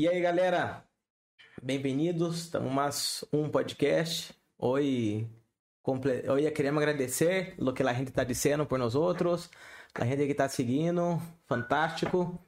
[0.00, 0.84] E aí, galera?
[1.60, 2.42] Bem-vindos.
[2.42, 4.32] Estamos mais um podcast.
[4.56, 5.26] Hoje,
[5.82, 6.22] comple...
[6.30, 9.50] hoje queremos agradecer o que a gente está dizendo por nós outros,
[9.92, 12.38] a gente que está seguindo, fantástico.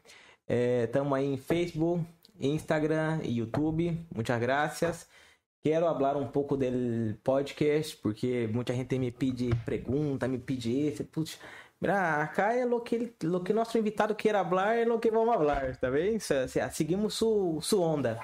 [0.46, 2.06] Estamos aí em Facebook,
[2.38, 3.98] Instagram e YouTube.
[4.14, 5.08] Muitas graças.
[5.60, 6.66] Quero falar um pouco do
[7.24, 11.04] podcast, porque muita gente me pede pergunta, me pede isso.
[11.04, 11.36] Putz,
[11.80, 15.34] mira, acá é o que, lo que nosso invitado quer falar, é o que vamos
[15.34, 16.18] falar, tá bem?
[16.72, 18.20] Seguimos su, su onda.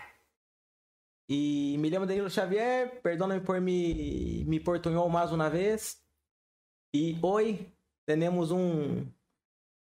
[1.29, 6.01] E me chamo Danilo Xavier, perdona-me por me, me portunhou mais uma vez.
[6.95, 7.73] E hoje
[8.06, 9.06] temos um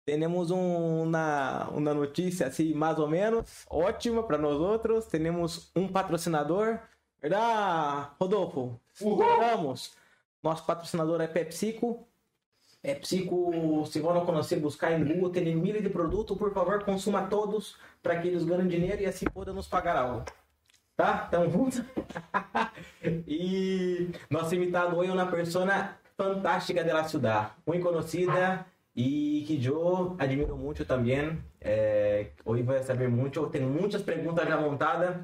[0.07, 5.05] temos um, uma, uma notícia assim, mais ou menos, ótima para nós outros.
[5.07, 6.81] Temos um patrocinador
[7.21, 8.81] Verdade, Rodolfo?
[9.01, 9.97] Vamos.
[10.43, 12.08] Nosso patrocinador é PepsiCo.
[12.83, 17.27] É PepsiCo, se não conhecer, buscar em Google, tem milha de produto, por favor, consuma
[17.27, 20.25] todos para que eles ganhem dinheiro e assim podem nos pagar algo.
[20.97, 21.19] Tá?
[21.31, 21.83] Tamo juntos?
[23.27, 30.17] e nosso invitado hoje é uma pessoa fantástica da ciudad, muito conhecida e que eu
[30.19, 31.39] admiro muito também.
[31.61, 35.17] É, hoje vai saber muito, eu tenho muitas perguntas já montadas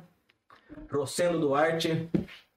[0.90, 2.08] Rosendo Duarte,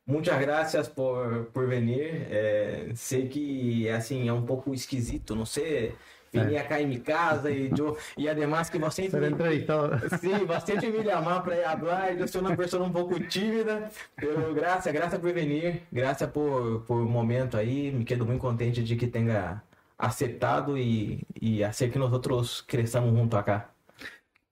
[0.08, 2.28] muitas graças por, por vir.
[2.32, 5.96] É, sei que assim é um pouco esquisito, não sei.
[6.32, 9.98] Venir acá em minha casa e eu, e además que você Ser entrevistado.
[10.20, 12.18] Sim, bastante me chamar para falar.
[12.18, 16.98] Eu sou uma pessoa um pouco tímida, pero graças, graças por vir, graças por por
[17.06, 17.92] momento aí.
[17.92, 19.64] Me quedo muito contente de que tenha
[19.98, 23.70] aceptado e e hacer que nós outros cresçamos junto acá.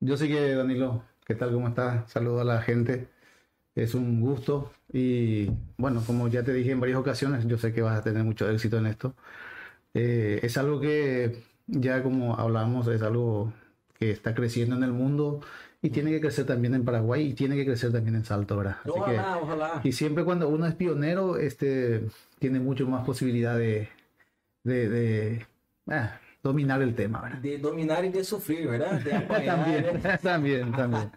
[0.02, 2.06] Eu sei que Danilo, que tal, como está?
[2.08, 3.08] Saludo a la gente.
[3.76, 7.82] Es un gusto y bueno, como ya te dije en varias ocasiones, yo sé que
[7.82, 9.16] vas a tener mucho éxito en esto.
[9.94, 13.54] Eh, es algo que ya como hablamos, es algo
[14.00, 15.42] que está creciendo en el mundo
[15.82, 18.78] y tiene que crecer también en Paraguay y tiene que crecer también en Salto, ¿verdad?
[18.88, 19.82] ojalá, ojalá.
[19.84, 22.08] Y siempre cuando uno es pionero, este,
[22.40, 23.90] tiene mucho más posibilidad de,
[24.64, 25.46] de, de
[25.88, 27.38] ah, dominar el tema, ¿verdad?
[27.40, 29.00] De dominar y de sufrir, ¿verdad?
[29.02, 29.12] De
[29.46, 31.12] también, también, también.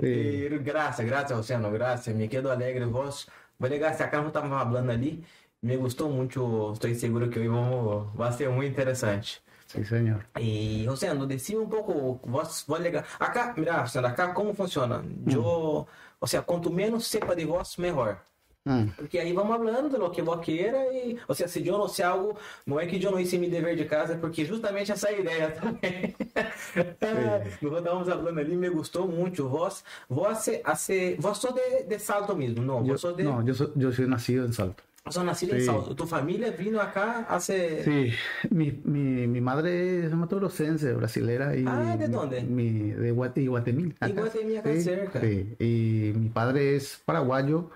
[0.00, 0.48] Sí.
[0.62, 2.14] Graças, graças, Luciano, graças.
[2.14, 2.84] Me quedo alegre.
[2.84, 3.28] Vos,
[3.58, 5.24] vou ligar, se a Carmen estava falando ali,
[5.62, 6.72] me gostou muito.
[6.72, 9.42] Estou seguro que hoje vamos, vai ser muito interessante.
[9.66, 10.26] Sim, senhor.
[10.38, 13.06] E, Luciano, decime um pouco, vos, vou ligar.
[13.18, 14.98] Acá, mira, Luciano, acá como funciona?
[14.98, 15.24] Hum.
[15.30, 15.88] Eu,
[16.20, 18.20] ou seja, quanto menos sepa de vós, melhor.
[18.66, 18.88] Hum.
[18.96, 20.10] Porque aí vamos falando do
[20.40, 22.36] que e, ou seja, se eu não sei algo,
[22.66, 25.50] não é que eu não hice meu dever de casa, porque justamente essa é ideia
[25.50, 26.14] também.
[27.60, 29.46] Nós estávamos falando ali, me gostou muito.
[29.48, 32.78] Vós, vós, hace, vós sou de, de Salto mesmo, não?
[32.86, 33.22] Yo, vos sos de...
[33.22, 34.82] No, yo soy, yo soy nacido en Salto.
[35.10, 35.58] Sos nacido sí.
[35.58, 35.94] en Salto.
[35.94, 37.84] ¿Tu familia vino acá hace...?
[37.84, 38.12] Sí,
[38.48, 41.54] mi, mi, mi madre es matorosense, brasilera.
[41.54, 42.42] Y ah, ¿de dónde?
[42.42, 43.94] Mi, de Guatemala.
[44.08, 45.20] Y Guatemala acá sí, cerca.
[45.20, 47.70] Sí, y mi padre es paraguayo.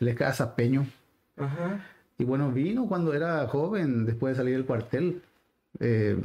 [0.00, 0.86] Él es casapeño.
[1.36, 1.84] Ajá.
[2.18, 5.22] Y bueno, vino cuando era joven, después de salir del cuartel,
[5.78, 6.18] eh,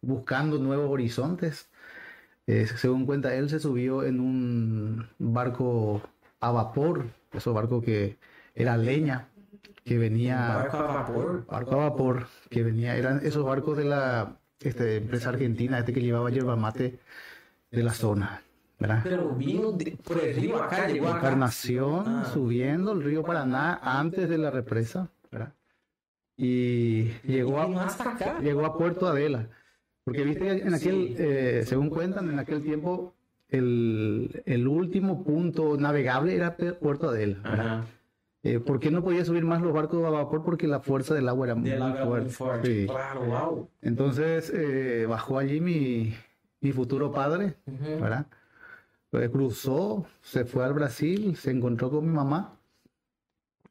[0.00, 1.68] buscando nuevos horizontes.
[2.46, 6.02] Eh, según cuenta él, se subió en un barco
[6.40, 8.16] a vapor, esos barcos que
[8.54, 9.28] era leña,
[9.84, 10.56] que venía...
[10.56, 11.46] ¿Barco a vapor?
[11.46, 16.02] Barco a vapor, que venía, eran esos barcos de la este, empresa argentina, este que
[16.02, 16.98] llevaba yerba mate
[17.70, 18.42] de la zona.
[18.78, 19.00] ¿Verdad?
[19.04, 21.18] Pero vino de, por el río acá, llegó acá.
[21.18, 22.24] Encarnación, Ah.
[22.32, 25.52] subiendo el río Paraná antes de la represa, ¿verdad?
[26.36, 28.38] Y llegó a, hasta acá.
[28.40, 29.48] llegó a Puerto Adela.
[30.04, 31.14] Porque viste en aquel, Sí.
[31.18, 33.14] eh, según cuentan, en aquel tiempo
[33.48, 37.38] el, el último punto navegable era Puerto Adela.
[37.42, 37.84] ¿verdad?
[38.42, 40.44] Eh, ¿Por qué no podía subir más los barcos a vapor?
[40.44, 42.24] Porque la fuerza del agua era muy la fuerte.
[42.26, 42.80] muy fuerte.
[42.82, 42.86] Sí.
[42.86, 43.68] Claro, wow.
[43.82, 46.14] Entonces eh, bajó allí mi,
[46.60, 48.00] mi futuro padre, Ujú.
[48.02, 48.26] ¿verdad?
[49.20, 52.58] Eh, cruzó, se fue al Brasil, se encontró con mi mamá.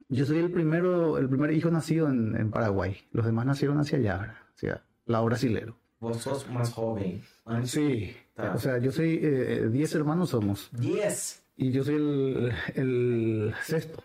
[0.08, 2.96] Yo soy el primero, el primer hijo nacido en, en Paraguay.
[3.12, 5.78] Los demás nacieron hacia allá, hacia lado brasilero.
[6.00, 7.22] Vos sos más joven.
[7.64, 10.70] Sí, o sea, yo soy, eh, 10 hermanos somos.
[10.74, 11.44] 10.
[11.58, 14.04] Y yo soy el, el sexto.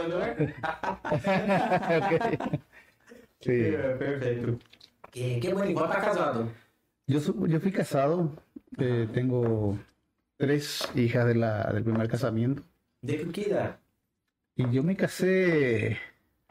[2.03, 2.50] Ok.
[3.41, 3.73] Sí.
[3.99, 4.59] Perfeito.
[5.11, 6.49] Que, que bueno, igual tá casado.
[7.06, 8.32] Yo, yo fui casado,
[8.79, 9.79] eh, tengo
[10.37, 12.62] tres hijas de la, del primer casamiento
[13.03, 13.75] De que idade?
[14.56, 15.99] y yo me casé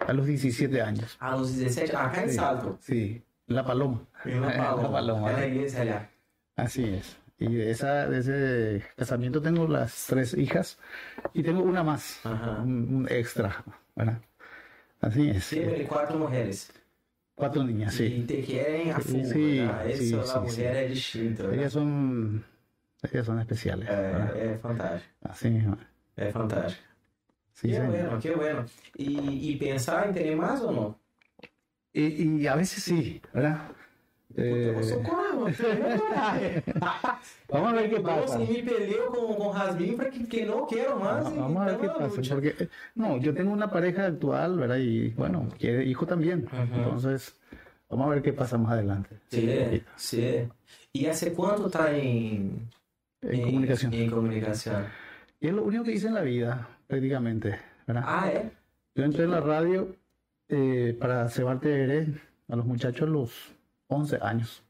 [0.08, 1.18] a los 17 años.
[1.20, 2.78] Ah, uns 17, ah, acá em Sí, Salto.
[2.82, 4.02] sí, La Paloma.
[4.26, 4.82] La Paloma.
[4.84, 5.46] La Paloma.
[5.46, 6.10] Igreja allá.
[6.56, 7.18] Así es.
[7.40, 10.78] Y de, esa, de ese casamiento tengo las tres hijas
[11.34, 12.62] y tengo una más, Ajá.
[12.62, 13.64] un, un extra,
[13.96, 14.22] ¿verdad?
[15.00, 15.46] Así es.
[15.46, 16.72] Sempre quatro mulheres.
[17.34, 18.24] Cuatro niñas, sí.
[18.28, 19.86] te querem a full, Sí, ¿verdad?
[19.88, 20.40] sí, Eso, sí, la sí.
[20.40, 21.60] mulher é distinta, ¿verdad?
[21.60, 22.46] Ellas son,
[23.02, 23.88] ellas son especiales.
[23.90, 24.36] ¿verdad?
[24.38, 25.14] É, é fantástico.
[25.24, 25.78] Así mismo.
[26.18, 26.84] É fantástico.
[27.54, 27.88] Sí, señor.
[27.88, 28.66] bueno, que bueno.
[28.98, 30.96] E, e pensar em ter mais ou não?
[31.94, 33.70] Y, y a veces sí, ¿verdad?
[34.38, 34.74] Eh,
[37.50, 38.38] Vamos a ver qué pasa.
[38.38, 41.28] Nossa, me peleu com, com Rasmin para que, quero mais.
[41.28, 42.22] e Vamos a ver qué pasa.
[42.30, 44.78] Porque, no, yo tengo una pareja actual, ¿verdad?
[44.78, 46.48] Y bueno, quiere hijo también.
[46.74, 47.36] Entonces,
[47.90, 49.18] vamos a ver qué pasa más adelante.
[49.30, 50.48] Sí, sí.
[50.94, 52.68] E hace quanto tá em,
[53.22, 53.94] En comunicación.
[53.94, 54.86] Em comunicação.
[55.40, 57.58] Y es lo único que hice en la vida, prácticamente,
[57.88, 58.04] ¿verdad?
[58.06, 58.52] Ah, é?
[58.96, 59.96] Yo entré en la radio
[60.50, 63.56] eh, para cebar TR a los muchachos a los
[63.88, 64.62] 11 años.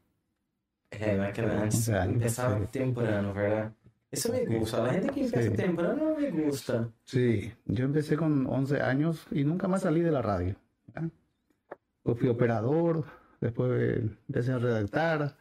[0.92, 2.66] Onze anos, Começava sim.
[2.66, 3.72] temprano, verdade?
[4.12, 4.84] Isso me gusta.
[4.84, 5.56] A gente que empieza Sim.
[5.56, 6.88] temprano me gusta.
[7.02, 10.54] Sí, yo empecé con 11 años y nunca más salí de la radio.
[10.86, 11.10] ¿verdad?
[12.04, 13.04] Pues fui operador,
[13.40, 15.34] después empecé a redactar,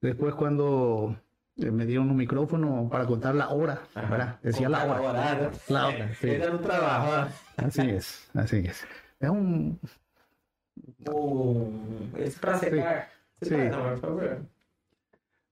[0.00, 1.25] después cuando eh,
[1.56, 4.08] me dieron un micrófono para contar la hora, Ajá.
[4.10, 4.40] ¿verdad?
[4.42, 5.00] Decía la hora.
[5.00, 5.50] la hora.
[5.68, 6.28] La hora, sí.
[6.30, 7.30] Era no trabajo.
[7.56, 8.84] Así es, así es.
[9.20, 9.80] Es un...
[11.10, 13.08] Um, esse pra secar.
[13.40, 14.42] Por favor.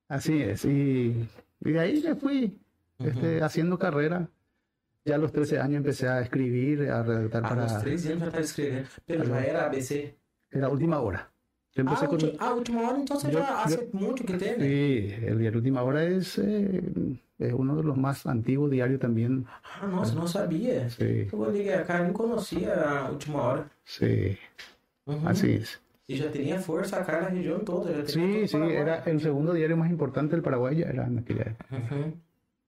[0.09, 0.65] Así es.
[0.65, 1.29] Y,
[1.61, 2.61] y de ahí me fui
[2.99, 4.29] este, haciendo carrera.
[5.07, 7.63] Ya a los 13 años empecé a escribir, a redactar Ah, para...
[7.63, 8.89] nos 13 anos já estava escrevendo.
[9.07, 10.15] Pero já era ABC.
[10.51, 11.31] Era última hora.
[11.77, 12.19] Yo Ah, empecé con...
[12.21, 14.63] ulti- ah, última hora, você Eu- já hace muito que teve.
[14.65, 16.81] Sí, el diario Última Hora es, eh,
[17.39, 19.45] es uno de los más antiguos diarios también.
[19.81, 20.89] Ah, nossa, não sabia.
[20.91, 23.71] Sí, vou ligar, cara, não conhecia a última hora.
[23.85, 24.39] sí,
[25.07, 25.27] Uhum.
[25.29, 25.81] así es.
[26.09, 27.91] E já teria força acá na região toda.
[27.93, 31.07] Já teria Sí, sí, o era el segundo diario más importante del Paraguay, ya era
[31.07, 31.67] en aquella época.
[31.75, 32.13] Uhum.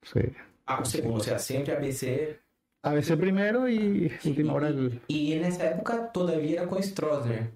[0.02, 0.20] Sí.
[0.66, 2.38] Ah, o segundo, ou seja, sempre ABC.
[2.82, 5.00] ABC primero y Última Hora el...
[5.08, 7.50] E nessa época todavia era com Stroessner.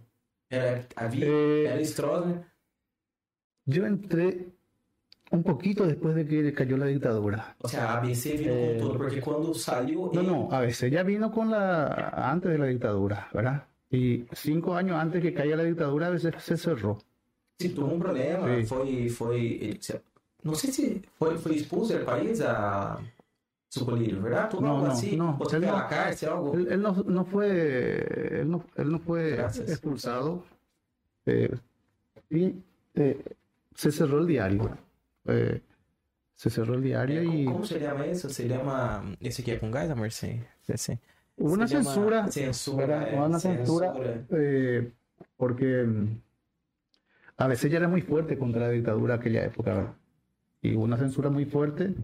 [0.50, 2.44] Era, havia, Eh, era Stroessner.
[3.66, 4.48] yo entré
[5.30, 7.54] un poquito después de que cayó la dictadura.
[7.62, 10.10] Ou seja, a ABC vindo Eh, com tudo, porque quando saiu.
[10.12, 12.10] No, no, ABC ya vino con la...
[12.32, 13.62] antes de la dictadura, ¿verdad?
[13.92, 16.98] Y cinco años antes que caiga la dictadura, ABC se cerró.
[17.60, 18.98] Se tuvo um problema, foi,
[19.62, 20.00] ele se-
[20.42, 22.98] não sei se foi, foi expulso do país a
[23.70, 24.48] Sucolírio, verdade?
[24.50, 25.88] Tuvo No, algo no, assim, no, ou él no.
[25.88, 26.54] cárcel, algo.
[26.54, 29.68] Él, él no, no fue, él no, él no fue Gracias.
[29.70, 30.42] expulsado
[31.24, 31.56] eh,
[32.30, 32.56] y
[32.96, 33.22] eh,
[33.76, 34.76] se cerró el diario.
[35.26, 35.60] Eh,
[36.34, 38.28] se cerró el diario y Como se llama isso?
[38.28, 39.04] Se llama.
[39.60, 40.10] Com gás, amor?
[40.10, 40.42] Sim.
[40.74, 40.98] Sim.
[41.36, 42.86] hubo una censura, Censura.
[42.86, 43.14] ¿verdad?
[43.14, 43.94] Hubo una censura
[44.30, 44.90] eh,
[45.36, 46.20] porque mm,
[47.36, 49.94] a veces ya era muy fuerte contra la dictadura aquella época, ¿verdad?
[50.60, 51.94] Y hubo una censura muy fuerte.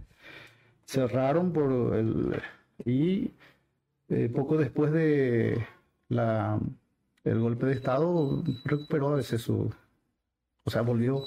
[0.86, 2.40] Cerraron por el
[2.84, 3.32] y
[4.08, 5.66] eh, poco después de
[6.08, 6.58] la
[7.24, 9.70] el golpe de estado recuperó a veces su
[10.64, 11.22] o sea volvió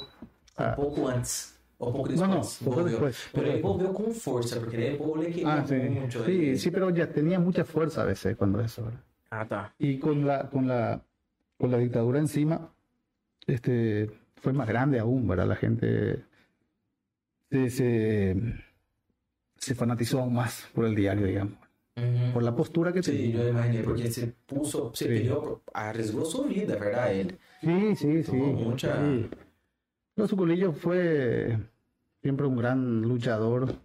[0.55, 1.57] a, pouco antes.
[1.77, 4.97] Ou um pouco no no poco después Pero ele volveu com força, porque daí o
[4.97, 6.25] povo le queria ah sí muito.
[6.25, 9.03] sí sí pero ya tenía mucha fuerza a veces cuando eso ¿verdad?
[9.31, 9.73] Ah, tá.
[9.79, 11.01] y con la con la
[11.57, 12.69] con la dictadura encima
[13.47, 16.23] este fue más grande aún verdad la gente
[17.49, 18.35] se, se
[19.59, 21.53] se fanatizó aún más por el diario digamos
[21.97, 22.31] Uhum.
[22.31, 25.09] por la postura que Sim, tenía eu imaginei, porque esse pulso, você Sim.
[25.15, 27.19] perdeu, arriesgou sua vida, verdade?
[27.19, 27.37] Ele.
[27.59, 28.37] Sí, sí, sí.
[28.37, 29.29] Mucha- sí.
[30.15, 31.57] Pero Suculillo fue
[32.21, 33.75] siempre un gran luchador.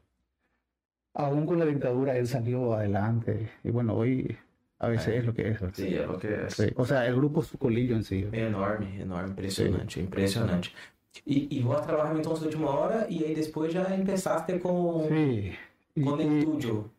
[1.14, 3.50] Aún con la dictadura él salió adelante.
[3.64, 4.36] Y bueno, hoy
[4.78, 5.60] a veces es lo que es.
[5.60, 5.74] ¿verdad?
[5.74, 6.50] Sim, é o que é.
[6.50, 6.66] Sí.
[6.76, 8.28] O sea, el grupo Suculillo en sí.
[8.32, 10.68] Enorme, enorme, impressionante, impressionante.
[11.26, 15.52] E, e vos trabalhava então de última hora e aí depois já empezaste com, Sí.
[15.96, 16.90] Y- com el estudio.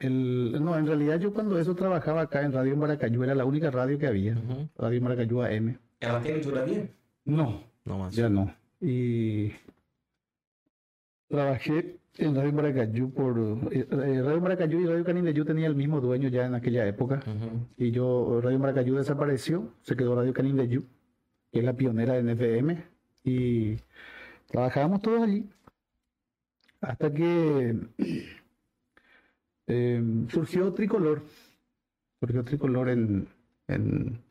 [0.00, 3.70] el, no, en realidad yo cuando eso trabajaba acá en Radio Maracayú, era la única
[3.70, 4.34] radio que había.
[4.34, 4.68] Uhum.
[4.76, 5.78] Radio Maracayú AM.
[5.98, 6.90] Tem leitura ali?
[7.24, 8.14] No, Não, mas...
[8.14, 8.52] ya no.
[8.80, 9.52] Y
[11.28, 13.38] trabajé en Radio Maracayú por...
[13.72, 17.20] eh, eh, Radio Maracayú y Radio Canindeyú tenía el mismo dueño ya en aquella época.
[17.26, 17.66] Uhum.
[17.76, 20.84] Y yo, Radio Maracayú desapareció, se quedó Radio Canindeyú.
[21.52, 22.84] que es la pionera en FM,
[23.28, 23.80] y
[24.46, 25.44] trabajábamos todos allí.
[26.80, 27.76] Hasta que
[29.66, 31.22] em, surgió Tricolor.
[32.20, 33.28] Surgió Tricolor en,
[33.68, 34.22] en,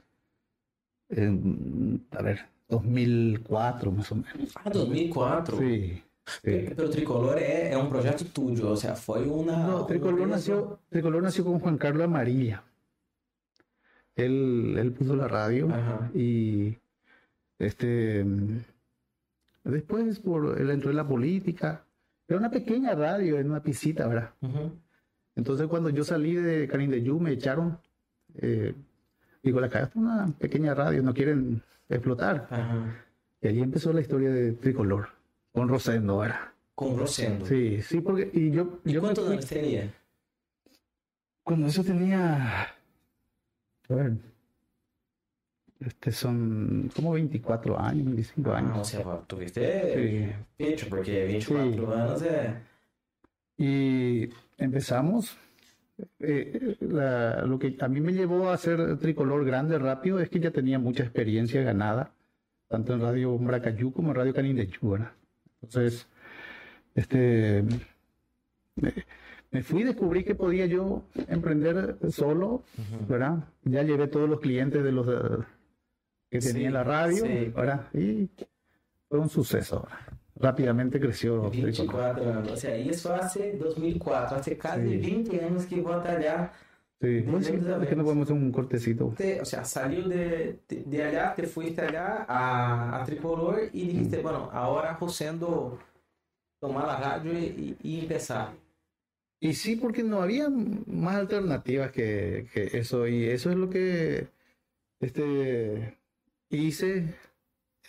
[1.09, 2.39] en, a ver,
[2.69, 4.53] 2004 más o menos.
[4.55, 5.57] Ah, 2004?
[5.59, 6.03] Sí.
[6.25, 6.39] Sí.
[6.75, 9.55] Pero Tricolor é, é um projeto tuyo, ou seja, foi uma.
[9.55, 12.63] No, Tricolor uma nació, Tricolor nació con Juan Carlos Amarilla.
[14.15, 16.09] Él, él puso la radio Ajá.
[16.13, 16.75] y
[17.59, 18.25] este
[19.71, 21.83] después por, él entró en la política.
[22.27, 24.31] Era una pequeña radio en una piscita, ¿verdad?
[25.35, 27.79] Entonces cuando yo salí de Canindeyú me echaron.
[28.35, 28.73] eh,
[29.43, 32.47] digo, la es una pequeña radio, no quieren explotar.
[33.41, 35.07] Y allí empezó la historia de Tricolor,
[35.53, 36.39] con Rosendo, ¿verdad?
[36.75, 37.45] Com Rosendo.
[37.45, 39.93] Sí, sí, porque y yo, yo fui- anos teria?
[41.43, 44.13] Cuando eso tenía, a ver,
[45.79, 48.77] este son como 24 años, 25 Ah, años.
[48.77, 51.99] ou seja, tu viste pecho, porque 24 Sí.
[51.99, 52.61] anos é.
[53.59, 55.37] Y empezamos,
[56.19, 60.39] eh, la- lo que a mí me llevó a hacer tricolor grande rápido es que
[60.39, 62.11] ya tenía mucha experiencia ganada,
[62.67, 65.11] tanto en Radio Bracayú como en Radio Canindeyú, ¿verdad?
[65.63, 66.07] Entonces,
[66.93, 67.63] este,
[68.75, 68.93] me,
[69.51, 72.63] me fui, descubrí que podía yo emprender solo,
[73.07, 73.45] ¿verdad?
[73.63, 75.43] Ya llevé todos los clientes de los eh,
[76.29, 77.51] que Sí, tenía en la radio, sí.
[77.55, 77.87] ¿verdad?
[77.93, 78.29] Y
[79.09, 79.87] fue un suceso.
[80.35, 81.49] Rápidamente creció.
[81.49, 82.15] Tricolor.
[82.15, 82.51] 24 anos.
[82.51, 84.97] Ou seja, isso hace 2004, hace casi Sí.
[84.97, 86.51] 20 anos que vou atalhar.
[86.99, 89.13] Sí, Desde Pues sí, es que no podemos hacer un cortecito.
[89.15, 93.69] Te, o sea, saliu de, de, de allá, te fuiste allá a, a Tricolor e
[93.71, 95.77] dijiste, bueno, ahora Rosendo
[96.59, 98.49] tomar la radio y, y empezar.
[99.39, 103.07] Y sí, porque no había más alternativas que, que eso.
[103.07, 104.27] Y eso es lo que
[104.99, 105.96] este,
[106.49, 107.15] hice.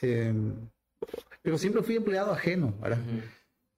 [0.02, 0.34] eh,
[1.42, 2.98] pero siempre fui empleado ajeno, ¿verdad?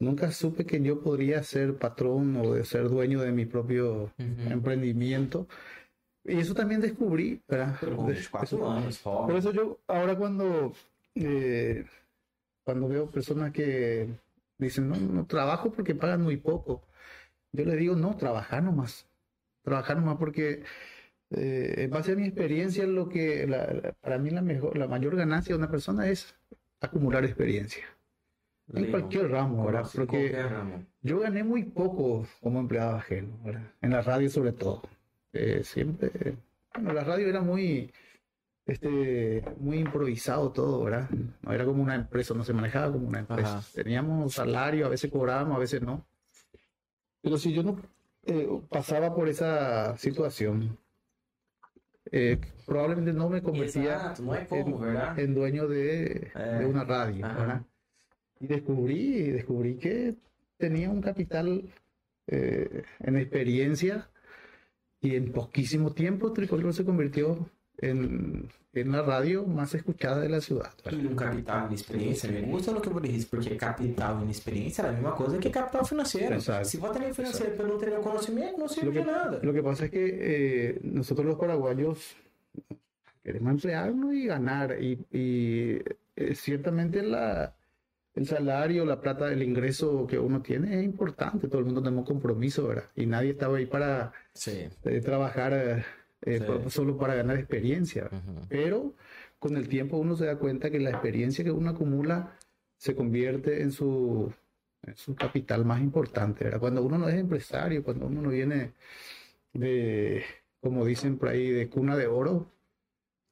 [0.01, 5.47] Nunca supe que yo podría ser patrón o de ser dueño de mi propio emprendimiento.
[6.25, 7.77] Y eso también descubrí, ¿verdad?
[7.81, 10.73] Pero 24 Eso- anos, Por eso yo ahora cuando,
[11.15, 11.85] eh,
[12.65, 14.09] cuando veo personas que
[14.59, 16.83] dicen, no, no trabajo porque pagan muy poco,
[17.53, 19.07] yo le digo, no, trabajar nomás.
[19.63, 20.63] Trabajar nomás porque
[21.31, 24.89] eh, en base a mi experiencia, lo que la- la- para mí la mejor, la
[24.89, 26.35] mayor ganancia de una persona es
[26.81, 27.85] acumular experiencia.
[28.73, 28.91] En Legal.
[29.01, 29.87] cualquier ramo, ¿verdad?
[29.95, 30.85] Porque ramo.
[31.03, 33.73] yo gané muy poco como empleado ajeno, ¿verdad?
[33.81, 34.83] En la radio sobre todo.
[35.33, 36.37] Eh, siempre,
[36.75, 37.93] bueno, la radio era muy,
[38.67, 41.09] este, muy improvisado todo, ¿verdad?
[41.43, 43.59] No era como una empresa, no se manejaba como una empresa.
[43.59, 43.67] Ajá.
[43.75, 46.07] Teníamos salario, a veces cobrábamos, a veces no.
[47.23, 47.81] Pero si yo no
[48.27, 50.79] eh, pasaba por esa situación,
[52.11, 54.15] eh, probablemente no me convertía
[55.17, 57.27] en dueño de, Eh, de una radio.
[58.41, 60.17] Y descubrí, descubrí que
[60.57, 61.63] tenía un capital
[62.27, 64.11] eh, en experiencia
[65.01, 67.51] y en poquísimo tiempo Tricolor se convirtió
[67.83, 70.71] en, en la radio más escuchada de la ciudad.
[70.91, 74.83] E um capital em experiência, me gusta o que eu disse, porque capital em experiência
[74.83, 76.35] é a mesma coisa que capital financeiro.
[76.35, 76.67] Exato.
[76.69, 79.41] Se você tem financeiro pero conhecimento, não Lo serve que, de nada.
[79.43, 82.15] lo que pasa es que eh, nosotros los paraguayos
[83.25, 85.79] queremos emplearnos y ganar y, y,
[86.17, 87.55] eh, ciertamente la,
[88.15, 91.49] el salario, la plata, el ingreso que uno tiene es importante.
[91.49, 92.85] Todo el mundo tenemos compromiso, ¿verdad?
[92.97, 94.69] Y nadie estaba ahí para Sim.
[94.85, 95.85] eh, trabajar
[96.23, 96.71] eh, Sí.
[96.71, 98.09] solo para ganar experiencia.
[98.49, 98.95] Pero
[99.39, 102.37] con el tiempo uno se da cuenta que la experiencia que uno acumula
[102.77, 104.33] se convierte en su,
[104.83, 106.45] en su capital más importante.
[106.45, 106.61] ¿verdad?
[106.61, 108.73] Cuando uno no es empresario, cuando uno no viene
[109.53, 110.23] de,
[110.61, 112.51] como dicen por ahí, de cuna de oro,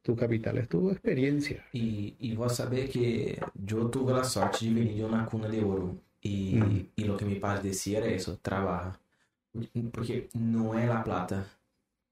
[0.03, 1.65] tu capital es tu experiencia.
[1.75, 5.63] E, e vou saber que eu tive a sorte de venir de uma cuna de
[5.63, 5.99] ouro.
[6.25, 6.87] E, Hum.
[6.97, 8.99] e o que me pai decía era isso, trabalha.
[9.93, 11.47] Porque não é a plata.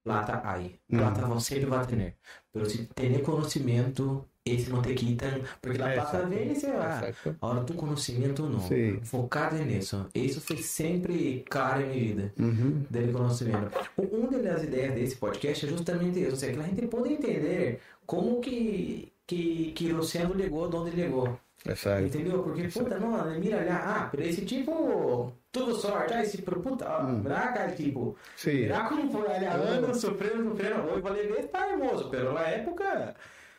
[0.07, 0.75] Plata aí.
[0.89, 1.29] Plata Hum.
[1.29, 2.15] você sempre vai ter.
[2.53, 5.29] Pero se ter conhecimento, esse não te quitam.
[5.61, 7.09] Porque a plata vem e você vai.
[7.09, 7.35] Exacto.
[7.41, 8.59] Agora, tu conhecimento não.
[8.61, 8.99] Sim.
[9.03, 10.05] Focado nisso.
[10.15, 12.33] Isso foi sempre claro em minha vida.
[12.39, 12.85] Ujú.
[12.89, 13.71] Dele conhecimento.
[13.97, 16.31] Um- Uma das ideias desse podcast é justamente isso.
[16.31, 20.91] Ou seja, que a gente pode entender como que, que, que Luciano ligou de onde
[20.91, 21.37] ligou.
[21.65, 22.05] Exacto.
[22.05, 22.43] Entendeu?
[22.43, 26.85] Porque, puta, não, mira lá, ah, pero esse tipo, tudo sorte, ah, esse, pero, puta,
[26.87, 27.23] ah, Hum.
[27.23, 28.51] cara, tipo, Sí.
[28.67, 33.15] mirá como foi ali, anos sofrendo, sofrendo, hoje falei, está hermoso, pero na época,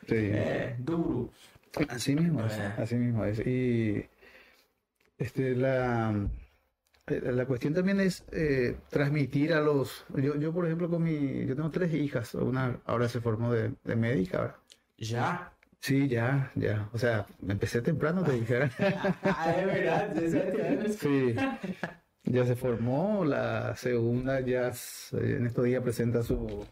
[0.07, 0.15] Sí.
[0.31, 1.29] é, duro.
[1.89, 2.73] Así mismo es, Eh.
[2.77, 3.39] así mismo es.
[3.45, 4.05] Y
[5.17, 6.13] este, la,
[7.07, 10.05] eh, la cuestión también es eh, transmitir a los...
[10.15, 11.45] Yo, yo, por ejemplo, con mi...
[11.45, 12.33] Yo tengo tres hijas.
[12.35, 14.55] Una ahora se formó de, de médica.
[14.97, 15.51] Já?
[15.81, 16.89] Sí, ya, ya.
[16.93, 18.69] O sea, empecé temprano, te dijera.
[19.23, 20.95] ah, es verdad, 17 años.
[20.95, 21.35] Sí.
[22.23, 24.71] Ya se formó, la segunda ya
[25.13, 26.65] en estos días presenta su,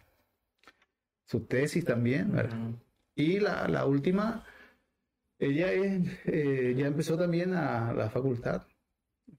[1.25, 2.57] su tesis también, ¿verdad?
[3.15, 4.43] Y la, la última,
[5.39, 8.67] ella es, eh, ya empezó también a la facultad,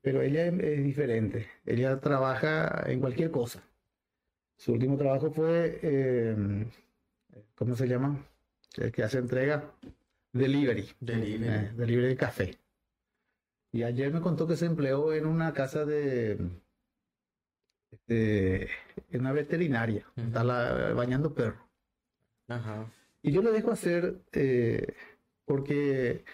[0.01, 1.47] pero ella es, diferente.
[1.65, 3.63] Ella trabaja en cualquier cosa.
[4.57, 6.67] Su último trabajo fue, eh,
[7.55, 8.27] ¿cómo se llama?
[8.77, 9.73] El que hace entrega.
[10.33, 10.89] Delivery.
[11.01, 11.67] Delivery.
[11.67, 12.59] Eh, delivery de café.
[13.73, 16.39] Y ayer me contó que se empleó en una casa de,
[18.09, 20.07] en una veterinaria.
[20.17, 20.43] Está
[20.95, 21.61] bañando perros.
[22.49, 22.91] Ajá.
[23.23, 24.95] Y yo lo dejo hacer eh,
[25.45, 26.25] porque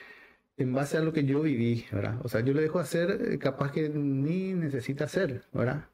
[0.56, 2.20] en base a lo que yo viví, ¿verdad?
[2.24, 5.88] O sea, yo le dejo hacer eh, capaz que ni necesita hacer, ¿verdad?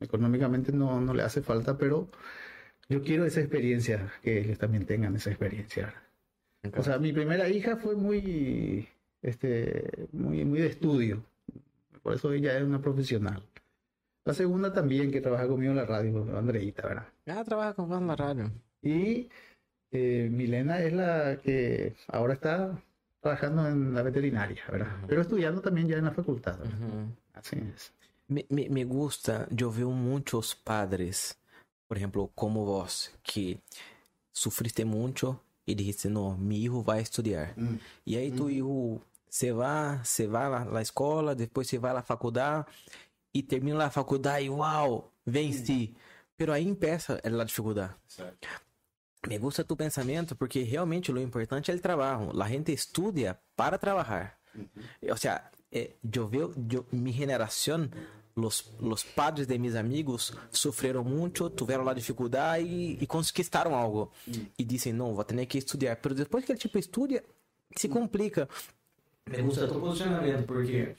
[0.00, 2.08] económicamente no, no le hace falta, pero
[2.88, 5.94] yo quiero esa experiencia, que ellos también tengan esa experiencia.
[6.76, 8.88] O sea, mi primera hija fue muy,
[9.22, 11.24] este, muy, muy de estudio.
[12.02, 13.42] Por eso ella es una profesional.
[14.24, 17.08] La segunda también, que trabaja conmigo en la radio, Andreita, ¿verdad?
[17.26, 18.50] Ah, trabaja conmigo en la radio.
[18.80, 19.28] Y
[19.90, 22.82] eh, Milena es la que ahora está
[23.20, 24.96] trabajando en la veterinaria, ¿verdad?
[25.06, 26.58] Pero estudiando también ya en la facultad.
[27.34, 27.92] Así es.
[28.28, 31.38] Me, me, me, gusta, yo veo muchos padres,
[31.86, 33.60] por ejemplo, como vos, que
[34.32, 37.54] sufriste mucho y dijiste, no, mi hijo va a estudiar.
[37.56, 37.78] Mm.
[38.04, 38.50] Y ahí tu mm.
[38.50, 42.66] hijo se va, se va a la, escuela, después se va a la facultad
[43.32, 45.92] y termina la facultad y wow, vencí.
[45.92, 45.98] Mm.
[46.36, 47.96] Pero ahí empieza la dificuldad.
[49.28, 52.32] Me gusta tu pensamiento porque realmente lo importante es el trabajo.
[52.34, 54.38] La gente estudia para trabajar.
[55.10, 57.90] O sea, eh, yo veo, yo, mi generación,
[58.36, 64.12] los, los padres de mis amigos sofreram muito, tiveram lá dificuldade e, e conquistaram algo.
[64.58, 65.98] E dizem, não, vou ter que estudar.
[66.02, 67.22] Mas depois que ele tipo estuda,
[67.76, 68.48] se complica.
[69.30, 70.94] Me gusta tu posicionamento, porque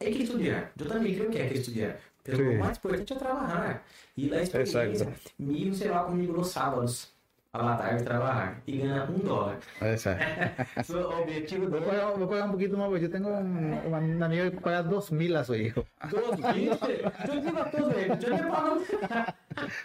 [0.00, 0.72] é que estudar.
[0.78, 2.00] Eu também creio que é que estudar.
[2.26, 3.86] Mas o mais importante é trabalhar.
[4.16, 5.14] E a experiência.
[5.38, 7.08] Me sei lá comigo nos sábados
[7.52, 9.58] a la tarde trabajar y ganar un dólar.
[9.80, 10.84] Exacto.
[10.84, 11.80] su objetivo de...
[11.80, 15.10] Voy a, pagar un poquito más, porque yo tengo un, un amigo que paga dos
[15.10, 15.84] mil a su hijo.
[16.10, 16.70] ¿Dos mil?
[16.70, 18.78] Yo digo dos mil, yo le pago...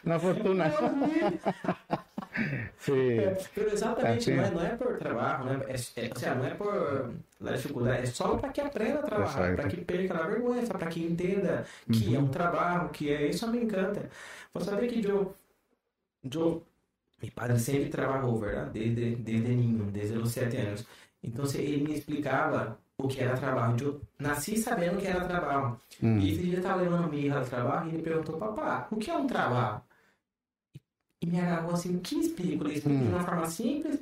[0.06, 0.70] Una fortuna.
[0.70, 1.40] Dos mil.
[2.78, 3.22] Sí.
[3.56, 6.50] Pero exatamente, não é, não é por trabalho, não é, é, ou seja, não é
[6.54, 10.68] por la dificuldade, é só para que aprenda a trabalhar, para que perca a vergonha,
[10.68, 12.16] para que entenda que uhum.
[12.16, 14.10] é um trabalho, que é isso me encanta.
[14.54, 15.34] Você sabe que eu,
[16.30, 16.62] eu
[17.26, 18.68] Mi padre sempre trabalhou, ¿verdad?
[18.72, 20.86] Desde, desde niño, desde os sete anos.
[21.24, 23.76] Então, ele me explicava o que era trabalho.
[23.84, 25.80] Eu nasci sabendo que era trabalho.
[26.04, 26.20] Hum.
[26.20, 29.18] E dia estava levando minha hija ao trabalho e ele perguntou, papá, o que é
[29.18, 29.82] um trabalho?
[31.22, 32.66] E me agarrou assim, que explico?
[32.66, 33.08] Ele explicou hum.
[33.08, 34.00] de uma forma simples.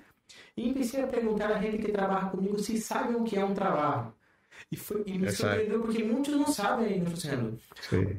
[0.57, 3.53] E empecei a perguntar a gente que trabalha comigo se sabe o que é um
[3.53, 4.13] trabalho.
[4.69, 7.57] E, foi, e me surpreendeu porque muitos não sabem ainda, Luciano.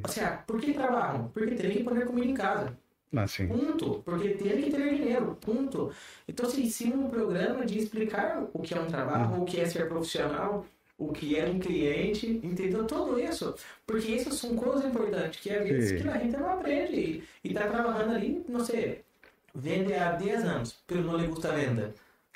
[0.03, 1.29] Ou seja, por que trabalham?
[1.29, 2.79] Porque tem que poner comida em casa.
[3.17, 4.03] Ah, ponto.
[4.05, 5.37] Porque tem que ter dinheiro.
[5.41, 5.93] Ponto.
[6.27, 9.39] Então se ensina um programa de explicar o que é um trabalho, ah.
[9.39, 10.67] o que é ser profissional,
[10.99, 12.85] o que é um cliente, entendeu?
[12.85, 13.55] Tudo isso.
[13.87, 17.23] Porque isso são coisas importantes que às vezes que a gente não aprende.
[17.43, 19.03] E está trabalhando ali, não sei,
[19.55, 21.95] vende há 10 anos, pero não lhe gusta a venda.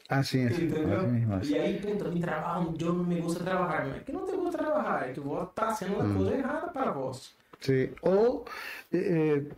[0.09, 1.01] Assim, assim, entendeu?
[1.35, 3.87] Assim, e aí, puta, me trabalho, eu não me gusta trabalhar.
[3.87, 6.14] Mas é que não te gusta trabalhar, que vos está sendo uma hum.
[6.14, 7.35] coisa errada para vós.
[7.61, 8.44] Sí, o
[8.92, 9.49] eh,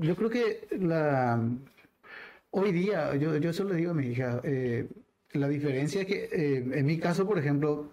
[0.00, 1.40] yo creo que la
[2.50, 4.86] hoy día, yo, yo eso le digo a mi hija, eh,
[5.32, 7.92] la diferencia es que eh, en mi caso, por ejemplo,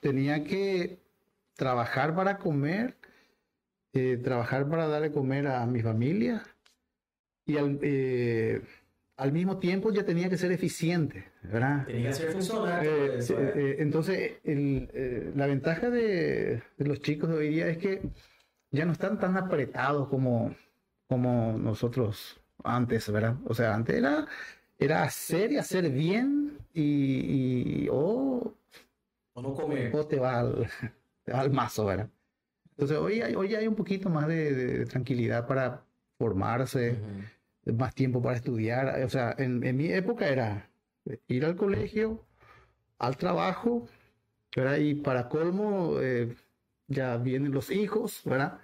[0.00, 0.98] tenía que
[1.56, 2.96] trabajar para comer,
[4.22, 6.44] trabajar para darle comer a mi familia
[7.44, 7.80] y al,
[9.16, 11.84] al mismo tiempo ya tenía que ser eficiente, ¿verdad?
[11.84, 12.86] Tenía que ser funcional.
[13.78, 18.02] entonces, el, la ventaja de, de los chicos de hoy día es que
[18.70, 20.54] ya no están tan apretados como,
[21.08, 23.36] como nosotros antes, ¿verdad?
[23.46, 24.26] O sea, antes era,
[24.78, 28.54] era hacer y hacer bien y, o,
[29.32, 29.94] o no comer.
[29.94, 30.68] O te va al,
[31.32, 32.08] al mazo, ¿verdad?
[32.70, 35.82] Entonces hoy hay, hoy hay un poquito más de, tranquilidad para
[36.16, 36.96] formarse,
[37.64, 39.02] más tiempo para estudiar.
[39.02, 40.70] O sea, en, en, mi época era
[41.26, 42.24] ir al colegio,
[42.98, 43.88] al trabajo,
[44.54, 44.76] ¿verdad?
[44.76, 46.36] Y para colmo, eh,
[46.88, 48.58] ya vienen los hijos, ¿verdad?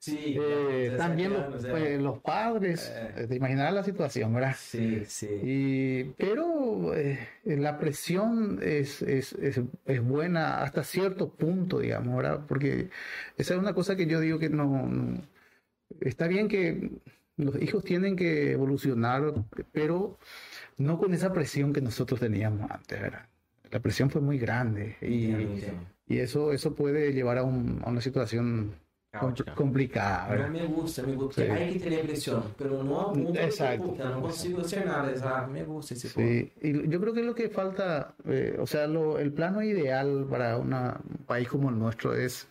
[0.00, 4.56] Sí, eh, también los, pues, los padres, eh, te imaginarás la situación, ¿verdad?
[4.58, 5.28] Sí, sí.
[5.42, 12.46] Y, pero eh, la presión es, es, es, es, buena hasta cierto punto, digamos, ¿verdad?
[12.48, 12.88] Porque
[13.36, 14.88] esa es una cosa que yo digo que no,
[16.00, 16.90] está bien que
[17.36, 19.34] Los hijos tienen que evolucionar,
[19.70, 20.18] pero
[20.78, 23.26] no con esa presión que nosotros teníamos antes, ¿verdad?
[23.70, 25.34] La presión fue muy grande y,
[26.10, 28.74] y eso, eso puede llevar a, un, a una situación
[29.12, 29.54] Caótica.
[29.54, 30.28] complicada.
[30.28, 30.48] ¿verdad?
[30.50, 31.44] me gusta, me gusta.
[31.44, 31.50] Sí.
[31.50, 33.84] Hay que tener presión, pero no a punto de que, Exacto.
[33.86, 35.10] puta, no consigo hacer nada.
[35.10, 35.50] Exato.
[35.52, 36.08] Me gusta ponto.
[36.20, 40.26] Sí, y yo creo que lo que falta, eh, o sea, lo- el plano ideal
[40.28, 42.46] para una- un país como el nuestro es,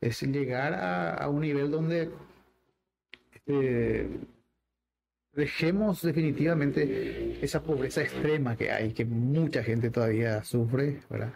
[0.00, 2.10] es llegar a, a un nivel donde
[3.46, 4.08] eh,
[5.32, 11.32] dejemos definitivamente esa pobreza extrema que hay, que mucha gente todavía sufre, ¿verdad?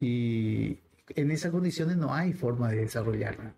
[0.00, 0.78] Y
[1.08, 3.54] en esas condiciones no hay forma de desarrollarla.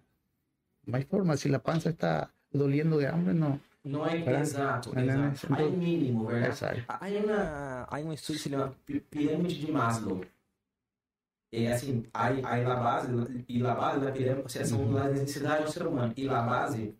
[0.87, 3.61] No hay forma, si la panza está doliendo de hambre, no.
[3.85, 4.40] É Verdade?
[4.42, 5.53] exato, Não, não, exato.
[5.53, 5.59] não.
[5.59, 6.53] Há mínimo, verdade?
[6.53, 6.81] Exato.
[6.88, 10.20] Há uma, há um estudo que se chama Pi- Pirâmide de Maslow.
[11.51, 15.66] É assim, há, há la base, e la base da pirâmide, seja, são as necessidades
[15.66, 16.12] do ser humano.
[16.16, 16.94] E la base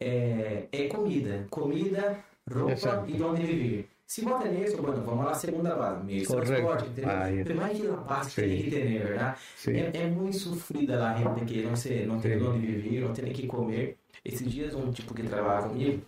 [0.00, 1.46] é, é comida.
[1.50, 3.10] Comida, roupa Exato.
[3.10, 3.88] e onde viver.
[4.12, 6.52] Se bota nisso, bueno, vamos lá, segunda base, meio de Correcto.
[6.52, 7.10] transporte, entendeu?
[7.16, 7.44] Ahí.
[7.44, 8.42] Pero hay que la base Sí.
[8.42, 9.36] tiene que tener, ¿verdad?
[9.56, 9.70] Sí.
[9.70, 12.44] É, é muito sofrida a gente que não, se, não tem Sim.
[12.46, 13.96] onde viver, não tem que comer.
[14.22, 16.02] Esses dias, um tipo que trabalha comigo,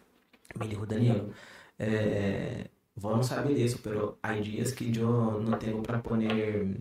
[0.61, 1.33] me dijo, Danilo,
[1.79, 6.77] é, vamos saber disso, pero há dias que eu não tenho para poner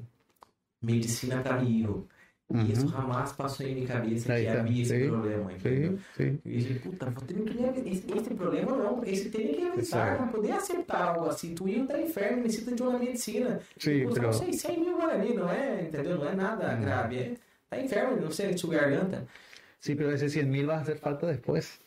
[0.81, 2.05] medicina para mi hijo.
[2.53, 2.67] Uhum.
[2.67, 5.99] Isso jamais passou em minha cabeça Aí que tá, havia esse sim, problema, entendeu?
[6.19, 9.79] E eu disse, puta, vou ter que esse, esse problema não, esse tem que avisar
[9.79, 10.17] Exato.
[10.17, 11.55] para poder aceitar algo assim.
[11.55, 13.59] Tu hijo tá enfermo, necessita de uma medicina.
[13.77, 16.17] Sí, Custa, 100 mil guarani, não é, entendeu?
[16.19, 17.17] Não é nada grave.
[17.17, 17.33] É,
[17.71, 19.25] tá enfermo, não sei, su garganta.
[19.79, 21.81] sí, pero ese 100 mil va a hacer falta después.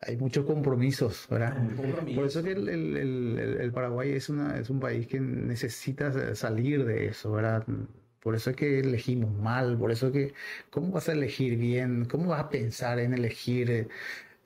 [0.00, 1.54] Hay, muchos compromisos, ¿verdad?
[1.76, 2.14] Compromisso.
[2.16, 6.34] Por eso que el- el- el- el Paraguay es, una, es un país que necesita
[6.34, 7.64] salir de eso, ¿verdad?
[8.22, 10.34] Por eso es que elegimos mal, por eso que,
[10.70, 12.04] ¿cómo vas a elegir bien?
[12.06, 13.88] ¿Cómo vas a pensar en elegir eh,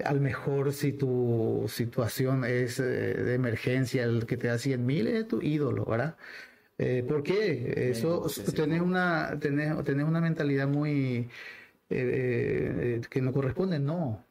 [0.05, 5.07] al mejor si tu situación es eh, de emergencia, el que te da 100 mil
[5.07, 6.17] es tu ídolo, ¿verdad?
[6.79, 7.91] Eh, ¿Por qué?
[7.91, 11.29] Eso, tenés una, tenés, tenés una mentalidad muy,
[11.91, 14.25] eh, eh, que no corresponde, no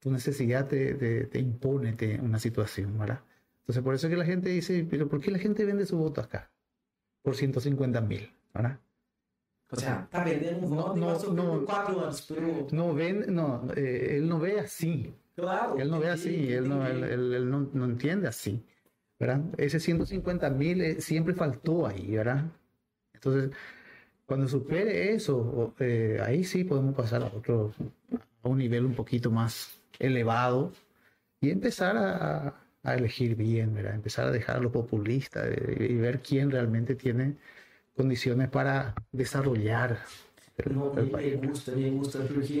[0.00, 3.20] tu necesidad te, te- te impone te- una situación, ¿verdad?
[3.60, 5.98] Entonces, por eso es que la gente dice, pero ¿por qué la gente vende su
[5.98, 6.50] voto acá?
[7.22, 8.80] Por 150 mil, ¿verdad?
[9.70, 12.20] O sea, tá vendendo um voto No, e por 4 anos.
[12.22, 15.76] Pero, No ven, no, eh, él no ve así, claro.
[15.78, 17.14] él no ve entendi, así, él no, él, entendi.
[17.14, 18.62] él- él no, no entiende así,
[19.18, 19.40] ¿verdad?
[19.58, 22.44] Ese 150 mil eh, siempre faltó ahí, ¿verdad?
[23.14, 23.50] Entonces,
[24.26, 27.72] cuando supere eso, eh, ahí sí podemos pasar a otro,
[28.42, 30.72] a un nivel un poquito más elevado
[31.40, 33.94] y empezar a, a elegir bien, ¿verdad?
[33.94, 37.36] Empezar a dejar a los populistas eh, y ver quién realmente tiene
[37.96, 39.98] condiciones para desarrollar
[40.70, 42.58] Não, el me, gusta, me gusta, porque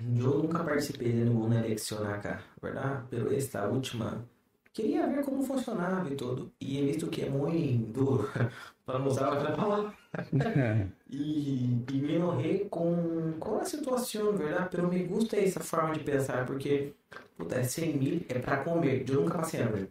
[0.00, 3.04] eu nunca participei de nenhuma eleição acá, verdade?
[3.10, 4.26] Pero esta última,
[4.72, 6.52] queria ver como funcionava e tudo.
[6.60, 8.30] E he visto que é muito duro,
[8.86, 9.92] para não usar outra palavra.
[11.10, 14.68] E, e me enojei com, com a situação, verdade?
[14.70, 16.94] Pero me gusta essa forma de pensar, porque,
[17.36, 19.04] puta, é 100 mil é para comer.
[19.08, 19.90] Eu nunca passei hambre.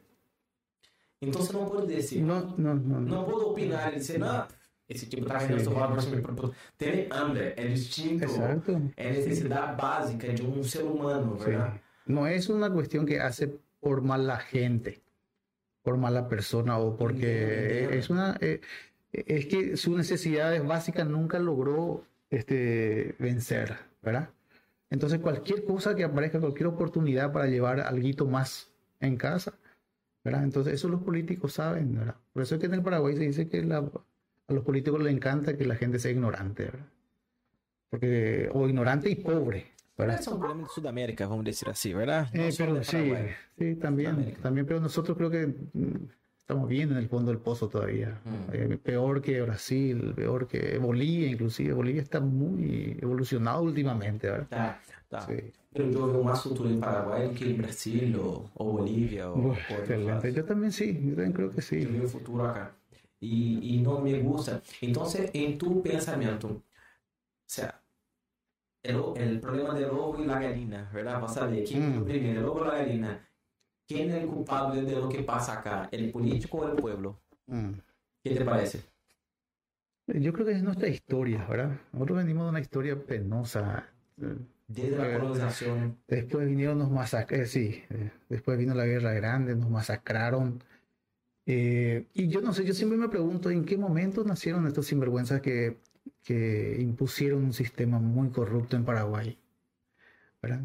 [1.22, 3.02] Então você não pode dizer, No, no, no, no.
[3.02, 4.48] não pode opinar e dizer, não,
[4.90, 8.24] esse tipo tá vendendo seu valor para Ter hambre é distinto.
[8.26, 8.82] Exacto.
[8.98, 11.46] É necessidade básica de um ser humano, Sí.
[11.46, 11.80] verdade?
[12.08, 13.48] No es una cuestión que hace
[13.80, 15.02] por mala gente,
[15.84, 18.60] por mala persona o porque es una eh,
[19.14, 24.30] es que sus necesidades básicas nunca logró este vencer, ¿verdad?
[24.90, 29.54] Entonces cualquier cosa que aparezca, cualquier oportunidad para llevar algo más en casa,
[30.24, 30.44] ¿verdad?
[30.44, 32.16] Entonces eso los políticos saben, ¿verdad?
[32.34, 33.88] Por eso es que en el Paraguay se dice que la-
[34.50, 36.86] a los políticos les encanta que la gente sea ignorante, ¿verdad?
[37.90, 39.66] Porque, o ignorante y pobre,
[39.98, 40.22] ¿verdad?
[40.32, 42.30] Um problema de Sudamérica, vamos dizer assim, verdade?
[42.34, 43.12] Eh, Não só pero de sí,
[43.58, 44.42] sí, también, Sudamérica.
[44.42, 46.10] también, pero nosotros creo que mm,
[46.40, 48.20] estamos bien en el fondo del pozo todavía.
[48.26, 48.54] Mm.
[48.54, 51.74] Eh, peor que Brasil, peor que Bolivia, inclusive.
[51.74, 54.48] Bolivia está muy evolucionado últimamente, ¿verdad?
[54.50, 55.22] Tá, tá.
[55.22, 55.52] Sí.
[55.72, 58.18] Já ouvi mais cultura em Paraguai do que em Brasil
[58.56, 60.04] ou outros excelente.
[60.06, 60.34] lados.
[60.34, 61.86] Yo también sí, yo también creo que sí.
[61.86, 62.72] vi o futuro acá.
[63.22, 64.62] E não me gusta.
[64.82, 65.04] Então,
[65.34, 66.64] em tu pensamento, o
[67.46, 67.82] sea,
[68.84, 71.20] el, el problema del ovo y la gallina, ¿verdad?
[71.22, 72.06] Vas a ver, ¿quién Mm.
[72.06, 73.28] primero, el ovo o la gallina?
[73.88, 75.90] ¿Quién es el culpable de lo que pasa acá?
[75.92, 77.20] ¿El político o el pueblo?
[77.48, 77.72] Mm.
[78.24, 78.82] ¿Qué te parece?
[80.08, 81.80] Yo creo que es nuestra historia, ¿verdad?
[81.92, 83.88] Nosotros venimos de una historia penosa.
[84.68, 85.98] Desde la colonización.
[86.08, 90.64] Después vinieron los masacres, sí, eh, después vino la guerra grande, nos masacraron.
[91.52, 95.42] Eh, y yo no sé, yo siempre me pregunto en qué momento nacieron estos sinvergüenzas
[95.42, 95.78] que,
[96.24, 99.36] que impusieron un sistema muy corrupto en Paraguay.
[100.42, 100.62] ¿verdad?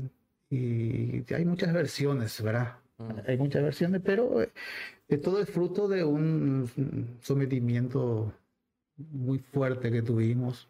[0.50, 2.76] y hay muchas versiones, ¿verdad?
[2.98, 3.10] Mm.
[3.26, 6.68] Hay muchas versiones, pero eh, todo es fruto de un
[7.22, 8.32] sometimiento
[8.96, 10.68] muy fuerte que tuvimos.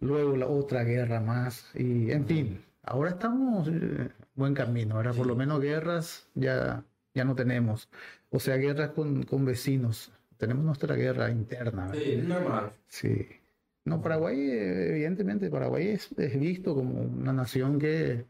[0.00, 1.70] Luego la otra guerra más.
[1.74, 4.96] Y en fin, ahora estamos en buen camino.
[4.96, 6.84] Ahora por lo menos guerras ya,
[7.14, 7.88] ya no tenemos.
[8.30, 10.12] O sea, guerras con, con vecinos.
[10.36, 11.92] Tenemos nuestra guerra interna.
[11.94, 12.72] Sí, normal.
[12.86, 13.26] Sí.
[13.84, 18.24] No, Paraguay, evidentemente, Paraguay es, es visto como una nación que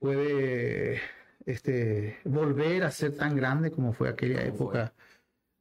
[0.00, 1.00] puede
[1.46, 4.92] este, volver a ser tan grande como fue aquella época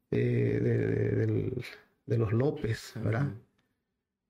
[0.09, 1.51] de,
[2.07, 3.27] los López, ¿verdad?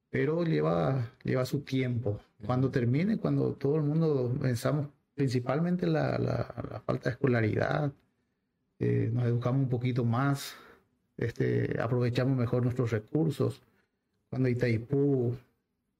[0.10, 2.20] Pero lleva, lleva su tiempo.
[2.46, 7.92] Cuando termine, cuando todo el mundo pensamos principalmente la, la, falta de escolaridad,
[8.80, 10.56] eh, nos educamos un poquito más,
[11.18, 13.62] este, aprovechamos mejor nuestros recursos.
[14.30, 15.36] Cuando Itaipú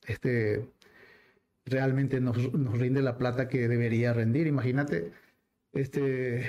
[0.08, 0.66] este,
[1.66, 2.38] realmente nos,
[2.78, 4.48] rinde la plata que debería rendir.
[4.48, 5.12] Imagínate,
[5.74, 6.46] este,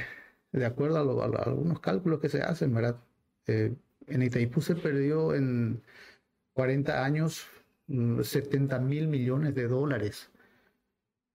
[0.52, 2.96] de acuerdo a, algunos cálculos que se hacen, ¿verdad?
[3.46, 3.74] Eh,
[4.06, 5.82] en Itaipú se perdió en
[6.54, 7.46] 40 años
[7.88, 10.30] 70 mm, mil millones de dólares.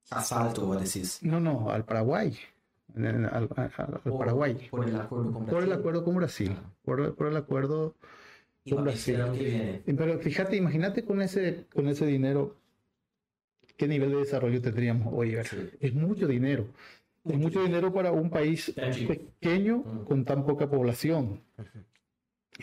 [0.10, 1.21] Asalto, decís.
[1.23, 2.38] No, no, al Paraguay.
[2.95, 4.69] Al, Paraguay.
[4.69, 5.51] Por el acuerdo con Brasil.
[5.51, 6.58] Por el acuerdo con Brasil.
[6.84, 7.95] Por, el acuerdo
[8.69, 9.17] con Brasil.
[9.86, 12.55] Pero fíjate, imagínate con ese, con ese dinero
[13.77, 15.36] qué nivel de desarrollo tendríamos hoy.
[15.79, 16.67] Es mucho dinero.
[17.25, 18.73] Es mucho dinero para un país
[19.08, 21.41] pequeño con tan poca población.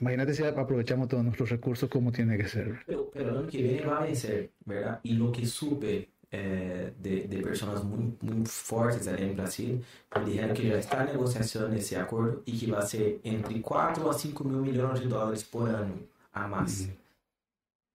[0.00, 2.78] Imagínate si aprovechamos todos nuestros recursos como tiene que ser.
[2.86, 5.00] Pero, pero el año que viene va a vencer, ¿verdad?
[5.02, 10.20] Y lo que supe eh, de, de, personas muy, muy fuertes allá en Brasil, que
[10.20, 14.10] dijeron que ya está en negociación ese acuerdo y que va a ser entre 4
[14.10, 15.92] a 5 mil millones de dólares por año
[16.32, 16.88] a más.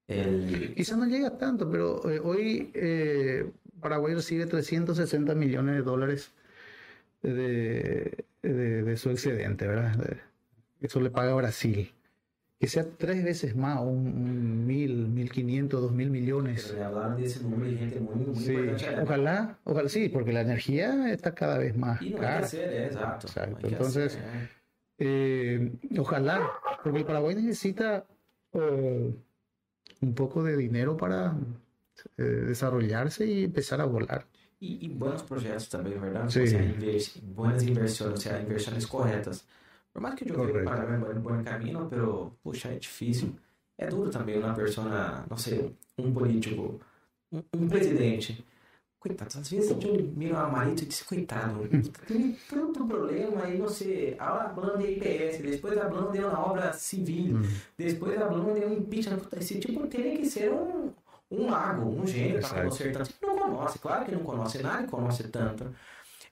[0.08, 0.76] El...
[0.96, 6.32] No llega tanto, pero eh, hoy eh, Paraguay recibe 360 millones de dólares
[7.24, 9.98] de, de, su excedente, ¿verdad?
[10.80, 11.92] Eso le paga Brasil.
[12.60, 16.76] Que sea tres veces más, un, mil, mil quinientos, dos mil millones.
[17.18, 18.56] De ese número de gente muy, muy sí.
[19.02, 22.34] Ojalá, ojalá, sí, porque la energía está cada vez más y no cara.
[22.34, 23.28] Hay que hacer, exacto.
[23.28, 23.68] exacto.
[23.68, 24.18] Entonces,
[24.98, 26.50] eh, ojalá,
[26.84, 28.06] porque el Paraguay necesita
[30.02, 31.36] un poco de dinero para
[32.18, 34.26] eh, desarrollarse y empezar a volar.
[34.60, 36.28] Y, buenos proyectos también, ¿verdad?
[36.30, 36.40] Sí.
[36.40, 36.76] O sea,
[37.36, 39.46] buenas inversiones, o sea, inversiones correctas.
[39.98, 43.36] Por más que yo quiera parar en buen, buen camino, pero, puxa, es difícil.
[43.76, 46.80] Es duro también una persona, no sé, un político,
[47.32, 48.38] un, un presidente.
[49.00, 51.68] Coitado, às vezes eu miro a Marito e disse, coitado,
[52.08, 57.42] tem tanto problema aí, você, hablando de IPS, depois hablando de uma obra civil, hum.
[57.76, 60.92] depois hablando de um impeachment, esse tipo tem que ser um,
[61.32, 63.08] um mago, um gênio para consertar.
[63.20, 65.74] Não conhece, claro que não conhece, nada conhece tanto.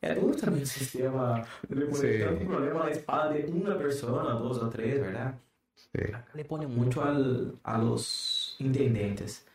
[0.01, 4.57] É duro também o sistema, depois de tanto problema na espada de uma pessoa, duas
[4.57, 5.35] ou três, verdade?
[5.75, 6.13] Sí.
[6.33, 9.45] Le pone muito al, a los intendentes.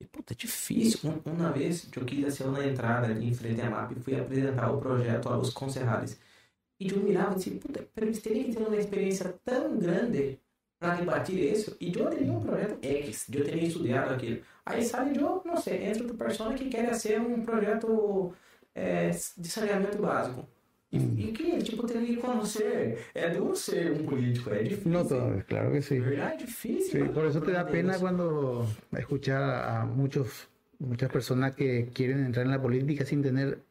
[0.00, 1.22] E, puta, é difícil.
[1.24, 4.70] Uma vez eu quis fazer uma entrada ali em frente à MAP e fui apresentar
[4.70, 6.18] o projeto aos concerrades.
[6.78, 10.38] E eu mirava e disse, puta, pero eles teriam que ter uma experiência tão grande
[10.78, 11.76] para debater isso.
[11.80, 14.42] E eu teria um projeto X, eu teria estudado aquilo.
[14.64, 18.34] Aí sai eu, não sei, entra outra pessoa que quer ser um projeto
[18.76, 20.46] é, de saneamento básico.
[20.90, 22.98] Y, y, que, tipo, tener que conocer.
[23.12, 24.92] Es duro ser un político, es difícil.
[24.92, 25.98] No todo, claro que sí.
[25.98, 26.34] ¿Verdad?
[26.34, 27.02] Es difícil.
[27.02, 32.44] Sí, por eso te da pena cuando escuchar a muchos, muchas personas que quieren entrar
[32.44, 33.64] en la política sin tener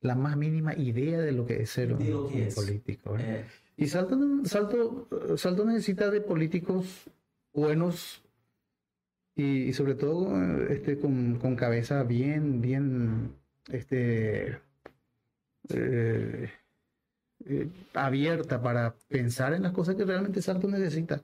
[0.00, 1.98] la más mínima idea de lo que es ser un,
[2.54, 3.16] político.
[3.18, 3.44] Eh.
[3.76, 7.08] Y Salto, Salto, Salto necesita de políticos
[7.54, 8.22] buenos
[9.34, 10.36] y, y sobre todo
[10.68, 13.32] este, con, con cabeza bien, bien
[13.70, 14.60] este,
[15.70, 16.50] eh,
[17.46, 21.22] eh, abierta para pensar en las cosas que realmente Salto necesita.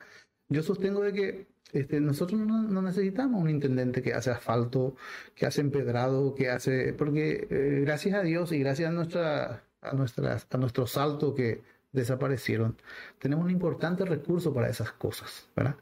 [0.48, 4.96] Yo sostengo de que este, nosotros no, necesitamos un intendente que hace asfalto,
[5.34, 9.92] que hace empedrado, que hace, porque eh, gracias a Dios y gracias a nuestra, a
[9.94, 12.76] nuestras, a nuestros saltos que desaparecieron,
[13.18, 15.76] tenemos un importante recurso para esas cosas, ¿verdad?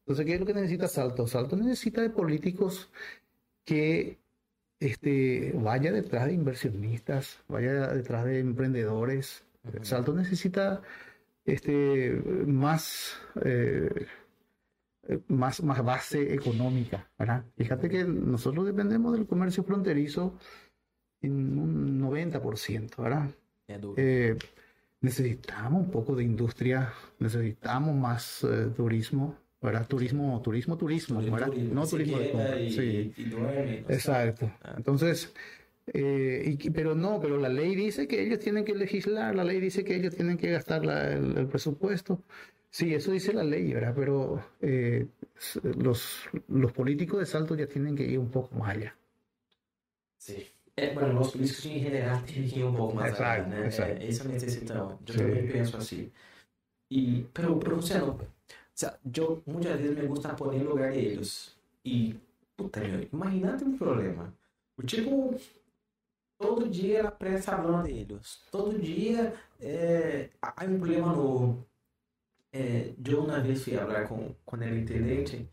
[0.00, 1.26] Entonces, ¿qué es lo que necesita Salto?
[1.26, 2.90] Salto necesita de políticos
[3.64, 4.18] que
[4.80, 9.44] este, vaya detrás de inversionistas, vaya detrás de emprendedores.
[9.82, 10.82] Salto necesita
[11.44, 12.10] este,
[12.46, 14.06] más, eh,
[15.28, 17.10] más, más base económica.
[17.18, 17.44] ¿verdad?
[17.56, 20.38] Fíjate que nosotros dependemos del comercio fronterizo
[21.22, 22.96] en un 90%.
[23.02, 23.30] ¿verdad?
[23.96, 24.36] Eh,
[25.00, 29.86] necesitamos un poco de industria, necesitamos más eh, turismo, ¿verdad?
[29.88, 31.48] Turismo, turismo, turismo, ¿verdad?
[31.52, 32.58] no turismo de compra.
[32.68, 33.12] Sí,
[33.88, 34.50] exacto.
[34.62, 34.74] Ah.
[34.76, 35.32] Entonces,
[35.92, 39.60] Eh, y, pero no, pero la ley dice que ellos tienen que legislar, la ley
[39.60, 42.22] dice que ellos tienen que gastar la, el, el, presupuesto.
[42.70, 43.92] Sí, eso dice la ley, ¿verdad?
[43.94, 45.06] Pero eh,
[45.76, 48.96] los, los políticos de Salto ya tienen que ir un poco más allá.
[50.18, 50.46] Sí.
[50.76, 53.66] É, bueno, os políticos em geral têm que ir um pouco mais Exato, além, né?
[53.66, 53.92] exato.
[53.92, 54.98] É, essa necessitação.
[55.06, 55.18] Eu Sim.
[55.18, 56.10] também penso assim.
[56.90, 58.00] E, pero, pero, o sea,
[59.04, 61.56] yo muchas veces me gusta poner en lugar de ellos.
[61.82, 62.14] Y,
[62.56, 64.32] puta, meu, imagínate um problema.
[64.76, 65.34] O tipo,
[66.38, 68.40] todo dia ela presta falando deles.
[68.50, 71.66] Todo dia é, há um problema novo.
[72.52, 75.48] É, eu uma vez fui falar com, com ele intendente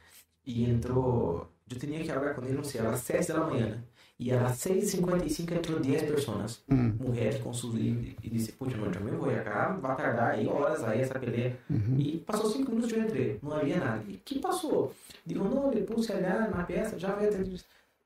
[0.45, 1.49] e entrou.
[1.69, 3.83] Eu tinha que falar com ele, não sei, às 7 da manhã.
[4.21, 8.85] E às 6h55 entrou 10 pessoas, Hum, mulheres com seus livros, e disse: Puxa, não,
[9.09, 11.57] eu vou acá, vai tardar aí horas aí essa peleia.
[11.67, 11.95] uhum.
[11.97, 14.03] E passou 5 minutos eu entrei, não havia nada.
[14.07, 14.93] E que passou?
[15.25, 17.59] Digo, não, ele pôs olhar na peça, já veio atender.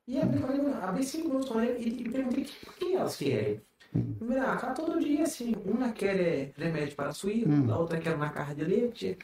[0.08, 3.18] E abri, com ele, abri 5 minutos com ele e, e perguntei por que elas
[3.18, 3.60] querem.
[3.94, 4.14] Hum.
[4.22, 7.74] Mira, cá todo dia assim, uma quer remédio para suíno, Hum.
[7.74, 9.18] a outra quer uma carga de leite.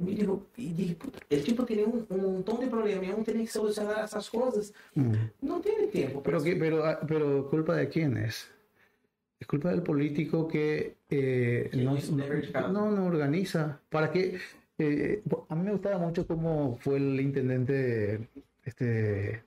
[0.00, 3.44] Me digo, e puta, ele tipo tem um, um montão de problema, e um tem
[3.44, 4.72] que solucionar essas coisas.
[4.96, 5.12] Hum.
[5.42, 6.22] Não tem tempo.
[6.22, 8.48] Pero, que, pero, ah, pero culpa de quién es?
[9.38, 13.80] Es culpa del político que eh, no, de no, no organiza.
[13.90, 14.38] Para que
[14.78, 18.28] eh, a mí me gustaba mucho cómo fue el intendente
[18.64, 19.42] este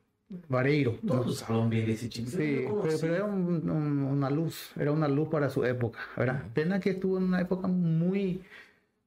[0.49, 0.97] Vareiro.
[1.05, 2.29] Todos falam bem desse tipo.
[2.29, 5.63] Sí, Eu não pero, pero era un- un- una luz, era una luz para su
[5.63, 6.41] época, ¿verdad?
[6.53, 8.41] Pena que estuvo en una época muy,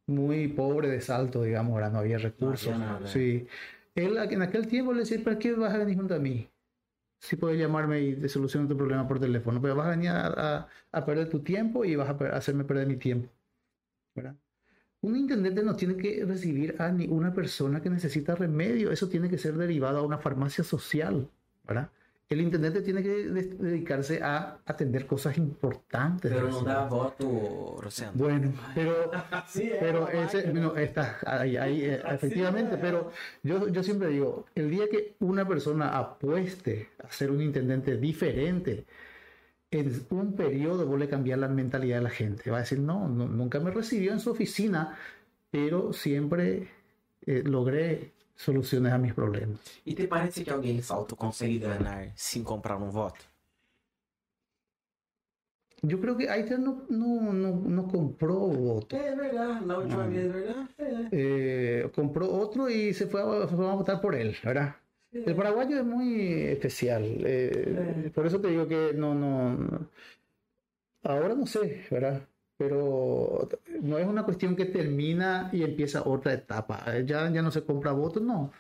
[0.06, 2.72] muy pobre de salto, digamos, ahora no había recursos.
[2.72, 3.06] había nada.
[3.08, 3.46] Sí.
[3.94, 6.48] Él en aquel tiempo le decía, ¿para qué vas a venir junto a mí?
[7.20, 10.26] Si puedes llamarme y te soluciono tu problema por teléfono, pero vas a venir a,
[10.60, 13.30] a- a perder tu tiempo y vas a per- hacerme perder mi tiempo,
[14.14, 14.36] ¿verdad?
[15.02, 19.38] Un intendente no tiene que recibir a ninguna persona que necesita remedio, eso tiene que
[19.38, 21.30] ser derivado a una farmacia social,
[21.64, 21.90] ¿verdad?
[22.28, 26.32] El intendente tiene que de- dedicarse a atender cosas importantes.
[26.32, 26.74] Pero ciudad.
[26.82, 28.24] dá voto, Rosendo.
[28.24, 29.10] Bueno, pero
[29.46, 32.80] Sí, pero uma ese, no, está ahí, ahí, eh, efectivamente, es.
[32.80, 33.12] pero
[33.42, 38.86] yo, yo siempre digo, el día que una persona apueste a ser un intendente diferente,
[39.70, 42.50] en un periodo vuelve a cambiar la mentalidad de la gente.
[42.50, 44.96] Va a decir, no, no, nunca me recibió en su oficina,
[45.50, 46.68] pero siempre
[47.26, 49.58] eh, logré soluciones a mis problemas.
[49.84, 53.24] E te parece que alguém salto consegue ganhar sem comprar um voto?
[55.82, 58.96] Yo creo que Aiter no, no, no, no compró voto.
[58.96, 60.06] É verdade, na última Ah.
[60.08, 60.68] vez, verdade?
[60.78, 61.08] É.
[61.12, 64.76] Eh, compró otro y se fue a, votar por él, ¿verdad?
[65.12, 67.02] El paraguayo es muy especial.
[67.24, 68.10] eh, Sí.
[68.10, 69.88] Por eso te digo que no, no-
[71.02, 72.26] Ahora no sé, ¿verdad?
[72.56, 73.48] Pero
[73.82, 76.82] no es una cuestión que termina y empieza otra etapa.
[76.86, 78.50] Eh, Ya, ya no se compra votos, no.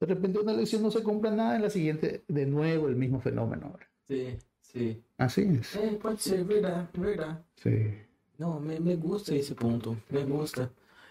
[0.00, 3.20] De repente una elección no se compra nada, en la siguiente de nuevo el mismo
[3.20, 3.72] fenómeno.
[3.72, 3.86] ¿verdad?
[4.08, 5.02] Sim, sim.
[5.18, 5.76] Así es.
[5.76, 7.38] É, pode ser, verdade, verdade.
[7.56, 7.94] Sí.
[8.38, 10.70] Não, me, me gusta esse ponto, me gusta.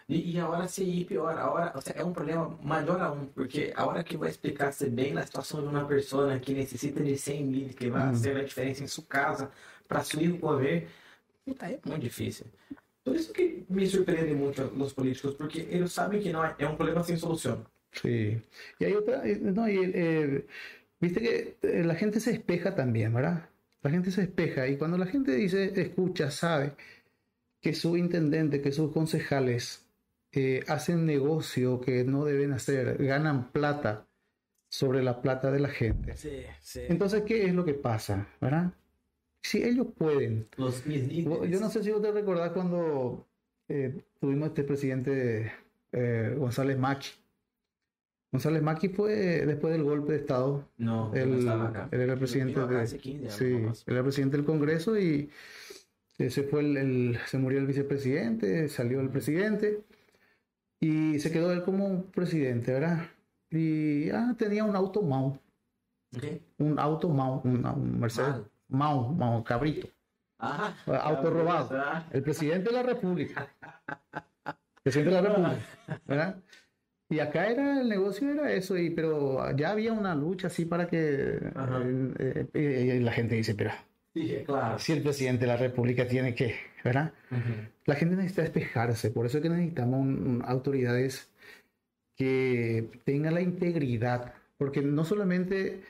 [0.09, 2.99] E, e a hora se ir pior, a hora, ou seja, é um problema maior
[2.99, 7.01] aún, porque a hora que vai explicar-se bem na situação de uma pessoa que necessita
[7.01, 9.49] de 100 mil, que vai fazer a diferença em sua casa,
[9.87, 10.87] para sua ir comer,
[11.45, 12.47] puta, é muito difícil.
[13.03, 16.67] Por isso que me surpreende muito os políticos, porque eles sabem que não é, é
[16.67, 17.65] um problema sem solução.
[17.91, 18.41] Sí.
[18.79, 20.45] Y hay otra, eh, no, y, eh,
[20.99, 23.49] viste que eh, la gente se espeja también, ¿verdad?
[23.81, 26.73] La gente se espeja y cuando la gente dice, escucha, sabe
[27.59, 29.85] que su intendente, que sus concejales
[30.31, 34.07] eh, hacen negocio que no deben hacer, ganan plata
[34.69, 36.15] sobre la plata de la gente.
[36.15, 36.85] Sim, sim.
[36.87, 38.71] Entonces, ¿qué es lo que pasa, verdad?
[39.43, 43.25] Si ellos pueden, Os mis Vos- Yo no sé si vos te recordás cuando
[43.67, 45.51] eh, tuvimos este presidente
[45.91, 47.11] eh, González Machi.
[48.31, 50.65] González Machi fue después del golpe de Estado.
[50.77, 51.89] Não Él, acá.
[51.91, 54.45] él era el presidente vim acá de, hace 15 anos, sí, él era presidente del
[54.45, 55.29] Congreso y
[56.17, 59.81] se fue el, el- se murió el vicepresidente, salió el presidente
[60.79, 63.09] y se quedó él como presidente, ¿verdad?
[63.49, 65.37] Y ah, tenía un auto Mau,
[66.59, 68.50] un auto Mau, un, un Mercedes Mal.
[68.71, 69.87] Mau, Mau, cabrito.
[70.39, 71.69] Ah, Auto robado.
[71.77, 73.47] Ah, El presidente de la República.
[74.81, 76.35] Presidente de la República, ¿verdad?
[77.09, 80.87] Y acá era el negocio era eso, y, pero ya había una lucha así para
[80.87, 81.81] que Ajá.
[82.17, 83.71] eh, eh, y la gente dice, pero
[84.13, 84.79] Sí, claro.
[84.79, 87.13] si el presidente de la República tiene que, ¿verdad?
[87.29, 87.67] Uhum.
[87.85, 91.29] La gente necesita despejarse, por eso es que necesitamos un- un- autoridades
[92.17, 95.81] que tengan la integridad, porque no solamente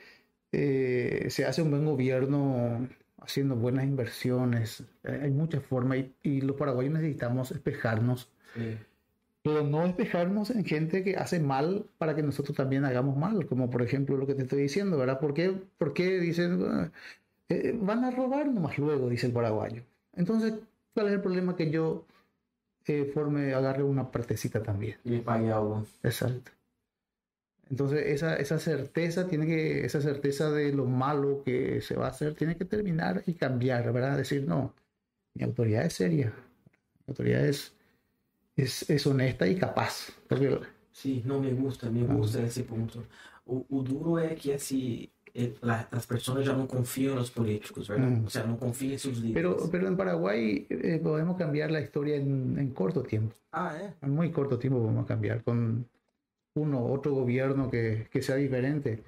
[0.52, 2.88] eh, se hace un buen gobierno
[3.20, 8.76] haciendo buenas inversiones, eh, hay muchas formas y, y los paraguayos necesitamos despejarnos, Sim.
[9.42, 13.70] pero no despejarnos en gente que hace mal para que nosotros también hagamos mal, como
[13.70, 15.20] por ejemplo lo que te estoy diciendo, ¿verdad?
[15.20, 16.90] ¿Por qué, por qué dicen, "Ah,
[17.48, 19.82] Eh, van a robar nomás luego, dice el paraguayo.
[20.14, 20.54] Entonces,
[20.94, 22.06] ¿cuál es el problema que yo
[22.86, 24.96] eh, forme, agarre una partecita también?
[25.04, 25.84] Y pague algo.
[26.02, 26.50] Exacto.
[27.72, 32.10] Entonces, esa, esa certeza tiene que, esa certeza de lo malo que se va a
[32.10, 34.18] hacer, tiene que terminar y cambiar, ¿verdad?
[34.18, 34.74] Decir, no,
[35.34, 36.34] mi autoridad es seria,
[37.06, 37.72] mi autoridad es,
[38.56, 40.10] es, es honesta y capaz.
[40.28, 40.58] Porque,
[40.92, 42.12] Sí, não me gusta, me Ah.
[42.12, 43.02] gusta esse ponto.
[43.46, 47.88] O, o duro é que assim, eh, la- as pessoas já não confiam nos políticos,
[47.88, 48.12] verdade?
[48.20, 48.24] Mm.
[48.24, 49.32] Ou seja, não confiam em seus líderes.
[49.56, 53.34] pero, pero en Paraguay eh, podemos cambiar la historia en, en corto tiempo.
[53.52, 53.94] Ah, é?
[54.02, 55.86] En muy corto tiempo podemos cambiar con
[56.54, 59.02] uno otro gobierno que, que sea diferente.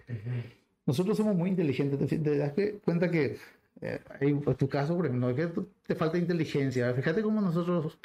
[0.87, 2.09] Nosotros somos muy inteligentes.
[2.09, 3.37] Te, te das que- cuenta que
[3.81, 6.93] eh, en tu caso, por ejemplo, no es que te falta inteligencia.
[6.95, 7.99] Fíjate cómo nosotros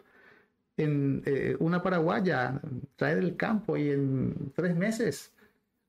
[0.78, 2.62] en eh, una paraguaya
[2.96, 5.34] trae del campo y en tres meses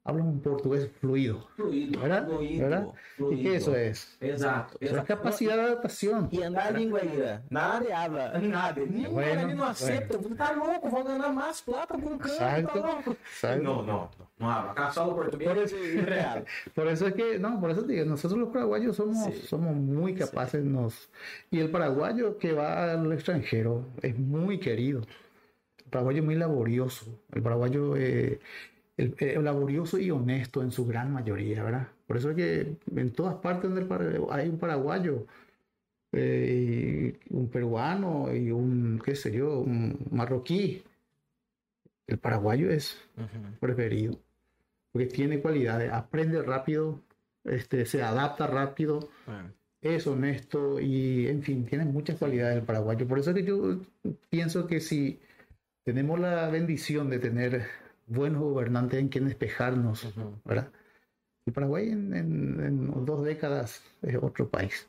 [0.05, 1.47] habla un portugués fluido.
[1.57, 2.27] Fluido, ¿Verdad?
[2.27, 2.87] fluido, ¿Verdad?
[3.17, 3.41] fluido.
[3.41, 4.17] ¿Y qué eso es?
[4.21, 5.07] Exato, Eso es exato.
[5.07, 6.29] capacidad de adaptación.
[6.33, 7.43] E andar língua ainda.
[7.51, 8.39] Nada habla.
[8.41, 8.81] Nada.
[8.81, 10.19] Ninguém Bueno, não aceita.
[10.37, 13.63] Tá louco, vou ganhar mais plata com canto, tá Exacto.
[13.63, 14.71] Não, não, não habla.
[14.73, 16.45] Acá só o português e real.
[16.75, 19.47] Por eso es que, no, por eso te digo, nosotros los paraguayos somos, Sí.
[19.47, 20.65] somos muy capaces.
[20.65, 21.11] Nos,
[21.51, 25.03] y el paraguayo que va al extranjero es muy querido.
[25.85, 27.07] El paraguayo es muy laborioso.
[27.33, 28.41] El paraguayo eh,
[29.01, 31.89] el, eh, laborioso y honesto en su gran mayoría, ¿verdad?
[32.07, 35.27] Por eso es que en todas partes donde hay un paraguayo,
[36.13, 40.83] eh, y un peruano y un, qué sé yo, un marroquí,
[42.07, 42.99] el paraguayo es
[43.61, 44.19] preferido,
[44.93, 47.01] porque tiene cualidades, aprende rápido,
[47.45, 49.09] este, se adapta rápido,
[49.81, 53.07] es honesto y, en fin, tiene muchas cualidades el paraguayo.
[53.07, 53.79] Por eso es que yo
[54.29, 55.21] pienso que si
[55.85, 57.67] tenemos la bendición de tener
[58.11, 60.35] buenos gobernantes en quien despejarnos, Ujú.
[60.45, 60.73] ¿verdad?
[61.47, 64.89] El Paraguay en, en- en dos décadas es otro país.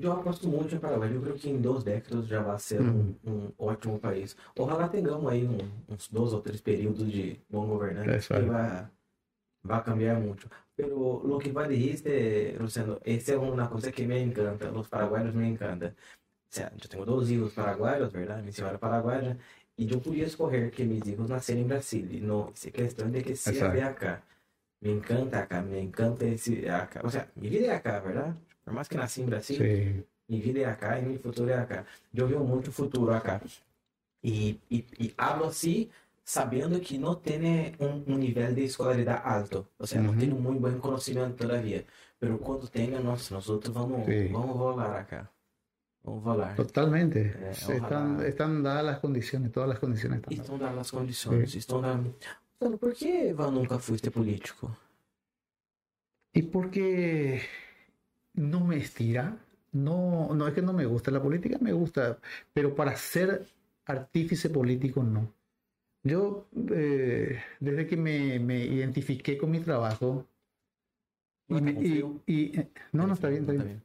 [0.00, 1.14] Eu aposto muito em Paraguai.
[1.14, 4.34] Eu creio que em duas décadas já vai ser um, um ótimo país.
[4.58, 8.88] Ojalá tenhamos aí um- uns dois ou três períodos de bom governante que vai,
[9.62, 10.48] vai cambiar muito.
[10.74, 14.70] Pero lo que vos dijiste, Luciano, esa es una cosa que me encanta.
[14.70, 15.94] Los paraguayos me encanta.
[16.50, 18.42] O sea, yo tengo dos hijos paraguayos, ¿verdad?
[18.42, 19.36] Mi señora paraguaya.
[19.78, 22.20] Y yo podía escoger que mis hijos nacieran en Brasil.
[22.26, 23.76] No, es cuestión de que sea Exacto.
[23.76, 24.24] de acá.
[24.80, 27.00] Me encanta acá, me encanta esse acá.
[27.04, 28.34] O sea, mi vida es acá, ¿verdad?
[28.64, 31.58] Por más que nací en Brasil, Sí, mi vida es acá y mi futuro es
[31.58, 31.86] acá.
[32.12, 33.40] Yo veo mucho futuro acá.
[34.20, 35.90] Y, y, y hablo así
[36.24, 39.68] sabiendo que no tiene un, un nivel de escolaridad alto.
[39.78, 40.18] O sea, no Ujú.
[40.18, 41.84] tiene un muy buen conocimiento todavía.
[42.18, 44.28] Pero cuando tenga, nossa, nosotros vamos, Sí.
[44.32, 45.32] vamos volar acá.
[46.08, 47.34] Vamos totalmente.
[47.50, 48.26] Están, ojalá.
[48.26, 50.44] están dadas las condiciones, todas las condiciones están dadas.
[50.46, 51.54] Estão dadas as condições.
[51.54, 52.06] Estão dadas...
[52.60, 54.76] Mano, por que Van nunca fuiste político?
[56.32, 57.42] Y porque
[58.34, 59.36] no me estira,
[59.72, 62.18] no, no es que no me gusta la política, me gusta,
[62.52, 63.46] pero para ser
[63.86, 65.32] artífice político no.
[66.02, 70.26] Yo, eh, desde que me, me identifiqué con mi trabajo,
[71.48, 73.82] y, No te me- y- y- eh, no, no está bien, está bien,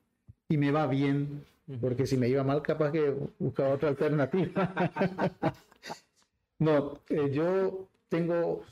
[0.49, 1.45] y me va bien.
[1.79, 4.73] Porque si me iba mal, capaz que buscaba otra alternativa.
[6.59, 8.63] no, eh, yo tengo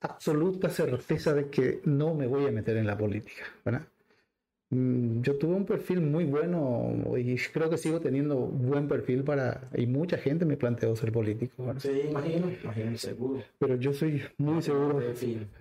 [0.00, 3.86] absoluta certeza de que no me voy a meter en la política, ¿verdad?
[4.70, 9.68] Mm, Yo tuve un perfil muy bueno y creo que sigo teniendo buen perfil para...
[9.74, 11.80] Y mucha gente me planteó ser político, ¿verdad?
[11.80, 12.50] Sí, imagino.
[12.62, 13.42] Imagino, seguro.
[13.58, 15.00] Pero yo soy muy seguro.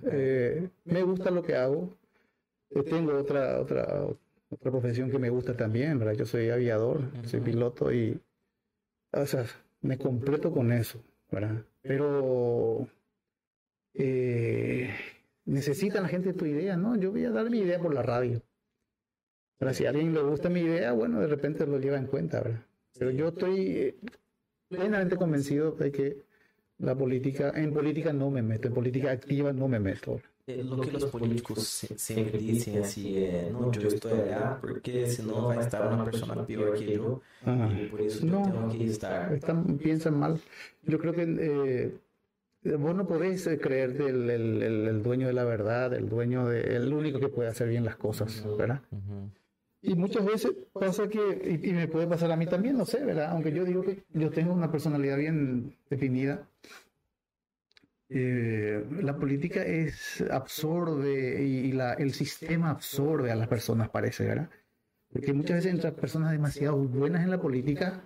[0.04, 1.90] Eh, me gusta lo que hago.
[2.70, 4.06] Eh, tengo otra, otra,
[4.50, 6.16] otra profesión que me gusta también, ¿verdad?
[6.16, 8.20] Yo soy aviador, soy piloto y,
[9.12, 9.46] o sea,
[9.82, 11.64] me completo con eso, ¿verdad?
[11.82, 12.88] Pero
[13.94, 14.90] eh,
[15.46, 16.96] necesita la gente tu idea, ¿no?
[16.96, 18.42] Yo voy a dar mi idea por la radio.
[19.58, 22.42] Pero si a alguien le gusta mi idea, bueno, de repente lo lleva en cuenta,
[22.42, 22.66] ¿verdad?
[22.98, 23.96] Pero yo estoy eh,
[24.68, 26.18] plenamente convencido de que
[26.78, 30.22] la política, en política no me meto, en política activa no me meto.
[30.50, 35.06] Eh, Lo que los políticos se- sempre dizem assim é, não, eu estou allá porque
[35.06, 37.68] senão vai estar uma pessoa pior que eu Ajá.
[37.80, 38.42] e por isso eu No.
[38.44, 39.32] tenho que estar.
[39.32, 40.40] Están, piensan mal.
[40.88, 41.92] Yo creo que eh,
[42.78, 46.48] vos no podés eh, creerte el, el- el- el dueño de la verdad, el dueño
[46.48, 48.82] de, el único que puede hacer bien las cosas, ¿verdad?
[49.84, 53.06] Y muchas veces pasa que, y, y me puede pasar a mí también, no sé,
[53.06, 53.30] ¿verdad?
[53.34, 56.42] Aunque yo digo que yo tengo una personalidad bien definida,
[58.10, 64.50] eh, la política es absorbe y, la, el sistema absorbe a las personas, parece, ¿verdad?
[65.14, 68.04] Porque muchas veces entran personas demasiado buenas en la política,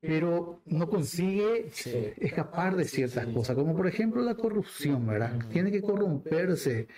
[0.00, 1.70] pero no consigue
[2.18, 5.38] escapar de ciertas cosas, como por ejemplo la corrupción, ¿verdad?
[5.52, 6.88] Tiene que corromperse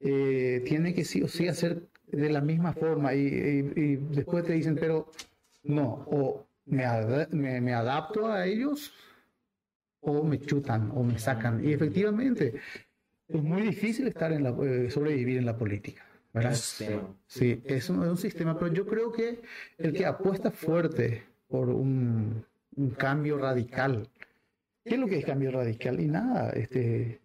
[0.00, 4.44] eh, tiene que sí o sí hacer de la misma forma y, y- y después
[4.44, 5.10] te dicen, pero
[5.62, 8.92] no, o me, ad- me, me adapto a ellos
[10.04, 11.64] o me chutan o me sacan.
[11.64, 12.54] Y efectivamente,
[13.28, 16.02] es muy difícil estar en la, eh, sobrevivir en la política.
[16.32, 16.54] ¿verdad?
[16.54, 17.14] sistema.
[17.26, 19.40] Sí, es un, es un sistema, pero yo creo que
[19.78, 22.44] el que apuesta fuerte por un,
[22.76, 24.08] un cambio radical,
[24.84, 26.00] ¿qué es lo que es cambio radical?
[26.00, 27.20] Y nada, este,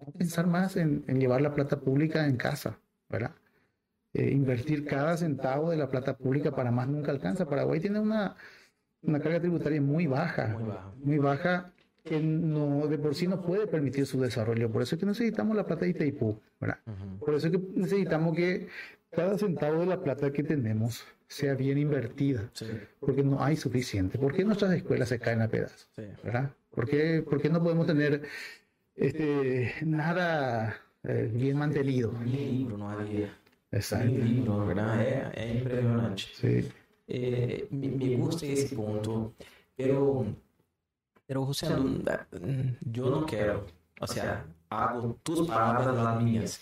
[0.00, 2.78] no pensar más en, en llevar la plata pública en casa,
[3.10, 3.32] ¿verdad?
[4.14, 7.46] Eh, invertir cada centavo de la plata pública para más nunca alcanza.
[7.46, 8.36] Paraguay tiene una,
[9.02, 10.92] una carga tributaria muy baja, Muy baja.
[11.04, 11.72] muy baja
[12.06, 14.70] que no, de por sí no puede permitir su desarrollo.
[14.70, 16.78] Por eso es que necesitamos la plata de Itaipú, ¿verdad?
[16.86, 17.18] Ujú.
[17.24, 18.68] Por eso es que necesitamos que
[19.10, 22.66] cada centavo de la plata que tenemos sea bien invertida, Sí,
[23.00, 24.18] porque no hay suficiente.
[24.18, 25.88] ¿Por qué nuestras escuelas se caen a pedazos?
[25.96, 26.04] sí.
[26.24, 26.50] ¿Verdad?
[26.70, 28.22] ¿Por qué, por qué no podemos tener
[28.94, 32.12] este, nada eh, bien mantenido?
[32.24, 33.28] Ni livro não havia.
[33.72, 34.06] Exacto.
[34.06, 35.00] Nem livro, ¿verdad?
[35.02, 36.28] É, é impressionante.
[36.34, 36.68] Sí.
[37.08, 39.34] Eh, me, me gusta esse ponto,
[39.76, 40.26] pero,
[41.26, 42.02] pero José, não-
[42.92, 43.66] yo no quiero,
[44.00, 46.60] o sea, hago tus palabras las mías,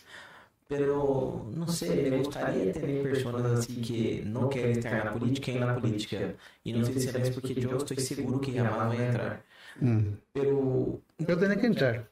[0.68, 5.52] pero no sé, me gustaría tener personas así que no quieren estar en la política
[5.52, 6.34] en la política,
[6.64, 9.42] y no sé si es porque yo estoy seguro que jamás voy a entrar,
[9.80, 10.06] Mm.
[10.32, 12.08] pero, Pero tenés que entrar.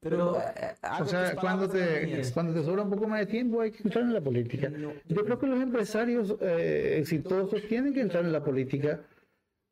[0.00, 3.72] pero eh, O sea, cuando te, cuando te sobra un poco más de tiempo hay
[3.72, 4.70] que entrar en la política.
[5.08, 9.00] Yo creo que los empresarios eh, exitosos tienen que entrar en la política,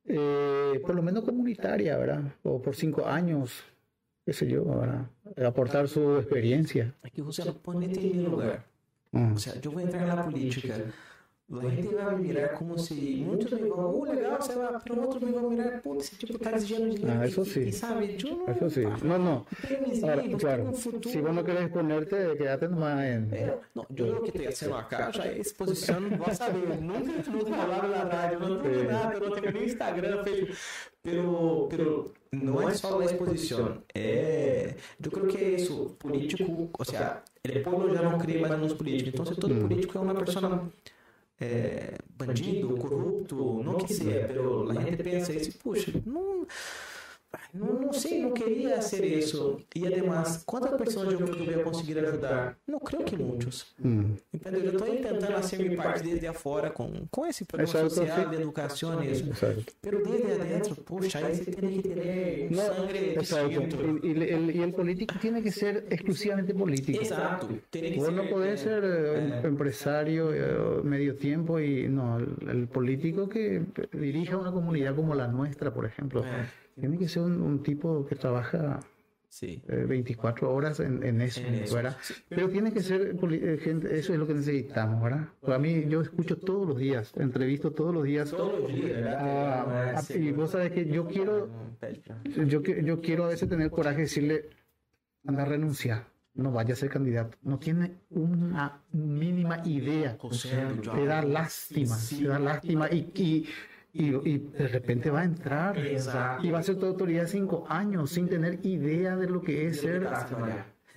[0.09, 2.23] eh, por lo menos comunitaria, ¿verdad?
[2.43, 3.65] O por cinco años,
[4.25, 5.07] qué sé yo, ¿verdad?
[5.47, 6.95] Aportar su experiencia.
[7.13, 8.65] que José, ponete en mi lugar.
[9.13, 9.35] Mm.
[9.35, 10.77] O sea, yo voy a entrar en la política.
[11.49, 15.05] La gente va a mirar como si muchos me digan, oh, legal, você vai, pero
[15.09, 17.21] otros me van a mirar, puta, ese tipo está exigiendo dinero.
[17.21, 17.61] Ah, eso y- sí.
[17.61, 18.53] Y, sabe, yo no.
[18.53, 18.83] Eso sí.
[19.05, 19.47] No, no.
[19.69, 21.09] tengo mis Ahora, hijos, claro, tengo un futuro.
[21.09, 23.29] si vos no querés ponerte, quédate nomás en...
[23.31, 27.13] Pero, no, yo lo que estoy haciendo acá ya es exposición, vas a ver, nunca
[27.29, 28.87] hemos hablado en la radio, no tengo Sí.
[28.89, 30.57] nada, no tengo ni Instagram, Facebook,
[31.01, 37.23] pero, pero no es solo la exposición, eh, yo creo que eso, político, o sea,
[37.45, 40.61] el pueblo ya no cree más en los políticos, entonces todo político es una persona
[41.39, 46.47] eh, bandido, corrupto, no que sea, pero la gente pensa y dice, puxa, no,
[47.53, 49.61] no, no sé, no quería hacer eso.
[49.75, 52.57] Y además, ¿cuántas personas yo creo que voy a conseguir ayudar?
[52.67, 53.75] No creo que muchos.
[53.79, 54.13] Mm.
[54.33, 54.65] Entendeu?
[54.65, 58.31] Eu estou tentando fazer minha parte desde afora com, com esse Exacto, social sí.
[58.31, 59.29] de educação e isso.
[59.29, 59.73] Exacto.
[59.81, 63.49] Pero desde adentro, puxa, aí você tem que ter No, sangre exacto.
[63.49, 64.07] distinto.
[64.07, 66.99] Y, y el, y el político tiene que ser exclusivamente político.
[67.71, 72.19] Que Vos no ser, podés eh, ser eh, eh, empresario eh, medio tiempo y no,
[72.19, 73.63] el, el político que
[73.93, 76.47] dirija una comunidad como la nuestra, por ejemplo, eh,
[76.79, 78.81] tiene que ser un, un tipo que trabaja
[79.43, 81.75] eh, 24 horas en, en eso, En eso.
[81.75, 81.97] ¿verdad?
[82.29, 85.29] Pero tiene que ser eh, gente, eso es lo que necesitamos, ¿verdad?
[85.41, 88.31] Para mí, yo escucho todos los días, entrevisto todos los días.
[88.31, 89.19] Todos os dias, ¿verdad?
[89.21, 91.49] Ah, Não é ah, assim, y vos sabes que yo quiero,
[92.47, 94.51] yo, yo quiero a veces tener coraje de decirle,
[95.27, 97.37] anda a renunciar, no vaya a ser candidato.
[97.43, 100.17] No tiene una mínima idea.
[100.19, 100.51] José,
[100.83, 103.47] yo- Te da lástima, te da lástima y, y,
[103.99, 106.47] y, y de repente va a entrar Exacto.
[106.47, 109.81] y va a ser tu autoridad cinco años sin tener idea de lo que es
[109.81, 110.01] ser.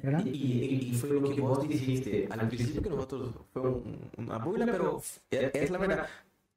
[0.01, 0.25] ¿verdad?
[0.25, 4.37] E, e, e foi o que vos dijiste al principio que nosotros fue un- una
[4.39, 5.19] burla, pero es,
[5.53, 6.07] es la verdad.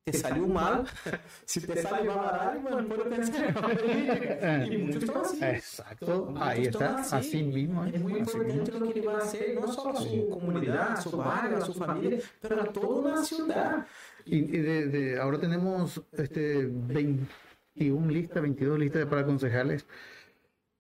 [0.05, 0.83] Te salió mal,
[1.45, 3.55] si te sale mal barato, bueno, puedo pensar.
[4.71, 5.39] Y muchos así.
[5.45, 7.85] Exacto, ahí está, así mismo.
[7.85, 8.53] Es muy así mismo.
[8.53, 11.61] importante lo que ele vai hacer, não só a sua comunidade, a seu barrio, a
[11.61, 13.85] sua família, pero a toda uma cidade.
[14.25, 19.87] Y, de, ahora tenemos este 21 listas, 22 listas para concejales.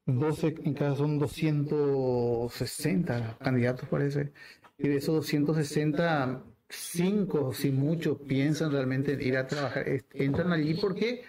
[0.06, 4.32] 12 en cada son 260 candidatos parece.
[4.78, 9.84] Y de esos 260, 5 si mucho piensan realmente en ir a trabajar.
[10.12, 11.22] Entran allí porque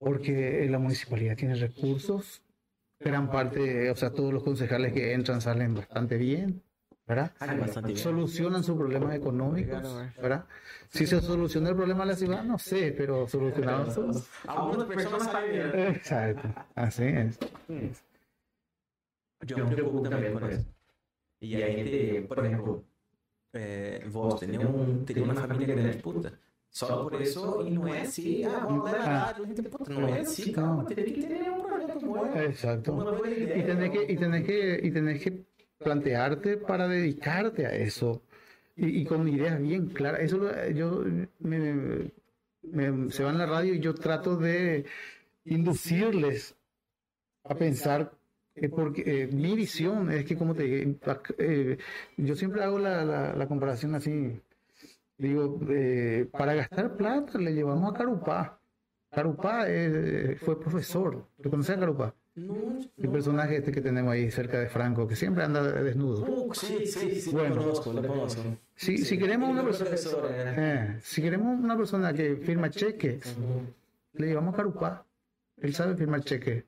[0.00, 2.42] porque la municipalidad tiene recursos.
[2.98, 6.62] Gran parte, o sea, todos los concejales que entran salen bastante bien,
[7.10, 7.32] ¿verdad?
[7.40, 7.98] Bastante bien.
[7.98, 9.82] Solucionan sus problemas económicos,
[10.22, 10.44] ¿verdad?
[10.88, 14.28] Si se soluciona el problema de la ciudad, no sé, pero solucionaron sus...
[14.46, 15.74] Algumas pessoas sabem mesmo.
[15.74, 17.38] Exacto, así es.
[19.48, 20.66] Eu me preocupo também com isso.
[21.40, 22.84] E a gente, por exemplo,
[23.54, 26.38] é, vós teria, um, teria uma família grande, puta.
[26.70, 29.92] Só por isso, e não é assim, ah, vamos lá na rádio, a gente, puta,
[29.92, 32.26] não é assim, calma, teria que ter um projeto bom.
[32.36, 32.92] Exacto.
[32.92, 33.56] Una buena idea.
[33.56, 35.49] Y tenés que, y tenés que, y tenés que
[35.82, 38.22] plantearte para dedicarte a eso.
[38.76, 40.20] Y, con ideas bien claras.
[40.20, 41.04] Eso yo
[41.40, 42.10] me,
[43.10, 44.86] se va en la radio y yo trato de
[45.44, 46.54] inducirles
[47.44, 48.12] a pensar
[48.68, 50.98] porque eh, mi visión es que, como te dije,
[51.38, 51.78] eh,
[52.16, 53.04] yo siempre hago la,
[53.34, 54.40] la, comparación así.
[55.16, 58.60] Digo, eh, para gastar plata le llevamos a Carupá.
[59.10, 59.66] Carupá
[60.40, 61.26] fue profesor.
[61.38, 62.14] ¿Lo conoces a Carupá?
[62.36, 66.24] No, El personaje este que tenemos ahí cerca de Franco, que siempre anda desnudo.
[66.24, 67.56] Uh, sí, sí, sí, Bueno.
[67.56, 68.42] lo conozco, lo conozco.
[68.76, 69.90] Si, si queremos una persona,
[70.56, 73.36] eh, si queremos una persona que firma cheques,
[74.12, 75.04] le llevamos a Carupá.
[75.58, 76.64] Él sabe firmar cheques.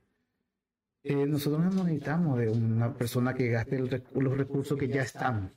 [1.04, 5.52] Eh, nosotros no necesitamos de una persona que gaste el los recursos que ya están,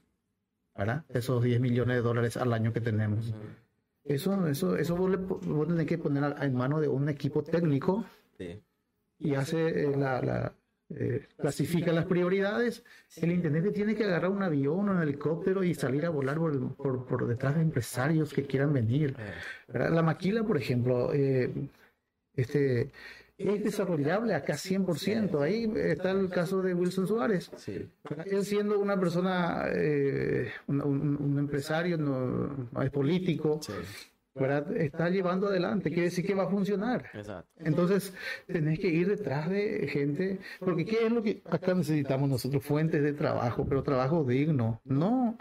[0.76, 1.04] ¿verdad?
[1.10, 3.34] Esos 10 millones de dólares al año que tenemos.
[4.04, 8.06] Eso, eso, eso vos, le, vos tenés que poner en manos de un equipo técnico
[8.38, 8.62] Sí.
[9.20, 10.54] Y hace eh, la, la,
[10.90, 12.84] eh, clasifica las prioridades.
[13.16, 16.76] El intendente tiene que agarrar un avión o un helicóptero y salir a volar por,
[16.76, 19.16] por, por detrás de empresarios que quieran venir.
[19.68, 21.52] La maquila, por ejemplo, eh,
[22.36, 22.92] este,
[23.38, 25.42] es desarrollable acá 100%.
[25.42, 27.50] Ahí está el caso de Wilson Suárez.
[28.26, 33.74] Él siendo una persona, eh, un, un- un empresario, no, no es político, Sí.
[34.36, 34.76] ¿Verdad?
[34.78, 35.90] está llevando adelante.
[35.90, 37.10] Quiere decir que va a funcionar.
[37.58, 38.14] Entonces,
[38.48, 42.64] tenés que ir detrás de gente, porque ¿qué es lo que acá necesitamos nosotros?
[42.64, 45.38] Fuentes de trabajo, pero trabajo digno, no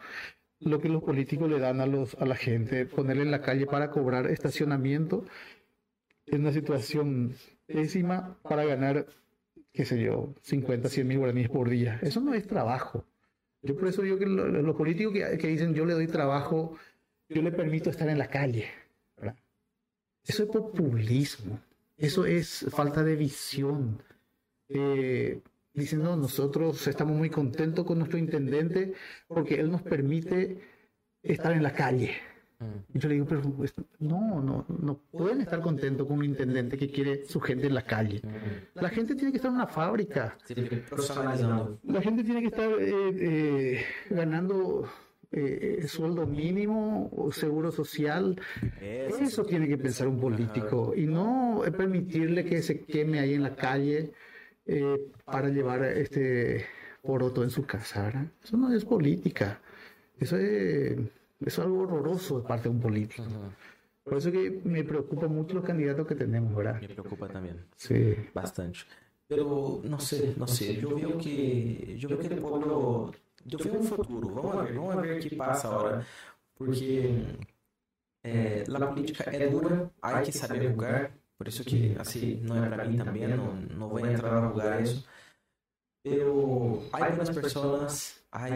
[0.61, 3.67] lo que los políticos le dan a, los, a la gente, ponerle en la calle
[3.67, 5.25] para cobrar estacionamiento
[6.27, 7.35] en una situación
[7.67, 9.07] pésima para ganar,
[9.73, 11.99] qué sé yo, 50, 100 mil guaraníes por día.
[12.01, 13.05] Eso no es trabajo.
[13.61, 16.77] Yo por eso digo que lo- los políticos que, que dicen yo le doy trabajo,
[17.29, 18.67] yo le permito estar en la calle.
[20.27, 21.61] Eso es populismo.
[21.97, 24.03] Eso es falta de visión.
[24.69, 25.41] Eh,
[25.75, 28.95] diciendo nosotros estamos muy contentos con nuestro intendente
[29.29, 30.59] porque él nos permite
[31.23, 32.13] estar en la calle.
[32.59, 32.97] Mm.
[32.97, 36.79] Y yo le digo, pero pues, no, no, no pueden estar contentos con un intendente
[36.79, 38.23] que quiere su gente en la calle.
[38.75, 40.37] La gente tiene que estar en una fábrica.
[41.85, 44.89] La gente tiene que estar eh, eh, ganando
[45.37, 48.41] eh, sueldo mínimo o seguro social.
[48.81, 53.43] Eso tiene que pensar un político y no eh, permitirle que se queme ahí en
[53.43, 54.13] la calle
[54.67, 56.67] eh, para llevar este
[57.03, 58.05] poroto en su casa.
[58.05, 58.27] ¿verdad?
[58.43, 59.61] Eso no es política.
[60.21, 61.09] Eso es, eso
[61.41, 63.25] es algo horroroso de parte de un político.
[64.05, 66.81] Por eso que me preocupa mucho los candidatos que tenemos, ¿verdad?
[66.81, 67.57] Me preocupa também.
[67.77, 68.15] Sí.
[68.35, 68.87] Bastante.
[69.27, 70.79] Pero não sei, não sei.
[70.83, 71.99] Eu vejo que.
[72.01, 73.15] Eu vejo que ele pueblo.
[73.51, 74.29] Eu vejo um futuro.
[74.29, 76.07] Vamos ver, vamos ver o que passa agora.
[76.57, 77.25] Porque
[78.23, 81.13] é, a política é dura, há que saber julgar.
[81.37, 84.83] Por isso que, assim, não é para mim também, não, não vou entrar a julgar
[84.83, 85.07] isso.
[86.03, 88.49] Pero há buenas pessoas, há.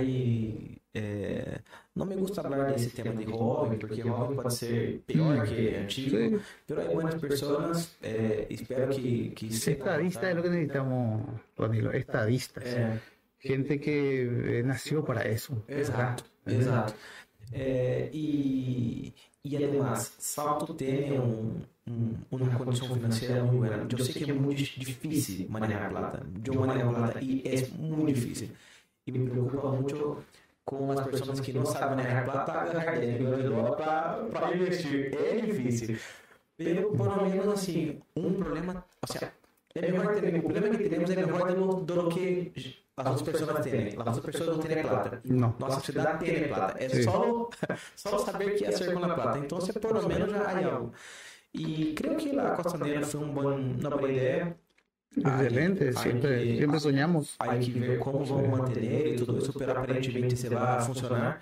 [0.95, 1.61] É,
[1.95, 6.41] não me gusta falar desse tema de jovem, porque jovem pode ser pior que antigo.
[6.66, 11.22] Pero hay buenas personas, eh, espero que, que Estadista es lo que necesitamos,
[11.57, 11.93] Danilo.
[11.93, 12.64] Estadistas.
[12.64, 13.01] É,
[13.41, 15.62] Gente que eh, nació para eso.
[15.68, 16.95] exato, exato.
[17.53, 19.14] É, e,
[19.45, 23.97] e además, Salto tem um, um, uma condição financeira muito grande.
[23.99, 26.26] Eu sei que é muito difícil manejar plata.
[26.45, 28.51] Eu manejo plata e é muito difícil.
[29.07, 30.22] E me preocupa muito
[30.64, 33.76] com as pessoas que não sabem manejar plata, agarrar dinheiro
[34.30, 35.14] para investir.
[35.14, 35.99] É difícil.
[36.59, 39.32] Pero por lo menos assim, um problema, o sea,
[39.74, 42.53] é melhor ter, o problema que temos é melhor do, do que
[42.99, 43.89] as outras pessoas têm.
[43.99, 45.21] As outras pessoas não têm plata.
[45.25, 45.55] No.
[45.59, 46.83] Nossa cidade tem plata.
[46.85, 47.03] É Sim.
[47.03, 47.51] só,
[47.97, 49.39] só saber que hacer com a plata.
[49.39, 50.93] Então, se por lo menos já há algo.
[51.55, 54.57] E creio que a Costanera foi um bom, uma boa ideia.
[55.17, 57.35] Excelente, Hay siempre, que- siempre soñamos.
[57.39, 61.41] Hay que ver como vão manter e tudo isso, pero aparentemente se vai funcionar.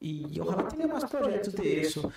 [0.00, 2.12] E ojalá tenha mais projetos disso.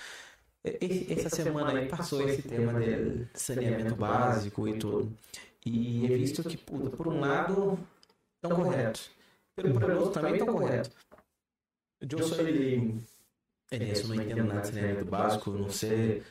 [0.63, 5.11] E- Essa semana aí passou esse tema do saneamento básico e tudo.
[5.65, 7.79] E he visto que, puta, por um lado,
[8.43, 9.11] estão corretos.
[9.55, 10.91] Pelo por outro também estão corretos.
[11.99, 13.01] Eu sou leigo.
[13.71, 16.23] Nisso, não entendo nada de saneamento básico, não sei.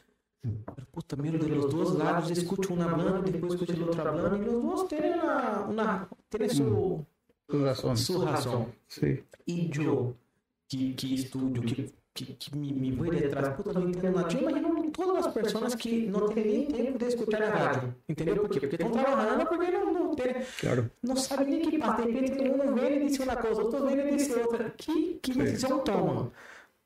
[0.43, 4.37] Pero, puta, miro de los dois lados, escute um hablando, depois escute o outro hablando,
[4.43, 7.07] e os dois têm uma, uma, têm su,
[7.47, 7.97] Tu razón.
[7.97, 8.69] su razão.
[8.89, 9.23] Sí.
[9.47, 10.17] E eu,
[10.69, 14.33] que, que estudo, que, que, que me, me vou detrás, puta, não entendo nada.
[14.33, 17.95] Eu imagino todas as pessoas que não têm nem tempo de escutar a rádio.
[18.09, 18.61] Entendeu por quê?
[18.61, 20.91] Porque estão trabalhando, porque não, não tem, Claro.
[21.03, 22.03] não sabe nem que passa.
[22.03, 24.71] De repente, um vem e disse uma coisa, outro vem e disse outra.
[24.77, 26.31] Que, que decisão tomam?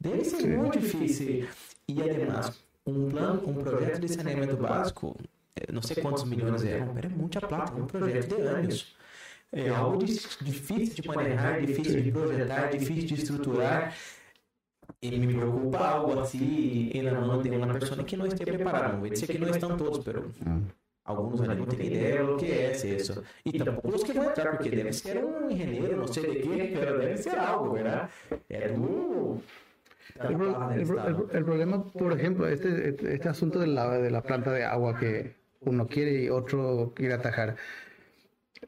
[0.00, 0.56] Deve ser Sim.
[0.56, 1.48] muito difícil.
[1.88, 5.16] E, además, um plano, um projeto de saneamento básico,
[5.56, 8.96] eh, não sei quantos milhões mas é muita plata, é um projeto de anos.
[9.52, 13.94] É algo difícil de manejar, difícil de projetar, difícil de estruturar.
[15.02, 18.94] E me preocupa algo assim, e na mão de uma pessoa que não esteja preparada.
[18.94, 20.60] Não vou dizer que não estão todos, pero Ah.
[21.06, 23.22] Algunos no tienen idea de lo que es eso.
[23.44, 26.40] Y tampoco los que van a entrar, porque debe ser un ingeniero, no sé de
[26.40, 28.08] qué, pero debe ser algo, ¿verdad?
[28.48, 29.42] Es un...
[30.18, 35.34] El, problema, por ejemplo, este, este asunto de la, de la planta de agua que
[35.60, 37.56] uno quiere y otro quiere atajar,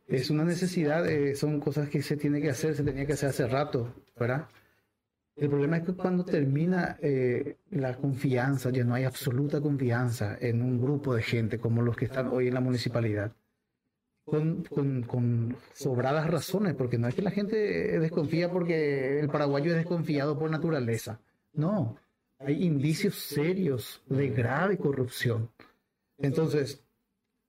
[0.07, 3.31] es una necesidad, eh, son cosas que se tiene que hacer, se tenía que hacer
[3.31, 4.47] hace rato, ¿verdad?
[5.37, 10.63] El problema es que cuando termina eh, la confianza, ya no hay absoluta confianza en
[10.63, 13.33] un grupo de gente como los que están hoy en la municipalidad,
[14.25, 17.57] con, sobradas razones, porque no es que la gente
[18.01, 21.21] desconfía porque el paraguayo es desconfiado por naturaleza,
[21.53, 21.99] no,
[22.39, 25.51] hay indicios serios de grave corrupción.
[26.17, 26.83] Entonces,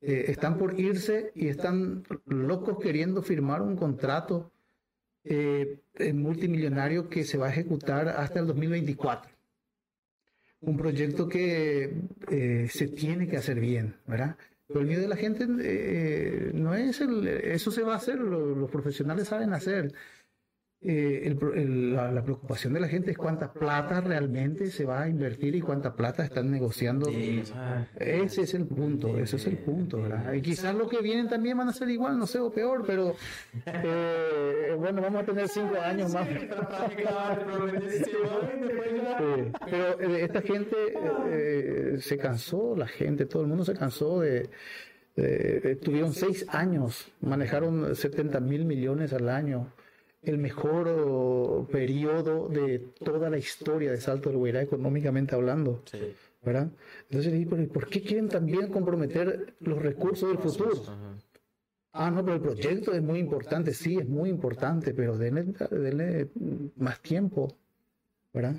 [0.02, 4.52] eh, están por irse y están locos queriendo firmar un contrato
[5.30, 9.32] eh, multimillonario que se va a ejecutar hasta el 2024.
[10.62, 11.94] Un proyecto que
[12.32, 14.38] eh, se tiene que hacer bien, ¿verdad?
[14.70, 18.70] El miedo de la gente eh, no es el, eso se va a hacer, los
[18.70, 19.94] profesionales saben hacer.
[20.80, 21.36] Eh,
[21.92, 25.96] la, preocupación de la gente es cuánta plata realmente se va a invertir y cuánta
[25.96, 27.10] plata están negociando.
[27.10, 30.34] ese es el punto, ese es el punto, ¿verdad?
[30.34, 33.16] Y quizás lo que vienen también van a ser igual, no sé, o peor, pero
[33.66, 36.28] eh, bueno, vamos a tener cinco años más.
[39.66, 44.48] pero eh, esta gente se cansó, la gente, todo el mundo se cansó de...
[45.82, 49.74] tuvieron seis años, manejaron 70 mil millones al año
[50.22, 55.84] el mejor periodo de toda la historia de Salto del Guairá, económicamente hablando.
[56.44, 56.70] ¿Verdad?
[57.10, 60.74] Entonces, ¿por qué quieren también comprometer los recursos del futuro?
[61.92, 66.30] Ah, no, pero el proyecto es muy importante, sí, es muy importante, pero denle,
[66.78, 67.58] más tiempo,
[68.34, 68.56] ¿verdad?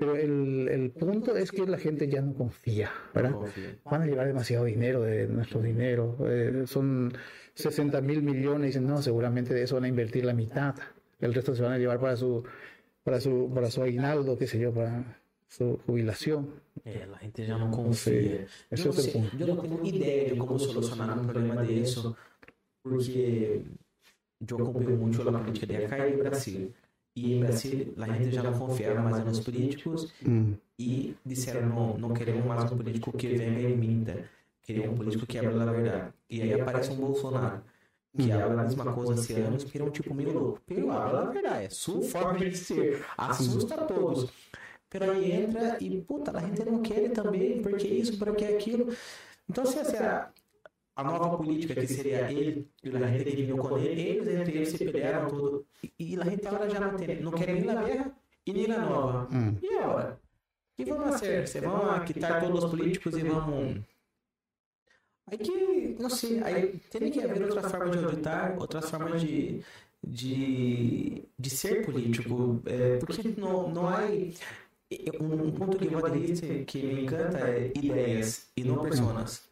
[0.00, 3.36] Pero el, el, punto es que la gente ya no confía, ¿verdad?
[3.84, 6.16] Van a llevar demasiado dinero de nuestro dinero.
[6.26, 7.12] Eh, son
[7.54, 10.74] 60 mil millones y dicen, no, seguramente de eso van a invertir la mitad
[11.20, 12.44] el resto se van a llevar para su,
[13.02, 16.50] para su, para su aguinaldo, qué sé yo, para su jubilación.
[16.84, 18.46] Eh, la gente ya no confía.
[18.70, 22.16] yo, no sé, yo no tengo idea de cómo solucionar un problema de eso,
[22.82, 23.62] porque
[24.40, 26.74] yo acompanho mucho la política de acá y Brasil.
[27.20, 30.52] Y en Brasil la gente ya no confiaba más en los políticos mm.
[30.78, 34.14] y dijeron no, no queremos más un político que venga y minta,
[34.62, 36.14] queremos un político que habla la verdad.
[36.28, 37.62] Y ahí aparece un Bolsonaro
[38.16, 40.60] que habla a mesma coisa há anos, que é um tipo meio louco.
[40.90, 44.30] Habla a verdade, é sua forma de ser, assusta a todos.
[44.88, 48.92] Pero aí entra e, puta, a gente não quer também, porque isso, porque aquilo.
[49.48, 50.32] Então, se essa
[51.00, 54.56] a nova política que seria ele e a gente que viveu com ele, eles entre
[54.56, 55.66] eles se pelearam tudo.
[55.98, 58.12] E, e a gente agora já não tem, não quer nem na guerra
[58.46, 59.28] e nem na nova.
[59.32, 59.56] Hum.
[59.62, 60.20] E agora?
[60.78, 61.46] O que vamos fazer?
[61.46, 63.82] Você vão quitar todos os políticos e vamos
[65.30, 69.62] Aí que, não sei, aí tem que haver outras formas de auditar, outras formas de,
[70.02, 74.00] de, de ser político, é, porque não, não há...
[75.20, 79.49] Um ponto que eu dizer que me encanta é ideias e não personas.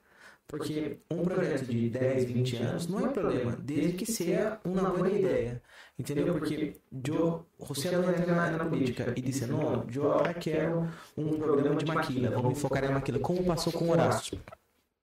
[0.49, 5.11] Porque um projeto de 10, 20 anos não é problema, desde que seja uma boa
[5.11, 5.63] ideia.
[5.99, 6.33] Entendeu?
[6.33, 6.77] Porque
[7.07, 10.89] eu, você não entra na, na política e disse, não, eu agora quero
[11.19, 14.41] um programa de maquila, vamos me focar em maquila, como passou com Horácio.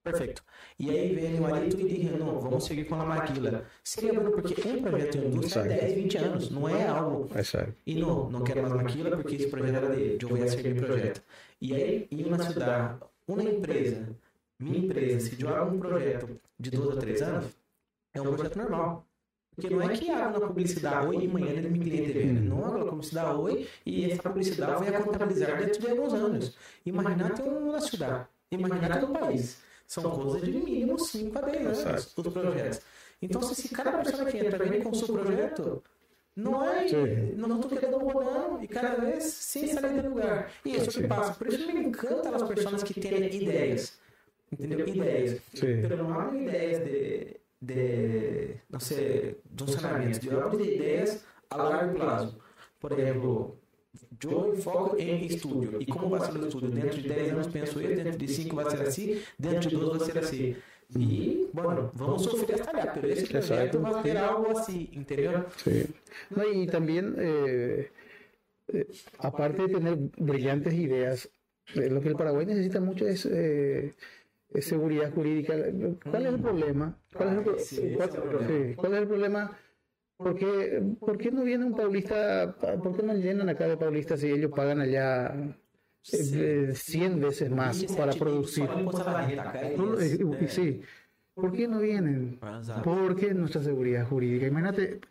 [0.03, 0.43] Perfeito.
[0.79, 3.65] E aí vem o Arito e diz, não, vamos seguir com a maquila.
[3.83, 7.29] Seria bom porque um projeto em indústria é 10, 20 anos, não é algo.
[7.35, 7.75] É sério.
[7.85, 10.75] E não, não quero mais maquila porque esse projeto era dele, eu vou seguir o
[10.75, 11.21] projeto.
[11.61, 14.15] E aí, em uma cidade, uma empresa,
[14.59, 17.45] minha empresa, se hago um projeto de 12 a 3 anos,
[18.13, 19.05] é um projeto normal.
[19.55, 22.25] Porque não é que haga uma publicidade hoje e amanhã ele me cliente vê.
[22.25, 26.57] Não haga uma publicidade hoje e essa publicidade vai a contabilizar dentro de alguns anos.
[26.85, 28.27] Imagina ter uma cidade.
[28.51, 29.57] Imagina ter um país.
[29.87, 32.81] São coisas de mínimo 5 a 10 anos os projetos.
[33.21, 35.81] Então, se cada pessoa que entra vem com o seu projeto,
[36.35, 36.85] não é,
[37.37, 40.51] não estou querendo rodando e cada vez sem sair do lugar.
[40.65, 41.33] E isso que passa.
[41.33, 43.97] Por isso me encanta as pessoas que têm ideias.
[44.59, 44.87] Entendeu?
[44.87, 45.41] Ideias.
[45.59, 51.95] Pero não ideias de, de, não sei, de um saneamento, de, de ideias a largo
[51.95, 52.37] prazo.
[52.79, 53.57] Por exemplo,
[54.23, 55.81] eu foco em estúdio.
[55.81, 56.69] E como vai ser o estúdio?
[56.69, 59.97] Dentro de 10 anos penso eu, dentro de 5 vai ser assim, dentro de 12
[59.97, 60.55] vai ser assim.
[60.95, 65.45] E, bueno, vamos hasta allá, pero esse projeto vai ter algo assim, entendeu?
[65.57, 65.87] Sí.
[66.29, 67.89] No, y también, eh,
[68.67, 68.87] eh,
[69.17, 71.27] aparte de tener brillantes ideas,
[71.73, 73.95] eh, lo que el Paraguay necesita mucho es, eh, es
[74.59, 75.53] seguridad jurídica.
[76.09, 76.97] ¿Cuál es el problema?
[77.13, 79.57] ¿Cuál es el, sí, cuál, sí, ¿cuál es el problema?
[80.17, 82.55] ¿Por qué, ¿Por qué no viene un paulista?
[82.57, 85.35] ¿Por qué no llenan acá de paulistas si ellos pagan allá
[86.13, 88.69] eh, 100 veces más para producir?
[90.47, 90.81] Sí,
[91.35, 92.39] ¿Por qué no vienen?
[92.83, 94.47] Porque nuestra seguridad jurídica.
[94.47, 95.01] Imagínate,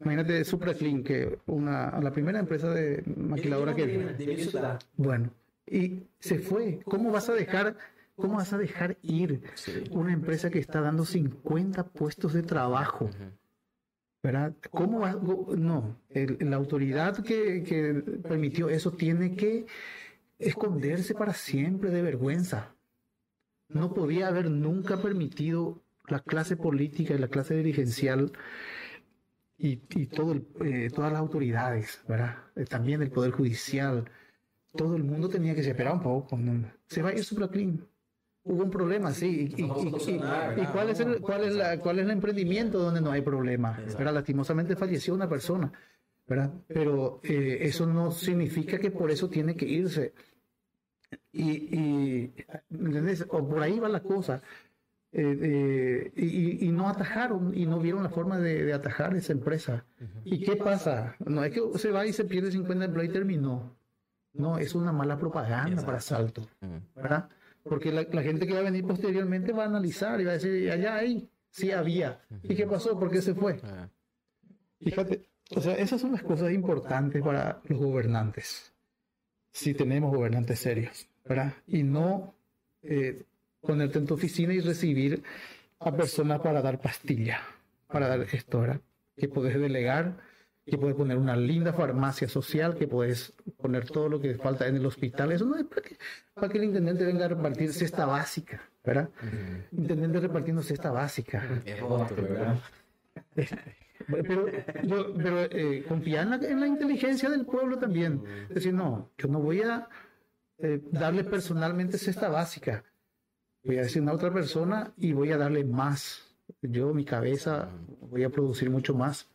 [0.00, 4.78] imagínate Supraclean, que una, la primera empresa de maquiladora que.
[4.96, 5.30] Bueno,
[5.66, 6.78] y se fue.
[6.84, 7.76] ¿Cómo vas a dejar,
[8.22, 9.42] cómo vas a dejar ir
[9.90, 13.10] una empresa que está dando 50 puestos de trabajo?
[14.22, 14.54] ¿Verdad?
[14.70, 15.12] ¿Cómo va?
[15.12, 19.66] No, la autoridad que, que permitió eso tiene que
[20.38, 22.74] esconderse para siempre de vergüenza
[23.72, 28.32] no podía haber nunca permitido la clase política y la clase dirigencial
[29.58, 32.36] y, todo eh, todas las autoridades, ¿verdad?
[32.56, 34.10] Eh, también el Poder Judicial,
[34.74, 36.38] todo el mundo tenía que esperar un poco.
[36.88, 37.86] Se va a ir Supraclean.
[38.44, 39.54] Hubo un problema, sí.
[39.56, 43.78] ¿Y, cuál, es el, cuál, es la, cuál es el emprendimiento donde no hay problema?
[43.96, 44.14] ¿verdad?
[44.14, 45.72] Lastimosamente falleció una persona,
[46.26, 46.52] ¿verdad?
[46.66, 50.12] Pero eh, eso no significa que por eso tiene que irse.
[51.32, 52.32] Y,
[53.28, 54.42] O por ahí va la cosa.
[55.12, 59.84] Eh, y, no atajaron y no vieron la forma de, atajar esa empresa.
[60.24, 61.14] ¿Y qué pasa?
[61.24, 63.76] No es que se va y se pierde 50 empleos y terminó.
[64.32, 66.48] No, es una mala propaganda para Salto,
[66.96, 67.28] ¿verdad?
[67.64, 70.70] Porque la, gente que va a venir posteriormente va a analizar y va a decir,
[70.70, 72.20] allá hay, sí había.
[72.42, 72.98] ¿Y qué pasó?
[72.98, 73.60] ¿Por qué se fue?
[74.80, 78.72] Fíjate, o sea, esas son las cosas importantes para los gobernantes.
[79.52, 81.08] Si tenemos gobernantes serios.
[81.24, 81.54] ¿verdad?
[81.66, 82.34] Y no
[82.82, 83.22] eh,
[83.60, 85.22] ponerte en tu oficina y recibir
[85.78, 87.40] a personas para dar pastilla,
[87.88, 88.80] para dar esto, ¿verdad?
[89.16, 90.18] Que puedes delegar,
[90.64, 94.76] que puedes poner una linda farmacia social, que puedes poner todo lo que falta en
[94.76, 95.32] el hospital.
[95.32, 95.64] Eso no es
[96.34, 99.08] para que, el intendente venga a repartir cesta básica, ¿verdad?
[99.72, 101.62] Intendente repartiendo cesta básica.
[101.64, 102.58] Es otro, ¿verdad?
[104.08, 104.46] Pero,
[105.16, 108.22] pero eh, confía en la, en la, inteligencia del pueblo también.
[108.48, 109.88] Es decir, no, yo no voy a
[110.58, 112.84] eh, darle personalmente cesta básica.
[113.64, 116.34] Voy a decir a otra persona y voy a darle más.
[116.62, 117.68] Yo, mi cabeza,
[118.00, 119.28] voy a producir mucho más.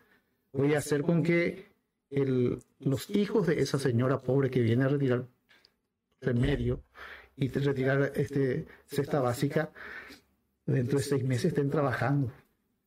[0.53, 1.67] Voy a hacer con que
[2.09, 5.27] el, los hijos de esa señora pobre que viene a retirar
[6.21, 6.83] remedio
[7.35, 9.71] y retirar este cesta básica,
[10.65, 12.31] dentro de seis meses estén trabajando.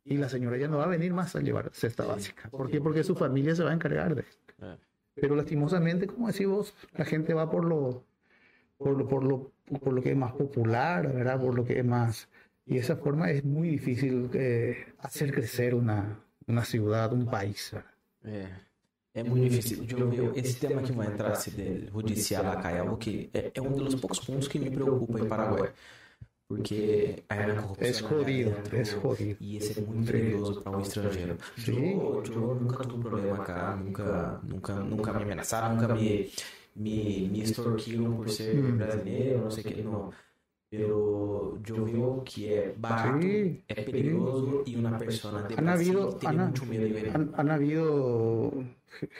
[0.04, 2.48] Y la señora ya no va a venir más a llevar cesta básica.
[2.50, 2.80] ¿Por qué?
[2.80, 4.54] Porque su familia se va a encargar de esto.
[4.60, 4.76] Ah.
[5.14, 8.04] Pero lastimosamente, como decís vos, la gente va por lo,
[8.76, 11.40] por lo, por lo, por lo que es más popular, ¿verdad?
[11.40, 12.28] Por lo que es más...
[12.66, 16.20] Y esa forma es muy difícil eh, hacer crecer una,
[16.50, 17.72] una ciudad, un país.
[18.24, 18.46] É,
[19.14, 19.86] é muito difícil.
[19.90, 23.94] Eu, esse tema que vai entrar se do judicial é que é, é um dos
[23.94, 25.70] poucos pontos que me preocupa em Paraguai.
[26.48, 29.36] Porque a corrupção é jodido, é jodido.
[29.40, 31.38] E esse é muito perigoso para um estrangeiro.
[31.66, 36.28] Eu, eu nunca tive problema cá, nunca, nunca, nunca me ameaçaram, nunca me
[36.74, 38.76] me, me extorquiram por ser hum.
[38.76, 40.12] brasileiro, não sei o que, no,
[40.70, 44.72] pero yo veo que es barato, sí, es peligroso sí.
[44.72, 47.10] y una persona de han habido, tiene han, mucho miedo de.
[47.10, 48.52] Han, han, habido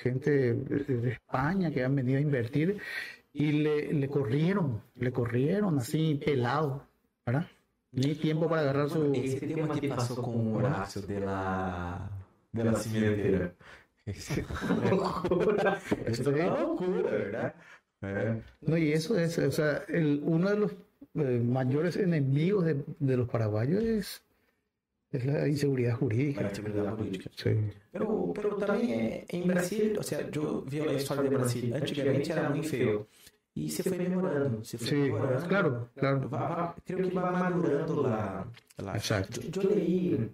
[0.03, 2.79] gente de España que han venido a invertir
[3.33, 6.87] y le, le corrieron, le corrieron así pelado,
[7.27, 7.49] ¿verdad?
[7.93, 9.13] Ni tiempo para agarrar su...
[9.13, 12.09] Ese tema que pasó con Horacio de la,
[12.53, 13.55] de la cimentera.
[14.07, 14.41] Esto
[16.07, 17.55] es una locura, ¿verdad?
[18.03, 18.43] Eh.
[18.63, 20.73] No, y eso es, o sea, el, uno de los
[21.15, 24.23] eh, mayores enemigos de, de, los paraguayos es,
[25.11, 26.43] es la inseguridad jurídica.
[26.43, 27.31] La inseguridad jurídica.
[27.37, 27.51] Sí.
[27.93, 32.51] Pero, pero también en Brasil, o sea, yo vi la historia de Brasil, antigamente era
[32.51, 33.09] muy feo.
[33.53, 34.65] Y se fue mejorando.
[34.65, 35.49] Se fue sí, mejorando.
[35.49, 36.31] claro, claro.
[36.31, 38.47] Va, va, creo que va madurando la...
[38.79, 38.97] la...
[38.97, 39.41] Exacto.
[39.41, 40.31] Yo, yo leí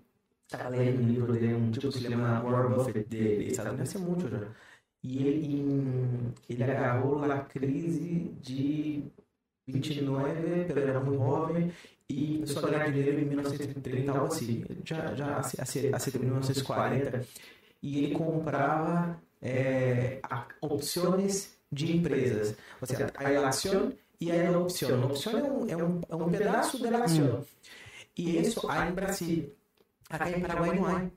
[0.47, 3.97] estaba lendo um livro de um tipo que se chama Warren Buffett de Estados Unidos
[3.97, 4.49] há muito já.
[5.03, 9.05] E ele, ele agarrou a crise de
[9.67, 11.73] 29, pero era muito jovem,
[12.09, 14.65] e começou a ganhar dinheiro em 1930 algo assim.
[14.85, 17.27] Já, já acerca de 1940.
[17.83, 20.21] E ele comprava é,
[20.61, 22.57] opções de empresas.
[22.81, 25.03] Ou seja, a ação e a opção.
[25.03, 27.45] A opção é um, é um, é um pedaço da ação.
[28.17, 29.53] E isso há em Brasil.
[30.09, 31.13] Acá en Paraguay no hay.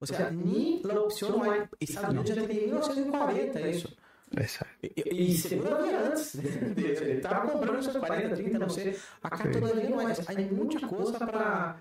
[0.00, 1.68] O sea, ni la opción no hay.
[1.78, 3.88] Estados Unidos ya tiene 1940 eso.
[4.36, 4.74] Exacto.
[4.82, 6.34] Y, y seguro había antes.
[6.36, 8.96] Estaba comprando esos 40, 30, no sé.
[9.22, 9.58] Acá sí.
[9.58, 10.14] todavía no hay.
[10.26, 11.76] Hay mucha cosa para,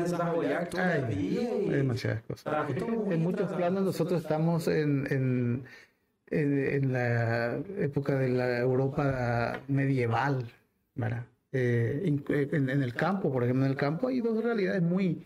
[0.00, 1.06] desarrollar todavía.
[1.06, 2.70] Hay, y, demasiadas cosas.
[2.76, 5.64] En muchos planos nosotros estamos en, en,
[6.28, 10.44] en, en, la época de la Europa medieval,
[10.94, 11.24] ¿verdad?
[11.52, 15.24] Eh, en, en, el campo, por ejemplo, en el campo hay dos realidades muy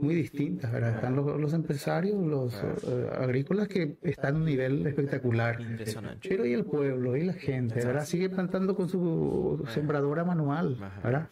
[0.00, 0.96] muy distintas, ¿verdad?
[0.96, 5.58] Están los, empresarios, los eh, agrícolas que están a un nivel espectacular.
[6.22, 8.04] Pero y el pueblo, y la gente, ¿verdad?
[8.04, 11.28] Sigue plantando con su sembradora manual, ¿verdad?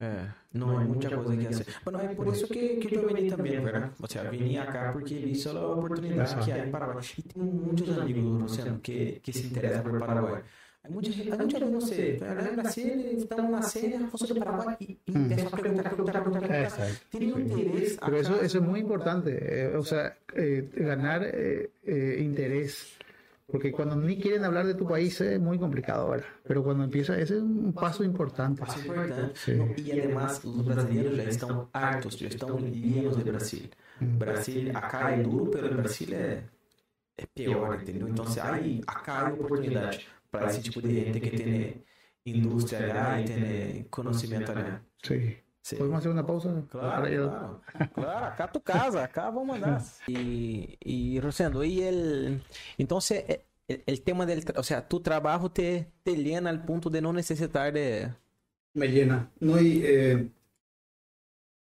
[0.00, 1.66] É, não é muita coisa que hacer.
[1.84, 3.92] Bueno, é por isso que, que eu vim também, verdade?
[3.98, 7.04] Ou seja, vim acá porque vi só a oportunidade que há em Paraguai.
[7.16, 10.42] E tenho muitos amigos, Luciano, que, que se interessam por Paraguai.
[10.84, 14.76] Hay mucha, hay mucha vez, no sé, en Brasil estamos na cena, fosse de Paraguai
[14.78, 16.90] e empieza a preguntar, preguntar, preguntar, preguntar.
[17.08, 17.96] Tiene un interés.
[18.04, 22.98] Pero eso, eso es muy importante, eh, o sea, eh, ganar eh, eh, interés.
[23.46, 26.26] Porque cuando ni quieren hablar de tu país es muy complicado, ¿verdad?
[26.46, 28.60] Pero cuando empieza, ese es un paso importante.
[28.60, 29.54] Paso importante.
[29.56, 33.70] No, y además, los brasileños ya están hartos, ya están llenos de Brasil.
[34.00, 36.42] Brasil, acá é duro, pero el Brasil é,
[37.16, 38.08] é pior, entendeu?
[38.08, 41.84] Então, aí, acá há oportunidade para esse tipo de gente que tem
[42.24, 44.82] indústria allá y tiene conocimiento allá.
[45.02, 45.36] Sí.
[45.62, 45.76] Sí.
[45.76, 46.62] ¿Podemos hacer una pausa?
[46.68, 47.62] Claro, claro.
[47.94, 49.80] claro, acá tu casa, acá vamos mandar.
[50.06, 52.42] Y, y Rosendo, y el,
[52.76, 53.24] entonces
[53.66, 57.14] el, el, tema del, o sea, tu trabajo te, te llena al punto de no
[57.14, 58.12] necesitar de...
[58.74, 59.30] Me llena.
[59.40, 60.28] No, y, eh,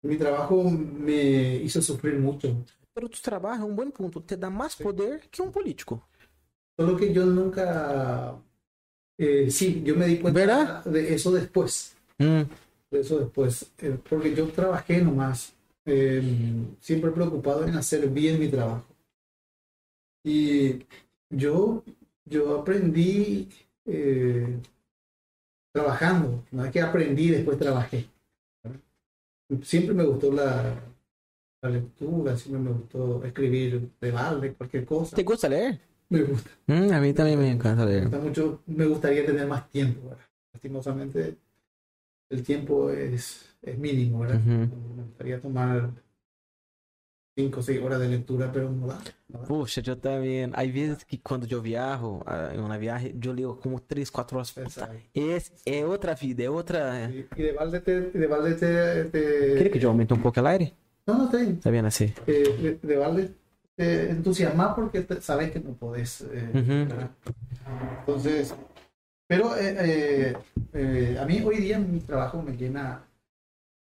[0.02, 2.54] mi trabajo me hizo sufrir mucho.
[2.92, 6.06] Pero tu trabajo es un buen punto, te da más poder que un político.
[6.76, 8.38] Solo que yo nunca
[9.18, 11.96] eh, sí, yo me di cuenta de eso después.
[12.18, 12.42] Mm.
[12.90, 13.70] De eso después.
[13.78, 15.54] Eh, porque yo trabajé nomás,
[15.84, 16.22] eh,
[16.80, 18.84] siempre preocupado en hacer bien mi trabajo.
[20.24, 20.80] Y
[21.30, 21.84] yo,
[22.24, 23.48] yo aprendí
[23.84, 24.58] eh,
[25.72, 28.06] trabajando, no es que aprendí después trabajé.
[29.62, 30.74] Siempre me gustó la,
[31.62, 35.14] la lectura, siempre me gustó escribir de balde, cualquier cosa.
[35.14, 35.80] ¿Te gusta leer?
[36.08, 36.50] Me gusta.
[36.68, 38.02] Mm, a mí también me encanta Me leer.
[38.04, 40.24] gusta mucho, me gustaría tener más tiempo, ¿verdad?
[40.52, 41.36] Lastimosamente,
[42.30, 44.36] el tiempo es, es mínimo, ¿verdad?
[44.40, 44.50] Ujú.
[44.96, 45.90] Me gustaría tomar
[47.36, 48.98] cinco o seis horas de lectura, pero no da.
[49.28, 49.46] no da.
[49.46, 50.48] Puxa, eu também.
[50.54, 54.36] Às vezes que quando eu viajo, ah, em uma viagem, eu leio como 3, 4
[54.38, 54.50] horas.
[54.52, 57.10] Puta, esse é outra vida, é outra.
[57.10, 58.00] Y, y de balde te...
[58.12, 60.72] De balde te, te- Queria que eu aumente um pouco o aire?
[61.06, 61.56] No, no, está bien.
[61.56, 62.12] Tá vendo assim?
[62.26, 63.30] Eh, de, de balde
[63.76, 66.22] te entusiasmas porque te- sabes que no podés.
[66.22, 66.88] eh, Ujú.
[66.88, 67.10] ¿verdad?
[68.00, 68.54] Entonces,
[69.28, 70.36] pero eh, eh,
[70.72, 73.02] eh, a mí hoy día mi trabajo me llena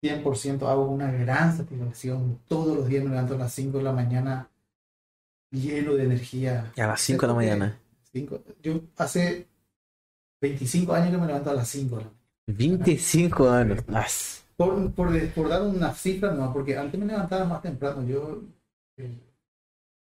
[0.04, 2.39] 100%, hago una gran satisfacción.
[2.48, 4.50] Todos los días me levanto a las 5 de la mañana
[5.52, 6.72] lleno de energía.
[6.78, 7.74] É às 5 da manhã, né?
[8.14, 9.48] Cinco- Yo hace
[10.42, 12.22] 25 años que me levanto a las 5 de la mañana.
[12.48, 13.88] 25 anos.
[13.88, 14.42] Nossa.
[14.58, 18.04] Por, por, por dar una cifra, no, porque antes me levantaba más temprano.
[18.06, 18.42] Yo
[18.98, 19.18] eh,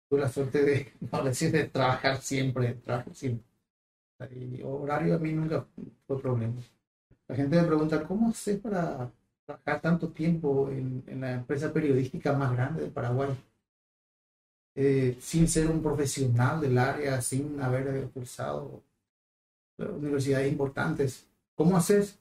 [0.08, 3.44] tuve la suerte de, no decir, de trabajar siempre, trabajo siempre.
[4.64, 5.66] Horario a mí nunca
[6.06, 6.54] fue problema.
[7.28, 9.10] La gente me pregunta, ¿cómo haces para
[9.44, 13.36] trabajar tanto tiempo en, en la empresa periodística más grande de Paraguay?
[14.78, 18.82] Eh, sin ser un profesional del área, sin haber cursado
[19.78, 21.26] universidades importantes.
[21.54, 22.18] ¿Cómo haces?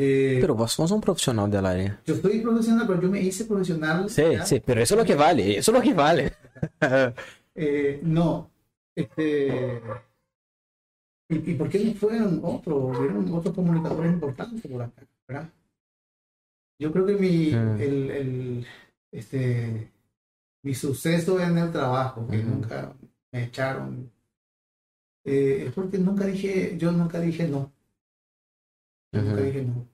[0.00, 2.00] Eh, Pero vos sos um profissional da área.
[2.06, 4.06] yo soy profesional, pero yo me hice profesional.
[4.08, 4.46] Ya.
[4.46, 5.58] sim, pero isso é o que vale.
[5.58, 6.32] Isso é o que vale.
[7.60, 8.48] Eh, no.
[8.94, 9.80] Este,
[11.28, 12.96] ¿y, y por qué no fueron otros?
[12.96, 15.48] Hubieron otros comunicadores importantes por acá, ¿verdad?
[16.80, 17.80] Yo creo que mi, Mm.
[17.80, 18.66] el, el,
[19.10, 19.90] este,
[20.62, 22.92] mi suceso en el trabajo, que nunca
[23.32, 24.08] me echaron,
[25.24, 27.72] eh, es porque nunca dije, yo nunca dije no.
[29.12, 29.86] Yo nunca dije no.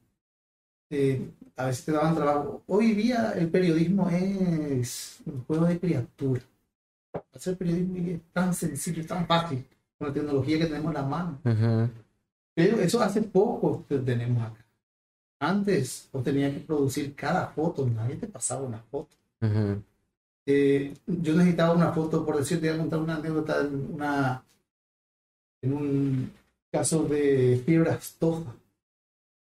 [0.90, 2.62] Eh, a veces te daban trabajo.
[2.66, 6.42] Hoy día el periodismo es un juego de criatura.
[7.32, 9.64] Hacer periodismo es tan sencillo, tan fácil,
[9.98, 11.38] con la tecnología que tenemos en la mano.
[12.54, 14.64] Pero eso hace poco que tenemos acá.
[15.40, 19.16] Antes vos tenías que producir cada foto, nadie te pasaba una foto.
[20.46, 24.44] Eh, yo necesitaba una foto, por decirte, voy a contar una anécdota en, una,
[25.62, 26.32] en un
[26.70, 28.54] caso de fiebre aftosa.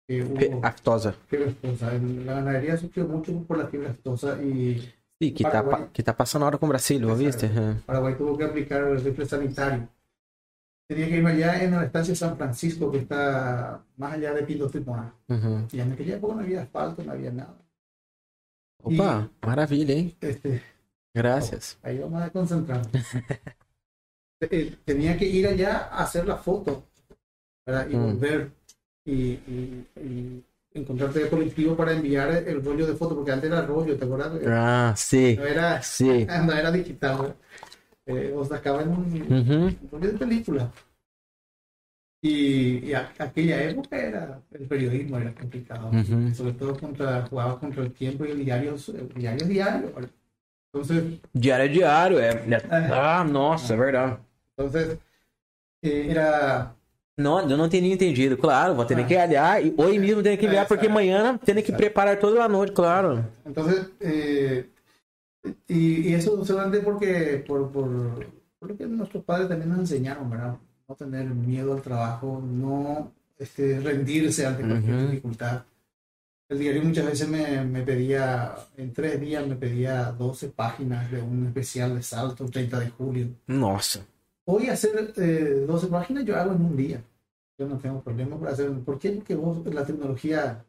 [0.09, 1.15] Que hubo- aftosa.
[1.31, 4.81] En La ganadería sufrió mucho por la fiebre aftosa y
[5.21, 5.81] Sim, que tá, Paraguai.
[5.83, 7.17] pa- que tá passando hora com o Brasil, Exato.
[7.19, 7.47] viste?
[7.47, 7.81] Uhum.
[7.87, 9.89] Paraguay tuvo que aplicar el rifle sanitario.
[10.89, 14.71] Tenía que irme allá en la estancia San Francisco, que está más allá de Pinto
[14.71, 15.13] Tribunal.
[15.29, 15.69] Uhum.
[15.71, 17.55] Y en aquella época no había asfalto, no había nada.
[18.83, 20.17] Opa, maravilha, hein?
[20.21, 20.63] Este,
[21.15, 21.79] Graças.
[21.83, 22.83] ahí vamos a concentrar.
[24.41, 26.85] Eh, tenía que ir allá a hacer la foto
[27.67, 27.89] ¿verdad?
[27.91, 28.03] y Mm.
[28.05, 28.53] volver
[29.11, 30.45] y, y- y
[30.75, 34.33] encontrarte de colectivo para enviar el rollo de foto, porque antes era rollo, ¿te acuerdas?
[34.47, 35.37] Ah, sim.
[35.37, 36.27] No era, Sim.
[36.47, 37.35] no era digital.
[38.07, 39.77] Eh, o sacaba en un, Uhum.
[39.91, 40.71] rollo de película.
[42.21, 46.35] Y, y a- aquella época era el periodismo era complicado, Ujú.
[46.35, 49.93] sobre todo contra jugaba contra el tiempo y el diario, el diario es diario.
[49.95, 50.11] ¿verdad?
[50.73, 52.31] Entonces, Diário é diário, é.
[52.93, 54.19] Ah, nossa, é verdade.
[54.57, 54.99] entonces
[55.83, 56.75] eh, era
[57.19, 58.37] Não, eu não tinha entendido.
[58.39, 59.05] Claro, vou ter Ah.
[59.05, 59.65] que olhar.
[59.65, 60.69] E hoje mesmo tenho que olhar, Exacto.
[60.69, 63.25] porque amanhã tenho que preparar toda a noite, claro.
[63.45, 64.67] Entonces, eh,
[65.69, 67.89] y, y eso solamente porque, por, por,
[68.59, 70.57] por lo que nuestros padres también nos enseñaron, ¿verdad?
[70.89, 75.07] No tener miedo al trabajo, no este, rendirse ante cualquier Ujú.
[75.09, 75.63] dificultad.
[76.49, 81.21] El diario muchas veces me, me pedía, en tres días me pedía 12 páginas de
[81.21, 83.27] un especial de salto, 30 de julio.
[83.49, 84.01] Nossa.
[84.51, 87.03] Hoy hacer eh, 12 páginas yo hago en un día.
[87.59, 88.71] Yo no tengo problema para hacer.
[88.81, 89.11] ¿Por qué?
[89.11, 90.65] Porque vos, la tecnología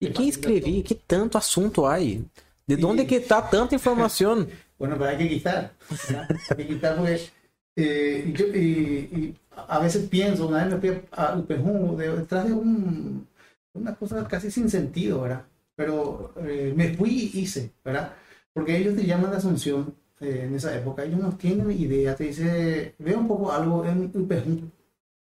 [0.00, 0.82] E quem escrevia?
[0.82, 2.24] Que tanto assunto hay?
[2.66, 4.46] De onde que tá tanta informação?
[4.78, 5.72] Bueno, pero hay que quitar.
[6.08, 6.28] ¿verdad?
[6.50, 7.30] Hay que quitar porque.
[7.76, 12.16] eh, y, yo, y, y a veces pienso, una vez me fui a Upejú de-
[12.16, 13.26] detrás de un,
[13.74, 15.44] una cosa casi sin sentido, ¿verdad?
[15.76, 18.14] Pero eh, me fui y hice, ¿verdad?
[18.52, 22.24] Porque ellos te llaman de Asunción eh, en esa época, ellos no tienen idea, te
[22.24, 24.60] dice, ve un poco algo en Upejú.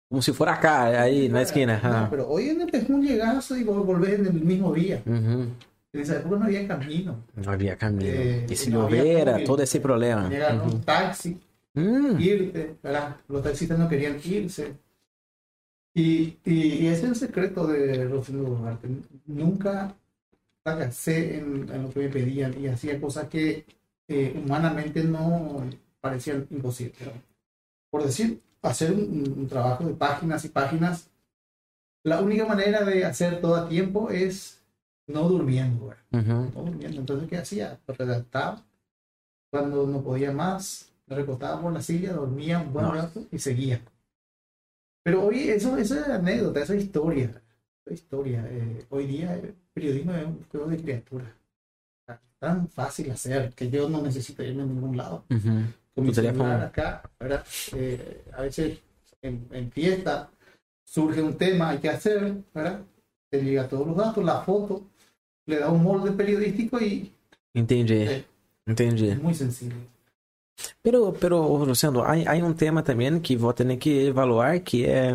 [0.08, 1.80] Como se for acá, aí na esquina.
[1.82, 2.06] No, Ah.
[2.10, 5.02] pero hoy en Upejú llegas y vol- volvés en el mismo día.
[5.04, 5.48] Uhum.
[5.92, 7.24] En esa época no había camino.
[7.34, 8.10] Não havia caminho.
[8.10, 9.46] Eh, não havia llover, público.
[9.46, 10.28] todo esse problema.
[10.28, 10.66] Llegar Uhum.
[10.74, 11.38] un taxi,
[11.74, 13.16] Hum, irte, ¿verdad?
[13.28, 14.74] Los taxistas no querían irse.
[15.94, 18.88] Y, y, y ese es el secreto de Rosendo Duarte.
[19.26, 19.94] Nunca
[20.62, 23.64] fracasé en, en lo que me pedían y hacía cosas que
[24.08, 25.64] eh, humanamente no
[26.00, 27.00] parecían imposibles.
[27.06, 27.12] ¿no?
[27.90, 31.10] Por decir, hacer un, un trabajo de páginas y páginas,
[32.04, 34.62] la única manera de hacer todo a tiempo es
[35.08, 35.88] no durmiendo.
[35.88, 36.02] ¿verdad?
[36.12, 36.52] uhum.
[36.54, 37.00] no durmiendo.
[37.00, 37.80] Entonces, ¿qué hacía?
[37.86, 38.64] Redactaba.
[39.50, 42.92] Cuando no podía más, me recostaba por la silla, dormía un buen No.
[42.94, 43.80] rato y seguía.
[45.04, 47.40] Pero hoy, eso, eso es anécdota, esa es historia.
[47.88, 48.44] Historia.
[48.50, 51.32] Eh, hoy día el periodismo es un juego de criatura.
[52.38, 55.24] Tan fácil hacer que yo no necesito irme a ningún lado.
[55.30, 55.72] Uhum.
[55.94, 57.44] Con mi celular acá, ¿verdad?
[57.74, 58.78] Eh, a veces
[59.22, 60.28] en, en fiesta
[60.84, 62.82] surge un tema, hay que hacer, ¿verdad?
[63.30, 64.84] Te llega todos los datos, la foto,
[65.46, 67.12] le da un molde periodístico y
[67.56, 68.02] Entendi.
[68.02, 68.24] É.
[68.66, 69.08] Entendi.
[69.08, 69.76] es muy sencillo.
[70.82, 75.14] Pero, pero, Luciano, há, um tema também que vou ter que evaluar, que é,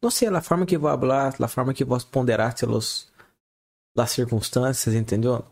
[0.00, 2.54] não sei, a forma que vou falar, a forma que vou ponderar
[3.96, 5.44] las circunstâncias, entendeu?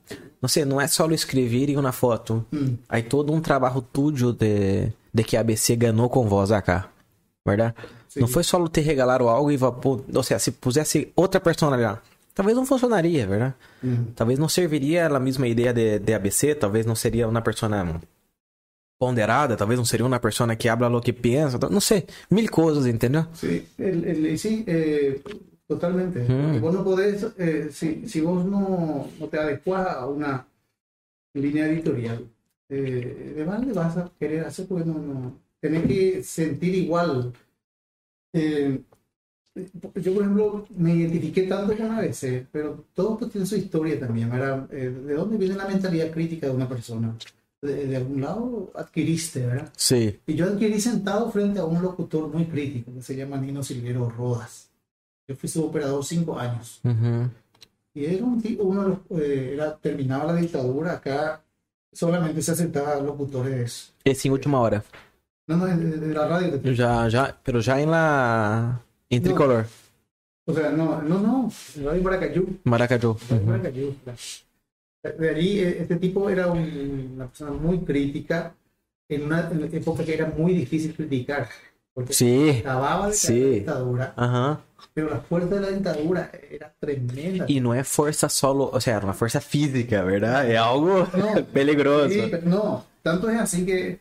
[0.43, 2.45] Não sei, não é só o escrever e uma foto.
[2.53, 6.89] Mm, Aí todo um trabalho tudo de, de que a ABC ganhou com voz acá,
[7.47, 7.75] verdade?
[8.09, 8.19] sí.
[8.21, 12.01] Não foi só te regalaram algo e pôr- ou seja, se pusesse outra personalidade,
[12.35, 13.55] talvez não funcionaria, verdade?
[13.85, 18.01] Mm, Talvez não serviria a mesma ideia de, de ABC, talvez não seria uma persona
[18.99, 22.87] ponderada, talvez não seria uma persona que habla lo que pensa, não sei, mil coisas,
[22.87, 23.27] entendeu?
[23.35, 25.21] Sí, el, el- sí eh,
[25.75, 26.21] totalmente.
[26.21, 26.61] Mm.
[26.61, 30.47] Vos no podés, eh, si, si vos no, no te adecuás a una
[31.35, 32.27] línea editorial,
[32.69, 37.33] eh, de mal le vas a querer hacer porque no, no tenés que sentir igual.
[38.33, 38.81] Eh,
[39.55, 44.31] yo, por ejemplo, me identifiqué tanto con ABC, pero todo pues tiene su historia también,
[44.31, 44.67] ¿verdad?
[44.73, 47.15] Eh, ¿De dónde viene la mentalidad crítica de una persona?
[47.61, 49.71] De, de algún lado adquiriste, ¿verdad?
[49.77, 50.13] Sim.
[50.27, 54.09] Y yo adquirí sentado frente a un locutor muy crítico que se llama Nino Silguero
[54.11, 54.62] Rodas.
[55.29, 56.81] Yo fui su operador cinco años.
[57.95, 61.43] Y era un tipo, uno de los, eh, era, terminaba la dictadura, acá
[61.93, 63.93] solamente se aceptaban locutores.
[64.05, 64.83] Esse em última hora.
[65.47, 66.57] No, no, de, de la radio.
[66.59, 68.81] de- Já, já, pero já em la
[69.19, 69.21] Não.
[69.23, 69.67] tricolor,
[70.47, 71.53] o sea, no, no, no,
[71.85, 72.59] Radio Maracayú.
[72.65, 73.19] Radio.
[73.47, 73.95] Maracayú.
[75.05, 78.55] De- De allí, eh, este tipo era un- una persona muy crítica
[79.09, 81.49] en en una época que era muy difícil criticar.
[81.95, 82.61] Porque Sim.
[82.61, 83.41] acababa de Sí.
[83.41, 84.15] la dictadura.
[84.17, 84.59] Aham.
[84.95, 87.47] Pero la fuerza de la dictadura era tremenda.
[87.49, 90.53] E não é força solo, ou seja, uma força física, verdade?
[90.53, 92.13] É algo No, peligroso.
[92.13, 93.99] sí, pero no, tanto es así que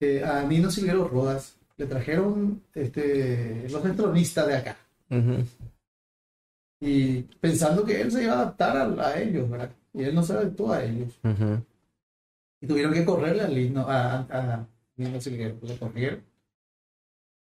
[0.00, 4.76] eh, a Nino Silguero Rodas le trajeron este, los entronistas de acá.
[6.80, 9.70] Y pensando que él se iba a adaptar a, a ellos, ¿verdad?
[9.94, 11.08] Y él no se adaptó a ellos.
[12.60, 14.66] Y tuvieron que correrle a Nino, a, a,
[14.96, 15.56] Nino Silguero.
[15.62, 16.20] Lo corrieron.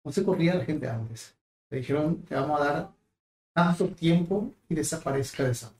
[0.04, 1.34] No se corría la gente antes.
[1.70, 2.90] Le dijeron, te vamos a dar
[3.52, 5.76] tanto tiempo y desaparezca de Santo.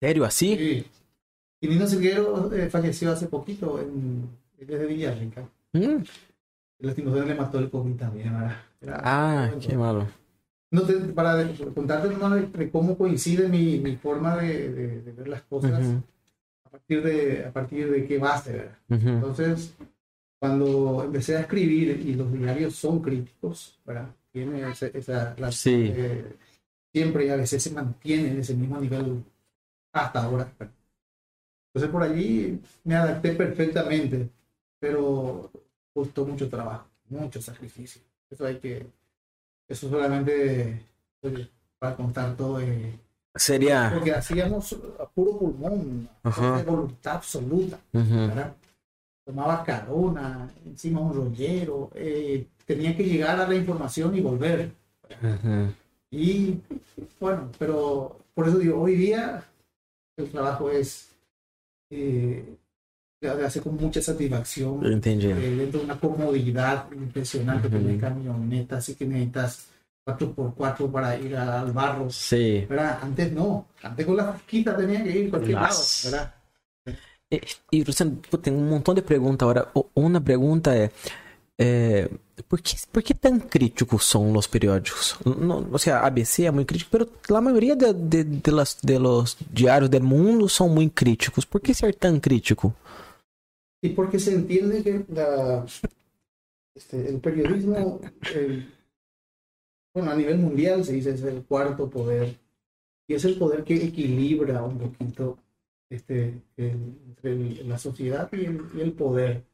[0.00, 0.56] Sério, assim?
[0.56, 0.86] Sí.
[1.60, 4.28] Y Nino Silguero eh, falleció hace poquito en,
[4.58, 5.48] desde Villarrica.
[5.72, 6.04] Hum.
[6.80, 8.34] Lastimosamente le mató el COVID también.
[8.86, 10.06] Ah, que malo.
[10.70, 15.02] no te- para de- contarte nomás de, de cómo coincide mi, mi forma de, de-
[15.02, 16.02] de ver las cosas Uhum.
[16.66, 18.52] a partir de a partir de qué base.
[18.52, 18.78] ¿verdad?
[18.90, 19.08] Uhum.
[19.08, 19.74] Entonces,
[20.38, 24.08] cuando empecé a escribir y los diarios son críticos, ¿verdad?
[24.32, 25.90] Tiene ese- esa, la- Sí.
[25.94, 26.36] eh,
[26.92, 29.24] siempre y a veces se mantiene en ese mismo nivel
[29.92, 30.52] hasta ahora.
[30.58, 30.74] ¿verdad?
[31.68, 34.28] Entonces por allí me adapté perfectamente,
[34.78, 35.50] pero
[35.92, 38.02] costó mucho trabajo, mucho sacrificio.
[38.30, 38.86] Eso hay que,
[39.68, 40.82] Eso solamente
[41.22, 41.48] eh,
[41.78, 42.60] para contar todo.
[42.60, 42.98] eh,
[43.34, 43.90] Sería.
[43.92, 47.78] porque hacíamos a puro pulmón, de voluntad absoluta.
[47.92, 48.14] Ujú.
[48.28, 48.54] ¿verdad?
[49.24, 54.70] Tomaba carona, encima un rollero, eh, tenía que llegar a la información y volver.
[56.10, 56.60] Y
[57.18, 59.42] bueno, pero por eso digo, hoy día
[60.18, 61.08] el trabajo es,
[61.90, 62.54] eh,
[63.20, 65.26] se hace con mucha satisfacción, Entendi.
[65.26, 69.68] eh, dentro de una comodidad impresionante, tener camioneta, así que necesitas
[70.06, 72.10] 4x4 para ir al barro.
[72.10, 72.68] Sim.
[72.68, 72.98] ¿verdad?
[73.00, 76.10] Antes no, antes con la fusquita tenía que ir cualquier lado, Nossa.
[76.10, 76.34] ¿verdad?
[77.32, 77.40] E,
[77.72, 79.70] e Luciano, tem um montão de perguntas agora.
[79.74, 80.90] O- Uma pergunta é,
[81.58, 82.08] é,
[82.48, 85.16] por, que, por que tão críticos são os periódicos?
[85.24, 88.98] No, o sea, ABC é muito crítico, pero a maioria de, de, de, las- de
[88.98, 91.44] los diários do mundo são muito críticos.
[91.44, 92.74] Por que ser tão crítico?
[93.82, 95.66] Y porque se entiende que la,
[96.74, 98.00] este, periodismo,
[99.94, 102.38] bueno, a nivel mundial se dice es el cuarto poder,
[103.06, 105.38] y es el poder que equilibra un poquito
[105.90, 109.44] este, entre la sociedad y el, y el poder.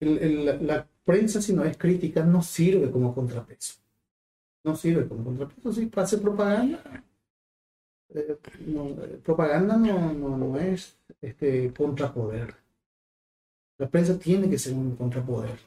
[0.00, 3.80] El- el- la, prensa, si no es crítica, no sirve como contrapeso.
[4.64, 5.72] No sirve como contrapeso.
[5.72, 7.04] Si pase propaganda,
[8.14, 8.36] eh,
[8.66, 12.54] no, eh, propaganda no, no, no es este, contrapoder.
[13.78, 15.58] La prensa tiene que ser un contrapoder,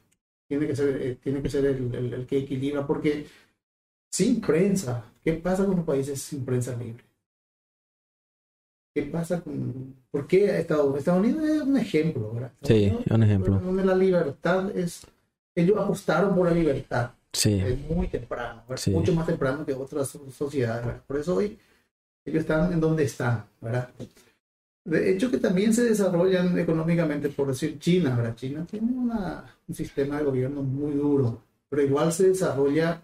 [0.47, 3.27] tiene que ser, eh, tiene que ser el- el que equilibra, porque
[4.11, 7.03] sin prensa, ¿qué pasa con los países sin prensa libre?
[8.95, 9.93] ¿Qué pasa con...
[10.09, 12.51] ¿Por qué Estados, Estados Unidos es un ejemplo, ¿verdad?
[12.63, 13.59] Sí, Unidos, é um exemplo.
[13.59, 15.05] Donde la libertad es...
[15.53, 17.59] Ellos apostaron por la libertad Sim.
[17.59, 18.63] eh, muy temprano.
[18.77, 18.91] Sí.
[18.91, 20.85] mucho más temprano que otras sociedades.
[20.85, 21.01] ¿verdad?
[21.05, 21.59] Por eso hoy
[22.25, 23.89] ellos están en donde están, ¿verdad?
[24.85, 28.35] De hecho que también se desarrollan económicamente, por decir China, ¿verdad?
[28.35, 33.01] China tiene una- un sistema de gobierno muy duro, pero igual se desarrolla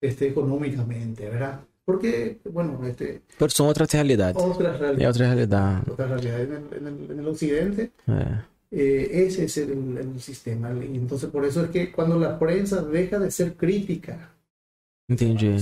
[0.00, 1.60] este, económicamente, ¿verdad?
[1.84, 4.40] Porque, bueno, este, Pero são outras realidades.
[4.40, 5.90] otras É realidades, outra realidade.
[5.90, 8.44] otras realidades en el, en el- en el occidente É.
[8.70, 10.70] eh, ese es el, el sistema.
[10.72, 14.30] Y entonces por eso es que cuando la prensa deja de ser crítica,
[15.10, 15.56] Entendi.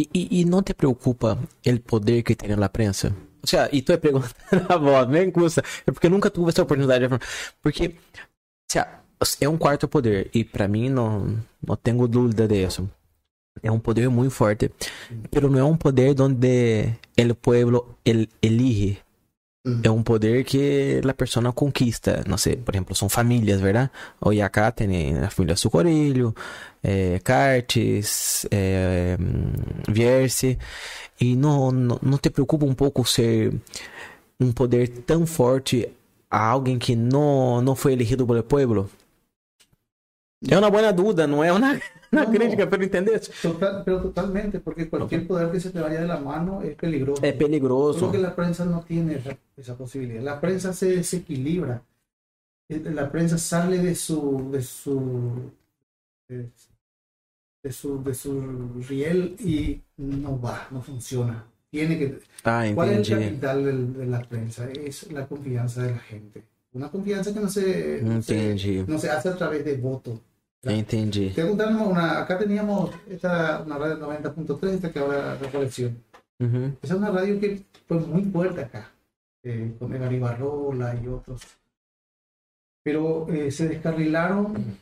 [0.00, 3.14] E, e, e não te preocupa o poder que tem na prensa?
[3.42, 5.62] O sea, e tu é perguntando a voz, nem custa.
[5.86, 7.04] É porque nunca tive essa oportunidade.
[7.04, 7.20] de falar.
[7.62, 9.02] Porque, o sea,
[9.40, 10.30] é um quarto poder.
[10.34, 12.88] E pra mim, não, não tenho dúvida disso.
[13.62, 14.70] É um poder muito forte.
[15.30, 18.98] Pero não é um poder onde o pueblo el, elige.
[19.66, 19.80] Mm.
[19.82, 22.24] É um poder que a pessoa conquista.
[22.26, 23.90] Não sei, por exemplo, são famílias, verdade?
[24.20, 26.34] Hoy acá tem a família Sucorilho,
[26.82, 30.58] eh, Cartes, eh, mm, Vierce.
[31.20, 33.52] E não, não, não te preocupa um pouco ser
[34.40, 35.88] um poder tão forte
[36.30, 38.88] a alguém que não, não foi elegido pelo povo?
[40.48, 41.80] É uma boa dúvida, não é uma,
[42.12, 42.88] Não, crítica, pero
[43.42, 47.24] total, pero totalmente, porque cualquier poder que se te vaya de la mano es peligroso.
[47.24, 47.98] É peligroso.
[48.00, 50.22] Solo que la prensa no tiene esa, esa posibilidad.
[50.22, 51.82] La prensa se desequilibra.
[52.70, 55.50] Eh, La prensa sale de su de su
[56.28, 56.50] de,
[57.62, 58.32] de su de su
[58.88, 61.44] riel y no va, no funciona.
[61.70, 64.70] Tiene que Ah, ¿Cuál es el capital del- de la prensa?
[64.70, 66.44] Es la confianza de la gente.
[66.72, 70.20] Una confianza que no se, no se, no se hace a través de voto.
[70.62, 71.30] Entendi.
[72.22, 75.90] Acá teníamos esta, una radio 90.3, esta que ahora reapareció.
[76.40, 76.76] Uhum.
[76.82, 78.90] Esa es una radio que fue muy fuerte acá,
[79.42, 81.42] eh, con el Barrola y otros.
[82.82, 84.76] Pero eh, se descarrilaron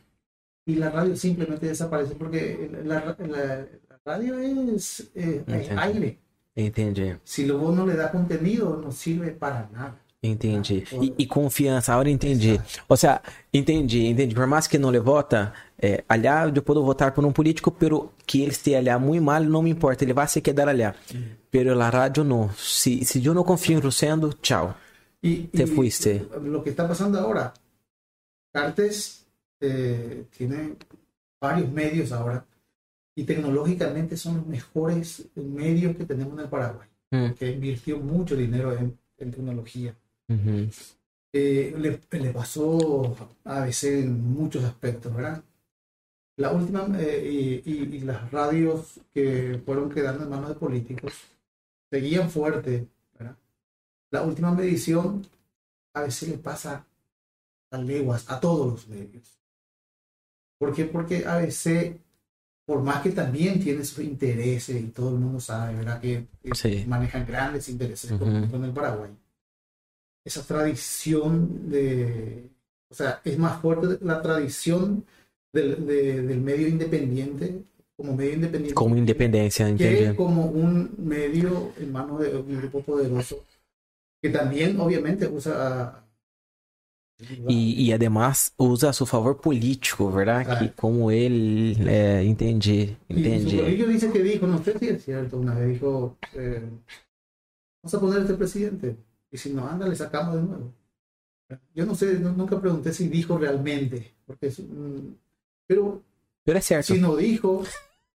[0.66, 5.44] y la radio simplemente desaparece porque la, la- la radio es eh,
[5.78, 6.18] aire.
[6.54, 7.12] Entendi.
[7.22, 10.00] Si lo vos no le das contenido, no sirve para nada.
[10.30, 10.84] Entendi.
[10.92, 12.60] Ah, E, e confiança, agora entendi.
[12.88, 13.20] Ou seja,
[13.52, 14.34] entendi, entendi.
[14.34, 18.12] Por mais que não le vota, é, aliás, eu posso votar por um político, pero
[18.26, 20.94] que ele esteja aliás muito mal, não me importa, ele vai se quedar aliás.
[21.50, 22.50] Pero la rádio não.
[22.56, 24.74] Se, se eu não confio em Rosendo, tchau.
[25.22, 26.26] Y, Te y fuiste.
[26.42, 27.52] Lo que está pasando ahora,
[28.52, 29.26] Cartes
[29.60, 30.76] eh, tiene
[31.40, 32.44] varios medios ahora
[33.14, 36.88] y tecnológicamente son los mejores medios que tenemos en el Paraguay,
[37.38, 39.94] que invirtió mucho dinero en, en tecnología.
[40.28, 40.70] Uhum.
[41.32, 45.42] Eh, le, le pasó a ABC en muchos aspectos, ¿verdad?
[46.36, 51.12] La última, eh, y, y- y las radios que fueron quedando en manos de políticos
[51.90, 52.88] seguían fuerte,
[53.18, 53.36] ¿verdad?
[54.12, 55.26] La última medición
[55.94, 56.86] a veces le pasa
[57.72, 59.38] a leguas a todos los medios.
[60.58, 60.84] ¿Por qué?
[60.86, 62.00] Porque ABC,
[62.66, 66.00] por más que también tiene sus intereses y todo el mundo sabe, ¿verdad?
[66.00, 66.84] Que, Sí.
[66.86, 69.10] manejan grandes intereses por ejemplo, en el Paraguay.
[70.26, 72.50] Esa tradición de,
[72.90, 75.04] o sea, es más fuerte la tradición
[75.54, 77.62] del, de- del medio independiente,
[77.96, 78.74] como medio independiente.
[78.74, 83.36] Como independência, que como un medio en manos de un grupo poderoso
[84.20, 86.02] que también obviamente usa
[87.48, 90.50] e además usa a seu favor político, verdade?
[90.50, 90.58] Ah.
[90.58, 91.76] Que como ele.
[91.88, 93.56] É, entendi, y su entendi.
[93.56, 96.62] bolillo dice que dijo, no sé si es cierto, una vez dijo, eh,
[97.82, 98.96] vamos a poner a este presidente
[99.30, 100.72] y si no anda le sacamos de nuevo.
[101.74, 104.60] Yo no sé, nu- nunca pregunté si dijo realmente, porque es
[105.66, 106.02] pero
[106.44, 106.94] Pero é certo.
[106.94, 107.62] si no dijo,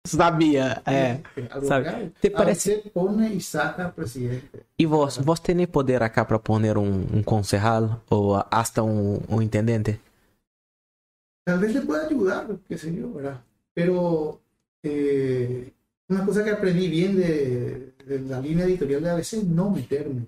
[0.04, 1.22] Sabia, é.
[1.66, 4.64] sabe, te parece- veces pone y saca presidente.
[4.78, 9.42] E vos, vos tem poder acá para poner um, um concejal ou hasta um, um
[9.42, 10.00] intendente?
[11.44, 13.42] Tal vez le pueda ayudar, qué sé yo, ¿verdad?
[13.74, 14.40] Pero
[14.82, 15.72] eh,
[16.08, 20.26] una cosa que aprendí bien de, de la línea editorial de ABC, no meterme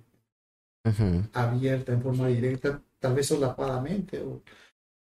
[0.85, 1.28] Uhum.
[1.35, 4.43] abierta en forma directa, tal vez solapadamente, o,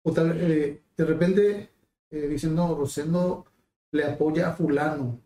[0.04, 1.70] o tal, eh, de repente
[2.10, 3.46] eh, dicen, no, Rosendo
[3.92, 5.18] le apoya a fulano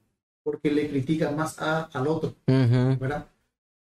[0.45, 2.99] porque le critica más a, al otro, Uhum.
[2.99, 3.27] ¿verdad?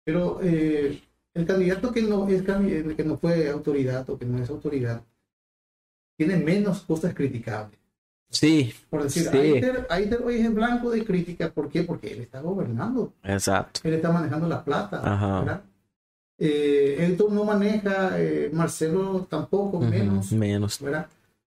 [0.05, 1.01] Pero eh,
[1.35, 5.03] el candidato que no, es, candi- que no fue autoridad o que no es autoridad
[6.19, 7.79] tiene menos cosas criticables.
[8.29, 9.37] Sim, Por decir, Sí.
[9.39, 11.51] Aiter, Aiter hoy es en blanco de crítica.
[11.51, 11.83] ¿Por qué?
[11.83, 13.13] Porque él está gobernando.
[13.25, 13.81] exato.
[13.83, 15.01] Él está manejando la plata.
[15.03, 15.41] Ajá.
[15.41, 15.63] ¿verdad?
[16.43, 20.33] Eh, Héctor no maneja, eh, Marcelo tampoco, menos.
[20.33, 20.81] Menos.
[20.81, 21.07] ¿verdad?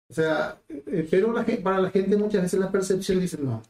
[0.09, 3.61] O sea, eh, pero la, para la gente muchas veces la percepción dice, no,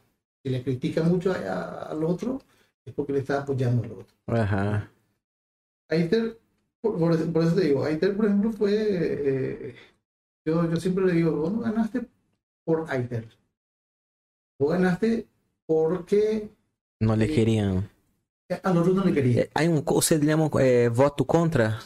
[0.42, 2.40] si le critica mucho a- a- al otro,
[2.84, 4.16] es porque le está apoyando al otro.
[4.26, 4.88] Aham.
[5.90, 6.38] Aiter,
[6.80, 9.74] por, por eso por eso te digo, Aiter, por ejemplo, fue, eh,
[10.46, 12.06] yo, yo siempre le digo, vos no ganaste
[12.64, 13.28] por Aiter.
[14.58, 15.26] Vos ganaste
[15.66, 16.48] porque
[17.00, 17.88] no le quería.
[18.52, 21.78] É, Aí um, você lembra é, voto contra?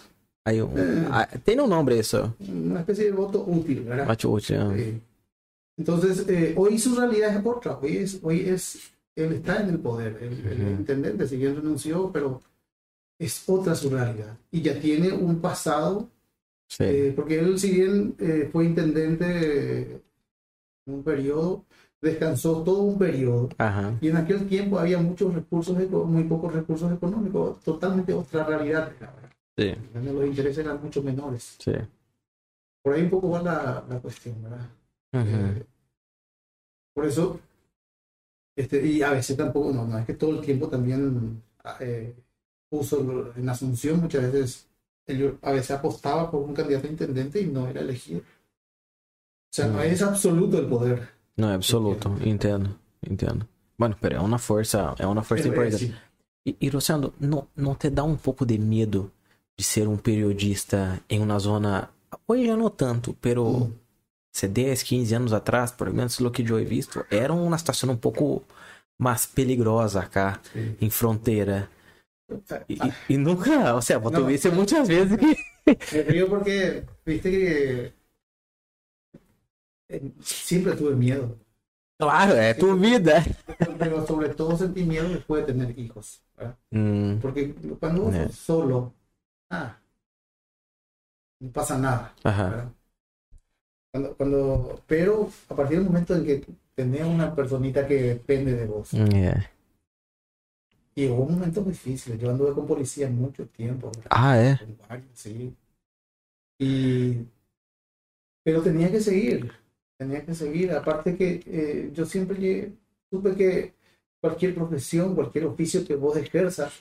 [0.44, 1.06] Aí um, É.
[1.10, 2.32] ah, tem um nome isso.
[2.40, 4.06] Una especie de voto útil, ¿verdad?
[4.06, 4.56] Voto útil.
[4.60, 4.78] ah.
[4.78, 5.00] Eh,
[5.78, 7.78] entonces, eh, hoy su realidad es otra.
[7.78, 10.16] Hoy es, hoy es, él está en el poder.
[10.22, 10.70] El, el Ujú.
[10.80, 12.40] intendente, si bien renunció, pero
[13.18, 14.36] es otra su realidad.
[14.50, 16.08] Y ya tiene un pasado.
[16.80, 20.00] Eh, porque él, si bien eh, fue intendente eh,
[20.86, 21.64] en un periodo,
[22.06, 23.48] descansó todo un periodo.
[24.00, 28.92] Y en aquel tiempo había muchos recursos, muy pocos recursos económicos, totalmente otra realidad.
[29.94, 31.56] Donde Los intereses eran mucho menores.
[32.82, 34.68] Por ahí un poco va la, la cuestión, ¿verdad?
[35.12, 35.64] Eh,
[36.94, 37.40] por eso,
[38.54, 41.42] este, y a veces tampoco, no, no es que todo el tiempo también
[41.80, 42.14] eh,
[42.68, 44.68] puso en Asunción, muchas veces,
[45.06, 48.20] él a veces apostaba por un candidato a intendente y no era elegido.
[48.20, 51.15] O sea, no es absoluto el poder.
[51.36, 52.08] Não é absoluto.
[52.24, 52.74] Entendo.
[53.08, 53.46] Entendo.
[53.78, 55.94] Bueno, pero é uma força, é uma força importante.
[56.46, 56.70] E, e
[57.20, 59.10] não, não te dá um pouco de medo
[59.58, 61.90] de ser um periodista em uma zona.
[62.26, 63.72] Hoje já não tanto, pero Mm.
[64.34, 67.90] hace 10, 15 anos atrás, por menos lo que eu he visto, era uma situação
[67.90, 68.42] um pouco
[68.98, 70.76] mais peligrosa acá, Sí.
[70.80, 71.68] em fronteira.
[72.68, 74.26] E, Ah, e- nunca, ou seja, tu Não.
[74.26, 75.36] viste muitas vezes que.
[76.10, 77.92] Río porque, viste que
[80.20, 81.36] siempre tuve miedo,
[81.98, 83.24] Claro, é tu vida.
[83.78, 86.22] pero sobre todo sentí miedo después de tener hijos.
[86.70, 88.26] Hum, Porque cuando uno Yeah.
[88.26, 88.92] es solo,
[89.50, 89.78] ah,
[91.40, 92.14] no pasa nada.
[92.22, 92.72] ¿verdad?
[93.92, 96.44] Cuando, cuando, pero a partir del momento en que
[96.74, 99.50] tenés una personita que depende de vos, É.
[100.94, 104.06] y hubo momentos difíciles, yo anduve con policía mucho tiempo, ¿verdad?
[104.10, 104.58] Ah,
[104.88, 105.54] varios, sí.
[106.58, 107.24] Y,
[108.44, 109.50] pero tenía que seguir,
[109.98, 112.72] tenía que seguir, aparte que eh, yo siempre
[113.10, 113.72] supe que
[114.20, 116.72] cualquier profesión, cualquier oficio que vos ejerzas,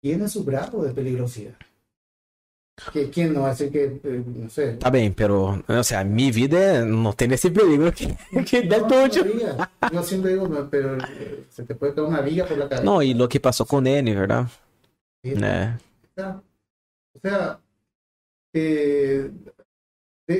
[0.00, 1.54] tiene su grado de peligrosidad.
[2.92, 6.32] Que quién no hace que, eh, no sé, Tá bem, pero, ou seja, a minha
[6.32, 8.06] vida não tem esse perigo que,
[8.44, 9.08] que No, todo.
[9.08, 9.70] todavía.
[9.92, 12.84] Yo siempre digo, no, pero eh, se te puede caer una viga por la cabeza.
[12.84, 14.50] Não, e lo que passou com o Nene, verdade?
[15.24, 15.78] Sí, É.
[17.16, 17.58] O sea,
[18.52, 19.30] eh, eh,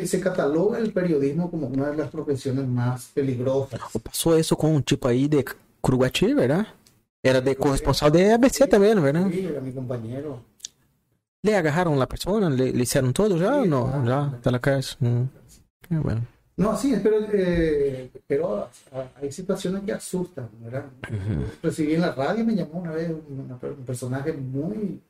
[0.07, 3.81] se cataloga el periodismo como una de las profesiones más peligrosas.
[4.03, 5.45] Passou isso com um tipo aí de
[5.83, 6.67] Curuguati, verdade?
[7.23, 9.31] Era de corresponsal de ABC é verdade?
[9.33, 10.41] Sí, era mi compañero.
[11.45, 12.49] Le agarraram la persona?
[12.49, 13.63] Le, le hicieron todo já?
[13.63, 14.07] Sí, não, claro.
[14.07, 14.97] já, tá na cárcel.
[15.03, 15.29] Hum.
[15.91, 16.27] É, bueno.
[16.57, 18.69] No, sí, pero, eh, pero
[19.21, 20.87] hay situaciones que asustan, ¿verdad?
[21.11, 21.45] Ujú.
[21.63, 25.01] Recibí en la radio, me llamó una vez una- un personaje muy,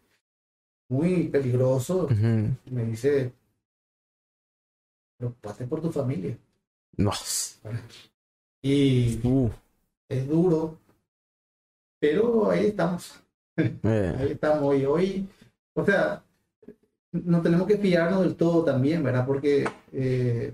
[0.88, 2.08] muy peligroso.
[2.10, 2.56] Uhum.
[2.70, 3.32] Me dice,
[5.16, 6.36] preocupate por tu familia.
[6.96, 7.58] Nossa.
[8.62, 9.50] Y Uh,
[10.08, 10.78] es duro,
[12.00, 13.20] pero ahí estamos,
[13.56, 14.14] é.
[14.18, 14.76] ahí estamos.
[14.76, 15.28] Y hoy,
[15.74, 16.22] o sea,
[17.12, 19.26] no tenemos que fiarnos del todo también, ¿verdad?
[19.26, 20.52] Porque eh,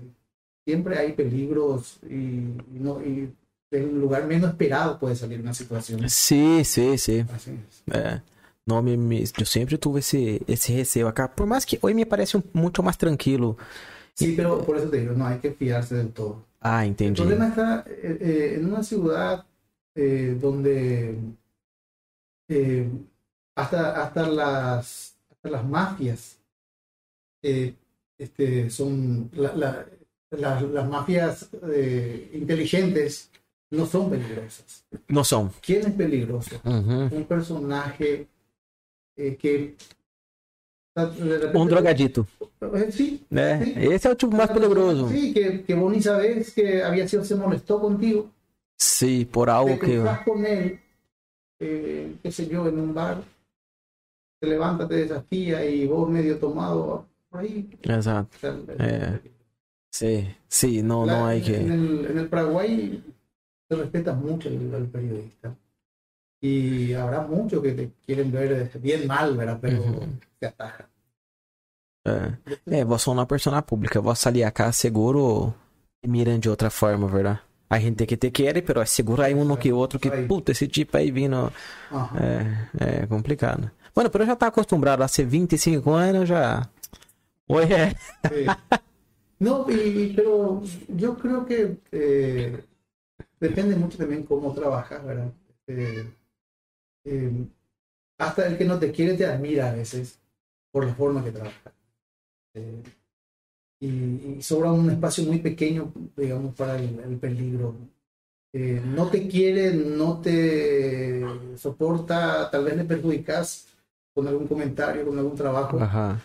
[0.65, 3.33] siempre hay peligros y, no, y
[3.71, 6.09] de un lugar menos esperado puede salir una situación.
[6.09, 7.25] Sí, sí, sí.
[7.33, 7.83] Así es.
[7.95, 8.21] É.
[8.67, 11.27] Não, me, me, eu sempre tuve esse, esse receio acá.
[11.27, 13.57] Por mais que hoje me parece um, muito mais tranquilo.
[14.13, 16.45] Sí, pero por eso te digo, no hay que fiarse del todo.
[16.59, 17.21] Ah, entendí.
[17.21, 19.45] El problema está eh, eh, en una ciudad
[19.95, 21.17] eh, donde
[22.47, 22.89] eh,
[23.55, 26.37] hasta, hasta, las, hasta las mafias
[27.41, 29.85] este, son la, la,
[30.31, 31.49] la, las mafias
[32.33, 33.31] inteligentes
[33.71, 34.85] no son peligrosas.
[35.07, 35.51] No son.
[35.61, 36.61] ¿Quién es peligroso?
[36.63, 37.11] Uh -huh.
[37.11, 38.27] Un personaje
[39.15, 39.75] que
[41.55, 42.27] um drogadito.
[42.91, 43.73] Sí, é, sí.
[43.93, 45.09] Esse é o tipo mais poderoso.
[45.09, 48.29] Sí, que, que vos ni sabés que había sido, se molestó contigo.
[48.77, 49.97] Sí, por algo te que.
[49.97, 50.79] Estás con él,
[51.59, 53.23] eh, qué sé yo, en un bar,
[54.39, 57.69] te levantas, te desafía y vos medio tomado por ahí.
[57.83, 58.37] Exacto.
[58.77, 59.19] É.
[59.91, 61.57] Sí, sí, no, la, no hay que.
[61.57, 63.03] En el, en el Paraguay
[63.69, 65.55] se respeta mucho el, el periodista.
[66.43, 69.59] Y habrá muchos que te quieren ver bien mal, ¿verdad?
[69.61, 70.07] Pero uh -huh.
[70.41, 70.85] Se atajan.
[72.07, 72.79] É.
[72.79, 75.53] é, vós sou uma persona pública, vós salir acá seguro
[76.03, 77.39] e miram de outra forma, verdade?
[77.69, 80.67] A gente que te quer, pero é seguro aí um que outro que, puta, esse
[80.67, 81.53] tipo aí vindo.
[81.91, 82.17] Uhum.
[82.19, 83.71] É, é complicado.
[83.93, 86.67] Pero eu já tá acostumado a ser 25 anos, já.
[87.47, 87.95] Oi, é.
[89.39, 92.63] No, y, pero yo creo que eh,
[93.39, 95.31] depende mucho también cómo trabajas, ¿verdad?
[95.65, 96.13] Eh,
[97.05, 97.47] eh,
[98.19, 100.20] hasta el que no te quiere te admira a veces
[100.71, 101.73] por la forma que trabajas.
[102.53, 102.83] Eh,
[103.79, 107.75] y, y, sobra un espacio muy pequeño, digamos, para el, el peligro.
[108.53, 111.23] Eh, no te quiere, no te
[111.55, 113.67] soporta, tal vez le perjudicas
[114.13, 116.21] con algún comentario, con algún trabajo, Ajá.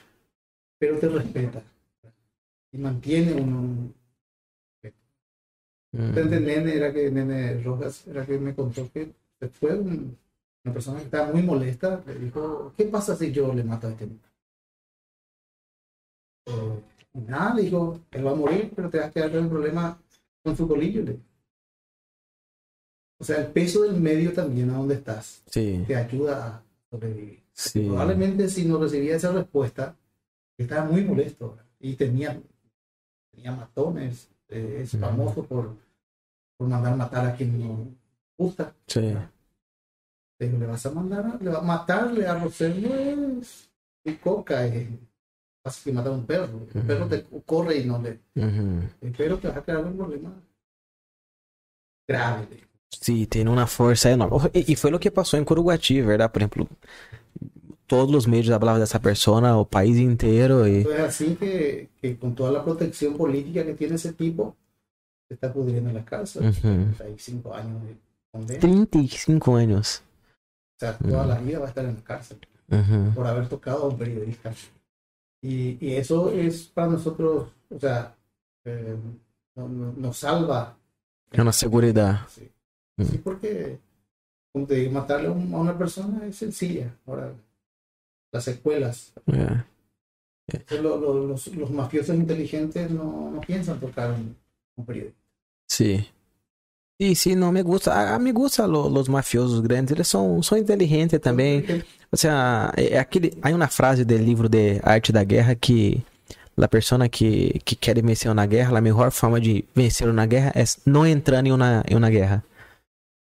[0.78, 1.62] pero te respeta
[2.73, 3.94] y mantiene un...
[5.93, 6.01] Mm.
[6.01, 9.14] Entonces, Nene, era que Nene Rojas, era que me contó que
[9.52, 10.18] fue un,
[10.64, 13.90] una persona que estaba muy molesta, le dijo, ¿qué pasa si yo le mato a
[13.90, 14.18] este niño?
[17.14, 19.98] Nada, dijo, él va a morir, pero te vas a quedar con el problema
[20.43, 21.02] con su colillo.
[21.02, 21.18] Le.
[23.18, 27.43] O sea, el peso del medio también a donde estás Sí, te ayuda a sobrevivir.
[27.52, 27.86] sí.
[27.86, 29.97] Probablemente si no recibía esa respuesta,
[30.59, 32.39] estaba muy molesto y tenía,
[33.32, 35.74] tenía matones, eh, es famoso por,
[36.59, 37.89] por mandar matar a quien no
[38.36, 38.74] gusta.
[38.86, 39.01] Sí.
[40.39, 42.90] Le digo, le vas a mandar, a- le va a matarle a Rosendo
[44.05, 44.66] y coca,
[45.84, 46.66] que matar a un perro.
[46.74, 46.86] El Ujú.
[46.86, 48.20] perro te corre y no le.
[48.34, 48.82] Ujú.
[49.01, 50.32] El perro te va a crear un problema
[52.09, 52.66] grave.
[52.90, 54.51] Sí, tiene una fuerza enorme.
[54.55, 56.32] Y, fue lo que pasó en Curuguatí, ¿verdad?
[56.32, 56.68] Por ejemplo,
[57.86, 60.76] todos los medios hablaban de esa persona, o país entero, y...
[60.76, 64.56] Entonces, así que, que con toda la protección política que tiene ese tipo,
[65.28, 66.48] se está pudriendo en la cárcel.
[66.48, 67.05] Ujú.
[67.05, 67.97] Hay cinco años de
[68.30, 68.60] condena.
[68.60, 70.02] 35 años.
[70.76, 72.38] O sea, toda la vida va a estar en la cárcel
[73.14, 74.52] por haber tocado a un periodista.
[75.42, 78.14] Y, y eso es para nosotros, o sea,
[78.64, 78.96] eh,
[79.54, 80.76] no- no- nos salva.
[81.30, 82.20] Es una seguridad.
[82.28, 82.50] Sí.
[82.96, 83.04] Mm.
[83.04, 83.78] Sí, porque,
[84.52, 86.94] como te digo, matarle a un- a una persona es sencilla.
[87.06, 87.32] Ahora,
[88.32, 89.12] las secuelas.
[90.80, 94.36] Los, los mafiosos inteligentes no, no piensan tocar un,
[94.76, 95.18] un periodista.
[95.68, 96.08] Sí.
[96.98, 97.93] Sí, sí, no me gusta.
[97.93, 101.62] A, a me gusta lo- los mafiosos grandes, eles são, são inteligentes também.
[102.10, 106.02] O sea, é é aquele, há uma frase do livro de Arte da Guerra que
[106.56, 110.52] a pessoa que, que quer vencer na guerra, a melhor forma de vencer na guerra
[110.55, 112.43] é não entrando em uma, em uma guerra.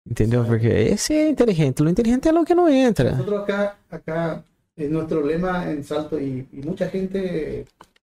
[0.10, 0.44] Entendeu?
[0.44, 1.84] Porque esse é inteligente.
[1.84, 3.16] O inteligente é o que não entra.
[3.44, 4.44] Acá, acá,
[4.76, 7.66] nuestro lema en Salto, y, y gente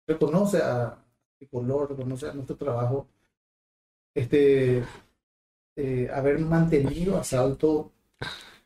[0.08, 0.96] reconoce a
[1.50, 3.08] color, reconoce a nuestro trabajo,
[4.14, 4.84] este,
[5.82, 7.92] eh, haber mantenido a Salto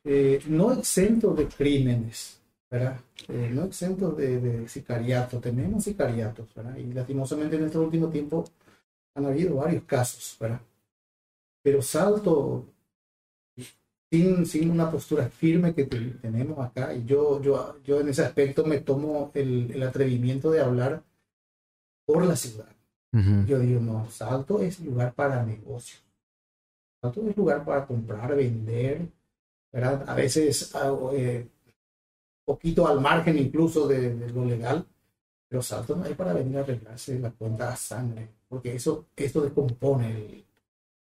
[0.03, 2.40] eh, no exento de crímenes,
[2.72, 2.99] ¿verdad?
[3.30, 6.76] Eh, no exento de, de sicariato, tenemos sicariatos, ¿verdad?
[6.77, 8.45] Y lastimosamente en nuestro último tiempo
[9.15, 10.61] han habido varios casos, ¿verdad?
[11.64, 12.65] Pero Salto
[14.10, 16.94] sin, sin una postura firme que te- tenemos acá.
[16.94, 21.03] Y yo, yo, yo en ese aspecto me tomo el, el atrevimiento de hablar
[22.06, 22.69] por la ciudad.
[23.14, 23.45] Uhum.
[23.45, 25.99] Yo digo, no, Salto es lugar para negocio.
[27.04, 29.06] Salto es lugar para comprar, vender,
[29.74, 30.06] ¿verdad?
[30.08, 31.46] A veces ah, eh,
[32.46, 34.86] poquito al margen incluso de, de lo legal,
[35.50, 39.42] pero Salto no es para venir a arreglarse la cuenta a sangre, porque eso, esto
[39.42, 40.46] descompone el-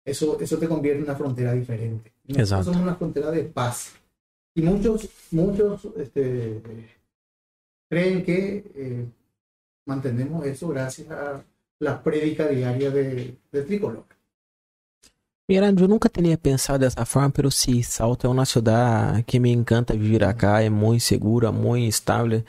[0.03, 2.11] eso, eso te convierte en una frontera diferente.
[2.23, 2.63] Nosotros Exacto.
[2.65, 3.93] somos una frontera de paz.
[4.55, 6.61] Y muchos, muchos este,
[7.89, 9.05] creen que eh,
[9.85, 11.43] mantenemos eso gracias a
[11.79, 14.05] la prédica diaria de, de Tricolor.
[15.47, 19.51] Mira, eu nunca tinha pensado dessa forma, pero sim, Salto é uma cidade que me
[19.51, 22.43] encanta vir acá, é muito segura, muito estável.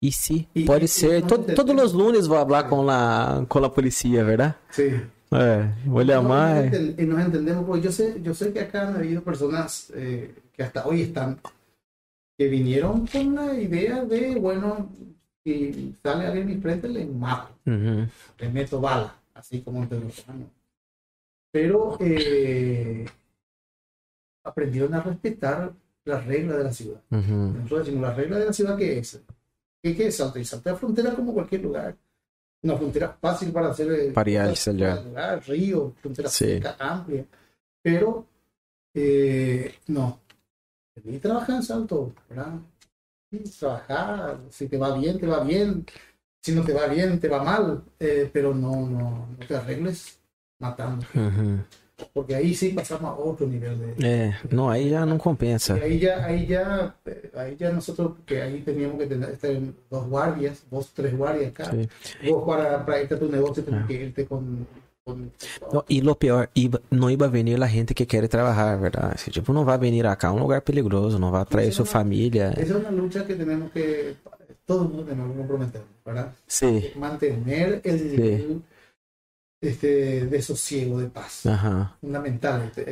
[0.00, 1.18] E sim, E- pode e- ser.
[1.18, 4.54] e To- não- todos os lunes vou falar com a, com a polícia, verdade?
[4.70, 4.98] Sí.
[5.30, 6.56] É, vou lhe No, amar.
[6.64, 9.90] nos enten- y nos entendemos, porque yo sé, yo sé que acá han habido personas
[9.94, 11.38] eh, que hasta hoy están,
[12.38, 14.88] que vinieron con la idea de, bueno,
[15.44, 18.08] si sale alguien en mi frente, le mato, Uhum.
[18.38, 20.46] le meto bala, así como en Pedro Serrano.
[21.50, 23.06] Pero eh,
[24.44, 25.72] aprendieron a respetar
[26.04, 27.00] las reglas de la ciudad.
[27.10, 27.54] Uhum.
[27.56, 29.20] Nosotros decimos, la regla de la ciudad, ¿qué es?
[29.82, 30.38] ¿Qué, qué es Salta?
[30.38, 31.96] Y Salta es frontera como cualquier lugar.
[32.62, 33.90] Una frontera fácil para hacer...
[33.92, 34.36] eh, Para ir
[35.46, 36.46] río, frontera Sí.
[36.46, 37.24] seca, amplia.
[37.82, 38.26] Pero,
[38.94, 40.20] eh, no.
[41.04, 42.54] Y trabajar en Salto, ¿verdad?
[43.60, 45.84] Trabajar, si te va bien, te va bien.
[46.42, 47.84] Si no te va bien, te va mal.
[48.00, 50.17] eh, pero no, no, no te arregles
[50.58, 51.04] matando.
[51.14, 51.60] Uhum.
[52.14, 54.06] Porque ahí sí pasamos a otro nivel de...
[54.06, 55.76] É, não, aí já não compensa.
[55.78, 59.60] Y ahí ya, ahí ya, eh, ahí ya nosotros, que ahí teníamos que este,
[59.90, 61.64] dos guardias, dos, tres guardias acá.
[61.72, 61.88] Sí.
[62.30, 63.86] Vos para, para irte a tu negocio tienes Ah.
[63.88, 64.64] que irte con...
[65.04, 65.32] con
[65.72, 69.30] Não, E lo pior, iba, não iba venir a gente que quer trabalhar, verdade?
[69.32, 72.52] Tipo, não vai venir acá, é um lugar perigoso, não vai atrair sua família.
[72.56, 74.14] Esa es una lucha que tenemos que,
[74.64, 76.32] todo mundo tenemos que comprometer, ¿verdad?
[76.46, 76.80] Sim.
[76.94, 78.62] Mantener el nivel
[79.60, 81.44] este, de sosiego, de paz.
[81.46, 81.90] Aham.
[82.00, 82.62] Fundamental.
[82.66, 82.84] este,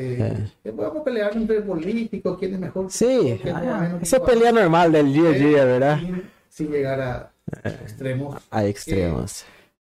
[0.65, 2.91] eh, Vamos a pelear entre políticos, quién es mejor.
[2.91, 6.23] Sim, quién es menos, essa é quién es pelea normal del dia a dia, verdade?
[6.49, 7.33] sin, llegar a
[7.65, 8.43] extremos.
[8.51, 9.45] A extremos.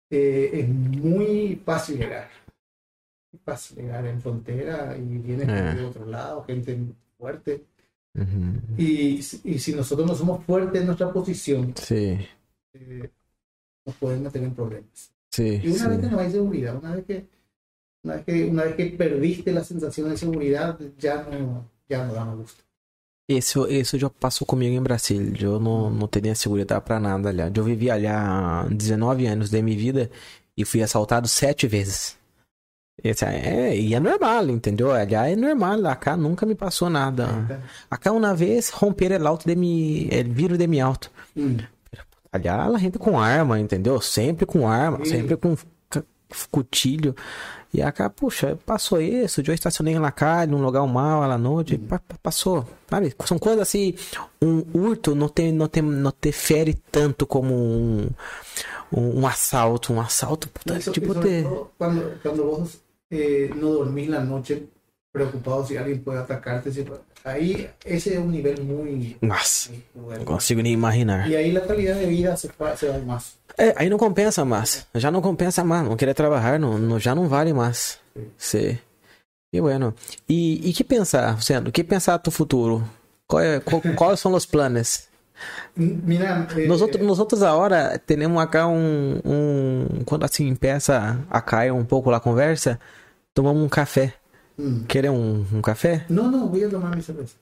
[0.09, 2.29] Eh, es muy fácil llegar.
[3.45, 5.75] Fácil llegar en frontera y viene gente Eh.
[5.75, 6.79] de otro lado, gente
[7.19, 7.65] fuerte.
[8.77, 12.29] Y, y si nosotros no somos fuertes en nuestra posición, eh,
[13.87, 15.13] nos pueden meter en problemas.
[15.41, 17.27] Sim, Y una vez que no hay seguridad, una vez que,
[18.05, 22.15] una vez que, una vez que perdiste la sensación de seguridad, ya no, ya no
[22.15, 22.63] da más gusto.
[23.29, 25.33] Isso, isso já passou comigo em Brasília.
[25.41, 27.53] Eu não, não tinha segurança pra nada, aliás.
[27.55, 30.11] Eu vivi allá 19 anos da minha vida
[30.57, 32.19] e fui assaltado sete vezes.
[33.03, 34.91] Esse é, e é normal, entendeu?
[34.91, 37.63] Allá é normal, acá nunca me passou nada.
[37.89, 41.09] Acá uma vez romperam o auto de mi, vidro de mi auto.
[41.37, 41.59] Mm.
[42.33, 44.01] Allá a gente com arma, entendeu?
[44.01, 45.11] Sempre com arma, Sim.
[45.13, 45.57] sempre com
[46.51, 47.15] cutilho.
[47.73, 52.01] E acá, puxa, passou isso, eu estacionei na calle, num lugar mal, à noite, pa-
[52.23, 53.15] passou, sabe?
[53.25, 53.95] São coisas assim,
[54.43, 58.09] um hurto não te, não te, não te fere tanto como um,
[58.93, 59.93] um, um assalto.
[59.93, 61.43] Um assalto, puta, Eso- tipo, te...
[61.45, 62.81] todo cuando, cuando vos
[63.11, 64.69] eh, no dormís la noche
[65.13, 66.85] preocupado si alguien puede atacarte, si-
[67.25, 69.17] ahí ese es un nivel muy...
[69.21, 71.29] Nossa, muy consigo nem imaginar.
[71.29, 73.37] Y ahí la calidad de vida se, se va más.
[73.59, 74.87] É, aí não compensa mais.
[74.95, 75.85] Já não compensa mais.
[75.87, 77.99] Não querer trabalhar, não, não- já não vale mais.
[78.39, 78.79] Sim.
[79.53, 79.95] E bueno.
[80.29, 81.71] E, e que pensar, Luciano?
[81.73, 82.83] que pensar do futuro?
[83.27, 85.09] Qual é, qual, quais são os planos?
[85.77, 90.05] Mira, eh, Nosotros, nosotros agora temos acá um, um.
[90.05, 92.79] Quando assim empieza a cair um pouco a conversa,
[93.35, 94.15] tomamos um café.
[94.61, 94.85] Mm.
[94.87, 96.05] Querem um, um café?
[96.09, 97.35] no, no, voy a tomar mi cerveza.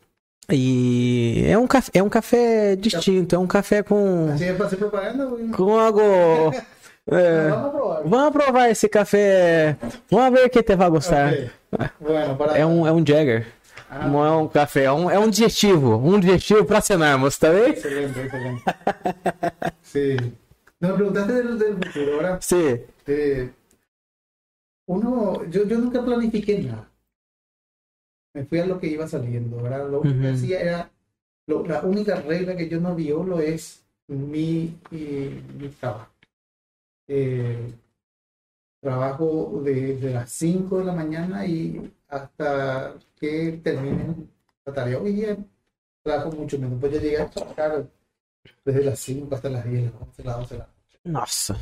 [0.51, 4.67] E é um café, é um café distinto, é um café com, Así es para
[4.67, 5.27] hacer propaganda.
[5.55, 6.01] com algo.
[7.11, 7.51] é,
[8.07, 9.77] Vamos provar esse café.
[10.11, 11.33] Vamos ver o que te vai gostar.
[11.33, 11.91] Ok.
[12.01, 12.57] Bueno, para...
[12.57, 13.47] É um, é um Jagger.
[13.91, 15.97] Ah, Não é um café, é um, é um digestivo.
[15.97, 17.73] Um digestivo para cenarmos, tá bem?
[17.73, 18.63] Excelente, excelente.
[19.83, 20.17] Sí.
[20.81, 22.39] No, me preguntaste del, del futuro, ¿verdad?
[22.41, 22.79] Sim.
[23.07, 23.51] Eh,
[24.87, 26.88] uno, yo, yo nunca planifiqué nada.
[28.39, 29.89] Me fui a lo que iba saliendo, ¿verdad?
[29.91, 30.91] Lo único que hacía era,
[31.47, 36.13] lo- la única regla que yo no violo es mi, mi, mi trabajo.
[37.09, 37.73] Eh,
[38.81, 44.15] trabajo desde las 5 de la mañana y hasta que termine
[44.65, 44.99] la tarea.
[44.99, 45.37] Hoy día
[46.03, 47.87] trabajo mucho menos, pues yo llegué a trabajar
[48.65, 51.57] desde las 5 hasta las 10, las 11, las 12 de la noche Nossa.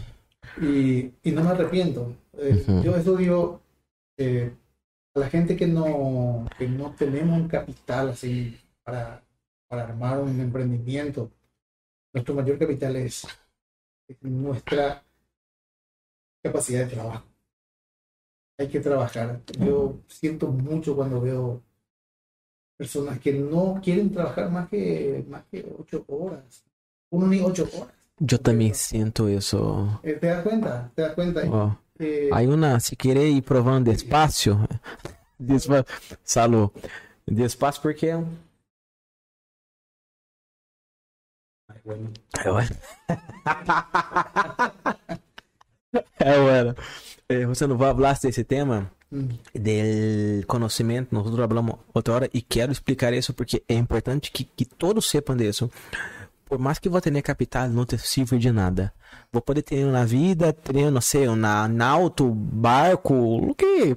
[0.60, 2.12] y, y no me arrepiento.
[2.34, 2.64] Eh.
[2.84, 3.60] Yo eso digo
[4.18, 4.52] eh,
[5.16, 9.22] la gente que no, que no tenemos un capital así para,
[9.66, 11.30] para armar un emprendimiento.
[12.12, 13.26] Nuestro mayor capital es,
[14.08, 15.02] es nuestra
[16.42, 17.26] capacidad de trabajo.
[18.58, 19.40] Hay que trabajar.
[19.58, 21.62] Yo siento mucho cuando veo
[22.76, 26.64] personas que no quieren trabajar más que, más que ocho horas.
[27.10, 27.96] Uno ni ocho horas.
[28.18, 30.00] Eu também sinto isso.
[30.02, 30.90] Eh, ¿Te das cuenta?
[30.94, 31.78] ¿Te das cuenta?
[32.32, 34.58] Aí uma, se querer ir provando despacio,
[35.38, 35.84] despa...
[36.24, 36.72] Salô.
[37.26, 38.36] Despacio porque é um.
[41.68, 42.68] Ai, ué.
[46.18, 46.74] É, bueno.
[47.28, 48.92] Eh, José, não hablaste desse tema
[49.54, 54.64] del conhecimento, nós falamos outra hora e quero explicar isso porque é importante que, que
[54.64, 55.70] todos sepam disso.
[56.46, 58.92] Por mais que vou ter capital, não te sirve de nada.
[59.32, 63.96] Vou poder ter na vida, ter, não sei, na, na auto, barco, o que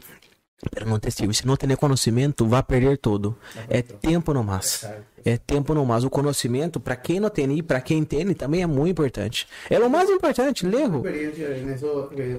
[0.71, 1.33] Pero não te sirve.
[1.33, 3.37] Se não ter conhecimento, vai perder tudo.
[3.69, 4.83] É tempo no mais.
[5.23, 6.03] É tempo no mais.
[6.03, 9.47] O conhecimento, para quem não tem e para quem tem, também é muito importante.
[9.69, 11.03] É o mais importante, lego.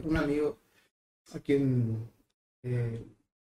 [0.04, 0.56] Um amigo
[1.34, 2.08] a quien
[2.62, 3.00] eh,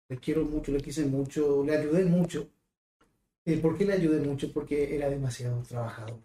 [0.09, 2.49] le quiero mucho, le quise mucho, le ayudé mucho.
[3.45, 4.53] Eh, ¿Por qué le ayudé mucho?
[4.53, 6.19] Porque era demasiado trabajador.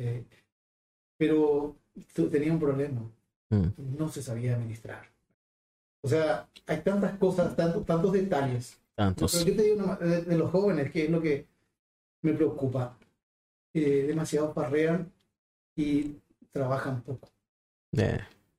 [0.00, 0.24] Eh,
[1.18, 1.76] pero
[2.30, 3.02] tenía un problema.
[3.50, 3.98] Mm.
[3.98, 5.06] No se sabía administrar.
[6.02, 8.78] O sea, hay tantas cosas, tantos, tantos detalles.
[8.94, 9.32] Tantos.
[9.32, 11.46] Pero yo te digo de, los jóvenes, que es lo que
[12.22, 12.96] me preocupa.
[13.74, 15.12] Eh, demasiado parrean
[15.76, 16.16] y
[16.50, 17.28] trabajan poco.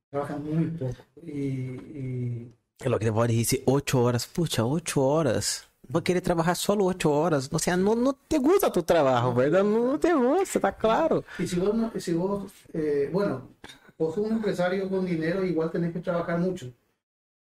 [0.09, 1.03] Trabajan muy poco.
[1.23, 2.53] Y, y...
[2.85, 4.27] Lo que te pode dizer, 8 horas.
[4.27, 5.70] Puxa, 8 horas.
[5.91, 7.49] Vou querer trabalhar só 8 horas.
[7.51, 9.68] O sea, não, não te gusta tu trabalho, verdade?
[9.68, 11.23] Não te gusta, tá claro.
[11.38, 13.49] E se vos, se vos eh, bueno,
[13.97, 16.72] vos sos un empresario con dinero, igual tenés que trabajar mucho.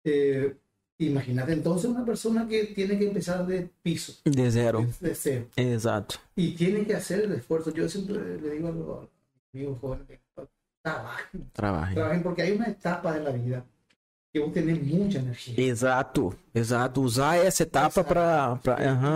[0.04, 0.56] Eh,
[0.98, 4.14] imagínate entonces una persona que tiene que empezar de piso.
[4.24, 4.86] De cero.
[4.98, 5.46] De, cero.
[5.54, 6.14] Exacto.
[6.34, 7.70] Y tiene que hacer el esfuerzo.
[7.70, 9.08] Yo siempre le digo a los
[9.52, 10.20] amigos jóvenes,
[10.82, 11.50] trabajen.
[11.52, 11.94] Trabajen.
[11.94, 13.64] Trabajen porque hay una etapa de la vida
[14.32, 15.54] que vos tenés mucha energia.
[15.62, 17.02] Exato, exato.
[17.02, 18.56] Usar essa etapa para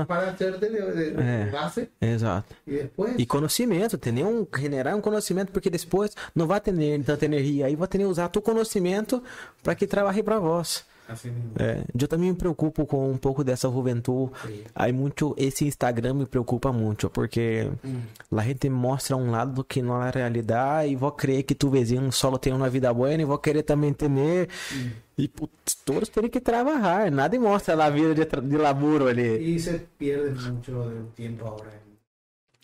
[0.06, 1.88] para hacer de, de, de é, base.
[1.98, 2.54] Exato.
[2.66, 7.24] E depois e conhecimento, ter um generar um conhecimento porque depois não vai ter tanta
[7.24, 9.22] energia, aí vai ter que usar tu conhecimento
[9.62, 10.84] para que trabalhe para vós.
[11.08, 14.32] Assim é, eu também me preocupo com um pouco dessa juventude.
[14.74, 18.00] Aí muito esse Instagram me preocupa muito, porque hum.
[18.36, 22.10] a gente mostra um lado que não é realidade e vou crer que tu vizinho
[22.10, 24.08] solo tem uma vida boa e vou querer também ter.
[24.08, 24.90] Hum.
[25.18, 27.10] E putz, todos têm que trabalhar.
[27.10, 29.54] Nada mostra a vida de, de laburo ali.
[29.54, 31.72] E se perde muito tempo agora.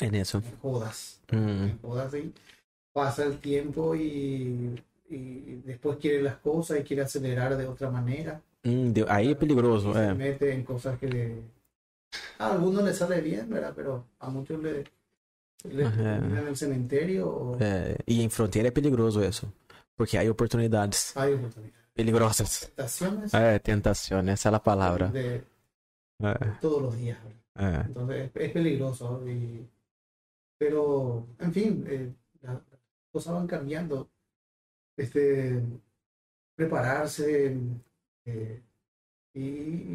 [0.01, 0.43] É nisso.
[0.63, 1.21] Jodas.
[1.33, 1.71] Hum.
[1.83, 2.33] Jodas e
[2.93, 4.75] passa o tempo e
[5.13, 8.41] y después quiere las cosas y quiere acelerar de otra manera.
[8.63, 9.93] Mm, de, ahí es peligroso.
[9.93, 11.43] Se mete en cosas que le...
[12.39, 13.73] a algunos le sale bien, ¿verdad?
[13.75, 14.85] Pero a muchos le,
[15.65, 17.29] le en el cementerio.
[17.29, 17.59] O...
[17.61, 19.53] É, e em fronteira é peligroso isso.
[19.97, 21.17] Porque há oportunidades.
[21.17, 21.83] Há oportunidades.
[21.95, 22.61] Peligrosas.
[22.75, 23.35] Tentaciones.
[23.35, 25.09] É, tentaciones, essa é a palavra.
[25.09, 25.43] De,
[26.23, 26.59] é.
[26.61, 27.19] Todos los días.
[27.57, 27.85] É.
[27.87, 29.23] Entonces es, es peligroso.
[29.27, 29.69] Y...
[30.59, 32.61] Pero, en fin, eh, las
[33.11, 34.09] cosas van cambiando
[34.97, 35.63] este,
[36.55, 37.57] prepararse
[38.25, 38.63] eh,
[39.35, 39.41] y,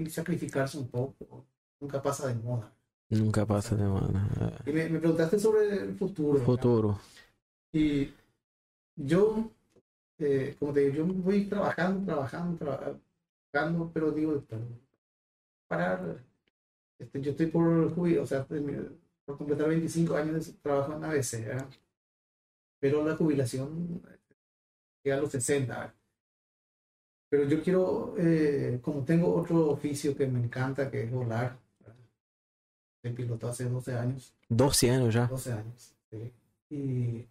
[0.02, 1.46] y, sacrificarse un poco.
[1.80, 2.74] Nunca pasa de moda.
[3.10, 4.62] Nunca pasa de moda.
[4.66, 6.40] Y me, me preguntaste sobre el futuro.
[6.40, 7.00] Futuro.
[7.72, 8.12] Y
[8.96, 9.52] yo,
[10.18, 14.44] eh, como te digo, yo voy trabajando, trabajando, trabajando, pero digo,
[15.68, 16.24] parar.
[16.98, 21.68] Este, yo estoy por jubilar, o sea, por completar 25 años de trabajo en ABC,
[22.80, 24.02] pero la jubilación
[25.06, 25.94] a los 60.
[27.30, 31.58] Pero yo quiero, eh, como tengo otro oficio que me encanta, que es volar.
[33.04, 34.34] He piloto hace 12 años.
[34.50, 35.28] 12 años ya.
[35.28, 35.94] 12 años.
[36.70, 37.26] Y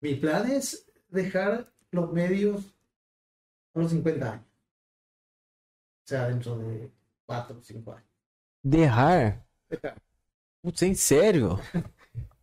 [0.00, 2.74] mi plan es dejar los medios
[3.74, 4.46] a los 50 años.
[6.04, 6.90] O sea, dentro de
[7.26, 8.08] 4 o 5 años.
[8.62, 9.44] Dejar?
[9.68, 10.00] Dejar.
[10.62, 11.60] Putz, ¿en serio?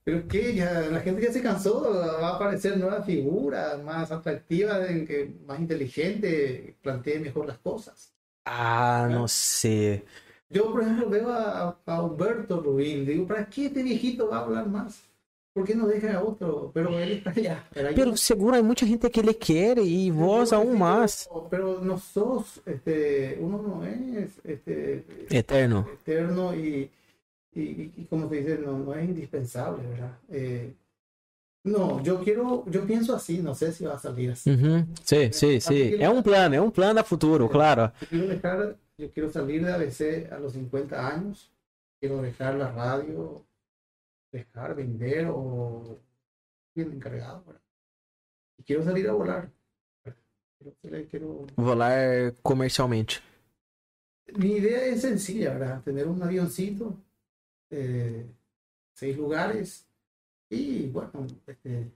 [0.05, 4.87] Pero que ya la gente ya se cansó, va a aparecer nuevas figuras más atractivas,
[4.87, 8.13] que más inteligente, plantee mejor las cosas.
[8.45, 10.05] Ah, no sé.
[10.47, 14.41] Yo, por ejemplo, veo a, a Humberto Rubín, digo, ¿para qué este viejito va a
[14.41, 15.01] hablar más?
[15.55, 16.69] ¿Por qué no deja a otro?
[16.71, 17.63] Pero él está allá.
[17.73, 21.29] Pero, seguro hay mucha gente que le quiere y vos aún más.
[21.49, 25.87] Pero no sos, este, uno no es este, eterno.
[25.93, 26.91] Eterno y
[27.55, 30.17] y, y, como te dice, no, no es indispensable, ¿verdad?
[30.29, 30.73] Eh,
[31.63, 34.51] no, yo quiero, yo pienso así, no sé si va a salir así.
[34.51, 34.93] Uhum.
[35.03, 35.95] Sí, sí, sí.
[35.97, 37.91] Es un plan, es un plan a futuro, claro.
[38.01, 41.51] Yo quiero, dejar, yo quiero salir de ABC a los 50 años,
[41.99, 43.43] quiero dejar la radio,
[44.31, 45.97] dejar, vender o
[46.75, 47.61] bien encargado, ¿verdad?
[48.57, 49.49] Y quiero salir a volar.
[50.81, 51.47] Quiero, quiero...
[51.55, 53.15] Volar comercialmente.
[54.35, 55.81] Mi idea es sencilla, ¿verdad?
[55.83, 56.97] Tener un avioncito
[57.69, 58.25] eh,
[58.93, 59.85] seis lugares
[60.49, 61.91] y bueno, este,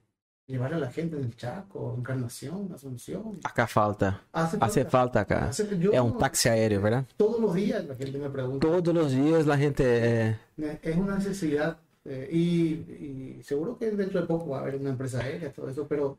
[0.48, 3.40] llevar a la gente del Chaco, Encarnación, Asunción.
[3.44, 4.22] Acá falta.
[4.32, 5.46] Hace falta, Hace falta acá.
[5.50, 7.06] Hace, yo, es un taxi aéreo, ¿verdad?
[7.16, 8.68] Todos los días la gente me pregunta.
[8.68, 9.84] Todos los días la gente...
[9.86, 10.38] Eh...
[10.82, 14.90] Es una necesidad eh, y, y, seguro que dentro de poco va a haber una
[14.90, 16.18] empresa aérea, todo eso, pero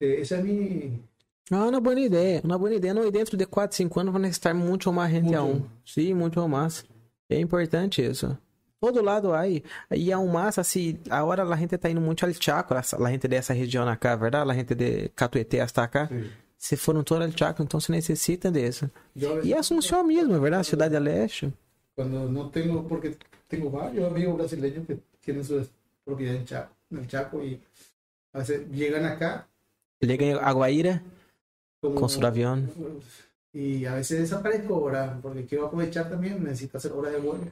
[0.00, 1.02] eh, esa es mi,
[1.50, 2.92] Ah, una buena idea, una buena idea.
[2.92, 5.60] No, y dentro de 4, 5 anos vai necessitar muito mais gente Mucho aún.
[5.60, 5.68] más.
[5.84, 6.84] Sim, muito mais.
[7.30, 8.36] É importante isso.
[8.86, 9.64] Todo lado aí.
[9.90, 13.26] E aún más, assim, agora a gente tá indo muito al Chaco, a a gente
[13.26, 14.48] dessa região acá, verdade?
[14.48, 16.06] A gente de Catuete hasta acá.
[16.06, 16.30] Sí.
[16.56, 18.88] Se foram todo al Chaco, então se necessita disso.
[19.16, 20.68] Yo a veces E Assunção mesmo, verdade?
[20.68, 21.52] Cidade do Leste.
[21.96, 23.16] Cuando no tengo, porque
[23.48, 25.66] tengo varios amigos brasileños que tienen su
[26.04, 27.60] propiedad en, Chaco, en el Chaco y
[28.32, 29.48] a veces llegan acá
[30.00, 31.02] Liga em Aguaíra
[31.80, 32.62] como, com seu avião.
[33.52, 37.46] y a veces desaparezco ahora porque quiero aprovechar también, necesito hacer horas de vuelo.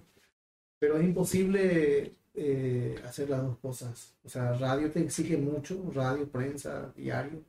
[0.85, 4.13] Pero es imposible eh, hacer las dos cosas.
[4.23, 7.41] O sea, radio te exige mucho, radio, prensa, diario.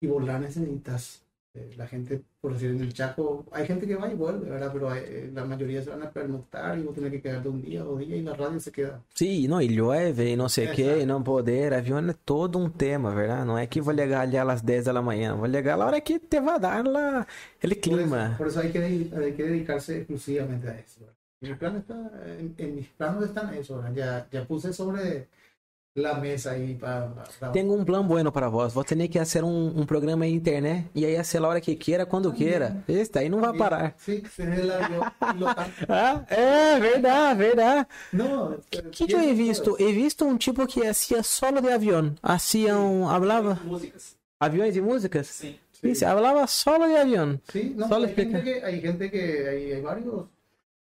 [0.00, 1.22] Y volar necesitas.
[1.54, 4.70] eh, la gente, por decir, en el Chaco, hay gente que va y vuelve, ¿verdad?
[4.72, 7.62] Pero hay- eh, la mayoría se van a pernoctar y vos tenés que quedarte un
[7.62, 9.00] día, dos días y la radio se queda.
[9.14, 11.00] Sim, não, e llueve, e não sei o que, Exato.
[11.00, 11.72] e não poder.
[11.72, 13.46] Avião é todo um tema, verdade?
[13.46, 15.34] Não é que vou ligar ali às 10 da manhã.
[15.36, 17.26] Vou ligar a hora que te vai dar lá
[17.56, 18.34] aquele Por eso, clima.
[18.38, 21.00] por eso hay, que, hay que dedicarse exclusivamente a eso.
[21.00, 21.14] ¿verdad?
[21.40, 21.94] Mi plan está,
[22.26, 23.82] en, en mis planos están eso.
[23.94, 25.28] Ya, ya puse sobre
[25.94, 27.12] la mesa ahí para...
[27.52, 28.72] Tenho um plano bueno para vós.
[28.72, 31.76] Vou ter que fazer um, um programa em internet e aí fazer a hora que
[31.76, 32.82] queira, quando queira.
[32.88, 33.94] Este aí não vai parar.
[35.88, 37.86] Ah, é verdade, verdade.
[38.12, 39.76] No, Que que eu he visto?
[39.80, 42.14] He visto um tipo que hacía solo de avião.
[42.22, 44.16] Hacían, hablava músicas.
[44.40, 45.26] aviões e músicas.
[45.26, 45.58] Sí.
[45.72, 47.40] Sí, se hablaba solo de avión.
[47.52, 50.24] Sí, no, Solo hay, gente que, hay gente que, hay, hay varios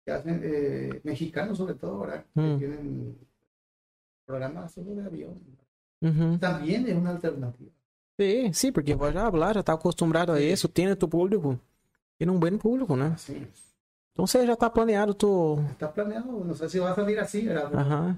[0.04, 2.24] que hacen, eh, mexicanos sobre todo, ¿verdad?
[2.34, 2.58] Que Mm.
[2.58, 3.18] tienen
[4.26, 5.34] programas solo de avión.
[6.00, 6.38] Uhum.
[6.38, 7.70] También es una alternativa.
[8.18, 11.58] Sim, sim, porque vou já falar, já tá acostumado a isso, tem tu público.
[12.20, 13.12] E um bom público, né?
[13.14, 13.46] Así.
[14.12, 15.58] Então você já tá planeado, tu.
[15.70, 18.16] Está planeado, no sé si va a salir así, ¿verdad?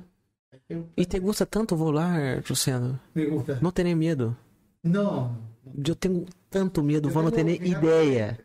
[0.68, 2.98] Que- E te gusta tanto volar, Luciano?
[3.14, 3.58] Me gusta.
[3.60, 4.36] Não tem nem medo.
[4.82, 5.30] No,
[5.86, 8.38] Eu tenho tanto medo, Eu vou não ter nem ideia.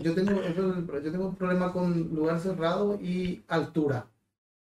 [0.00, 4.06] Yo tengo, eso es yo tengo un problema con lugar cerrado y altura.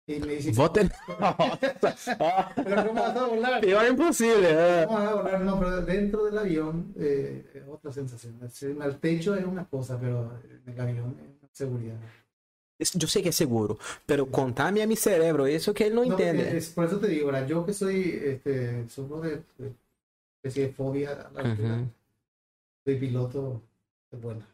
[0.09, 0.89] Y me dicen, Vou ter.
[2.55, 3.65] pero ¿cómo vas a volar?
[3.89, 4.45] Impossível.
[4.45, 4.85] é.
[4.85, 5.41] ¿Cómo vas a volar?
[5.41, 8.39] No, pero dentro del avión eh, es otra sensación.
[8.81, 10.31] El techo es una cosa, pero
[10.65, 11.97] en el avión es seguridad.
[12.79, 16.23] Eu sei que é seguro, pero contame a mi cerebro, isso que não No, porque
[16.29, 16.57] entende.
[16.57, 17.47] es- por eso te digo, ¿verdad?
[17.47, 19.73] yo que soy, este, sufro de, de
[20.37, 21.89] especie de fobia a la altura, Uhum.
[22.85, 23.61] soy piloto
[24.11, 24.45] de buena.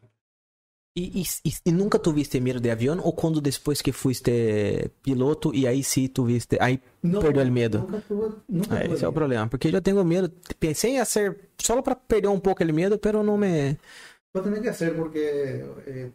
[0.96, 4.30] E, e, e- e nunca tuviste medo de avião ou quando depois que fuiste
[5.02, 7.78] piloto e aí sim tuviste, aí No, Perdió el miedo.
[7.80, 10.30] Nunca tuve, nunca É, esse é o problema, porque eu tenho medo.
[10.60, 13.76] Pensei em fazer só para perder um pouco o medo, pero não me.
[14.32, 16.10] Lo tenés que hacer porque eh,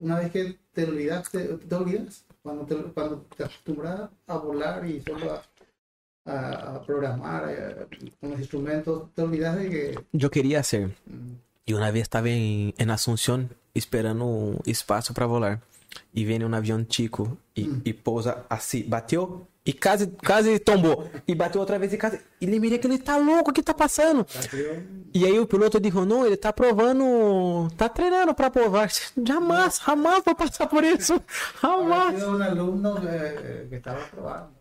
[0.00, 2.24] una vez que te olvidas, te, te olvidas.
[2.42, 5.42] Cuando te, cuando te acostumbras a volar y solo a,
[6.26, 7.86] a- a programar eh,
[8.20, 10.88] con los instrumentos, te olvidas de que Eu queria ser.
[11.06, 11.36] mm,
[11.68, 15.60] E uma vez estava em, em Assunção esperando um espaço para volar.
[16.14, 17.80] E vem um avião chico e, Hum.
[17.84, 21.08] e pousa assim, bateu e quase, quase tombou.
[21.26, 22.20] E bateu outra vez e quase.
[22.40, 24.24] E ele mirei que ele tá louco, o que tá passando?
[24.24, 24.76] partió-
[25.14, 28.88] E aí o piloto disse, não, ele tá provando, tá treinando para provar.
[29.26, 31.20] Jamais, jamais vou passar por isso.
[31.62, 32.14] Jamais.
[32.18, 34.55] sido un alumno eh, que estaba probando.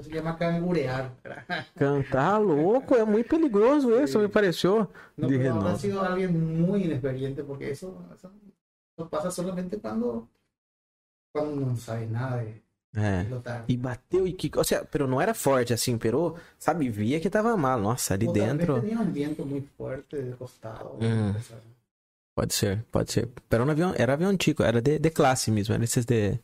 [0.00, 1.10] Se llama cangurear.
[1.76, 4.88] Cantar louco, é muito perigoso isso, me pareceu.
[5.16, 5.78] No, pero habrá renove.
[5.78, 8.30] sido alguien muy inexperiente porque eso, eso,
[8.96, 10.28] eso pasa solamente cuando,
[11.32, 12.62] cuando no sabe nada de
[12.96, 13.26] É.
[13.68, 14.50] E bateu e que.
[14.56, 17.78] Ou seja, pero não era forte assim, pero, sabe, via que tava mal.
[17.80, 18.80] Nossa, ali O tal vez dentro.
[18.80, 20.96] tenía un viento muy fuerte de costado.
[20.98, 21.58] Sea,
[22.34, 23.28] Pode ser, pode ser.
[23.48, 25.74] Pero no avião, era avião chico, era de, de classe mesmo.
[25.74, 26.40] Era esses de.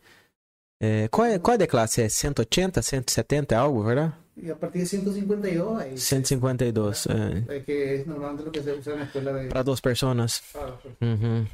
[0.85, 2.03] É, qual, é, qual é de classe?
[2.03, 4.13] É 180, 170, algo, verdade?
[4.37, 7.07] Y a partir de 152, ahí, 152.
[7.07, 9.49] É, eh, que es normalmente lo que se usa en la escuela de...
[9.49, 10.43] para duas personas.
[10.55, 11.47] Ah, Uhum.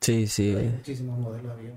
[0.00, 0.70] Sim, Hay sim.
[0.76, 1.76] muchísimos modelos de avión.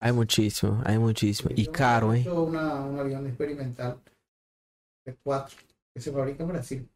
[0.00, 1.50] Hay muchíssimo, hay muchíssimo.
[1.56, 3.98] E Yo caro, hecho una- un avión experimental
[5.06, 5.56] de cuatro
[5.94, 6.88] que se fabrica en Brasil.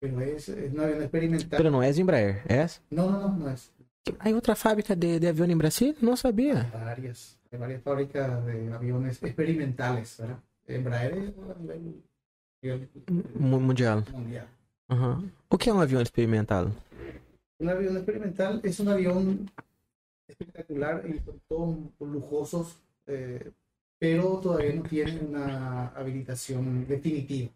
[0.00, 1.56] Pero es, es un avión experimental.
[1.58, 2.66] Pero não é Embraer, é?
[2.90, 3.70] No, no, no, no es.
[4.20, 5.94] Hay outra fábrica de, de avião em Brasil?
[6.00, 6.64] Não sabia.
[6.72, 10.38] Varias, hay varias fábricas de aviones experimentales, ¿verdad?
[10.66, 12.02] Embraer es a nivel,
[12.62, 12.88] nivel
[13.34, 14.04] Mu- Mundial.
[14.12, 14.46] mundial.
[14.88, 15.30] Aham.
[15.48, 16.70] O que é um avião experimental?
[17.60, 19.50] Un avión experimental es un avión
[20.28, 23.50] espectacular y con todos lujosos, eh,
[23.98, 27.50] pero todavía no tiene una habilitación definitiva.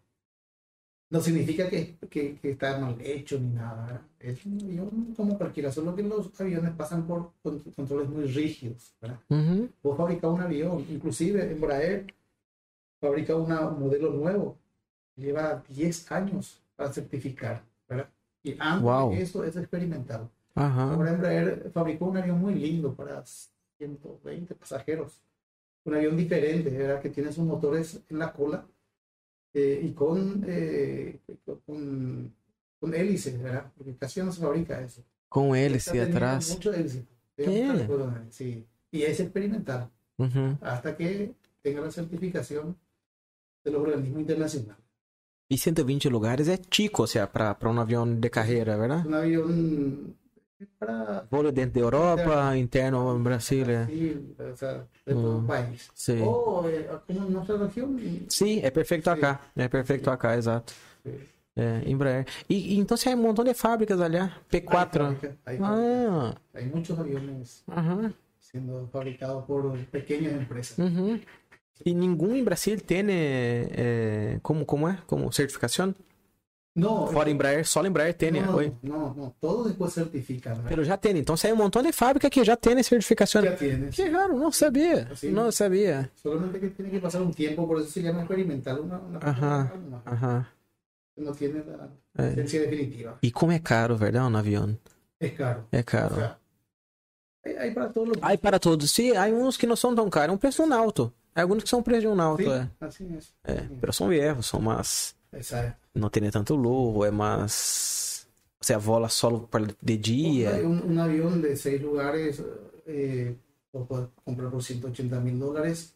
[1.09, 4.01] No significa que, que, que está mal hecho ni nada.
[4.19, 8.93] Es un avión como cualquiera, solo que los aviones pasan por con- controles muy rígidos.
[9.01, 9.19] ¿verdad?
[9.29, 9.69] Uhum.
[9.81, 12.07] Vos fabricás un avión, inclusive Embraer
[12.99, 14.57] fabrica una- un modelo nuevo,
[15.15, 17.63] lleva 10 años para certificar.
[17.87, 18.09] ¿verdad?
[18.43, 19.11] Y antes Wow.
[19.11, 20.29] de eso es experimental.
[20.55, 20.89] Aham.
[20.91, 23.23] Ahora Embraer fabricó un avión muy lindo para
[23.77, 25.21] 120 pasajeros.
[25.85, 27.01] Un avión diferente, ¿verdad?
[27.01, 28.65] Que tiene sus motores en la cola
[29.57, 31.19] eh, y con, eh,
[31.65, 32.31] con,
[32.79, 33.71] con hélices, ¿verdad?
[33.75, 35.01] Porque casi no se fabrica eso.
[35.81, 37.03] Se
[37.35, 38.27] teniendo atrás.
[38.29, 38.65] Sí.
[38.91, 39.89] Y es experimental
[40.61, 42.77] hasta que tenga la certificación
[43.63, 44.83] de los organismos internacionales.
[45.49, 49.07] E 120 lugares é tico, ou seja, para um avião de carreira, verdade?
[49.07, 50.13] un avión
[50.79, 53.85] para Voo dentro da Europa, interno em Brasília.
[53.85, 54.73] Brasil, o sea,
[55.05, 55.41] de todo Mm.
[55.41, 55.89] el país.
[55.93, 56.21] Sim.
[56.23, 57.97] O eh, como en nuestra región.
[58.29, 59.39] Sim, é perfeito acá.
[59.55, 60.73] É perfeito acá, exato.
[61.03, 61.11] Sí.
[61.55, 62.25] É, Embraer.
[62.47, 64.69] E, e então você tem um montão de fábricas ali, ah, Hay P4.
[64.71, 65.81] fábrica, hay, fábrica.
[66.11, 70.77] Ah, Hay muchos aviones aham, siendo fabricados por pequeñas empresas.
[70.77, 71.19] uhum.
[71.85, 74.97] E nenhum em Brasília tem, é, como, como é?
[75.07, 75.93] Como certificação?
[76.77, 78.71] No, Fora Embraer, só Embraer tem, no, no, oi.
[78.83, 80.53] no, no, todos después certifican.
[80.53, 80.69] ¿verdad?
[80.69, 81.17] Pero já tem.
[81.17, 83.41] Então tem um montão de fábrica que já tem certificação.
[83.43, 83.95] Ya tienes.
[83.95, 85.09] Que raro, não sabia.
[85.15, 85.31] Sim.
[85.31, 86.11] Não sabia.
[86.15, 88.85] Solamente que tiene que pasar un tiempo, por eso se llama experimental.
[89.21, 89.71] Ajá.
[89.75, 90.45] una- Aham.
[91.17, 92.29] no tiene la É.
[92.35, 93.17] definitiva.
[93.23, 94.77] E como é caro, verdade, um avião?
[95.19, 95.65] Es caro.
[95.71, 96.13] É O caro.
[96.15, 96.37] sea,
[97.43, 100.29] hay, hay para todos Aí para todos, sim, há uns que não são tão caros.
[100.31, 101.11] É um preço um alto.
[101.33, 102.67] Há alguns que são preço um alto, Sí, é.
[102.81, 103.33] así es.
[103.43, 105.15] É, pero são viejos, são mais...
[105.37, 105.87] Exacto.
[105.93, 108.27] Não tem tanto luxo, é mais...
[108.59, 109.47] Você vola solo
[109.81, 110.51] de dia.
[110.65, 112.41] Un, un avión de seis lugares
[112.87, 113.35] eh,
[113.71, 115.95] puedes comprar por 180 mil dólares,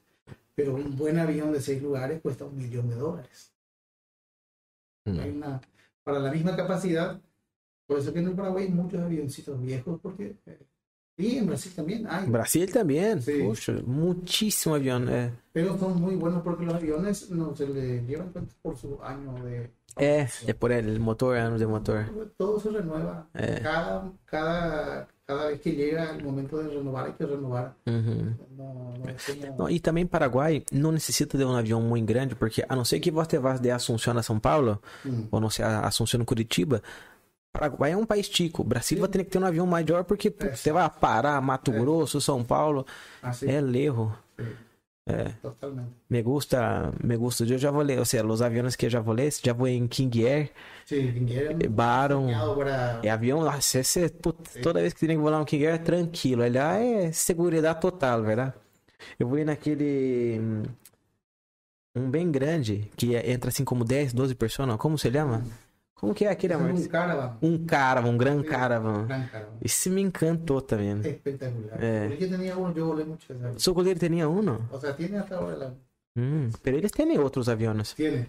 [0.56, 3.52] pero un buen avión de seis lugares cuesta un millón de dólares.
[5.06, 5.38] Hay Hum.
[5.38, 5.60] una,
[6.04, 7.20] para la misma capacidad,
[7.88, 10.60] por eso que en el Paraguay hay muchos avioncitos viejos, porque eh,
[11.18, 13.22] y en Brasil también hay, Brasil também.
[13.22, 13.48] Sim.
[13.48, 15.08] Puxa, muitíssimo avião.
[15.10, 18.32] É, pero son muy buenos porque los aviones no se le llevan
[18.62, 22.06] por su año de é, é por ele, motor, anos de motor.
[22.38, 23.28] todo se renueva.
[23.34, 23.60] É.
[23.60, 27.76] Cada, cada, cada vez que llega el momento de renovar, hay que renovar.
[27.86, 28.34] Uhum.
[28.58, 29.28] No, no es
[29.58, 33.02] Não, e também Paraguai não necessita de um avião muito grande, porque a não ser
[33.02, 35.28] que você vá de Assunção a São Paulo, Mm.
[35.30, 36.82] ou não sei, a Assunção Curitiba,
[37.54, 38.64] Paraguai é um país tico.
[38.64, 41.80] Brasil vai ter que ter um avião maior, porque putz, você vai Pará, Mato É.
[41.80, 42.86] Grosso, São Paulo,
[43.22, 44.16] Así, é lerro.
[44.40, 44.46] sí,
[45.08, 45.90] É, totalmente.
[46.10, 47.44] me gusta, me gusta.
[47.44, 50.26] Eu já volei, ou seja, os aviões que eu já volei, já voei em King
[50.26, 50.52] Air,
[50.86, 53.00] Sí, King Baron, para...
[53.04, 55.78] é avião, nossa, esse, putz, toda vez que tem que voar um King Air, é
[55.80, 56.42] tranquilo.
[56.54, 58.54] Lá é segurança total, verdade?
[59.20, 60.40] Eu voei naquele.
[60.40, 60.64] hum,
[61.96, 65.44] Um bem grande, que é- entra assim como 10, 12 pessoas, como se chama?
[66.02, 66.72] Como que é aquele, amor?
[66.72, 67.38] un caravan.
[67.44, 69.06] Um caravan, um gran caravan.
[69.06, 69.58] Gran caravan.
[69.62, 71.00] Esse me encantou também.
[71.00, 73.60] Porque Yo tenía uno, yo volé mucho ese avión.
[73.60, 74.58] Seu goleiro tinha um?
[74.72, 75.76] O sea, tiene hasta ahora.
[76.18, 77.94] Hum, pero eles têm outros aviões.
[77.94, 78.28] Tiene.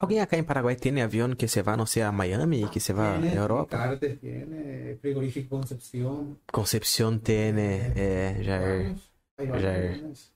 [0.00, 2.92] Alguém acá em Paraguai tem avião que você vai, não sei, a Miami, que você
[2.92, 3.76] vai à Europa?
[3.76, 6.38] Cartes, tiene frigorífico Concepción.
[6.52, 8.94] Concepción tem, é, já é.
[9.36, 10.32] Muy buenos.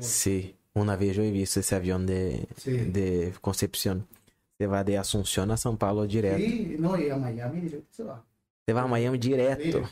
[0.00, 2.76] Sim, uma vez eu visto esse avião de, Sí.
[2.90, 4.02] de Concepción.
[4.58, 6.40] Você vai de Assunção a São Paulo direto.
[6.42, 8.24] Sí, no, y a Miami directo se va.
[8.66, 9.88] Você vai a Miami direto.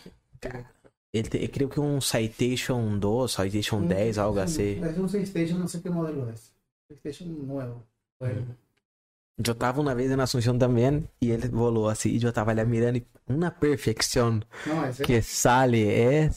[1.12, 4.82] Ele tem, eu creio que um Citation 2, Citation 10, algo assim.
[4.84, 6.52] Es un Station, no sé qué modelo es.
[6.98, 7.82] Station nuevo.
[8.20, 8.44] Bueno,
[9.38, 12.64] Eu tava uma vez na Assunção também e ele volou assim e eu tava ali
[12.64, 14.40] mirando e uma perfeição
[14.88, 16.30] ese que sale é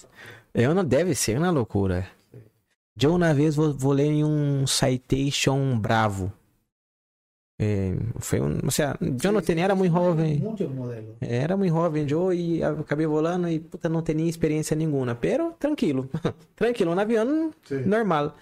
[0.53, 2.07] eu não deve ser uma loucura.
[3.01, 6.31] Eu uma vez vo- volei em um Citation Bravo.
[7.61, 10.40] É, foi um, ou seja, eu não Sí, tinha, sí, era muito hay jovem.
[10.40, 11.15] Muchos modelos.
[11.19, 15.14] Era muito jovem eu e acabei volando e puta, não tinha experiência nenhuma.
[15.15, 16.10] Pero tranquilo.
[16.56, 17.76] tranquilo, um avião Sí.
[17.86, 18.36] normal.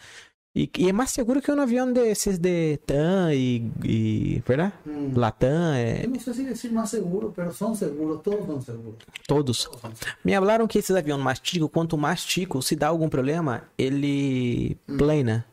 [0.56, 4.74] E, e é mais seguro que um avião desses de TAM e, e verdade?
[4.86, 5.14] Mm.
[5.16, 8.98] Latam, é, Yo no sé si decir más seguro, pero son seguros, todos son seguros.
[9.28, 9.28] todos.
[9.28, 10.00] Todos son seguros.
[10.24, 14.78] Me falaram que esses aviões mais ticos, quanto mais tico, se dá algum problema, ele
[14.88, 14.98] Hum.
[14.98, 15.46] plana,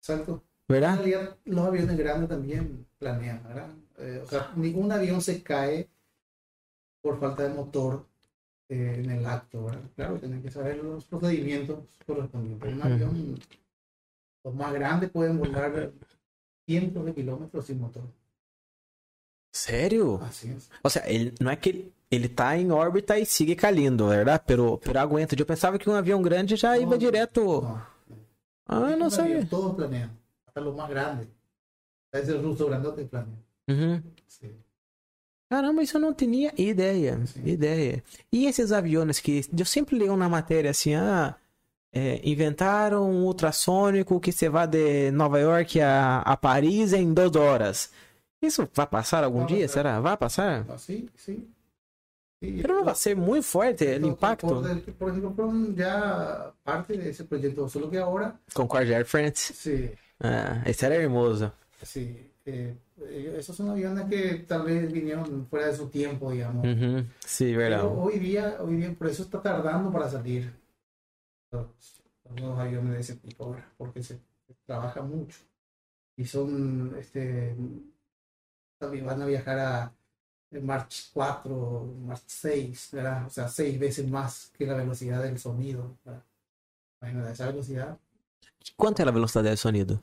[0.00, 0.42] Exacto.
[0.68, 0.96] En verdade?
[0.96, 3.68] realidad, los aviones grandes también planean, ¿verdad?
[3.98, 5.88] Eh, o sea, ningún avión se cae
[7.02, 8.06] por falta de motor
[8.68, 9.82] eh, en el acto, ¿verdad?
[9.94, 12.72] Claro, tienen que saber los procedimientos correspondientes.
[12.72, 13.38] Un avión,
[14.44, 15.92] los más grandes pueden volar
[16.66, 18.04] cientos de kilómetros sin motor.
[19.52, 20.18] Sério?
[20.30, 20.70] Es.
[20.82, 24.44] Ou seja, ele, não é que ele, ele tá em órbita e sigue caindo, verdade?
[24.46, 25.38] Pero, pero aguenta.
[25.38, 27.60] Eu pensava que um avião grande já ia No, direto.
[27.60, 27.86] No.
[28.66, 29.44] Ah, não sabia.
[29.44, 30.10] Todos planean,
[30.52, 31.28] hasta los más grandes.
[32.12, 33.38] Ese ruso grandote planea.
[33.68, 34.02] Uhum.
[34.26, 34.50] Sí.
[35.48, 37.18] Caramba, isso eu não tinha ideia.
[37.26, 37.42] Sim.
[37.46, 38.02] Ideia.
[38.30, 39.42] E esses aviões que.
[39.58, 41.34] Eu sempre leio na matéria assim, ah.
[41.92, 47.34] é, inventaram um ultrassônico que você vai de Nova York a, a Paris em duas
[47.36, 47.90] horas.
[48.42, 49.72] Isso vai passar algum Vai dia, passar.
[49.74, 50.00] será?
[50.00, 50.66] Vai passar?
[50.68, 51.48] Ah, sí, sí.
[52.42, 54.48] Sí, Pero no va a ser muy fuerte el los impacto.
[54.98, 59.54] Por fueron ya parte de ese proyecto, solo que ahora, Concorde Air France.
[59.54, 59.90] sí,
[60.22, 61.52] Ah, era hermoso.
[61.82, 62.28] sí.
[62.44, 62.76] eh,
[63.10, 66.62] ellos- esos son aviones que tal vez vinieron fuera de su tiempo, digamos.
[67.56, 67.82] Pero verdade.
[68.00, 70.52] hoy día, hoy día, por eso está tardando para salir
[71.50, 71.66] los,
[72.36, 74.14] los aviones de ese tipo ahora, porque se,
[74.46, 75.38] se trabaja mucho.
[76.16, 77.54] Y son, este,
[78.78, 79.92] también van a viajar a
[80.60, 83.26] March 4, March 6, ¿verdad?
[83.26, 86.22] O sea, seis veces más que la velocidad del sonido, ¿verdad?
[87.00, 87.98] Imagínate, esa velocidad,
[88.76, 90.02] Quanto é a velocidade do sonido?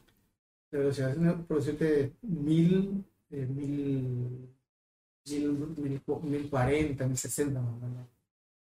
[0.72, 4.50] La velocidad es por decirte mil, eh, mil,
[5.26, 8.08] mil, mil, mil cuarenta, mil sesenta más o menos.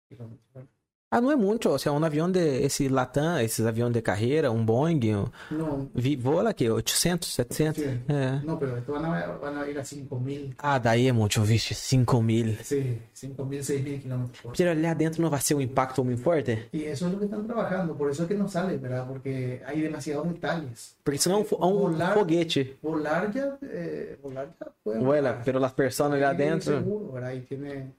[0.09, 0.69] kilómetros.
[1.11, 1.69] Ah, não é muito.
[1.69, 2.41] Ou seja, um avião de.
[2.41, 5.15] Esse Latam, esses aviões de carreira, um Boeing.
[5.15, 7.85] um- No, vi- Voa aqui, 800, 700.
[7.85, 8.01] Sí.
[8.09, 8.41] É.
[8.45, 11.73] no, pero estos van a, van a ir a 5000, Ah, daí é muito, vixe,
[11.73, 12.57] 5 mil.
[12.65, 14.57] sí, 5000, 6000 kilómetros por.
[14.57, 16.69] Pero lá dentro não vai ser um impacto muito forte?
[16.73, 19.07] Y eso es lo que están trabajando, por eso es que no sale, ¿verdad?
[19.07, 20.97] Porque hay demasiados detalles.
[21.05, 22.77] Porque senão é um, é um Volar- foguete.
[22.83, 26.77] Volar ya, eh, volar ya puede Vuela, pero las personas lá Sí, dentro.
[26.79, 27.35] seguro, ¿verdad?
[27.35, 27.93] Y tiene,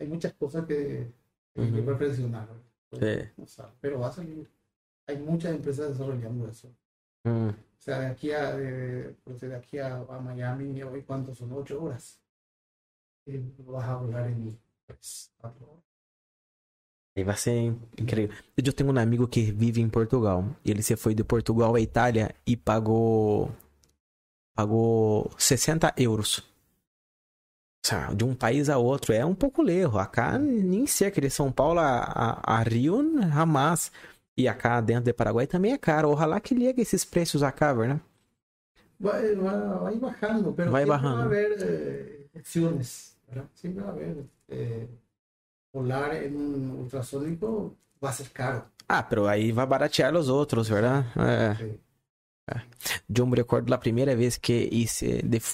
[0.00, 1.08] hay muchas cosas que
[1.56, 1.84] hay que Ujú.
[1.86, 2.48] perfeccionar.
[2.48, 3.24] ¿verdad?
[3.24, 3.32] Sí.
[3.36, 4.50] No sabe, pero va a salir.
[5.06, 6.74] Hay muchas empresas desarrollando eso.
[7.24, 7.48] Hum.
[7.50, 11.82] O sea, de aquí a, de, de aquí a, a Miami, hoy cuánto son, ocho
[11.82, 12.20] horas.
[13.26, 15.84] Y vas a volar en pues, cuatro horas.
[17.16, 18.34] E vai ser incrível.
[18.56, 20.44] Eu tenho um amigo que vive em Portugal.
[20.64, 23.52] E ele se foi de Portugal à Itália e pagou.
[24.56, 26.42] Pagou 60 euros.
[28.14, 29.12] De um país a outro.
[29.12, 29.98] É um pouco lerro.
[29.98, 31.98] Acá, nem cerca de São Paulo a,
[32.44, 33.92] a, a Rio, jamais.
[34.36, 36.08] E acá dentro de Paraguai também é caro.
[36.10, 38.00] Ojalá que llegue esses preços acá, né?
[39.00, 41.22] Va, va- va a ir bajando, pero Va a ir siempre va bajando.
[41.22, 43.16] a haber eh, opciones.
[43.28, 43.48] ¿verdad?
[43.54, 44.24] Siempre va a haber.
[44.48, 44.88] eh,
[45.72, 48.66] volar en un ultrasónico va a ser caro.
[48.88, 51.06] Ah, pero aí vai baratear os outros, verdade?
[51.16, 51.54] É.
[51.56, 51.80] sí.
[53.08, 54.70] Eu me recordo da primeira vez que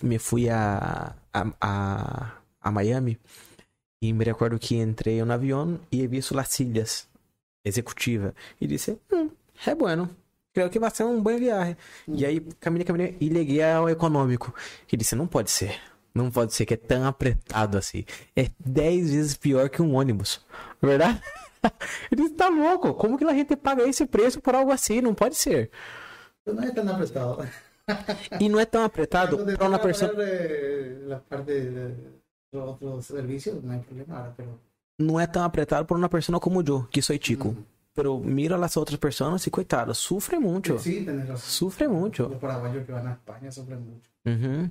[0.03, 3.19] me fui a, a, a, a Miami
[4.03, 6.59] e me recordo que entrei no avião e he visto las
[8.61, 9.31] e disse, hum,
[9.67, 10.09] é bueno,
[10.55, 11.77] creio que vai ser um bom viagem.
[12.09, 14.55] E aí caminhei, caminhei e liguei ao econômico
[14.91, 15.79] e disse, não pode ser,
[16.15, 18.05] não pode ser que é tão apertado assim,
[18.35, 20.41] é 10 vezes pior que um ônibus,
[20.81, 21.21] verdade?
[22.11, 25.03] Ele disse, tá louco, como que a gente paga esse preço por algo assim?
[25.03, 25.71] Não pode ser.
[28.31, 29.37] Pero no es tan apretado.
[29.37, 30.11] E não é tão apertado Cuando para pessoa.
[30.11, 31.95] pagar, eh, la parte de
[32.53, 34.59] los otros servicios, no hay problema ahora, pero.
[34.99, 37.49] Não é tão apertado para uma pessoa como eu, que sou tico.
[37.49, 37.65] Mm.
[37.95, 40.79] Pero mira as outras pessoas e coitado, sofre muito.
[40.79, 41.51] Sí, tenés razón.
[41.51, 42.29] Sufre mucho.
[42.29, 44.09] Los paraguayos que van a España sufren mucho.
[44.27, 44.71] Uhum.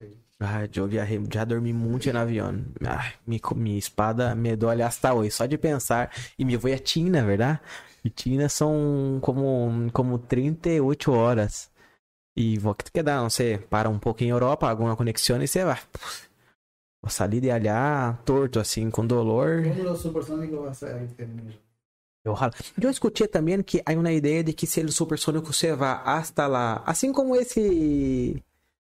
[0.00, 0.18] Sí.
[0.40, 2.64] Ai, eu viajei, já dormi muito no avião.
[2.84, 6.10] Ai, mi, minha espada me dói hasta hoje, só de pensar.
[6.38, 7.60] E me vou a China, verdade?
[8.04, 11.70] E China são como, como 38 horas.
[12.36, 15.64] E vou que dar, não sei, para um pouco em Europa, alguma conexão e você
[15.64, 15.80] vai.
[17.02, 19.62] Vou sair de allá torto, assim, com dolor.
[22.26, 22.52] Ojalá.
[22.80, 26.46] Eu escutei também que há uma ideia de que se ele supersônico você vá hasta
[26.46, 28.42] lá, assim como esse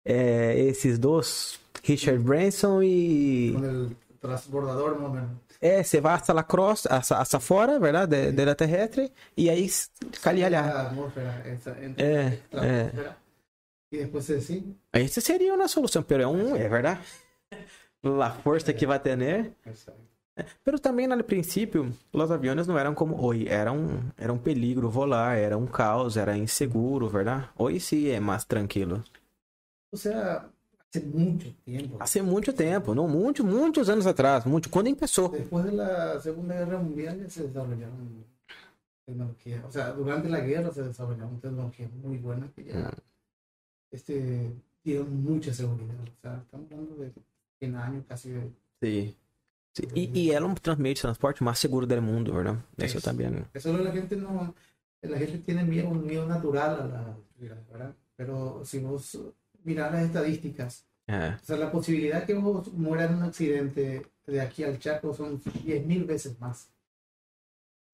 [0.05, 3.55] é, esses dois, Richard Branson e
[4.21, 5.31] transbordador o menos.
[5.61, 9.49] é, você vai hasta la cross, hasta, hasta fora, verdade, de, de la terrestre e
[9.49, 9.69] aí
[11.47, 13.22] esa, entre É, é.
[13.99, 14.77] Después se sí.
[14.93, 17.01] Essa seria uma solução, pero é um, é verdade.
[18.03, 19.53] La força que vai ter, né?
[19.65, 20.01] Exacto.
[20.65, 23.47] Pero também, no princípio, os aviões não eram como hoje.
[23.49, 27.49] Era um, era um peligro volar, era um caos, era inseguro, verdade?
[27.57, 29.05] Hoje sim é mais tranquilo.
[29.93, 30.47] O sea,
[30.89, 31.97] hace mucho tiempo.
[32.01, 35.29] Hace muito tempo, não muito, muitos anos atrás, muito, quando começou.
[35.29, 38.25] Después de la Segunda Guerra Mundial se desarrollaron
[39.05, 39.65] tecnologías.
[39.67, 43.12] O sea, durante la guerra se desarrollaron tecnologías muy buenas que Mm.
[43.93, 44.51] Este,
[44.83, 45.95] dieron mucha seguridad.
[46.01, 47.13] O sea, estamos hablando de
[47.61, 48.51] 100 años casi de
[48.81, 49.15] Sim.
[49.75, 49.87] Sim.
[49.95, 52.59] E, e era de transporte mais seguro do mundo, verdade?
[52.79, 53.09] Isso Isso.
[53.09, 53.45] também.
[53.55, 54.55] Eso la gente no,
[55.03, 57.17] la gente tiene miedo, un miedo natural a la
[57.71, 57.95] ¿verdad?
[58.17, 59.19] Pero si vos
[59.65, 64.63] mirás las estadísticas, o sea, la posibilidad que vos mueras en un accidente de aquí
[64.65, 66.69] al Chaco son 10.000 veces más.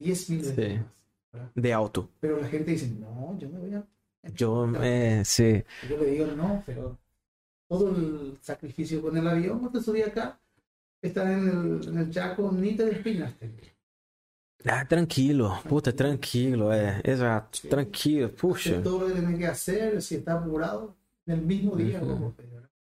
[0.01, 0.75] 10.000 veces Sí.
[0.79, 0.87] más.
[1.33, 1.51] ¿verdad?
[1.55, 2.09] De alto.
[2.21, 3.85] Pero la gente dice, no, yo me voy a...
[4.39, 5.63] Eu, é, sim.
[5.89, 6.97] Yo le digo, no, pero
[7.69, 10.39] todo el sacrificio con el avión, no te subí acá,
[11.03, 13.51] estás en el, en el Chaco, ni te despinaste.
[14.65, 15.57] Ah, tranquilo.
[15.69, 17.01] Puta, tranquilo, é.
[17.05, 17.69] Exato.
[17.69, 18.29] Tranquilo.
[18.35, 18.83] Puxa.
[18.83, 20.97] Todo lo que tienes que hacer, si está apurado,
[21.27, 22.01] en el mismo día.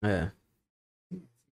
[0.02, 0.30] É.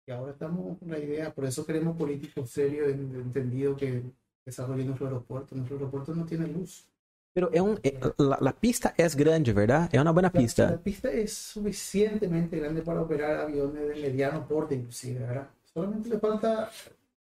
[0.06, 4.02] Y ahora estamos con la idea, por eso queremos políticos serios, en- entendidos que
[4.44, 5.56] desarrollen nuestro aeropuerto.
[5.56, 6.86] Nuestro aeropuerto no tiene luz.
[7.34, 9.96] Pero é um, é- la, la pista é grande, verdade?
[9.96, 10.70] É uma boa La, pista.
[10.70, 15.48] la pista es suficientemente grande para operar aviones de mediano porte, inclusive, ¿verdad?
[15.64, 16.70] Solamente le falta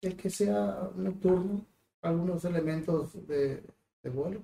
[0.01, 1.65] es que sea nocturno,
[2.03, 3.63] algunos elementos de,
[4.03, 4.41] de vuelo.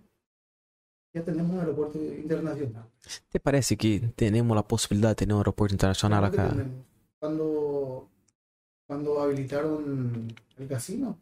[1.13, 2.85] Ya tenemos un aeropuerto internacional.
[3.29, 6.49] Te parece que temos a possibilidade de ter um aeroporto internacional acá?
[6.49, 6.85] tenemos.
[7.19, 8.07] Cuando,
[8.87, 10.27] cuando habilitaron
[10.57, 11.17] el casino,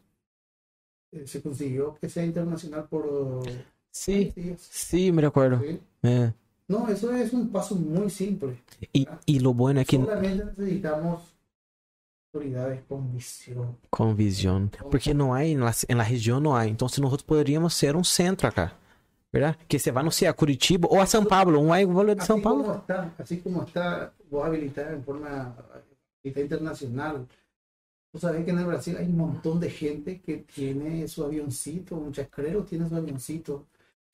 [1.12, 3.42] eh, se consiguió que sea internacional por
[3.92, 4.60] Días.
[4.70, 5.58] sim, me recordo.
[5.60, 5.80] ¿sí?
[6.02, 6.32] É.
[6.68, 8.58] No, eso es un paso muy simple.
[8.94, 11.22] E, e lo bueno é que Solamente necesitamos
[12.32, 13.74] autoridades con visión.
[13.90, 16.66] com visão, porque não há na, na região não há.
[16.66, 18.72] Então, se nós poderíamos ser um centro acá,
[19.32, 19.56] verdade?
[19.66, 22.40] Que você vai não sei a Curitiba ou a São Paulo, é igual de São
[22.40, 22.64] Paulo.
[22.64, 25.56] como está, así como está vos habilitada en forma
[26.22, 27.26] internacional.
[28.12, 31.96] Vos sabés que en el Brasil hay un montón de gente que tiene su avioncito,
[31.96, 33.66] un chascrero tiene su avioncito.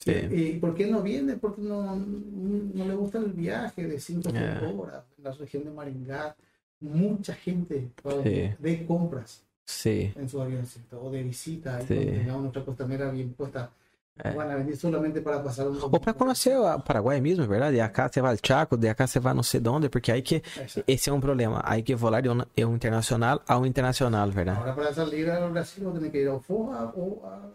[0.05, 0.13] Sí.
[0.31, 1.37] ¿Y por qué no viene?
[1.37, 4.61] Porque no, no le gusta el viaje de 5 Yeah.
[4.77, 6.37] horas en la región de Maringá.
[6.81, 7.89] Mucha gente
[8.23, 8.51] Sí.
[8.59, 10.13] de compras Sim.
[10.17, 11.81] en su avioncito o de visita.
[11.81, 11.95] Sí.
[11.95, 13.71] tengamos nuestra costanera bien puesta,
[14.17, 14.33] É.
[14.33, 17.79] van a venir solamente para pasar un Ou para conhecer o Paraguai mesmo, verdade?
[17.79, 20.13] E acá você vai al Chaco, de acá você vai não sei de onde, porque
[20.13, 20.85] aí que Exacto.
[20.87, 21.61] esse é um problema.
[21.65, 24.59] Aí que volar de um, internacional a um internacional, verdade?
[24.61, 27.51] Ahora para salir al Brasil tenés que ir a Foja o a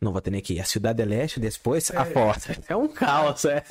[0.00, 2.04] Não vou ter que ir a Cidade do Leste, depois a É.
[2.04, 2.48] Foz.
[2.68, 3.62] É um caos, é.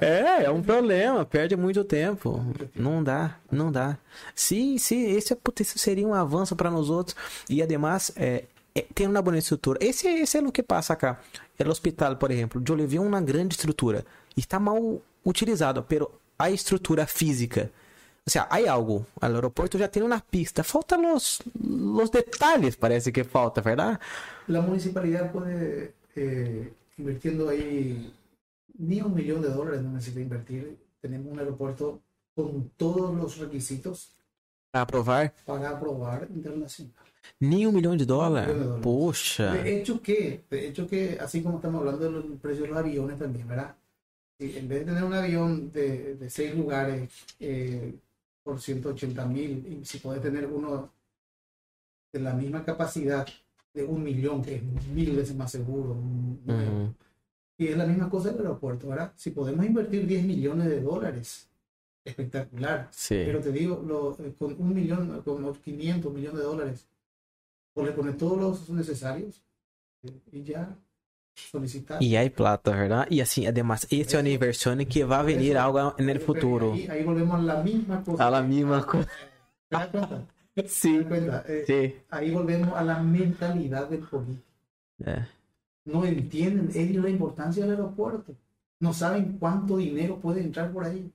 [0.00, 2.44] É, é um problema, perde muito tempo.
[2.74, 3.96] Não dá, não dá.
[4.34, 7.16] Sim, sim, esse é, seria um avanço para nós outros.
[7.48, 8.44] E además, é,
[8.74, 9.78] é, tem uma boa estrutura.
[9.80, 11.20] Esse, esse é o que passa acá.
[11.56, 14.04] El hospital, por exemplo, eu levei uma grande estrutura.
[14.36, 17.70] Está mal utilizado, pero a estrutura física.
[18.26, 19.06] O sea, hay algo.
[19.20, 20.64] O aeroporto já tem uma pista.
[20.64, 23.98] Falta los, los detalhes, parece que falta, verdade?
[24.48, 28.12] La municipalidad puede, eh, invirtiendo ahí,
[28.78, 30.76] ni un millón de dólares no necesita invertir.
[31.00, 32.00] Tenemos un aeropuerto
[32.34, 34.10] con todos los requisitos
[34.72, 36.92] Para aprovar, para aprobar internacional.
[37.40, 38.52] nem um milhão de dólares.
[38.54, 38.82] de dólares.
[38.82, 39.52] Poxa.
[39.52, 43.18] De hecho que, de hecho que, así como estamos hablando del precio de los aviones
[43.18, 43.74] también, ¿verdad?
[44.38, 47.08] Si en vez de tener un avión de, de seis lugares
[47.40, 47.94] eh,
[48.46, 50.92] por 180 mil, y si puedes tener uno
[52.12, 53.26] de la misma capacidad
[53.74, 54.62] de un millón, que es
[54.94, 56.94] mil veces más seguro, un- Uhum.
[57.58, 59.12] y es la misma cosa del aeropuerto, ¿verdad?
[59.16, 61.48] Si podemos invertir 10 millones de dólares,
[62.04, 62.88] espectacular.
[62.92, 63.24] Sim.
[63.26, 66.86] Pero te digo, lo- eh, con un millón, con los 500 millones de dólares,
[67.74, 69.42] pues le pones todos los necesarios
[70.04, 70.78] eh, y ya
[71.36, 72.02] solicitar.
[72.02, 73.14] E aí, plata, verdade?
[73.14, 76.72] E assim, además, esse é o aniversário que vai vir Eso- algo no futuro.
[76.72, 78.26] Ahí, ahí volvemos a la misma cosa.
[78.26, 79.08] A la misma coisa.
[79.68, 80.24] ¿Te das cuenta?
[80.54, 81.04] ¿Te das Sim.
[81.04, 81.44] cuenta?
[81.46, 81.92] Eh, Sim.
[82.10, 84.42] ahí volvemos a la mentalidad del político.
[85.04, 85.26] É.
[85.84, 88.34] No entienden ellos la importancia del aeropuerto.
[88.80, 91.10] No saben cuánto dinero puede entrar por ahí.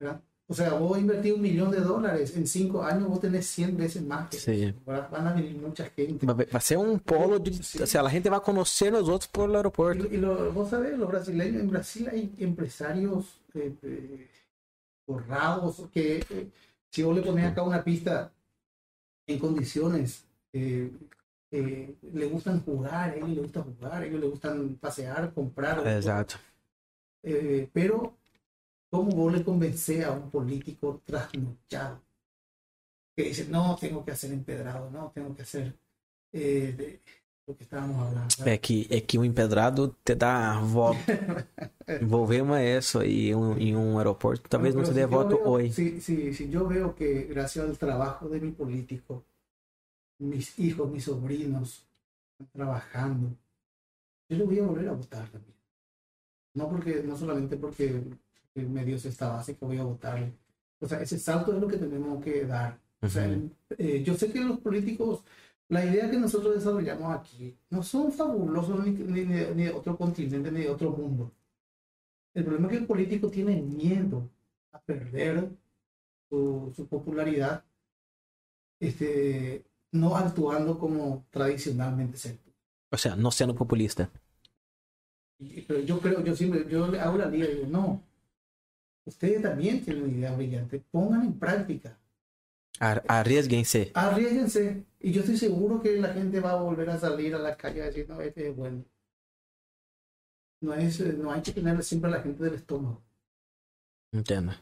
[0.00, 0.20] ¿verdad?
[0.46, 4.02] O sea, vos invertís un millón de dólares, en cinco años vos tenés 100 veces
[4.02, 4.28] más.
[4.28, 4.74] que Sí.
[4.84, 6.26] Van a venir mucha gente.
[6.26, 7.50] Vai vai ser um polo de.
[7.82, 10.06] Assim, a gente vai conhecer os outros por Y, aeroporto.
[10.06, 14.28] y lo- vos sabés, los brasileños, en Brasil hay empresarios eh, eh,
[15.06, 16.48] forrados que eh,
[16.90, 18.30] si vos le pones acá una pista
[19.26, 20.90] en condiciones, eh,
[21.52, 25.86] eh, le gustan jugar, a ellos les gusta jugar, a ellos les gustan pasear, comprar.
[25.88, 26.34] Exato.
[27.22, 28.14] Eh, pero,
[28.94, 32.00] ¿cómo vos le convencés a un político trasnochado?
[33.16, 35.66] Que dice, no, tengo que hacer empedrado, no, tengo que hacer
[36.32, 37.00] eh, de-
[37.46, 38.34] lo que estábamos hablando.
[38.52, 40.98] É que, é que o empedrado te dá voto.
[42.02, 44.48] Envolvemos isso em um, em um aeroporto.
[44.48, 45.72] Talvez não Pero te si dê yo voto veo- hoje.
[45.72, 49.24] Si, si, si yo veo que gracias al trabajo de mi político,
[50.18, 51.86] mis hijos, mis sobrinos
[52.32, 53.26] están trabajando,
[54.28, 55.54] yo le voy a volver a votar también.
[56.54, 57.84] No porque, no solamente porque
[58.54, 60.30] me dio esta que voy a votar.
[60.80, 62.78] O sea, ese salto es lo que tenemos que dar.
[63.00, 63.28] O sea,
[63.78, 65.24] eh, yo sé que los políticos,
[65.68, 70.50] la idea que nosotros desarrollamos aquí, no son fabulosos ni, ni- ni de- otro continente
[70.50, 71.30] ni de otro mundo.
[72.32, 74.28] El problema es que el político tiene miedo
[74.72, 75.50] a perder
[76.28, 77.64] su, su popularidad,
[78.80, 82.52] este, no actuando como tradicionalmente se actúa.
[82.92, 84.08] Ou seja, não sendo populista.
[85.40, 88.00] Y- Pero yo creo, yo siempre, yo le hago la liga y digo, no,
[89.04, 91.98] ustedes también tienen una idea brillante, pongan en práctica.
[92.80, 93.92] Ar- Arriesguem-se.
[93.94, 94.84] Arriesguense.
[95.00, 97.82] Y yo estoy seguro que la gente va a volver a salir a la calle
[97.82, 98.84] a decir, no, este es bueno.
[100.60, 103.02] No, es, no hay que tener siempre a la gente del estómago.
[104.12, 104.52] Entendo.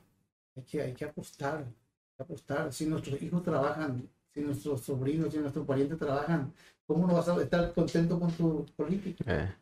[0.57, 1.59] Hay que, hay que apostar.
[1.59, 2.73] Hay que apostar.
[2.73, 6.53] Si nuestros hijos trabajan, si nuestros sobrinos, si nuestros parientes trabajan,
[6.87, 9.25] ¿cómo no vas a estar contento con tu política?
[9.27, 9.62] É.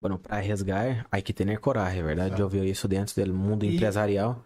[0.00, 2.26] Bueno, para arriesgar, hay que tener coraje, ¿verdad?
[2.26, 2.44] Exacto.
[2.44, 4.36] Yo veo eso dentro del mundo Y- empresarial.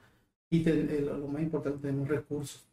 [0.51, 2.65] Y te- el- lo más importante, tenemos recursos.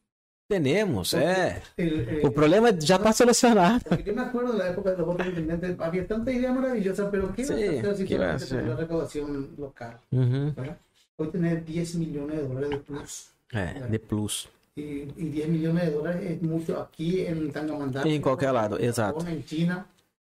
[0.47, 1.61] Tenemos, é.
[1.75, 3.79] El, eh, O problema já está solucionado.
[3.89, 6.53] Porque yo me acuerdo de la época de los votos de intendente, había tanta idea
[6.53, 8.57] maravillosa, pero ¿qué Sí, vas a hacer si ¿qué vas a solamente hacer?
[8.59, 9.97] tenés la recaudación local?
[10.11, 10.55] Uhum.
[10.55, 10.77] ¿verdad?
[11.17, 14.47] Hoy tener 10 millones de dólares de plus É, de plus.
[14.77, 14.81] y,
[15.17, 18.15] y 10 millones de dólares es mucho aquí en Tangamandapé.
[18.15, 19.19] En cualquier lado, en exacto.
[19.19, 19.85] Japón, En China,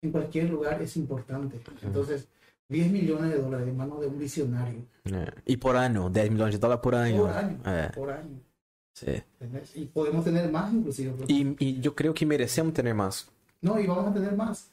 [0.01, 1.61] en cualquier lugar es importante.
[1.81, 2.27] Entonces,
[2.69, 5.33] 10 millones de dólares de manos de un visionario É.
[5.45, 7.23] E por ano, 10 milhões de dólares por año,
[7.95, 8.39] por año.
[8.93, 9.21] sim.
[9.39, 9.75] ¿entendés?
[9.75, 11.11] Y podemos tener más inclusive.
[11.27, 13.27] e eu creio que merecemos ter mais.
[13.61, 14.69] No, y vamos a tener más.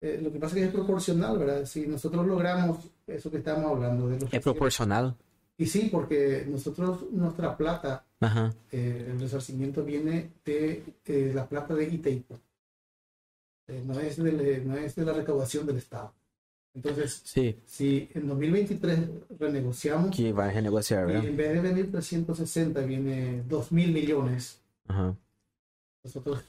[0.00, 1.64] Eh, lo que pasa es que es proporcional, ¿verdad?
[1.66, 5.14] Si nosotros logramos eso que estamos hablando de los É proporcional.
[5.56, 8.04] Y sí, porque nosotros, nuestra plata,
[8.72, 12.34] eh, el resarcimiento viene de, eh, la plata de Itaipu.
[13.68, 16.12] Eh, no, es del- no es de la recaudación del Estado.
[16.74, 17.54] Entonces, Sim.
[17.64, 18.98] si en 2023
[19.38, 24.58] renegociamos Que vai renegociar, y en vez de venir 360 viene 2 mil millones,
[24.88, 25.14] Aham.
[26.02, 26.40] nosotros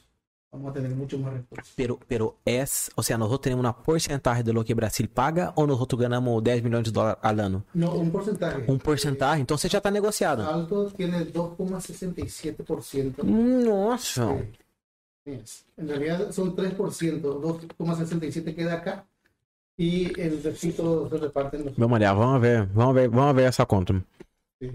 [0.51, 1.71] vamos a tener mucho más recursos.
[1.75, 5.67] Pero, pero es, o sea, nosotros tenemos una porcentaje de lo que Brasil paga ou
[5.67, 7.63] nosotros ganamos 10 milhões de dólares al ano?
[7.75, 8.65] No, un porcentaje.
[8.67, 10.41] Um porcentaje, então você já está negociado.
[10.43, 13.23] Alto tiene 2,67%.
[13.23, 14.27] Nossa!
[14.27, 14.64] Sí.
[15.25, 19.07] En realidad son 3%, 2,67 queda acá
[19.75, 21.75] y el resto se reparte los...
[21.75, 23.93] Vamos olhar, vamos ver, vamos ver, vamos ver essa conta.
[24.59, 24.71] Sí.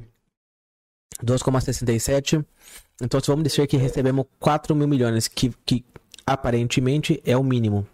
[1.23, 2.45] 2,67.
[3.01, 5.85] Então vamos dizer que recebemos 4 mil milhões, que, que
[6.27, 7.87] aparentemente é o mínimo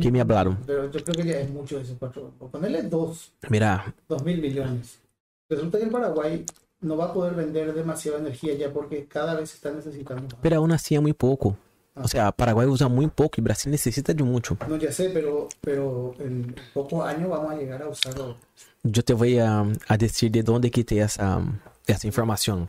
[0.00, 0.56] que me hablaron.
[0.66, 2.32] Pero yo creo que ya es mucho eso, cuatro.
[2.38, 5.00] Por ponerle 2, Mira, 2 mil millones.
[5.48, 6.44] Resulta que el Paraguay
[6.84, 10.34] no va a poder vender demasiada energía ya porque cada vez se está necesitando más.
[10.40, 11.56] pero aún assim é muito pouco.
[11.96, 14.58] O sea, Paraguay usa muito pouco e Brasil necessita de muito.
[14.68, 18.36] No, ya sé, pero, pero en pocos años vamos a llegar a usarlo.
[18.84, 21.40] Eu te vou a, a decir de onde que tem essa,
[21.86, 22.68] essa informação.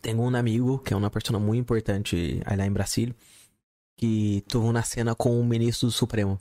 [0.00, 3.14] Tenho um amigo que é uma pessoa muito importante aí lá em Brasil
[3.96, 6.40] que teve uma cena com o ministro Supremo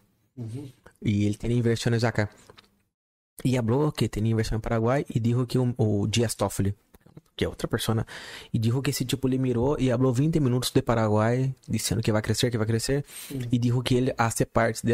[1.02, 2.30] e ele tem inversões acá.
[3.44, 6.76] E falou que tem inversão em Paraguai e disse que o, o Dias Toffoli,
[7.36, 8.06] que é outra pessoa,
[8.54, 12.12] e disse que esse tipo ele mirou e falou 20 minutos de Paraguai, dizendo que
[12.12, 13.04] vai crescer, que vai crescer,
[13.52, 14.86] e disse que ele hace parte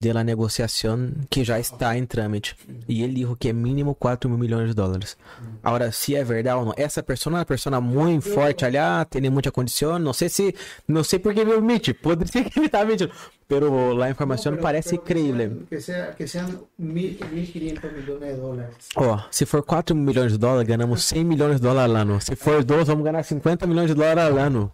[0.00, 2.54] dela da negociação que já está em trâmite.
[2.86, 5.16] E ele disse que é mínimo 4 mil milhões de dólares.
[5.62, 8.76] Agora, se é verdade ou não, essa pessoa é uma pessoa muito forte ali,
[9.08, 9.98] tem muita condição.
[9.98, 10.54] Não sei se.
[10.86, 11.94] Não sei por que me omite.
[11.94, 13.10] Pode ser que ele está mentindo.
[13.48, 15.66] Pero la informação No, pero- parece pero creíble.
[15.68, 16.46] Que, sea, que sean
[16.78, 18.74] mil- 1.500 millones de dólares.
[18.96, 22.20] Ó, se for 4 milhões de dólares, ganhamos 100 milhões de dólares ao ano.
[22.20, 24.70] Se for 2, vamos ganhar 50 milhões de dólares ao ano.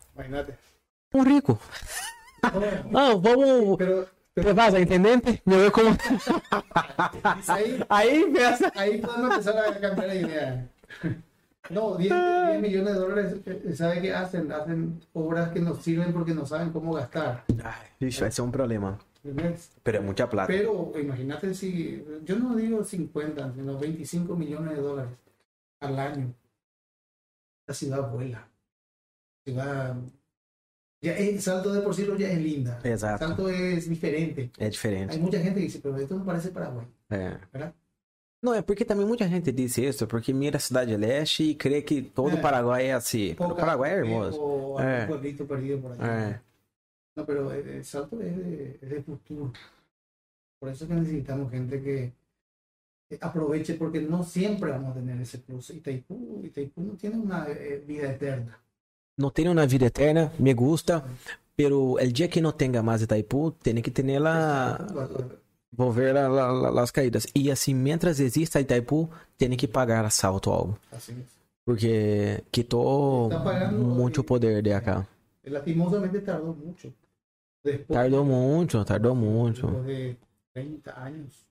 [1.14, 1.58] Um rico.
[2.90, 3.76] Não, vamos.
[3.76, 5.42] pero, pero Você vas, entendente?
[5.44, 5.96] Me veo como.
[7.48, 8.72] ahí, Aí pensa.
[8.74, 10.68] ahí podemos empezar a cambiar la idea.
[11.70, 14.50] No, 10, 10 millones de dólares, eh, ¿sabe qué hacen?
[14.50, 17.44] Hacen obras que nos sirven porque no saben cómo gastar.
[18.00, 18.98] Vixe, vai ser um problema.
[19.84, 20.48] Pero é muita plata.
[20.48, 25.12] Pero imagínate si, yo no digo 50, sino 25 millones de dólares
[25.80, 26.34] al año.
[27.66, 28.48] La ciudad vuela.
[29.46, 29.96] La ciudad.
[31.02, 32.78] Ya es, Salto de por sí ya es linda.
[32.84, 33.26] Exato.
[33.26, 34.50] Salto es diferente.
[34.56, 35.14] É diferente.
[35.14, 37.38] Hay mucha gente que dice, pero esto no parece Paraguay, É.
[37.52, 37.74] ¿verdad?
[38.40, 41.82] Não, é porque também muita gente diz isso, porque mira a Cidade Leste e crê
[41.82, 42.34] que todo É.
[42.34, 43.34] o Paraguai é assim.
[43.36, 44.38] Pero o Paraguai é hermoso.
[44.80, 44.82] Eh.
[44.82, 46.30] algún pueblito perdido por allá.
[46.30, 46.40] É.
[47.16, 49.52] No, pero el, salto es de, es de futuro.
[50.60, 52.12] Por eso que necesitamos gente que
[53.20, 55.70] aproveche, porque no siempre vamos a tener ese plus.
[55.70, 58.58] Itaipú, Itaipú no tiene una eh, vida eterna.
[59.18, 61.04] Não tem uma vida eterna, me gusta,
[61.56, 64.78] pero el dia que não tenha mais Itaipu, tem que ter ela
[65.70, 67.26] volver a, la- la- las caídas.
[67.34, 69.08] E assim, mientras exista Itaipu,
[69.38, 70.78] tem que pagar assalto algo.
[70.92, 71.10] Es.
[71.64, 75.06] Porque quitou pagando- muito poder de acá.
[75.46, 76.18] Lastimosamente
[76.64, 76.92] mucho.
[77.64, 79.66] Después, Tardou muito, tardou muito.
[79.66, 80.16] después de
[80.54, 81.46] 30 años.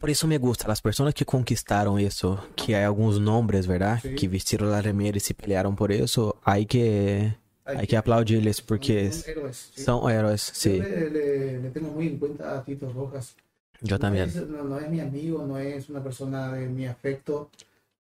[0.00, 4.10] Por isso me gusta, as pessoas que conquistaram isso, que há alguns nomes, verdade?
[4.14, 7.32] Que vestiram a remera e se pelearam por isso, aí que,
[7.64, 9.82] aí que aplaudir-lhes, porque Son héroes, sí.
[9.82, 10.82] são heróis, Yo sim.
[10.82, 13.34] le, le- le tengo muy en cuenta a Tito Rojas.
[13.80, 14.22] Eu No também.
[14.24, 17.48] es, no, no es mi amigo, no es una persona de mi afecto,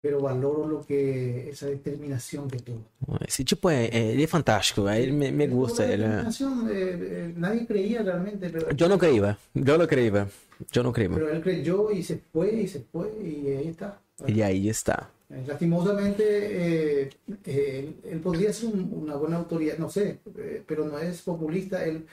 [0.03, 2.83] pero valoro lo que esa determinación que tuvo.
[3.25, 5.85] Esse tipo ele é fantástico, aí ele me, me gusta.
[5.85, 6.07] la Ele é...
[6.09, 9.23] determinación, eh, eh, nadie creía realmente, pero, Eu não creio,
[9.55, 10.27] eu não creio,
[10.75, 11.13] eu não creio.
[11.13, 13.97] pero él creyó y se fue y se fue y ahí está.
[14.27, 15.09] E aí está.
[15.29, 17.09] Eh, lastimosamente, eh,
[17.45, 20.19] eh, él, podría ser una buena autoridad, no sé,
[20.67, 22.05] pero no es populista, él,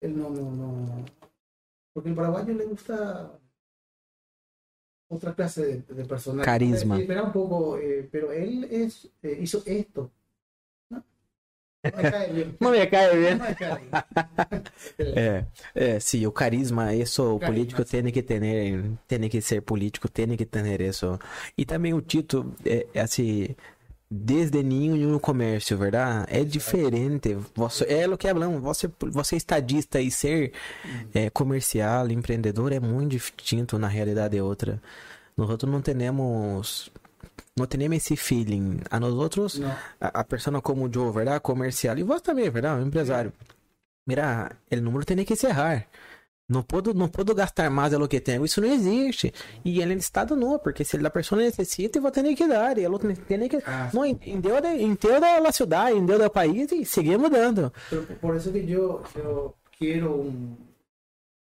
[0.00, 1.04] él no, no, no,
[1.94, 3.38] porque el paraguayo le gusta
[5.08, 6.44] otra clase de, de personas.
[6.44, 6.98] Carisma.
[6.98, 7.78] Espera un poco,
[8.10, 10.10] pero él es, hizo esto,
[12.60, 13.38] Não me cai bien.
[14.98, 18.40] é, é, sim, o carisma, isso o político tem que ter,
[19.06, 21.18] tem que ser político, tem que ter isso.
[21.56, 23.54] E também o Tito, é, é assim,
[24.10, 26.26] desde ninho no comércio, verdade?
[26.30, 27.36] É diferente.
[27.54, 30.52] Você, é o que falamos, você, você estadista e ser
[31.14, 34.80] é, comercial, empreendedor é muito distinto na realidade é outra.
[35.36, 36.90] Nós outros não temos
[37.58, 38.80] no tenemos ese feeling.
[38.90, 39.68] A nosotros, no.
[40.00, 41.40] a, a, persona como yo, ¿verdad?
[41.40, 41.98] Comercial.
[41.98, 42.80] Y vos también, ¿verdad?
[42.82, 43.32] Empresario.
[44.06, 45.88] Mira, el número tiene que cerrar.
[46.48, 48.44] Não posso, não posso gastar mais do que tenho.
[48.44, 49.32] Isso não existe.
[49.64, 52.78] E ele é Estado não, porque se a pessoa necessita, eu vou ter que dar.
[52.78, 53.56] E ela tem que.
[53.66, 57.72] Ah, não, Deus, em Deus da cidade, em Deus do país, e seguimos dando.
[58.20, 60.56] Por isso que eu, eu quero um,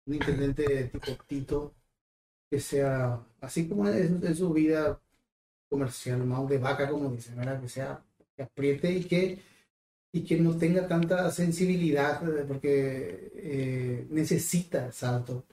[0.06, 1.73] um intendente tipo Tito
[2.51, 5.01] que seja, assim como é, sua vida
[5.68, 7.60] comercial, más de vaca, como dicen, ¿verdad?
[7.60, 8.01] Que sea,
[8.36, 9.43] que apriete y que,
[10.16, 15.44] y que no tenga tanta sensibilidad, eh, porque eh, necesita Salto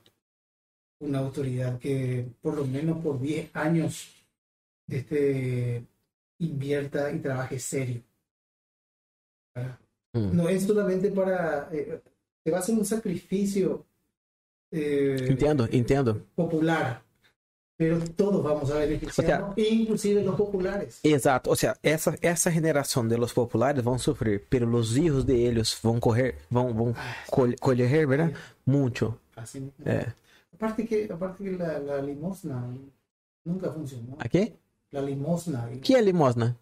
[1.00, 4.08] una autoridad que por lo menos por 10 años
[4.88, 5.84] este,
[6.38, 8.00] invierta y trabaje serio.
[10.14, 10.34] Mm.
[10.34, 11.68] No es solamente para...
[11.70, 12.00] Eh,
[12.42, 13.84] te va a hacer un sacrificio.
[14.70, 16.24] Eh, entiendo, entiendo.
[16.34, 17.03] Popular
[17.76, 21.00] pero todos vamos a beneficiar, o sea, inclusive los populares.
[21.02, 25.34] Exato, o sea, essa, essa geração de los populares vão sofrer, pero los hijos de
[25.34, 26.94] ellos vão correr, vão, vão
[27.30, 28.28] col colher, ¿verdad?
[28.28, 28.36] Sí.
[28.66, 29.18] Mucho.
[29.36, 30.12] Así é.
[30.54, 32.64] Aparte que, aparte que la, la, limosna
[33.44, 34.16] nunca funcionó.
[34.20, 34.56] ¿A qué?
[34.92, 35.68] La limosna.
[35.82, 36.56] ¿Qué es limosna?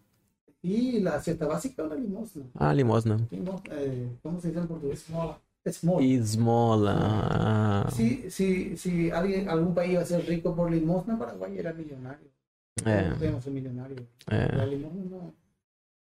[0.63, 2.43] Y la cesta básica es una limosna.
[2.55, 3.17] Ah, limosna.
[3.31, 5.09] Eh, ¿Cómo se dice en portugués?
[5.09, 5.39] Mola.
[5.63, 6.05] Esmola.
[6.05, 7.89] Esmola.
[7.95, 12.27] Si, si, si alguien, algún país iba a ser rico por limosna, Paraguay era millonario.
[12.85, 13.07] Eh.
[13.09, 13.97] No tenemos un millonario.
[14.27, 14.49] Eh.
[14.55, 15.33] La limosna no,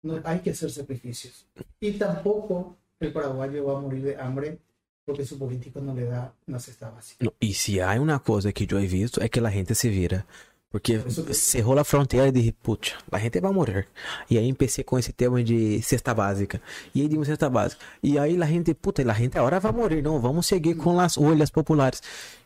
[0.03, 1.47] no, hay que hacer sacrificios.
[1.81, 4.59] Y tampoco el paraguayo va a morir de hambre
[5.05, 7.25] porque su político no le da una cesta básica.
[7.25, 9.89] No, y si hay una cosa que yo he visto es que la gente se
[9.89, 10.27] vira.
[10.71, 11.01] Porque
[11.33, 13.89] cerrou a fronteira e disse, putz, a gente vai morrer.
[14.29, 16.61] E aí empecei com esse tema de cesta básica.
[16.95, 17.83] E aí dimos cesta básica.
[18.03, 20.03] E aí a gente, puta, a gente agora vai morrer.
[20.03, 22.03] Não, vamos seguir com as olhas populares.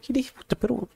[0.09, 0.89] E disse, puta, pero...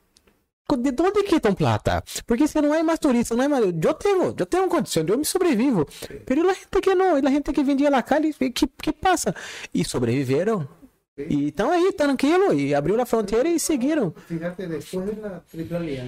[0.69, 2.03] De onde que estão plata?
[2.27, 3.65] Porque se não é mais turista, não é mais...
[3.65, 5.87] Eu tenho, eu tenho condição, eu me sobrevivo.
[6.25, 9.35] Pero a gente que não, a gente que vendia lá cá, que, que passa?
[9.73, 10.69] E sobreviveram.
[11.17, 14.13] E estão aí, tranquilo, e abriu a fronteira e seguiram.
[14.27, 16.01] Fíjate, depois da Triple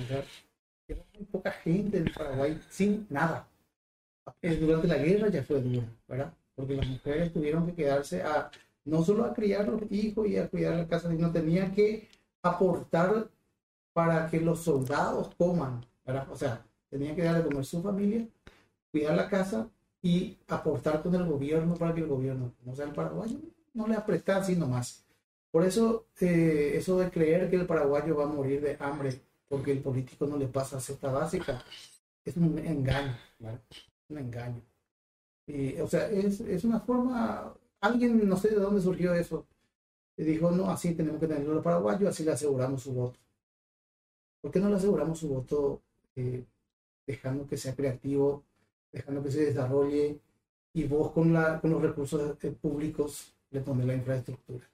[1.30, 3.46] Poca gente en Paraguay sin nada.
[4.42, 6.32] Eh, durante la guerra ya fue duro, ¿verdad?
[6.54, 8.50] Porque las mujeres tuvieron que quedarse a
[8.84, 12.08] no solo a criar los hijos y a cuidar la casa, sino tenían que
[12.42, 13.28] aportar
[13.92, 16.26] para que los soldados coman, ¿verdad?
[16.30, 18.26] O sea, tenían que darle a comer su familia,
[18.90, 19.68] cuidar la casa
[20.00, 23.38] y aportar con el gobierno para que el gobierno, como sea el paraguayo,
[23.74, 25.04] no le apretara así nomás.
[25.50, 29.72] Por eso, eh, eso de creer que el paraguayo va a morir de hambre porque
[29.72, 31.62] el político no le pasa cesta básica.
[32.24, 33.60] Es un engaño, ¿vale?
[34.08, 34.62] Un engaño.
[35.46, 39.46] Y, o sea, es, es, una forma, alguien, no sé de dónde surgió eso,
[40.16, 43.18] y dijo, no, así tenemos que tenerlo los paraguayos, así le aseguramos su voto.
[44.40, 45.80] ¿Por qué no le aseguramos su voto
[46.16, 46.44] eh,
[47.06, 48.44] dejando que sea creativo,
[48.92, 50.20] dejando que se desarrolle
[50.74, 54.68] y vos con, la, con los recursos eh, públicos le pones la infraestructura?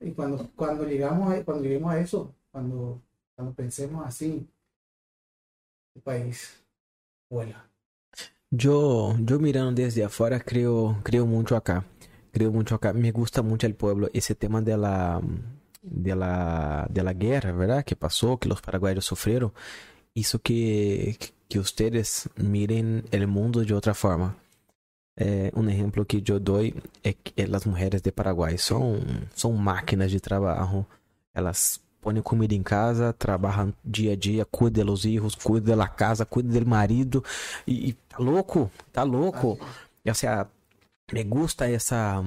[0.00, 3.00] Y cuando, cuando, llegamos a, cuando lleguemos a eso, cuando
[3.36, 4.48] cuando pensemos así,
[5.94, 6.64] el país
[7.30, 7.70] vuela.
[8.50, 11.84] Yo, yo mirando desde afuera creo, creo mucho acá.
[12.32, 12.92] Creo mucho acá.
[12.92, 14.08] Me gusta mucho el pueblo.
[14.12, 15.20] Ese tema de la,
[15.82, 17.84] de la, de la guerra, ¿verdad?
[17.84, 19.52] Que pasó, que los paraguayos sufrieron.
[20.14, 21.18] Hizo que,
[21.48, 24.36] que ustedes miren el mundo de otra forma.
[25.16, 30.12] Eh, un ejemplo que yo doy es que las mujeres de Paraguay son, son máquinas
[30.12, 30.86] de trabajo.
[31.34, 36.24] Elas põe comida em casa, trabalha dia a dia, cuida dos filhos, cuida da casa,
[36.24, 37.24] cuida do marido.
[37.66, 39.58] E, e tá louco, tá louco.
[40.04, 40.28] E, assim,
[41.12, 42.22] me gusta essa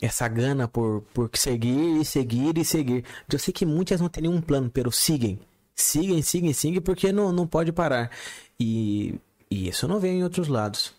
[0.00, 3.04] essa gana por, por seguir e seguir e seguir.
[3.30, 5.38] Eu sei que muitas não têm nenhum plano, pero seguem.
[5.74, 8.10] Seguem, seguem, seguem, porque não, não pode parar.
[8.58, 10.94] E, e isso não vem em outros lados.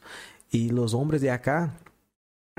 [0.53, 1.73] E os homens de acá,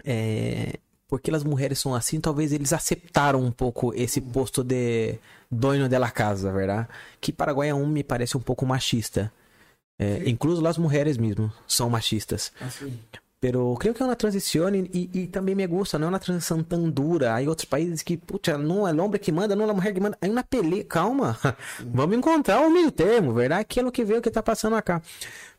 [0.04, 0.80] é,
[1.10, 5.18] porque as mulheres são assim, talvez eles aceitaram um pouco esse posto de
[5.50, 6.86] dono de la casa, verdade?
[7.20, 9.32] Que Paraguai é um me parece um pouco machista.
[9.98, 12.52] Eh, incluso las mujeres mismo son machistas.
[12.60, 12.98] Así.
[13.40, 16.62] Pero creo que é uma transição e, e, também me gusta, não é uma transição
[16.62, 17.34] tão dura.
[17.34, 19.94] Há outros países que, puxa, não é o homem que manda, não é a mulher
[19.94, 20.16] que manda.
[20.20, 21.38] Aí uma pele, calma,
[21.92, 23.62] vamos encontrar o meio termo, verdade?
[23.62, 25.00] Aquilo que vê o que tá passando acá.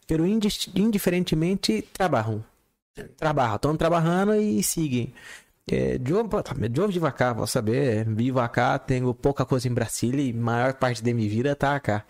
[0.05, 2.43] Pero indiferentemente, trabalham.
[3.17, 5.11] Trabalham, estão trabalhando e seguem.
[5.69, 6.29] É, eu,
[6.75, 11.03] eu vivo acá, vou saber, vivo acá, tenho pouca coisa em Brasília e maior parte
[11.03, 12.05] da minha vida tá acá.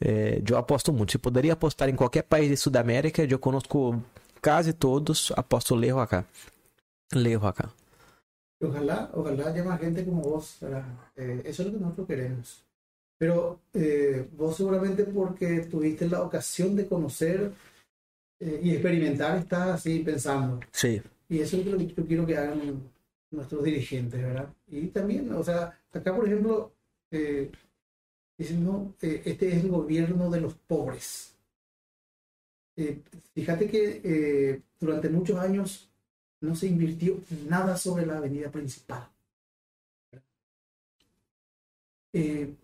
[0.00, 1.12] É, eu aposto muito.
[1.12, 4.02] Se poderia apostar em qualquer país de Sudamérica, eu conosco
[4.40, 6.24] casi todos apóstolos lejos acá.
[7.14, 7.70] Lejos acá.
[8.60, 10.62] Ojalá, ojalá haya más gente como vos,
[11.16, 12.64] eh, eso es lo que nosotros queremos.
[13.18, 17.52] Pero eh, vos seguramente porque tuviste la ocasión de conocer
[18.40, 20.60] eh, y experimentar, estás así pensando.
[20.72, 21.02] Sí.
[21.28, 22.82] Y eso es lo que yo quiero que hagan
[23.30, 24.48] nuestros dirigentes, ¿verdad?
[24.68, 26.72] Y también, o sea, acá por ejemplo,
[28.38, 31.36] dicen, no, este es el gobierno de los pobres.
[32.76, 33.02] Eh,
[33.34, 35.88] fíjate que eh, durante muchos años
[36.40, 39.08] no se invirtió nada sobre la avenida principal.
[42.12, 42.54] Eh,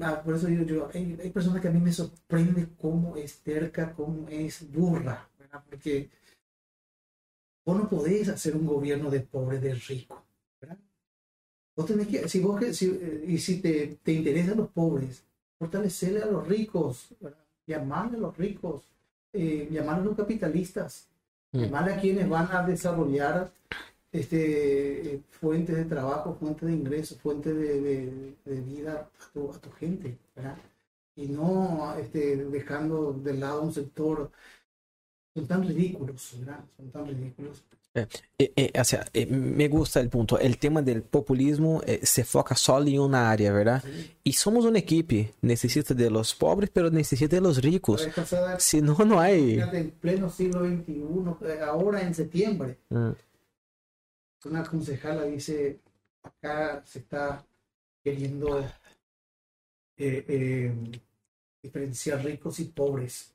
[0.00, 3.92] ah, por, eso digo yo, hay, personas que a mí me sorprende cómo es terca,
[3.94, 5.28] cómo es burra,
[5.68, 6.10] porque
[7.64, 10.22] vos no podés hacer un gobierno de pobre, de rico.
[11.74, 15.24] Vos tenés que, si vos, y si te, te interesan los pobres,
[15.58, 17.14] fortalecerle a los ricos,
[17.66, 18.82] llamarle a los ricos,
[19.32, 21.08] eh, llamar a los capitalistas,
[21.52, 21.60] mm.
[21.60, 23.50] llamar a quienes van a desarrollar
[24.10, 30.18] este, fuentes de trabajo, fuentes de ingresos, fuentes de, vida a tu, a tu gente,
[30.36, 30.58] ¿verdad?
[31.16, 34.30] Y no este, dejando de lado un sector,
[35.34, 36.64] son tan ridículos, ¿verdad?
[36.76, 37.62] Son tan ridículos.
[37.94, 38.06] É,
[38.38, 38.96] é, é, assim,
[39.26, 40.36] me gusta o ponto.
[40.36, 43.84] O tema do populismo se foca só em uma área, verdade?
[43.84, 44.16] Sí.
[44.24, 45.34] E somos uma equipe.
[45.42, 48.08] Necessita de los pobres, pero necessita de los ricos.
[48.58, 49.30] Se não, não há.
[49.30, 53.12] Em pleno siglo XXI, agora em setembro, mm.
[54.46, 55.78] uma concejala disse:
[56.22, 57.44] acá se está
[58.02, 58.58] querendo
[59.98, 60.72] eh, eh,
[61.62, 63.31] diferenciar ricos y pobres.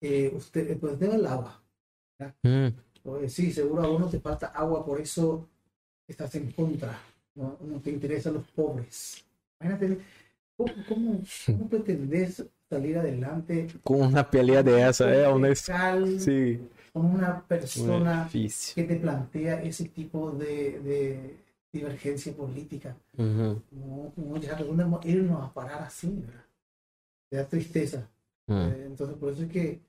[0.00, 1.62] Eh, usted, pues tema el agua.
[2.42, 3.28] Mm.
[3.28, 5.48] Sí, seguro a uno te falta agua, por eso
[6.06, 6.98] estás en contra.
[7.34, 9.24] No, no te interesan los pobres.
[9.60, 9.98] Imagínate,
[10.56, 13.68] ¿cómo, cómo, pretendes salir adelante?
[13.82, 15.32] Con una pelea de esa, ¿eh?
[15.32, 15.54] Una...
[15.54, 16.60] Sí.
[16.92, 21.36] Con una persona que te plantea ese tipo de, de
[21.72, 22.96] divergencia política.
[23.16, 23.62] no,
[24.16, 24.58] no, ya
[25.04, 26.44] irnos a parar así, ¿verdad?
[27.30, 28.08] Te da tristeza.
[28.48, 28.52] Mm.
[28.52, 29.80] Eh, entonces, por eso es que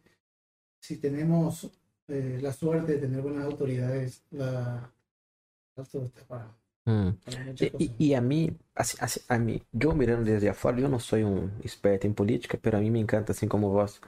[0.81, 1.69] si tenemos
[2.07, 4.91] eh, la suerte de tener buenas autoridades, la,
[5.89, 6.51] todo está para,
[6.85, 7.13] hum.
[7.79, 11.19] e, e, a mim, assim, assim, a mim, eu mirando desde afora, eu não sou
[11.19, 14.01] um experto em política, mas a mim me encanta assim como vós.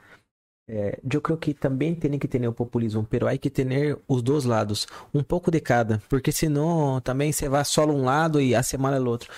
[0.66, 4.22] É, eu creio que também tem que ter o populismo, pero há que ter os
[4.22, 8.54] dois lados, um pouco de cada, porque senão também você vai só um lado e
[8.54, 9.30] a semana é o outro.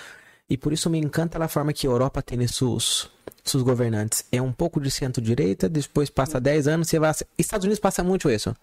[0.49, 3.11] E por isso me encanta a forma que a Europa tem seus
[3.51, 4.25] seus governantes.
[4.31, 7.13] É um pouco de centro-direita, depois passa 10 anos, você vai.
[7.39, 8.55] Estados Unidos passa muito isso.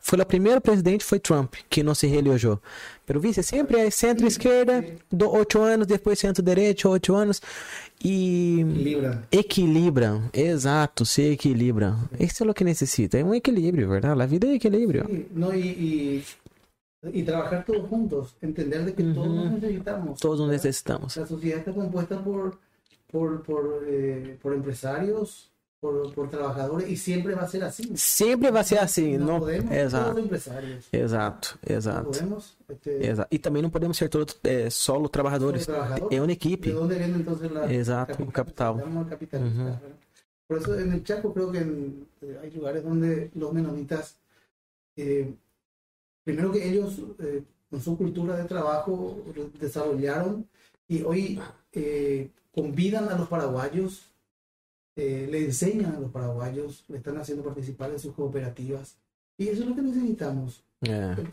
[0.00, 2.60] Foi o primeiro presidente, foi Trump, que não se reelegeu.
[3.06, 7.42] Pelo vice, sempre é centro-esquerda, 8 anos, depois centro-direita, 8 anos.
[8.04, 8.60] E.
[8.60, 9.28] Equilibra.
[9.30, 12.08] Equilibram, exato, se equilibram.
[12.18, 14.20] Isso é o que necessita, é um equilíbrio, verdade?
[14.20, 15.06] A vida é equilíbrio.
[15.06, 16.24] Sí, no, y,
[17.12, 20.20] y, trabajar todos juntos, entender de que todos necesitamos.
[20.20, 21.16] Todos necesitamos.
[21.18, 22.58] A sociedade está compuesta por
[23.12, 27.92] por, por, eh, por empresarios, por, por, trabajadores y siempre va a ser así.
[27.94, 30.18] Siempre va a ser así, no, no podemos exato.
[30.18, 30.88] empresarios.
[30.90, 32.02] Exato, exato.
[32.04, 33.06] No podemos, este...
[33.10, 33.28] exato.
[33.30, 35.68] E também não podemos ser todos é, solo trabalhadores.
[36.10, 36.70] É uma equipe.
[36.70, 38.82] ¿De dónde viene entonces la Exato, capital?
[39.10, 39.42] capital.
[39.42, 39.78] Uh -huh.
[40.48, 44.16] Por eso en el Chaco creo que en, eh, hay lugares donde los menonitas,
[44.96, 45.34] eh,
[46.24, 49.22] primero que ellos eh, con su cultura de trabajo
[49.58, 50.46] desarrollaron
[50.88, 51.40] y hoy
[51.72, 54.10] eh, convidan a los paraguayos,
[54.94, 58.96] eh, le enseñan a los paraguayos, le están haciendo participar en sus cooperativas.
[59.38, 60.62] Y eso es lo que necesitamos.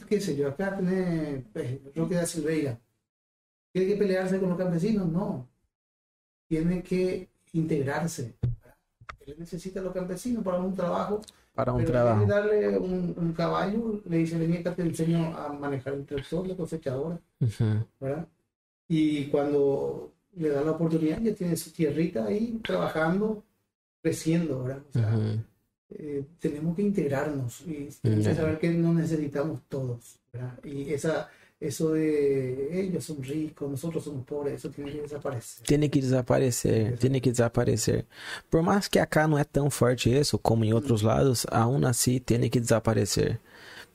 [0.08, 0.48] ¿Qué sé yo?
[0.48, 2.80] Acá tiene pues, Roque da Silveira.
[3.72, 5.08] ¿Tiene que pelearse con los campesinos?
[5.08, 5.48] No.
[6.48, 8.36] Tiene que integrarse.
[9.26, 11.22] Él necesita a los campesinos para un trabajo.
[11.54, 12.26] Para un trabajo.
[12.26, 17.20] darle un, caballo, le dice, vení acá te enseño a manejar el tractor, la cosechadora.
[18.00, 18.28] ¿verdad?
[18.88, 23.44] Y cuando le da la oportunidad, ya tiene su tierrita ahí trabajando,
[24.02, 24.84] creciendo, ¿verdad?
[24.90, 25.20] O sea,
[25.92, 30.60] eh, tenemos que integrarnos y tenemos que saber que no necesitamos todos, ¿verdad?
[30.64, 31.30] Y esa,
[31.60, 35.66] eso de ellos son ricos, nosotros somos pobres, eso tiene que desaparecer.
[35.66, 38.06] Tiene que desaparecer, tiene que desaparecer.
[38.50, 42.20] Por mais que acá não é tão forte isso como em outros lados, aún assim
[42.20, 43.40] tem que desaparecer.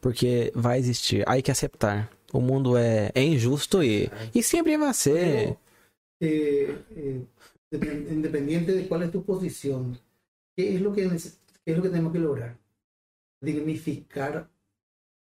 [0.01, 2.11] Porque vai existir, há que aceitar.
[2.33, 5.57] O mundo é, é injusto e, e sempre vai ser.
[6.25, 7.27] Eh, eh,
[8.11, 9.99] independiente de cuál es tu posición,
[10.57, 12.57] ¿qué es lo que, qué es lo que tenemos que lograr?
[13.41, 14.49] Dignificar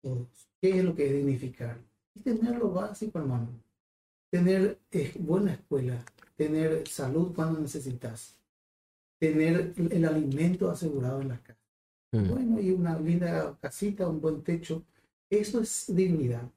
[0.00, 0.48] todos.
[0.60, 1.78] ¿Qué es lo que es dignificar?
[2.14, 3.50] Y tener lo básico, hermano.
[4.30, 6.02] Tener eh, buena escuela,
[6.36, 8.38] tener salud cuando necesitas,
[9.18, 11.60] tener el, el alimento asegurado en la casa.
[12.12, 12.28] Hum.
[12.28, 14.84] Bueno, y una linda casita, un buen techo.
[15.28, 16.50] Eso es dignidad.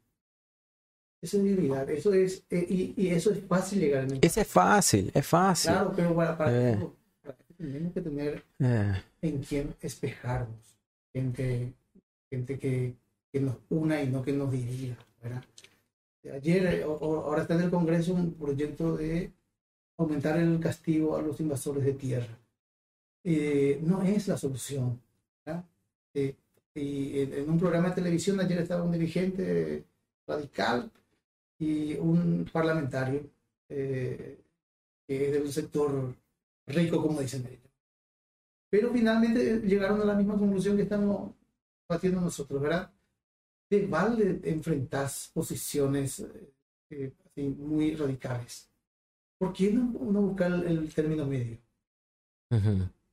[1.22, 1.88] Eso es dignidad.
[1.90, 5.72] Eso es, eh, y, y eso es fácil a Esse é fácil, é fácil.
[5.72, 6.74] Claro, pero para, para Eh.
[6.74, 9.02] eso, para eso tenemos que tener É.
[9.22, 10.58] en quién espejarnos.
[11.14, 11.74] Gente,
[12.32, 12.96] gente que,
[13.32, 14.98] que nos una y no que nos divida.
[15.22, 15.44] ¿verdad?
[16.34, 19.32] Ayer, eh, o- ahora está en el Congreso un proyecto de
[19.98, 22.36] aumentar el castigo a los invasores de tierra.
[23.24, 25.00] Eh, no es la solución.
[25.46, 25.64] ¿verdad?
[26.16, 26.36] Eh,
[26.74, 29.84] y en, en un programa de televisión ayer estaba un dirigente
[30.26, 30.90] radical
[31.62, 33.30] y un parlamentario
[33.70, 34.42] eh,
[35.08, 36.16] que es del sector
[36.66, 37.72] rico, como dicen ellos.
[38.68, 41.34] Pero finalmente llegaron a la misma conclusión que estamos
[41.88, 42.92] haciendo nosotros, ¿verdad?
[43.70, 46.22] Te vale enfrentar posiciones
[46.90, 48.68] eh, eh, muy radicales.
[49.38, 51.60] ¿Por qué no, no buscar el, el término medio?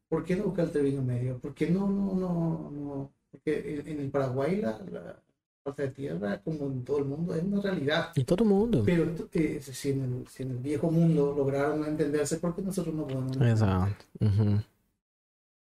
[0.08, 1.38] ¿Por qué no buscar el término medio?
[1.38, 3.12] ¿Por qué no, no, no, no?
[3.30, 5.22] Porque en, en el Paraguay la, la
[5.68, 8.12] falta de tierra, como en todo el mundo, es una realidad.
[8.16, 8.82] Em todo mundo.
[8.84, 12.94] Pero eh, si, en el, si en el viejo mundo lograron entenderse, ¿por qué nosotros
[12.94, 13.36] no podemos?
[13.36, 14.04] Exato.
[14.20, 14.60] Uhum.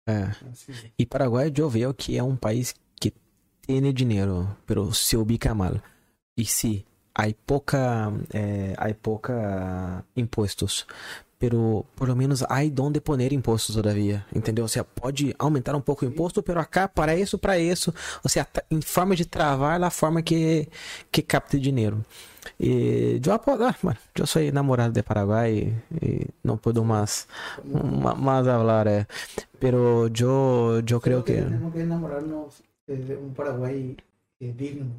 [0.07, 0.31] É.
[0.97, 3.13] E Paraguai eu vejo que é um país que
[3.61, 5.79] tem dinheiro, pero se ubica mal.
[6.35, 10.87] E se há pouca, eh, há pouca impostos,
[11.39, 14.67] pero por lo menos há donde poner impostos todavia, entendeu?
[14.67, 17.93] Seja, pode aumentar um pouco o imposto, pero acá para isso, para isso,
[18.23, 20.67] ou seja, em forma de travar a forma que
[21.09, 22.03] que capte dinheiro.
[22.59, 27.27] E eu ah, mano, eu sou namorado de Paraguai e não puedo mais
[27.63, 29.07] ma- más hablar, eh.
[29.59, 33.95] pero yo, yo creo Solo que tenemos que enamorarnos de un Paraguay
[34.41, 34.91] eh, digno,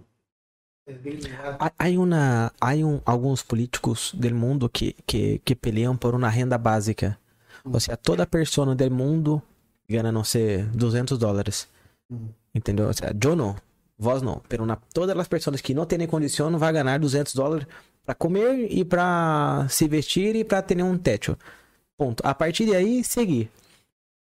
[1.79, 6.59] hay una, hay un, alguns políticos del mundo que, que, que peleam por uma renda
[6.59, 7.19] básica.
[7.65, 9.43] Ou seja, toda pessoa del mundo
[9.89, 11.69] gana, não sei, 200 dólares.
[12.09, 12.29] Mm.
[12.55, 12.87] Entendeu?
[12.87, 13.57] Ou seja, eu não,
[13.99, 14.41] vós não.
[14.49, 17.67] Pero na, todas as pessoas que não têm condição vão ganhar 200 dólares
[18.05, 21.37] para comer e para se vestir e para ter um teto.
[21.97, 22.23] Ponto.
[22.27, 23.51] A partir de aí, seguir.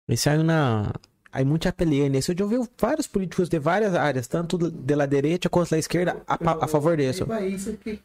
[0.08, 0.94] Isso é uma...
[1.38, 2.32] Há muita pelea nisso.
[2.32, 6.24] Eu já ouvi vários políticos de várias áreas, tanto de la direita quanto da esquerda,
[6.26, 7.26] a, a favor disso.
[7.26, 8.02] Hay países que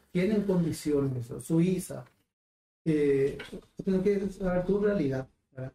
[0.47, 2.05] condiciones, o Suiza.
[2.85, 3.39] Eh,
[3.83, 5.27] tienes que saber tu realidad.
[5.57, 5.73] ¿verdad?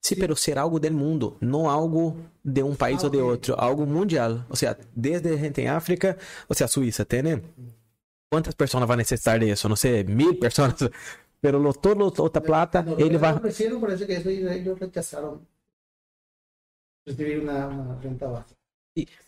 [0.00, 3.30] Sim, pero ser algo del mundo, não algo de um país Ah, ou de ok.
[3.30, 4.44] outro, algo mundial.
[4.50, 6.18] Ou seja, desde a gente em África,
[6.48, 7.40] ou seja, Suíça, tem
[8.28, 9.68] quantas pessoas vai necessitar disso?
[9.68, 10.74] Não sei, mil pessoas.
[11.40, 13.34] Pero lo, todo outra plata, Cuando ele vai.
[13.34, 14.80] ofrecieron, parece que eso ellos
[17.06, 18.56] una, una renta básica.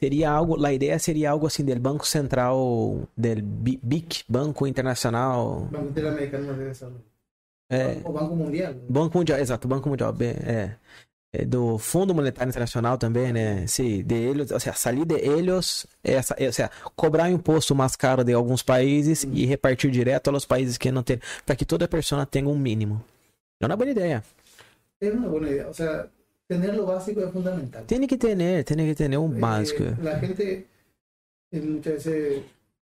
[0.00, 5.88] Seria algo, a ideia seria algo assim del Banco Central, Bi- BIC, Banco Internacional, Banco
[5.90, 7.04] Interamericano de Desarrollo.
[7.70, 8.74] é, O Banco Mundial.
[8.88, 10.74] Banco Mundial, exato, Banco Mundial, é,
[11.34, 13.66] é do Fundo Monetário Internacional também, né?
[13.66, 17.94] Sim, de eles, ou seja, sair de eles, essa, é, ou seja, cobrar imposto mais
[17.94, 21.86] caro de alguns países e repartir direto aos países que não têm, para que toda
[21.86, 23.04] pessoa tenha um mínimo.
[23.60, 24.24] É uma boa ideia.
[24.98, 25.68] Es una buena idea.
[25.68, 26.08] O sea,
[26.48, 27.86] tener lo básico es fundamental.
[27.86, 29.84] Tem que ter, tem que ter um Eh, básico.
[30.02, 30.66] la gente
[31.52, 32.42] eh, muchas veces,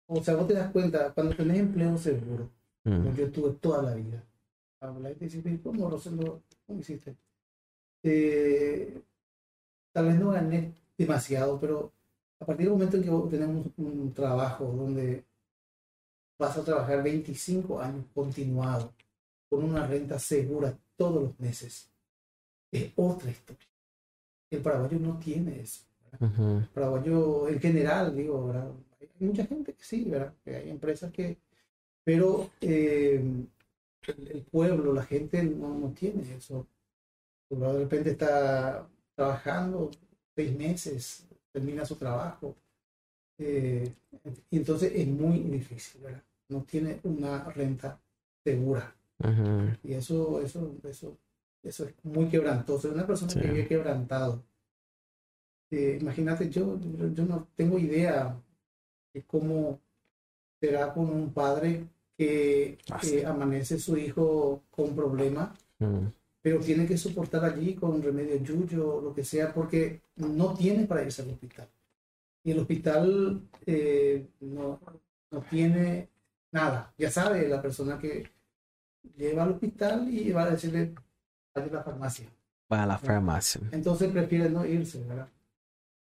[0.06, 2.50] o sea, vos te das cuenta, cuando tenés empleo seguro,
[2.82, 4.24] como yo tuve toda la vida,
[4.80, 6.42] habla y te dice, "Pero ¿cómo, Rosendo?
[6.66, 7.14] ¿Cómo hiciste?
[8.02, 9.00] Eh,
[9.92, 11.92] tal vez no gané demasiado, pero
[12.40, 15.24] a partir del momento en que vos tenés un, un trabajo donde
[16.38, 18.92] vas a trabajar 25 años continuado,
[19.50, 21.89] con una renta segura todos los meses,
[22.72, 23.66] es otra historia.
[24.50, 25.82] El paraguayo no tiene eso.
[26.20, 26.66] Uhum.
[26.74, 28.72] paraguayo en general, digo, ¿verdad?
[29.00, 30.34] Hay mucha gente que sí, ¿verdad?
[30.44, 31.38] Que hay empresas que,
[32.04, 33.22] pero eh,
[34.08, 36.66] el, el pueblo, la gente no, no tiene eso.
[37.50, 39.90] De repente está trabajando
[40.36, 42.56] seis meses, termina su trabajo.
[43.38, 43.92] eh,
[44.50, 46.22] y entonces es muy difícil, ¿verdad?
[46.48, 48.00] No tiene una renta
[48.44, 48.94] segura.
[49.82, 51.18] Y eso, eso, eso,
[51.62, 52.90] eso es muy quebrantoso.
[52.90, 53.40] Una persona Sí.
[53.40, 54.42] que vive quebrantado.
[55.70, 56.78] Eh, imagínate, yo,
[57.14, 58.36] yo, no tengo idea
[59.14, 59.80] de cómo,
[60.60, 61.84] será con un padre
[62.16, 63.00] que Ah,
[63.30, 66.06] amanece su hijo con problema, Mm.
[66.42, 71.02] pero tiene que soportar allí con remedio yuyo lo que sea, porque no tiene para
[71.04, 71.68] irse al hospital.
[72.44, 74.80] Y el hospital eh, no,
[75.30, 76.08] no tiene
[76.52, 76.92] nada.
[76.98, 78.28] Ya sabe la persona que
[79.16, 80.94] lleva al hospital y va a decirle,
[81.54, 82.26] a la farmacia.
[82.68, 83.60] Vai lá, farmácia.
[83.72, 85.28] Entonces prefiere no irse, ¿verdad?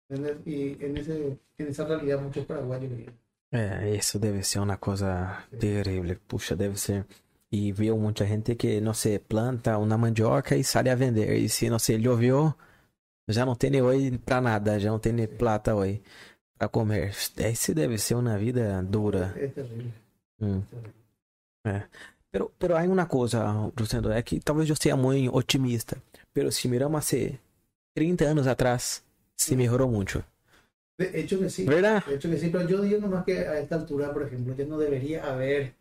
[0.09, 0.36] ¿Entendés?
[0.47, 3.24] Y en, ese, en esa realidad muchos paraguayos viven.
[3.51, 6.16] É, isso deve ser uma coisa terrível.
[6.28, 7.06] Puxa, deve ser.
[7.51, 11.36] E viu muita gente que, não sei, planta uma mandioca e sai a vender.
[11.36, 12.52] E se, não sei, choveu,
[13.28, 16.02] já não tem nem oi pra nada, já não tem nem plata oi
[16.59, 17.15] pra comer.
[17.39, 19.35] Esse deve ser uma vida dura.
[19.36, 19.93] Es terrible.
[20.40, 20.59] Hum.
[20.59, 21.05] es terrible.
[22.35, 26.02] Pero, pero hay una cosa, Rosendo, é que talvez eu seja muito otimista,
[26.32, 27.39] pero se miramos hace
[27.94, 29.05] 30 anos atrás,
[29.36, 30.20] se melhorou muito.
[30.98, 31.65] De hecho que sí.
[31.65, 32.05] ¿Verdad?
[32.05, 34.65] De hecho que sí, pero yo digo nomás que a esta altura, por ejemplo, ya
[34.65, 35.77] no debería haber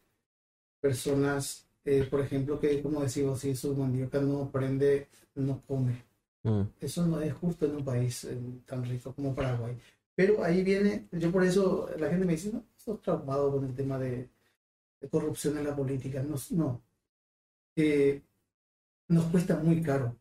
[0.80, 6.06] personas, eh, por ejemplo, que, como decimos, si su mandioca no prende, no come.
[6.44, 6.68] Hum.
[6.80, 9.76] Eso no es justo en un país eh, tan rico como Paraguay.
[10.14, 13.74] Pero ahí viene, yo por eso la gente me dice, no, estoy traumado con el
[13.74, 14.30] tema de
[15.10, 16.24] corrupción en la política.
[16.24, 16.82] No, no.
[17.76, 18.22] Eh,
[19.08, 20.16] nos cuesta muy caro.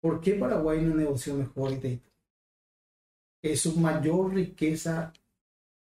[0.00, 2.08] ¿Por qué Paraguay no negoció mejor Itaipú?
[3.42, 5.12] Es su mayor riqueza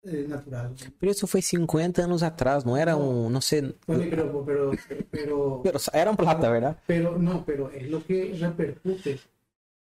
[0.03, 0.73] eh, natural.
[0.99, 4.71] Pero isso foi 50 anos atrás, não era um, não sei, Oye, pero, pero,
[5.11, 6.77] pero, pero era um plata, verdade?
[6.87, 9.19] pero no, pero es lo que repercute.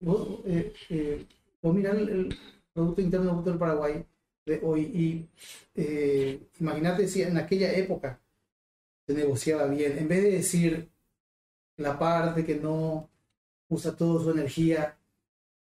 [0.01, 1.25] Vos, eh, eh,
[1.61, 2.37] vos mirá el, el
[2.73, 4.05] Producto Interno Bruto del Paraguay
[4.45, 5.29] de hoy y
[5.75, 8.19] eh, imagínate si en aquella época
[9.07, 10.89] se negociaba bien, en vez de decir
[11.77, 13.09] la parte que no
[13.69, 14.97] usa toda su energía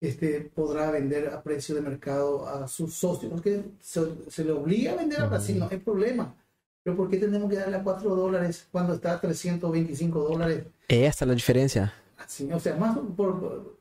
[0.00, 4.92] este, podrá vender a precio de mercado a sus socios, porque se, se le obliga
[4.92, 6.34] a vender a Brasil, no hay problema.
[6.82, 10.64] Pero ¿por qué tenemos que darle a 4 dólares cuando está a 325 dólares?
[10.88, 11.92] Essa é a diferença.
[12.16, 13.76] Así, o sea, más por, por-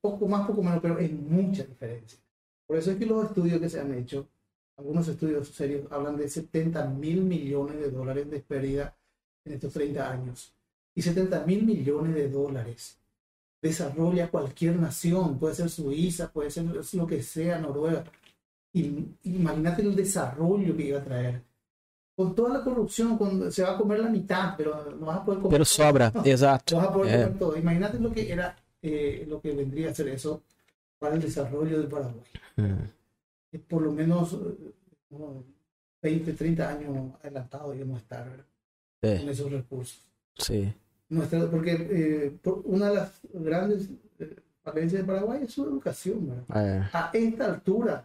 [0.00, 2.18] poco más, poco menos, pero es mucha diferencia.
[2.66, 4.28] Por eso es que los estudios que se han hecho,
[4.76, 8.96] algunos estudios serios, hablan de 70 mil millones de dólares de pérdida
[9.44, 10.52] en estos 30 años.
[10.94, 12.98] Y 70 mil millones de dólares
[13.62, 18.04] desarrolla cualquier nación, puede ser Suiza, puede ser lo que sea, Noruega.
[18.72, 21.42] Y, imagínate el desarrollo que iba a traer.
[22.16, 25.24] Con toda la corrupción, con- se va a comer la mitad, pero no vas a
[25.24, 25.74] poder comer Pero todo.
[25.74, 26.76] sobra, exato.
[26.76, 27.24] Vas a poder É.
[27.24, 27.56] comer todo.
[27.56, 30.42] Imagínate lo que era, eh, lo que vendría a ser eso
[30.98, 32.22] para el desarrollo del Paraguay.
[32.56, 32.86] Hum.
[33.58, 34.72] Por lo menos eh,
[35.08, 35.44] como
[36.02, 38.46] 20, 30 años adelantado debemos estar ¿verdad?
[39.02, 40.00] É, con esos recursos.
[40.38, 40.72] sim.
[41.08, 46.26] Nuestra, porque eh, por- una de las grandes eh, falencias de Paraguay es su educación.
[46.48, 46.66] ¿verdad?
[46.66, 46.90] É.
[46.92, 48.04] A esta altura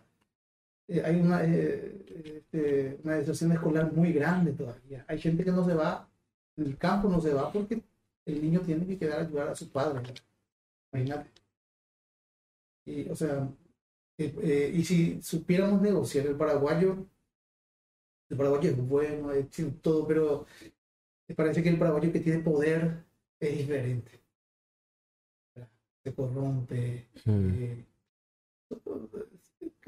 [0.88, 2.06] eh, hay una, eh,
[2.38, 5.06] este, una deserción escolar muy grande todavía.
[5.08, 6.08] Hay gente que no se va,
[6.58, 7.82] en el campo no se va porque
[8.26, 10.00] el niño tiene que quedar a ayudar a su padre.
[10.02, 10.16] ¿verdad?
[10.92, 11.30] Imagínate.
[12.86, 13.48] Y, o sea,
[14.20, 17.06] eh, eh, y si supiéramos negociar, el paraguayo,
[18.30, 19.48] el paraguayo es bueno, es
[19.82, 20.46] todo, pero
[21.28, 23.04] me parece que el paraguayo que tiene poder
[23.40, 24.12] es diferente.
[26.04, 27.52] Se corrompe, Hum.
[27.56, 27.86] eh,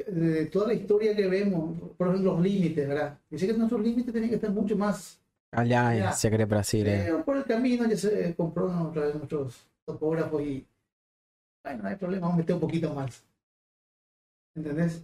[0.07, 3.19] de toda la historia que vemos, por ejemplo, los límites, ¿verdad?
[3.29, 5.19] Dice que nuestros límites tienen que estar mucho más
[5.53, 6.11] Aliás, Ya.
[6.13, 7.09] Segredo Brasil, é.
[7.09, 10.65] eh, por el camino, ya se compró otra vez nuestros topógrafos y
[11.63, 13.21] bueno, no hay problema, vamos a meter un poquito más.
[14.53, 15.03] ¿Entendés?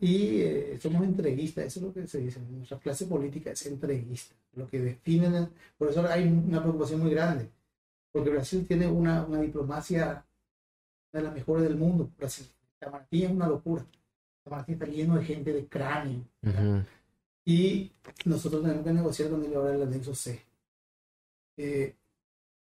[0.00, 2.40] Y eh, somos entreguistas, eso es lo que se dice.
[2.40, 4.34] Nuestra clase política es entreguista.
[4.54, 7.50] Lo que definen, por eso hay una preocupación muy grande,
[8.10, 10.24] porque Brasil tiene una, una diplomacia
[11.12, 12.10] de las mejores del mundo.
[12.16, 13.84] Brasil, Itamaraty es una locura.
[14.40, 16.24] Itamaraty está lleno de gente de cráneo.
[17.44, 17.92] Y
[18.24, 20.42] nosotros tenemos que negociar con él ahora el anexo C.
[21.58, 21.94] Eh,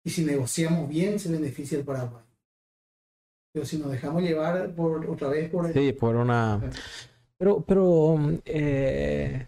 [0.04, 2.24] y si negociamos bien, se beneficia el Paraguay.
[3.52, 6.62] Pero si nos dejamos llevar por otra vez por el, Sí, por una.
[7.38, 9.48] Pero, pero um, eh,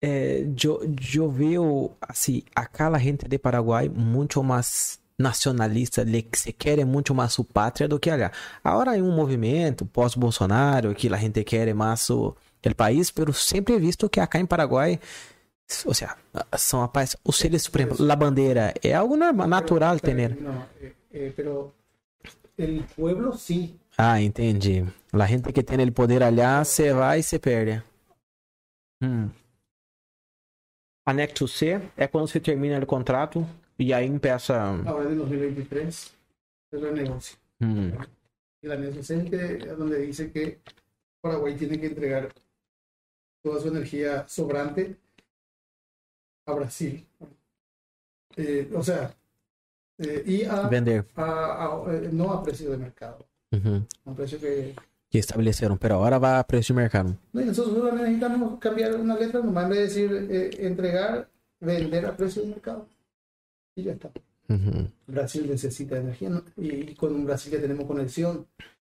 [0.00, 6.02] eh, yo, yo veo así, acá la gente de Paraguay mucho más nacionalista,
[6.32, 8.32] se quiere mucho más su patria do que allá.
[8.62, 13.74] Ahora hay un movimiento pós-Bolsonaro que la gente quiere más su, el país, pero siempre
[13.74, 14.98] he visto que acá en Paraguay,
[15.84, 16.16] o sea,
[16.56, 20.40] son a paz, os seres supremos, la bandera, é algo normal, natural tener.
[20.40, 21.74] no, eh, eh, pero
[22.60, 23.78] el pueblo sí.
[23.96, 24.84] Ah, entendi.
[25.12, 27.82] La gente que tem o poder allá, você vai e se perde.
[29.02, 29.30] Hum.
[31.06, 33.46] Anexo C é quando você termina o contrato
[33.78, 34.60] e aí empieza.
[34.86, 36.14] Ahora en 2023
[36.70, 37.38] se renegocia.
[37.60, 37.92] Hum.
[38.62, 40.60] Y el anexo C es el es donde dice que
[41.20, 42.28] Paraguay tiene que entregar
[43.42, 44.96] toda su energía sobrante
[46.46, 47.06] a Brasil.
[48.36, 49.14] Eh, o sea,
[50.00, 51.04] eh, y a, Vender.
[51.16, 53.18] a- a- eh, no a precio de mercado,
[53.52, 53.84] Uhum.
[54.06, 54.74] a un precio que...
[55.10, 57.16] Que estabeleceram, pero agora vai a preço de mercado.
[57.32, 61.28] No, nosotros solo necesitamos cambiar una letra, nomás en vez de decir eh, entregar,
[61.60, 62.86] vender a precio de mercado.
[63.74, 64.08] Y ya está.
[64.48, 64.86] Uhum.
[65.08, 66.44] Brasil necesita energía ¿no?
[66.56, 68.46] y, y con Brasil ya tenemos conexión.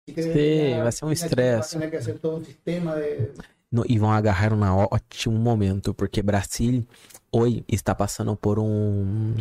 [0.02, 1.60] Así que Sí, va a ser un estrés.
[1.60, 3.32] Va a tener que hacer todo un sistema de...
[3.72, 6.84] No, e vão agarrar um ótimo momento, porque Brasil
[7.30, 9.32] hoje está passando por um,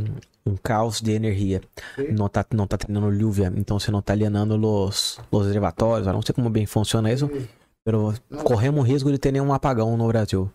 [0.45, 1.61] um caos de energia.
[2.11, 6.08] Não tá, não tá tendo lluvia, então você não tá alienando os, os reservatórios.
[6.08, 7.27] Não sei como bem funciona isso,
[7.85, 10.51] mas corremos o risco de ter nenhum apagão no Brasil.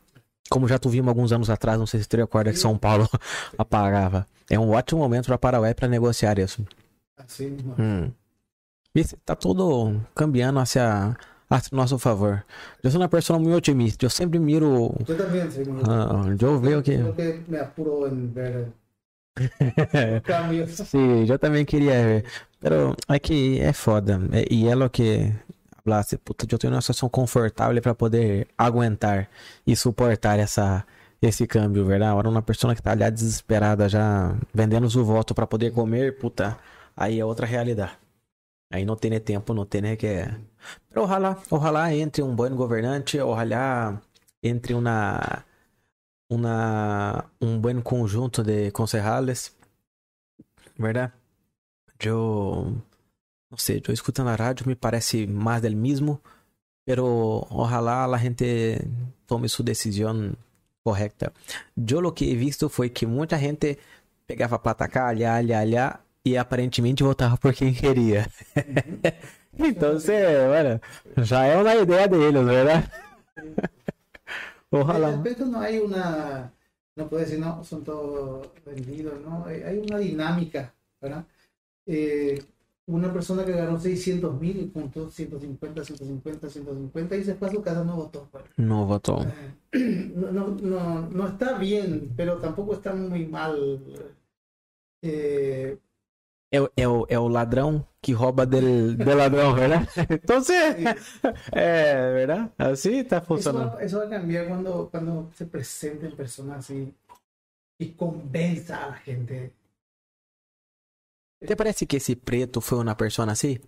[0.49, 3.09] Como já tuvimos alguns anos atrás, não sei se você recorda que São Paulo
[3.59, 4.27] apagava.
[4.49, 6.65] É um ótimo momento para Paraguai para negociar isso.
[7.17, 7.75] así mismo.
[7.79, 8.11] Hum.
[9.25, 11.17] Tá tudo cambiando hacia,
[11.55, 12.45] hacia nosso favor.
[12.83, 14.05] Eu sou uma pessoa muito otimista.
[14.05, 14.95] Eu sempre miro.
[15.09, 15.83] Yo también soy muy...
[15.89, 16.99] ah, eu vejo que.
[17.49, 18.73] Me apuro en ver
[20.25, 20.71] cambios.
[20.89, 22.25] Sim, eu também queria ver.
[22.61, 24.21] Pero é que é foda.
[24.33, 25.33] É- e lo que.
[25.79, 29.29] Hablasse, puta, eu tenho uma situação confortável para poder aguentar
[29.67, 30.83] e suportar essa,
[31.21, 32.11] esse câmbio, verdade?
[32.13, 36.57] Agora uma pessoa que tá ali desesperada já vendendo o voto para poder comer, puta,
[36.97, 37.93] aí é outra realidade.
[38.73, 40.27] Aí não tem tempo, não tem que.
[40.89, 44.01] Pero ojalá, ojalá entre um bom governante, ojalá
[44.43, 45.45] entre uma
[46.29, 49.57] una, un buen conjunto de concejales,
[50.77, 51.13] ¿verdad?
[51.99, 52.73] Yo,
[53.51, 56.21] no sé, yo escuchando la radio me parece más del mismo,
[56.85, 57.07] pero
[57.51, 58.87] ojalá la gente
[59.27, 60.37] tome su decisión
[60.83, 61.33] correcta.
[61.77, 63.79] Yo lo que he visto fue que mucha gente
[64.27, 68.29] pegaba para atacar, allá, allá, allá, y aparentemente votaba por quien quería.
[69.59, 70.81] Entonces, bueno,
[71.25, 72.91] ya es una idea de ellos, ¿verdad?
[74.71, 75.21] Ojalá.
[75.23, 76.53] Pero no hay una,
[76.97, 79.45] no puede decir, no, son todos vendidos, ¿no?
[79.47, 81.25] Hay una dinámica, ¿verdad?
[81.87, 82.43] Eh,
[82.87, 87.63] una persona que ganó 600 mil puntos, 150, 150, 150 y se fue a su
[87.63, 88.29] casa, no votó.
[88.33, 88.51] ¿verdad?
[88.57, 89.23] No votó.
[89.73, 93.81] Eh, No, no, no, no está bien, pero tampoco está muy mal.
[95.03, 95.79] Eh,
[96.57, 99.83] É, o- é, o, é o ladrão que rouba del, del ladrão, ¿verdad?
[100.19, 100.61] Entonces,
[101.53, 102.53] é, ¿verdad?
[102.59, 103.77] Así está eso, funcionando.
[103.77, 106.95] va, eso va a cambiar cuando, cuando se presenten personas así
[107.81, 109.53] y convenza a la gente.
[111.49, 113.59] ¿Te parece que esse preto foi uma persona assim?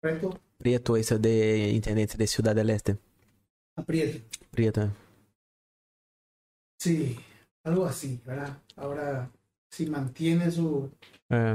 [0.00, 2.98] Preto, Preto, esse de intendente de Ciudad del Este.
[3.76, 4.24] apriete.
[4.50, 4.90] Preto.
[6.80, 7.16] Sí,
[7.64, 8.58] algo así, ¿verdad?
[8.76, 9.30] Ahora,
[9.70, 10.90] si mantiene su,
[11.30, 11.54] É.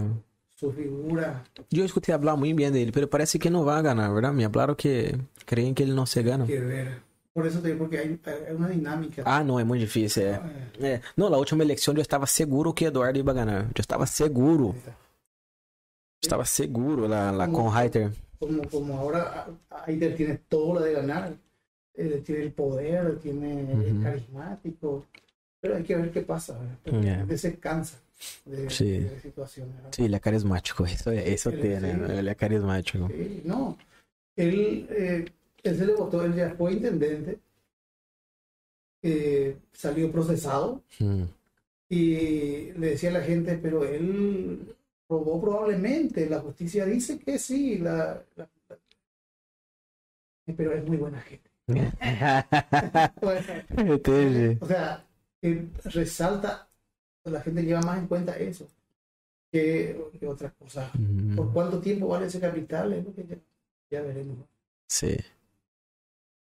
[0.64, 4.34] su figura, Eu escutei falar muito bem dele, pero parece que não vai ganhar, ¿verdad?
[4.34, 5.14] Me falaram que
[5.46, 6.46] creem que ele não se gana.
[6.46, 7.02] que ver.
[7.34, 9.24] Por eso te digo, porque hay, hay una dinámica.
[9.26, 10.40] Ah, não, é muito difícil, é.
[10.80, 11.02] Eh, é.
[11.18, 13.64] Não, na última eleição eu estava seguro que Eduardo ia ganhar.
[13.76, 14.70] Eu estava seguro.
[14.74, 14.92] ahí está.
[16.24, 18.12] Estava seguro lá, lá com o Reiter.
[18.40, 19.48] como, como ahora
[19.88, 21.34] Aider tiene todo lo de ganar,
[21.96, 24.04] eh, tiene el poder, tiene es Ujú.
[24.04, 25.06] carismático,
[25.62, 26.78] pero hay que ver qué pasa, ¿verdad?
[26.84, 27.12] Porque Yeah.
[27.14, 27.98] la gente se cansa
[28.46, 29.00] de, Sí.
[29.00, 29.76] de situaciones.
[29.76, 29.92] ¿verdad?
[29.94, 30.86] Sim, ele é carismático.
[30.86, 32.08] Isso, é- isso Ele- tem, né?
[32.08, 32.14] sim.
[32.20, 33.08] Ele é carismático.
[33.10, 33.78] Sí, no,
[34.36, 35.26] él, eh,
[35.64, 37.40] él se le votó, él ya fue intendente,
[39.02, 41.28] eh, salió procesado Hum.
[41.90, 44.76] y le decía a la gente, pero él
[45.10, 48.78] robó probablemente, la justicia dice que sí, la, la- la-
[50.58, 51.50] pero es muy buena gente.
[54.62, 55.06] O sea,
[55.42, 56.68] eh, resalta,
[57.26, 58.68] la gente lleva más en cuenta eso
[59.52, 60.92] que, que otras cosas.
[61.36, 62.94] ¿Por Hum, cuánto tiempo vale esse capital?
[62.94, 63.38] Es lo que ya,
[63.92, 64.38] ya veremos.
[64.88, 65.18] Sim.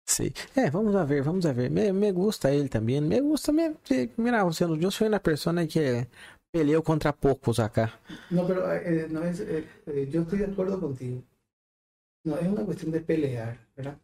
[0.07, 0.31] Sim.
[0.55, 1.69] É, vamos a ver, vamos a ver.
[1.69, 3.01] Me, me gusta ele também.
[3.01, 6.07] Me gusta me, sí, Mira, Luciano, eu sou uma pessoa que
[6.51, 7.99] peleou contra poucos acá.
[8.29, 11.23] No, pero eh, no es, eh, eh, yo estoy de acuerdo contigo.
[12.25, 13.97] No es una cuestión de pelear, ¿verdad?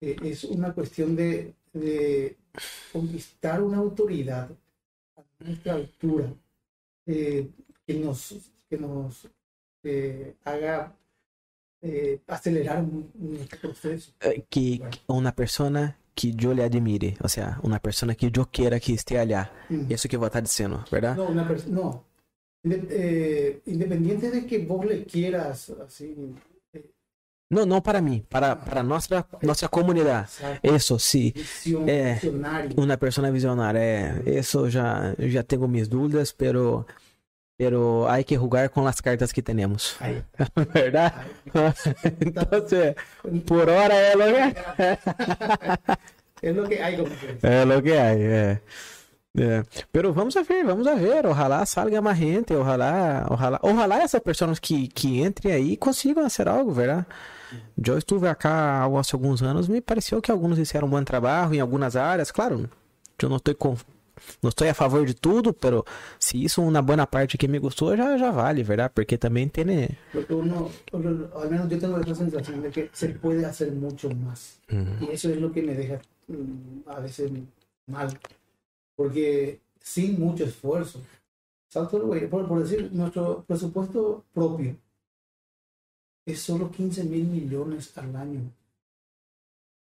[0.00, 2.36] Eh, es una cuestión de, de
[2.92, 4.50] conquistar una autoridad
[5.40, 6.32] a nuestra altura
[7.06, 7.46] eh,
[7.86, 9.26] que nos, que nos
[9.84, 10.92] eh, haga
[11.82, 14.12] eh, acelerar un- nuestro proceso.
[14.20, 17.16] Eh, Que uma pessoa que eu lhe admire.
[17.22, 19.50] Ou seja, uma pessoa que eu queira que esteja allá.
[19.70, 19.86] Mm.
[19.92, 21.16] Isso que eu vou estar dizendo, verdade?
[21.18, 22.04] No, una pers- no.
[22.62, 26.14] Inde- eh, independiente de que vos le quieras así.
[27.50, 30.28] Não, não para mim, para, para nossa, nossa comunidade.
[30.62, 32.70] esa Isso, Eh, visionaria.
[32.76, 34.38] Uma pessoa visionária, é.
[34.38, 36.86] Isso já, já tenho minhas dúvidas, pero,
[37.58, 39.96] pero hay que jugar com as cartas que temos.
[40.00, 40.22] Ahí,
[40.72, 41.12] ¿Verdad?
[41.52, 41.72] ahí.
[42.20, 42.94] Entonces,
[43.44, 44.56] por hora é lo que
[46.42, 46.94] es lo que hay
[47.42, 48.22] é lo que hay.
[48.22, 48.60] É.
[49.38, 49.62] É,
[49.92, 51.24] pero vamos a ver, vamos a ver.
[51.26, 56.48] Ojalá salga mais gente, ojalá, ojalá, ojalá essas pessoas que, que entrem aí consigam fazer
[56.48, 57.06] algo, verdade?
[57.84, 61.60] Eu estive acá há alguns anos, me pareceu que alguns fizeram um bom trabalho em
[61.60, 62.30] algumas áreas.
[62.30, 62.68] Claro,
[63.20, 63.76] eu não estou com,
[64.42, 65.84] não estou a favor de tudo, pero
[66.18, 68.92] se isso uma boa parte que me gostou, já, já vale, verdade?
[68.94, 69.64] Porque também tem.
[69.64, 69.88] Né?
[70.28, 74.60] Uno, al menos yo tengo esa sensación de que se puede hacer mucho más.
[74.70, 74.98] Uhum.
[75.00, 77.30] Y eso es lo que me deja mm, a veces
[77.86, 78.08] mal.
[78.96, 81.00] Porque sin mucho esfuerzo.
[81.68, 84.76] Salto por, por decir, nuestro presupuesto propio
[86.26, 88.40] es solo 15 mil millones al año.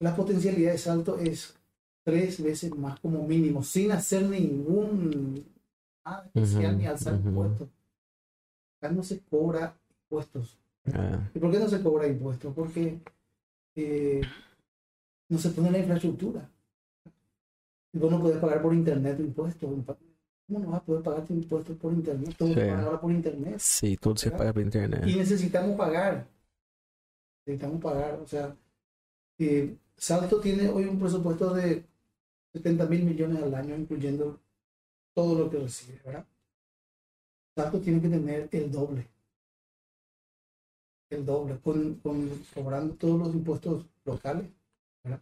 [0.01, 1.55] La potencialidad de salto es
[2.05, 5.45] tres veces más como mínimo, sin hacer ningún
[6.05, 7.69] nada especial Ujú, ni alzar impuestos.
[8.79, 10.57] Acá no se cobra impuestos.
[10.87, 11.19] É.
[11.35, 12.55] ¿Y por qué no se cobra impuestos?
[12.55, 12.99] Porque
[13.75, 14.23] eh,
[15.29, 16.49] no se pone la infraestructura.
[17.93, 19.69] Y vos no podés pagar por internet tu impuesto.
[20.49, 22.35] ¿Cómo no vas a poder pagar tu impuesto por internet?
[22.39, 22.55] Todo Sí.
[22.55, 23.59] se ahora por internet.
[23.59, 25.07] Sim, tudo você paga pela internet.
[25.07, 26.27] Y necesitamos pagar.
[27.47, 28.15] Necesitamos pagar.
[28.21, 28.57] O sea,
[29.39, 31.85] eh, Salto tiene hoy un presupuesto de
[32.55, 34.41] 70 mil millones al año, incluyendo
[35.15, 36.25] todo lo que recibe, ¿verdad?
[37.55, 39.07] Salto tiene que tener el doble.
[41.11, 44.47] El doble, con, con- cobrando todos los impuestos locales,
[45.05, 45.21] ¿verdad?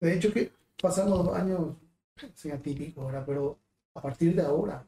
[0.00, 1.76] De hecho, que pasamos dos años
[2.34, 3.24] sin atípico, ¿verdad?
[3.26, 3.58] Pero
[3.94, 4.86] a partir de ahora,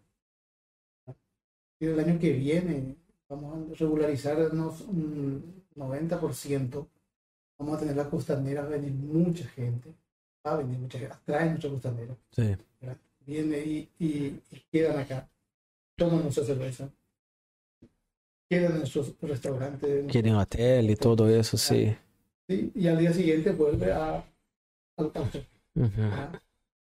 [1.78, 2.96] y el año que viene,
[3.28, 6.86] vamos a regularizarnos un 90%.
[7.58, 9.94] Vamos a tener la costanera, va a venir mucha gente.
[10.46, 11.14] Va a venir mucha gente.
[11.14, 12.16] Atrae mucha costanera.
[12.36, 12.98] ¿verdad?
[13.20, 15.28] Viene y, y, y quedan acá.
[15.96, 16.88] Toman nuestra cerveza.
[18.48, 20.06] Quedan en nuestros restaurantes.
[20.06, 21.96] Querem hotel e tudo isso, sim.
[22.48, 22.70] ¿sí?
[22.74, 24.24] Y al día siguiente vuelve a.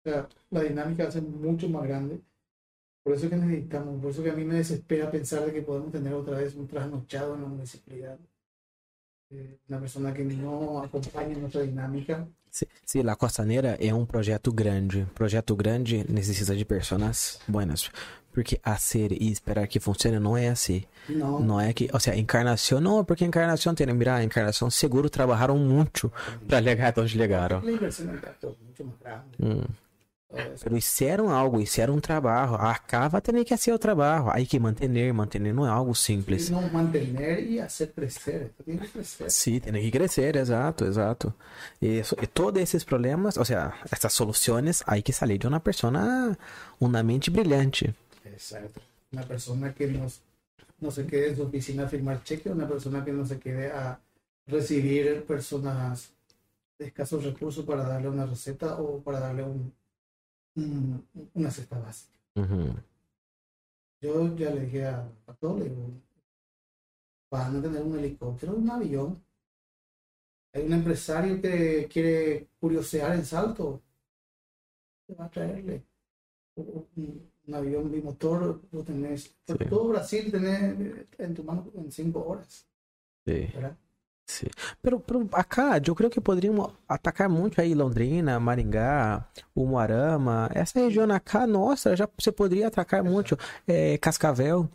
[0.04, 2.20] Sea, la dinámica va a ser mucho más grande.
[3.04, 5.92] Por eso que necesitamos, por eso que a mí me desespera pensar de que podemos
[5.92, 8.18] tener otra vez un trasnochado en la municipalidad.
[9.32, 12.28] Eh, Una persona que no acompañe nuestra dinámica.
[12.52, 15.06] Sim, sim, La Costaneira é um projeto grande.
[15.14, 17.92] Projeto grande necessita de pessoas buenas.
[18.34, 20.84] Porque hacer e esperar que funcione não é assim.
[21.08, 25.58] No, Não é que, ou seja, Encarnação não, porque Encarnação tem, mira, Encarnação seguro trabalharam
[25.58, 26.12] muito
[26.48, 27.62] para chegar até onde chegaram.
[27.64, 29.38] la inversión es mucho más grande.
[29.40, 29.64] Hum.
[30.32, 32.54] Pero hicieron algo, hicieron um trabalho.
[32.56, 34.30] Acá vai ter que hacer o trabalho.
[34.32, 36.52] Aí que manter, manter não é algo simples.
[36.52, 38.44] No, mantener y hacer crecer.
[38.44, 39.32] Esto tiene que crecer.
[39.32, 41.34] Sim, tem que crescer, exato, exato.
[41.82, 46.38] Eso- todos esses problemas, ou seja, essas soluções, aí que salir de uma pessoa,
[46.80, 47.96] uma mente brilhante.
[48.24, 48.80] Exacto.
[49.12, 50.22] Una persona que nos,
[50.80, 53.72] no se quede en su oficina a firmar cheques, una persona que no se quede
[53.72, 54.00] a
[54.46, 56.12] recibir personas
[56.78, 59.74] de escasos recursos para darle una receta o para darle un,
[60.56, 62.18] un- una cesta básica.
[64.02, 65.90] Yo ya le dije a, a todos, le digo,
[67.32, 69.22] van a tener un helicóptero, un avión.
[70.54, 73.82] Hay un empresario que quiere curiosear en Salto,
[75.06, 75.84] te va a traerle
[76.56, 79.36] un, avión bimotor, lo tenés.
[79.46, 79.54] Sí.
[79.70, 82.68] todo Brasil tenés en tu mano en cinco horas.
[83.54, 83.78] ¿verdad?
[84.30, 84.46] Sim.
[84.80, 89.26] Pero, pero acá, eu creio que poderíamos atacar muito aí Londrina, Maringá,
[89.56, 90.52] Umuarama.
[90.54, 93.36] Essa região acá, nossa, já você poderia atacar muito.
[93.68, 94.70] É, Cascavel.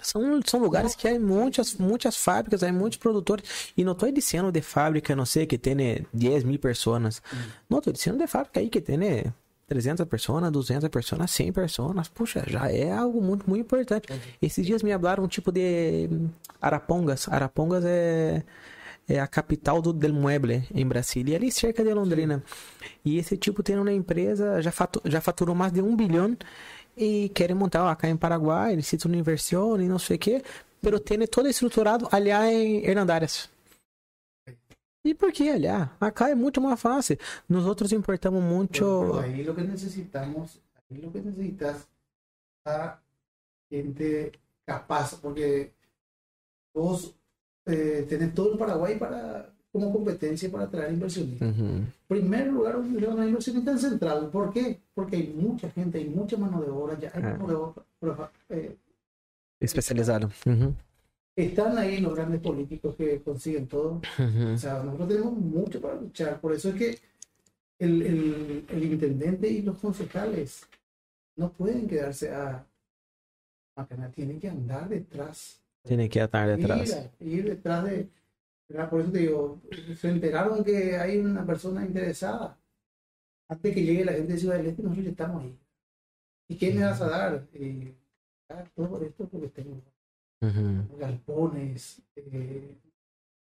[0.00, 3.72] São, são lugares que há muitas, muitas fábricas, há muitos produtores.
[3.76, 7.20] E não estou dizendo de fábrica, não sei, que tem né, 10 mil pessoas.
[7.68, 9.32] Não, estou dizendo de fábrica aí que tem né,
[9.66, 12.08] 300 pessoas, 200 pessoas, 100 pessoas.
[12.08, 14.08] Puxa, já é algo muito, muito importante.
[14.40, 16.08] Esses dias me hablaram um tipo de
[16.60, 17.28] Arapongas.
[17.28, 18.42] Arapongas é,
[19.08, 22.42] é a capital do del mueble em Brasília, ali cerca de Londrina.
[23.04, 26.36] E esse tipo tem uma empresa, já, fatu, já faturou mais de um bilhão
[26.96, 30.42] e querem montar acá em Paraguai, necessitam de inversão e não sei o que,
[30.80, 33.53] pero tem todo estruturado allá em Hernandárias.
[35.04, 35.90] E por que allá?
[36.00, 37.18] Acá é muito mais fácil.
[37.48, 38.42] Nós outros importamos
[39.12, 40.60] pero ahí lo que necesitamos,
[40.90, 41.86] ahí lo que necesitas
[42.66, 42.98] a
[43.70, 44.32] gente
[44.66, 45.72] capaz, porque
[46.74, 47.14] vos
[47.66, 51.48] eh, tenés todo el Paraguay para como competencia para traer inversionistas.
[51.48, 51.78] Uhum.
[51.80, 54.30] En primer lugar, una inversionista en central.
[54.30, 54.80] ¿Por qué?
[54.94, 57.30] Porque hay mucha gente, hay mucha mano de obra, ya hay Ah.
[57.36, 58.30] mano de obra.
[58.48, 58.76] eh,
[59.60, 60.30] Especializado.
[60.46, 60.74] Uhum.
[61.36, 64.00] Están ahí los grandes políticos que consiguen todo.
[64.54, 66.40] O sea, nosotros tenemos mucho para luchar.
[66.40, 66.98] Por eso es que
[67.78, 70.66] el, el, el intendente y los concejales
[71.36, 72.66] no pueden quedarse a
[73.76, 75.60] Macana, tienen que andar detrás.
[75.82, 77.10] Tem que estar detrás.
[77.20, 78.08] Ir, ir detrás de.
[78.68, 78.88] ¿verdad?
[78.88, 79.60] Por eso te digo,
[79.96, 82.56] se enteraron que hay una persona interesada.
[83.48, 85.58] antes que llegue la gente de Ciudad del Este, nosotros ya estamos ahí.
[86.48, 87.46] ¿Y qué me vas a dar?
[87.52, 87.94] Eh,
[88.48, 89.82] ah, todo esto porque tengo
[90.40, 90.98] Ujú.
[90.98, 92.74] galpones, eh,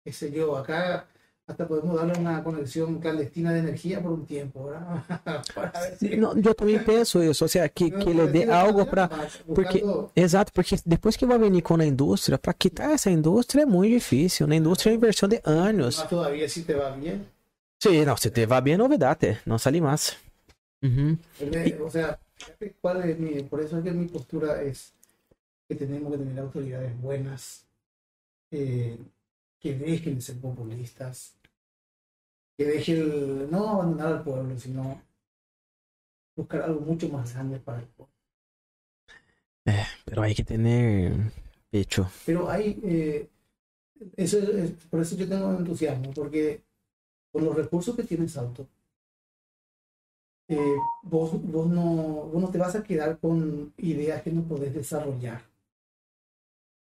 [0.04, 1.08] qué sé yo, acá
[1.48, 5.04] hasta podemos darle una conexión clandestina de energía por un tiempo, ¿verdad?
[5.56, 9.10] Ver si- Não, eu também penso isso, ou seja, que, que ele dê algo para
[9.54, 13.64] porque- Buscando- Exato, porque depois que vai venir com a indústria, para quitar essa indústria
[13.64, 14.48] é muito difícil.
[14.48, 15.98] Na indústria é inversão de anos.
[15.98, 17.26] más todavía si te va bien.
[17.84, 20.16] Sim, não, se te vai bem, é novidade, não sale mais.
[20.84, 21.18] Uhum.
[21.42, 22.18] Eh, O sea,
[22.82, 24.94] cuál es mi, por eso es que mi postura es
[25.72, 27.68] que tenemos que tener autoridades buenas,
[28.52, 28.98] eh,
[29.60, 31.36] que dejen de ser populistas,
[32.58, 35.02] que dejen el- no abandonar al pueblo, sino
[36.36, 38.14] buscar algo mucho más grande para el pueblo.
[40.06, 41.14] Pero hay que tener
[41.70, 42.08] pecho.
[42.26, 43.30] Pero hay, eh,
[44.18, 46.64] eso es- es- por eso yo tengo entusiasmo, porque
[47.32, 48.68] con los recursos que tiene Salto,
[50.48, 51.84] eh, vos, vos, no,
[52.32, 55.42] vos no te vas a quedar con ideas que no podés desarrollar.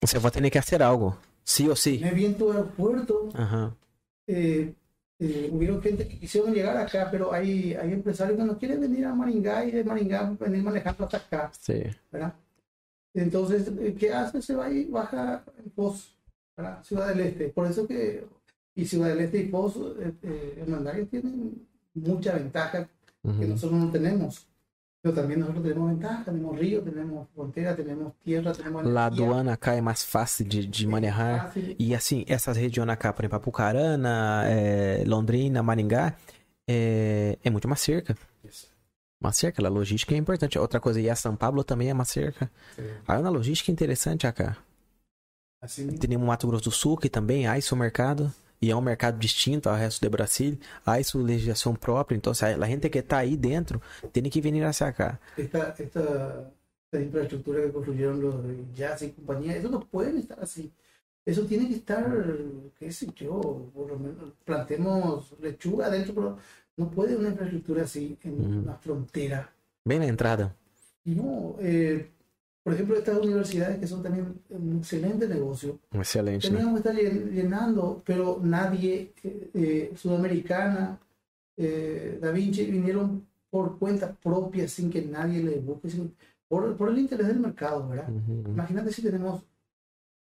[0.02, 1.98] Você vai ter que fazer algo, sim ou sim.
[1.98, 3.76] Tenés bien tu aeropuerto, Aham.
[4.26, 4.72] eh,
[5.18, 9.04] eh, hubieron gente que quisieron llegar acá, pero hay, hay empresarios que no quieren venir
[9.04, 11.90] a Maringá y de Maringá venir manejando hasta acá, Sim.
[12.10, 12.32] ¿verdad?
[13.12, 14.40] Entonces, eh, ¿qué hace?
[14.40, 15.70] Se va y baja en
[16.56, 16.82] ¿verdad?
[16.82, 17.48] Ciudad del Este.
[17.48, 18.24] Por eso que,
[18.74, 22.88] y Ciudad del Este y Foz, eh, eh, tienen mucha ventaja
[23.22, 24.46] que nosotros no tenemos.
[25.02, 29.24] Pero también nosotros tenemos ventaja, tenemos río, tenemos frontera, tenemos tierra, tenemos Lá energía.
[29.24, 31.46] aduana cá é mais fácil de, de manejar.
[31.46, 31.74] Fácil.
[31.78, 36.14] E assim, essas regiões cá, por exemplo, Apucarana, é, Londrina, Maringá,
[36.68, 38.14] é, é muito uma cerca.
[39.18, 40.58] Uma cerca, a logística é importante.
[40.58, 42.50] Outra coisa, e a São Paulo também é uma cerca.
[42.76, 44.56] Sí, Aí uma logística interessante acá.
[45.62, 45.98] así mismo.
[45.98, 48.30] Tem o Mato Grosso do Sul, que também há esse mercado.
[48.62, 50.58] E é um mercado distinto ao resto do Brasil.
[50.84, 52.16] Há sua legislação própria.
[52.16, 53.80] Então, se a gente que está aí dentro
[54.12, 55.18] tem que vir hacia cá.
[55.36, 56.52] esta, esta,
[56.84, 60.70] esta infraestructura que construyeron los de Jazz y compañía, eso no pueden estar así.
[61.24, 62.04] Eso tiene que estar,
[62.78, 66.38] qué sé yo, por lo menos plantemos lechuga adentro, pero
[66.76, 68.58] no puede una infraestructura así en Ujú.
[68.60, 69.50] una frontera.
[69.84, 70.54] Bem na entrada.
[71.04, 72.10] No, eh,
[72.62, 76.56] por ejemplo, estas universidades que son también un excelente negocio, Excelente, né?
[76.58, 80.98] teníamos que estar llen- llenando, pero nadie, eh, eh, Sudamericana,
[81.56, 86.14] eh, Da Vinci, vinieron por cuenta propia sin que nadie le busque, sin-
[86.48, 88.08] por, por el interés del mercado, ¿verdad?
[88.10, 88.52] Uhum.
[88.52, 89.42] Imagínate si tenemos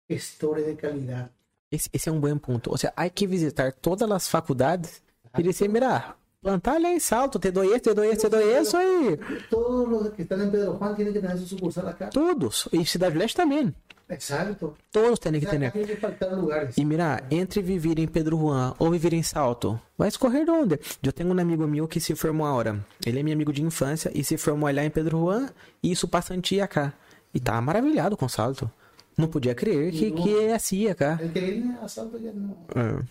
[0.08, 1.30] gestores de calidad.
[1.72, 2.70] Esse é um bom ponto.
[2.72, 5.02] Ou seja, há que visitar todas as faculdades
[5.38, 6.16] e dizer, mira,
[6.46, 9.18] plantar em salto, te dou esse, te dou esse, te dou esse, aí.
[9.50, 12.10] Todos los que están en Pedro Juan tienen que tener su sucursal acá.
[12.12, 12.70] Todos.
[12.72, 13.74] E Cidade Leste também.
[14.08, 14.76] Exacto.
[14.92, 15.72] Todos têm que ter.
[15.72, 16.78] tiene que lugares.
[16.78, 20.80] E mira, entre viver em Pedro Juan ou viver em Salto, vai escorrer de onde?
[21.02, 22.80] Eu tenho um amigo meu que se formou agora.
[23.04, 25.50] Ele é meu amigo de infância e se formou lá em Pedro Juan
[25.82, 26.94] e isso passantia cá.
[27.34, 28.70] E tá maravilhado com Salto.
[29.18, 31.18] Não podia crer que, que é assim cá.
[31.20, 32.68] El que viene a Salto no.
[32.76, 33.04] É,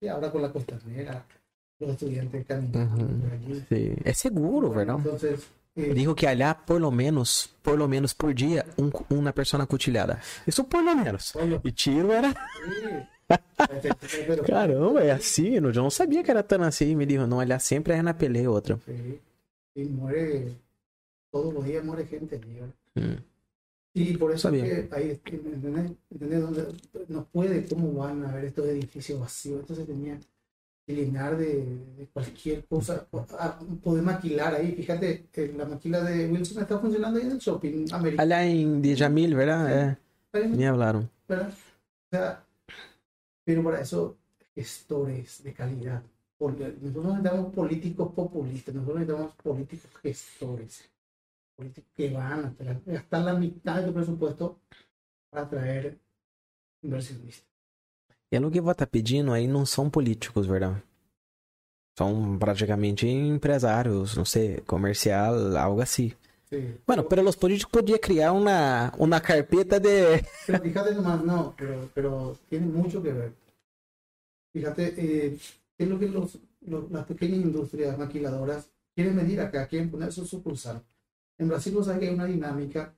[0.00, 1.26] Sí, ahora con la costanera,
[4.04, 5.00] É seguro, verdade?
[5.00, 9.32] Entonces, eh, Dijo que allá, por lo menos, por lo menos por dia, um, uma
[9.32, 10.20] persona cutilhada.
[10.46, 11.32] Isso por lo menos.
[11.64, 12.34] E tiro era.
[14.46, 15.54] Caramba, é assim.
[15.54, 16.94] Eu não sabia que era tão assim.
[16.96, 18.78] Me dijo, não, allá sempre é na peleia outra.
[18.84, 19.20] Sí,
[19.74, 20.56] y muere,
[21.30, 22.74] todos los días muere gente ¿verdad?
[22.96, 23.16] Hum.
[23.92, 24.66] Y por eso Está
[24.98, 25.92] es que ahí, ¿entendés?
[26.10, 26.40] ¿Entendés?
[26.40, 26.66] Donde
[27.08, 29.60] no puede, ¿cómo van a ver estos edificios vacíos?
[29.60, 30.26] Entonces tenía que
[30.90, 31.64] llenar de,
[31.96, 33.06] de cualquier cosa,
[33.38, 34.72] ah, poder maquilar ahí.
[34.72, 38.22] Fíjate, que la maquila de Wilson está funcionando ahí en el shopping americano.
[38.22, 39.98] Allá em Djamil, verdade?
[40.32, 40.46] É.
[40.46, 41.08] Me hablaram.
[41.28, 41.48] ¿verdad?
[41.48, 42.44] O sea,
[43.44, 44.16] pero para eso,
[44.54, 46.02] gestores de calidad.
[46.38, 50.90] Porque nosotros necesitamos políticos populistas, nosotros necesitamos políticos gestores.
[51.56, 54.60] Políticos que van a gastar la mitad de tu presupuesto
[55.28, 55.98] para atraer
[56.82, 57.49] inversionistas.
[58.32, 60.82] E o que vou estar pedindo aí não são políticos, verdade?
[61.98, 66.12] São praticamente empresários, não sei, comercial, algo assim.
[66.48, 66.74] Sí.
[66.86, 70.24] Bueno, pero los políticos podían crear una, una carpeta de...
[70.46, 73.32] Pero fíjate nomás, no, pero, pero tiene mucho que ver.
[74.52, 75.38] Fíjate, eh,
[75.76, 80.12] ¿qué es lo que los, los- las pequeñas industrias maquiladoras quieren venir acá, quieren poner
[80.12, 80.82] su sucursal?
[81.38, 82.94] En Brasil, vos sabés que hay una dinámica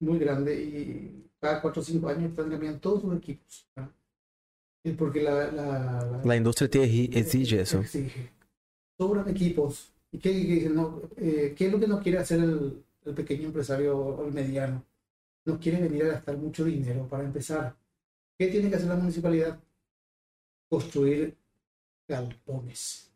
[0.00, 3.66] muy grande y cada cuatro o cinco años están cambiando todos sus equipos.
[3.74, 3.90] ¿verdad?
[4.96, 7.80] Porque la, la, la- La industria te exige eso.
[7.80, 8.30] Exige.
[8.98, 9.92] Sobran equipos.
[10.12, 10.74] ¿Y qué, qué dicen?
[10.74, 14.32] No, eh, ¿Qué es lo que no quiere hacer el, el pequeño empresario o el
[14.32, 14.84] mediano?
[15.44, 17.76] No quiere venir a gastar mucho dinero para empezar.
[18.38, 19.58] ¿Qué tiene que hacer la municipalidad?
[20.68, 21.36] Construir
[22.08, 23.10] galpones.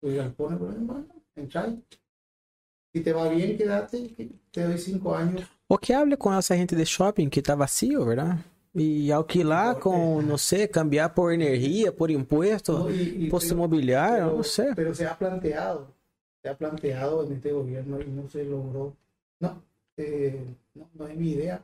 [0.00, 1.82] Construir galpones, bueno, entra ahí.
[2.94, 4.14] Si te va bien, quédate,
[4.50, 5.48] te doy cinco años.
[5.68, 8.44] O que hable com essa gente de shopping que tá vazio, verdade?
[8.74, 12.90] E alquilar com, não sei, cambiar por energia, por impuesto, ¿no?
[12.90, 14.74] Y- y- pero- imobiliário, não sei.
[14.74, 15.88] Pero se ha planteado,
[16.42, 18.96] se ha planteado en este gobierno y no se logró.
[19.40, 19.62] No,
[19.98, 20.42] eh,
[20.74, 21.60] no, no es mi idea,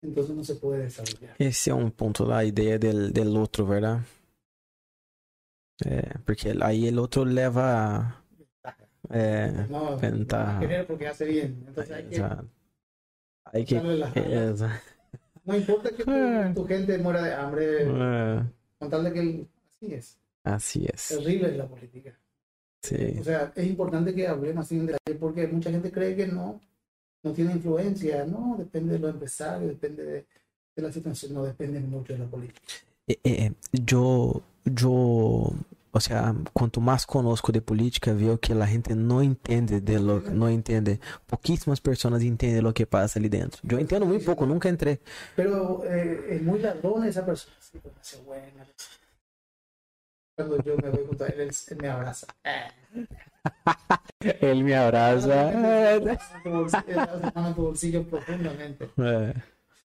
[0.00, 1.34] entonces no se puede desarrollar.
[1.40, 4.04] Esse é um ponto da ideia del, del outro, verdade?
[5.84, 8.22] É, porque aí o outro leva.
[9.10, 9.48] É,
[10.00, 10.60] ventaja.
[10.60, 11.64] querer porque hace bien.
[11.66, 12.22] Entonces hay que.
[13.52, 13.74] Aí que.
[15.44, 16.52] No importa que Eh.
[16.54, 18.42] tu, tu gente muera de hambre, é,
[18.78, 20.18] contarle que el- así es.
[20.44, 20.92] assim é.
[21.08, 22.12] Terrible es la política.
[22.82, 23.18] Sim.
[23.20, 26.60] O sea, es importante que hablemos así en detalle porque mucha gente cree que no,
[27.22, 28.24] no tiene influencia.
[28.26, 30.26] No, depende de los empresarios, depende de,
[30.76, 32.60] de la situación, no depende mucho de la política.
[33.06, 33.52] É, é,
[33.92, 34.42] eu,
[34.82, 35.56] eu,
[35.96, 40.20] o sea, quanto mais conosco de política, veo que a gente não entende de lo,
[40.30, 40.98] não entende.
[41.26, 43.60] Pouquíssimas pessoas entendem o que passa ali dentro.
[43.68, 44.98] Eu entendo muito pouco, nunca entrei.
[45.36, 47.54] Pero eh, es muy ladrón esa persona.
[47.60, 48.66] Sí, pero hace buena.
[50.36, 52.26] Cuando yo me voy junto a él, él, él me abraza.
[54.40, 55.52] Ele me abraça.
[55.52, 56.00] É,
[56.42, 58.88] Tu bolsillo- él hace mano en tu bolsillo profundamente.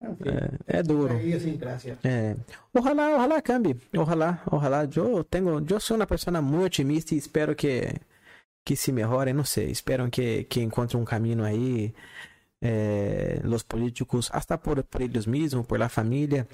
[0.02, 1.16] É, é, é duro.
[1.20, 1.98] idiosincrasia.
[2.04, 2.36] É.
[2.74, 3.76] Ojalá, ojalá cambie.
[3.96, 4.88] Ojalá, ojalá.
[4.96, 7.94] Eu tenho, eu sou uma pessoa muito otimista e espero que
[8.64, 9.72] que se melhore, não sei.
[9.72, 11.94] Espero que que encontre um caminho aí.
[12.62, 16.48] eh, los políticos, hasta por, por eles mesmos, por la família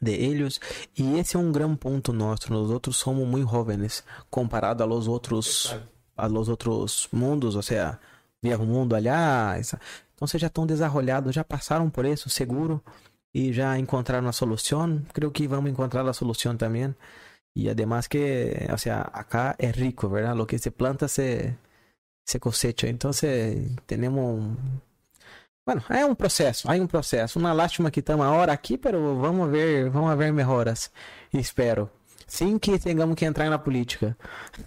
[0.00, 0.60] de eles.
[0.96, 2.52] E esse é um grande ponto nosso.
[2.52, 5.76] Nós outros somos muito jovens comparado a los outros
[6.16, 7.98] a los outros mundos, ou seja,
[8.42, 9.58] viejo mundo allá.
[10.16, 12.82] Então vocês já estão desarrolhados, já passaram por isso, seguro,
[13.34, 15.02] e já encontraram a solução.
[15.12, 16.94] Creio que vamos encontrar a solução também.
[17.54, 20.34] E además que, o sea, acá é rico, ¿verdad?
[20.34, 21.54] Lo que se planta se,
[22.26, 22.88] se cosecha.
[22.88, 23.10] Então,
[23.86, 24.56] temos um...
[25.66, 27.38] Bueno, é um processo, há um processo.
[27.38, 30.90] Uma lástima que estamos agora aqui, pero vamos ver, vamos ver melhoras.
[31.32, 31.90] Espero.
[32.26, 34.16] Sim que tenhamos que entrar na política.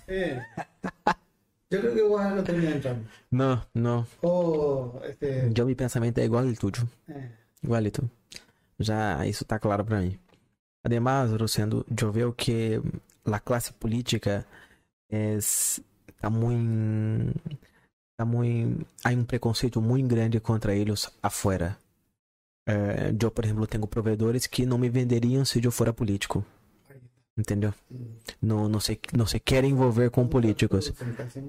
[0.08, 0.42] Eh,
[1.72, 3.06] yo creo que vos no termina entrando.
[3.32, 4.06] Não, não.
[4.24, 6.88] O, este, Eu, meu pensamento é igual ao tudo.
[7.08, 7.30] eh,
[7.64, 8.10] Igualito.
[8.80, 10.18] Já isso tá claro para mim.
[11.38, 12.82] Rosendo, eu vejo que
[13.26, 14.46] a classe política
[15.12, 15.38] é
[16.20, 17.40] tá muito
[18.18, 21.78] tá muito há um preconceito muito grande contra eles afuera.
[22.68, 26.59] Eh, eu, por exemplo, tenho provedores que não me venderiam se eu fora político, está.
[27.40, 27.74] Entendeu?
[27.90, 28.06] Mm.
[28.42, 30.94] Não, não se não se querem envolver com políticos.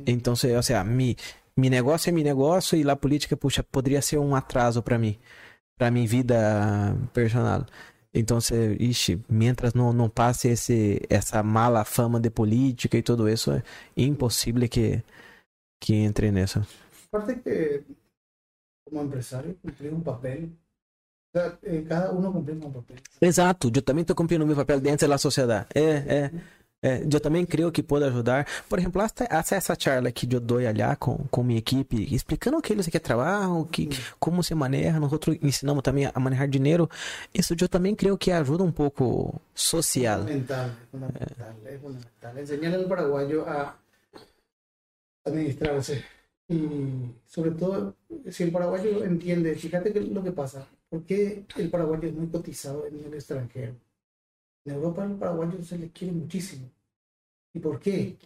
[0.07, 1.17] Então, se- ou seja, mi,
[1.57, 5.19] mi negócio é mi negócio e a política, puxa, poderia ser um atraso para mim,
[5.78, 7.67] para minha vida personal.
[8.12, 13.28] Então, se, ixi, mientras não, não passe esse, essa mala fama de política e tudo
[13.28, 13.62] isso, é
[13.97, 15.02] impossível que,
[15.81, 16.67] que entre nessa.
[17.12, 17.85] Aparte que
[18.85, 20.51] como empresario cumplir un papel.
[21.33, 22.97] O eh, cada uno cumplimos un papel.
[23.20, 25.67] Exato, eu também estou cumprindo meu papel dentro da sociedade.
[25.75, 26.31] É, é.
[26.83, 28.47] É, eu também creio que pode ajudar.
[28.67, 32.57] Por exemplo, hasta, hasta essa charla que eu dou allá com, com minha equipe, explicando
[32.57, 34.99] o que eles que trabalham, que, como se maneja.
[34.99, 36.89] Nós outros ensinamos também a manejar dinheiro.
[37.34, 40.20] Isso eu também creio que ajuda um pouco social.
[40.20, 42.39] Fundamental, es fundamental, es fundamental.
[42.39, 43.76] Enseñar al paraguayo a
[45.26, 46.02] administrarse.
[46.49, 47.94] Y sobre todo,
[48.31, 52.27] si el paraguayo entiende, fíjate que lo que pasa, ¿por qué el paraguayo es muy
[52.27, 53.75] cotizado en el extranjero?
[54.65, 56.69] En Europa el paraguayo se le quiere muchísimo.
[57.55, 58.19] ¿Y por qué?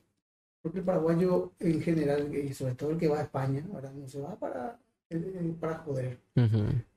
[0.62, 4.08] Porque el paraguayo en general, y sobre todo el que va a España, ahora no
[4.08, 4.78] se va para,
[5.10, 6.18] eh, para joder.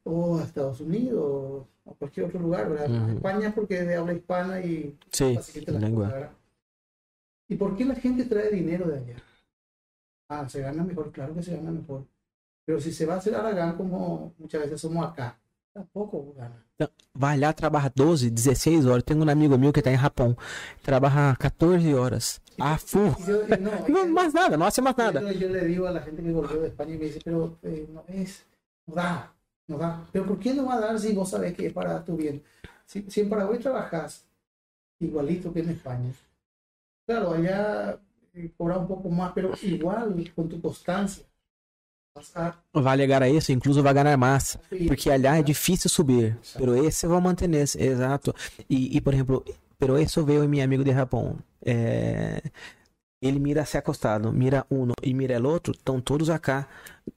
[0.04, 3.10] O a Estados Unidos o a cualquier otro lugar, ¿verdad?
[3.12, 6.06] España porque es de habla hispana y língua.
[6.06, 6.32] cosas, ¿verdad?
[7.50, 9.24] ¿Y por qué la gente trae dinero de allá?
[10.30, 12.06] Ah, se gana mejor, claro que se gana mejor.
[12.66, 15.40] Pero si se va a hacer Aragán como muchas veces somos acá,
[15.78, 16.66] tampoco gana.
[17.14, 19.04] Vai lá, trabalha 12, 16 horas.
[19.04, 20.36] Tenho um amigo meu que está em Japão.
[20.84, 22.42] Trabalha 14 horas.
[22.60, 22.78] Ah.
[23.20, 25.22] Y yo, y no, Não, es- mais nada, não hace mais nada.
[25.22, 27.58] Yo, yo le digo a la gente que volvió de España y me dice, pero
[27.62, 28.44] eh, no es,
[28.88, 29.32] no da,
[29.68, 30.04] no da.
[30.12, 32.42] Pero ¿por qué no va a dar si vos sabés que es para tu bien?
[32.88, 34.26] Si, si en Paraguay trabajas
[35.00, 36.12] igualito que en España,
[37.06, 38.00] claro, allá
[38.34, 41.24] eh, cobra un poco más, pero igual con tu constancia.
[42.74, 44.60] Vai chegar a isso, incluso vai ganhar subir.
[44.88, 46.38] Porque allá é difícil subir.
[46.58, 48.34] Pero esse vai manter esse, exato.
[48.70, 49.46] E, e, por exemplo,
[49.80, 51.38] pero isso veio em meu amigo de Japão.
[51.66, 52.42] É,
[53.22, 56.68] ele mira se acostado, mira um e mira o outro, estão todos acá.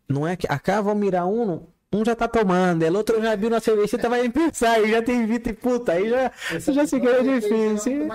[0.08, 1.62] Não é que acá vão mirar um
[1.92, 5.26] um já tá tomando, o outro já viu na cerveja, vai pensar, e já tem
[5.26, 6.30] visto e puta, aí já,
[6.72, 8.06] já se queda difícil.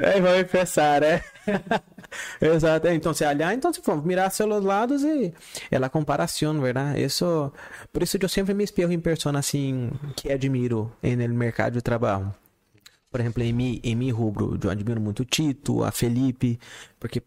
[0.00, 1.22] É, vai pensar, né?
[2.40, 2.88] Exato.
[2.88, 5.34] Então, se olhar, então, se for mirar pelos lados e
[5.70, 7.02] é a comparação, verdade?
[7.02, 7.52] Isso,
[7.92, 12.34] por isso eu sempre me espelho em pessoas assim que admiro no mercado de trabalho.
[13.10, 16.58] Por exemplo, em mim, em mim rubro, eu admiro muito o Tito, a Felipe,
[16.98, 17.22] porque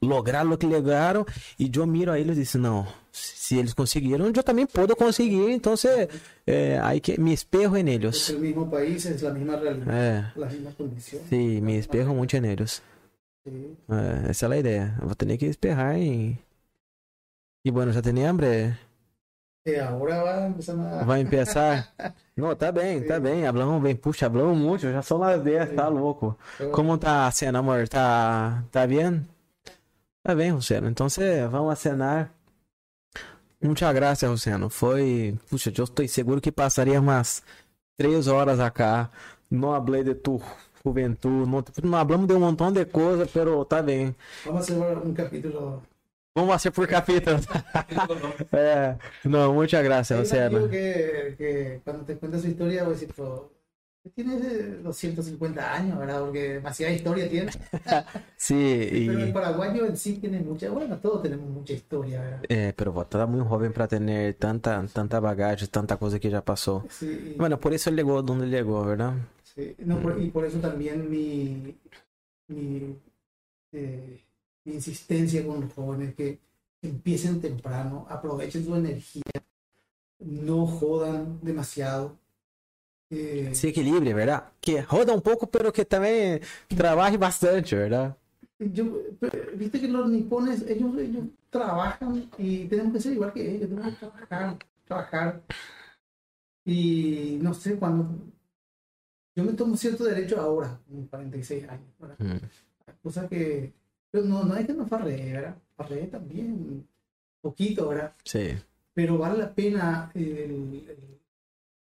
[0.00, 1.24] lograram o que lograram
[1.58, 5.50] e eu miro a eles e disse, não, se eles conseguiram, eu também posso conseguir,
[5.50, 6.08] então você,
[6.46, 8.30] é, aí que me espelho em eles.
[8.30, 10.32] É o mesmo país, é a mesma realidade, é.
[10.36, 11.20] a mesma condição.
[11.28, 12.82] Sim, me espelho muito em eles.
[13.46, 14.94] É, essa é a ideia.
[15.00, 16.38] Eu vou ter que esperar em...
[17.64, 18.76] E bueno, já tem hambre?
[19.64, 21.04] É, agora vai começar a...
[21.04, 21.94] Vai começar?
[22.36, 23.46] Não, tá bem, tá bem.
[23.46, 23.94] Hablamos bem.
[23.94, 24.90] Puxa, hablamos muito.
[24.90, 26.36] Já são las 10, tá louco.
[26.72, 27.88] Como tá a cena, amor?
[27.88, 29.24] Tá, tá bem?
[30.22, 30.88] Tá bem, Luciano.
[30.88, 32.32] Então você vamos acenar.
[33.60, 34.70] Muita graça, Luciano.
[34.70, 35.36] Foi.
[35.50, 37.42] Puxa, eu estou seguro que passaria umas
[37.96, 39.10] três horas acá.
[39.50, 40.40] Não hablei de tu
[40.84, 41.50] juventude.
[41.50, 44.14] Não, não hablamos de um montão de coisa, pero tá bem.
[44.44, 45.82] Vamos fazer um capítulo.
[46.34, 47.38] Vamos fazer por capítulo.
[48.52, 50.68] é, não, muita graça, Luciano.
[50.68, 53.08] Que, que quando te conta sua história, vou dizer,
[54.14, 54.36] Tiene
[54.82, 56.20] 250 años, ¿verdad?
[56.22, 57.52] Porque demasiada historia tiene.
[58.36, 58.54] sí.
[58.92, 59.06] Y...
[59.06, 62.42] Pero el paraguayo en sí tiene mucha, bueno, todos tenemos mucha historia, ¿verdad?
[62.48, 66.44] Eh, pero vos estás muy joven para tener tanta, tanta bagaje, tanta cosa que ya
[66.44, 66.84] pasó.
[66.90, 67.36] Sí.
[67.38, 69.14] Bueno, por eso llegó donde llegó, ¿verdad?
[69.54, 71.76] Sí, no, por, y por eso también mi,
[72.48, 72.96] mi,
[73.70, 74.20] eh,
[74.64, 76.40] mi insistencia con los jóvenes que
[76.82, 79.22] empiecen temprano, aprovechen su energía,
[80.18, 82.16] no jodan demasiado
[83.12, 84.52] se Se equilibre, ¿verdad?
[84.60, 88.16] Que roda un poco, pero que también trabaje bastante, ¿verdad?
[88.58, 89.02] Yo,
[89.54, 93.92] viste que los nipones, ellos, ellos trabajan y tenemos que ser igual que ellos, tenemos
[93.92, 95.42] que trabajar, trabajar.
[96.64, 98.08] Y no sé, cuando
[99.34, 102.16] yo me tomo cierto derecho ahora, con 46 años, ¿verdad?
[102.18, 102.92] Mm.
[103.02, 103.72] Cosa que,
[104.10, 105.56] pero no, no es que no farree, ¿verdad?
[105.76, 106.86] Farree también,
[107.40, 108.14] poquito, ¿verdad?
[108.24, 108.54] Sí.
[108.94, 111.11] Pero vale la pena el, el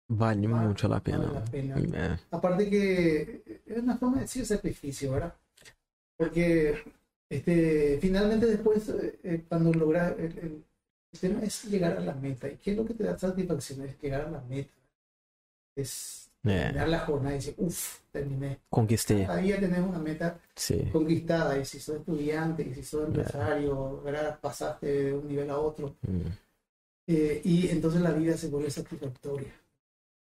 [0.07, 1.19] Vale mucho la pena.
[1.19, 2.15] Vale la pena.
[2.15, 2.19] Eh.
[2.31, 5.33] Aparte que es una forma de decir sacrificio, ¿verdad?
[6.15, 6.77] Porque
[7.29, 10.63] este, finalmente después, eh, eh, cuando logras, el,
[11.19, 12.47] tema es llegar a la meta.
[12.47, 13.81] ¿Y qué es lo que te da satisfacción?
[13.81, 14.73] Es llegar a la meta.
[15.75, 18.59] Es terminar la jornada y decir, uff, terminé.
[18.69, 19.25] Conquisté.
[19.25, 20.89] Ahí ya tenés una meta sí.
[20.91, 21.57] conquistada.
[21.57, 24.39] Y si sos estudiante, y si sos empresario, ¿verdad?
[24.39, 25.95] pasaste de un nivel a otro.
[26.01, 26.27] Mm.
[27.07, 29.53] y entonces la vida se vuelve satisfactoria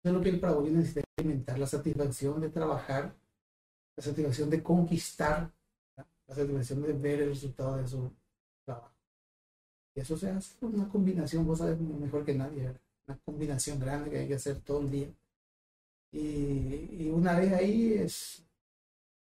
[0.05, 3.15] es lo que el paraguayo necesita experimentar, la satisfacción de trabajar,
[3.97, 5.51] la satisfacción de conquistar,
[6.27, 8.13] la satisfacción de ver el resultado de su
[8.65, 8.93] trabajo.
[9.95, 12.75] Y eso se hace una combinación, vos sabes mejor que nadie,
[13.07, 15.09] una combinación grande que hay que hacer todo el día.
[16.13, 18.45] Y, una vez ahí es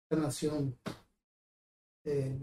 [0.08, 0.76] la nación
[2.04, 2.38] eh,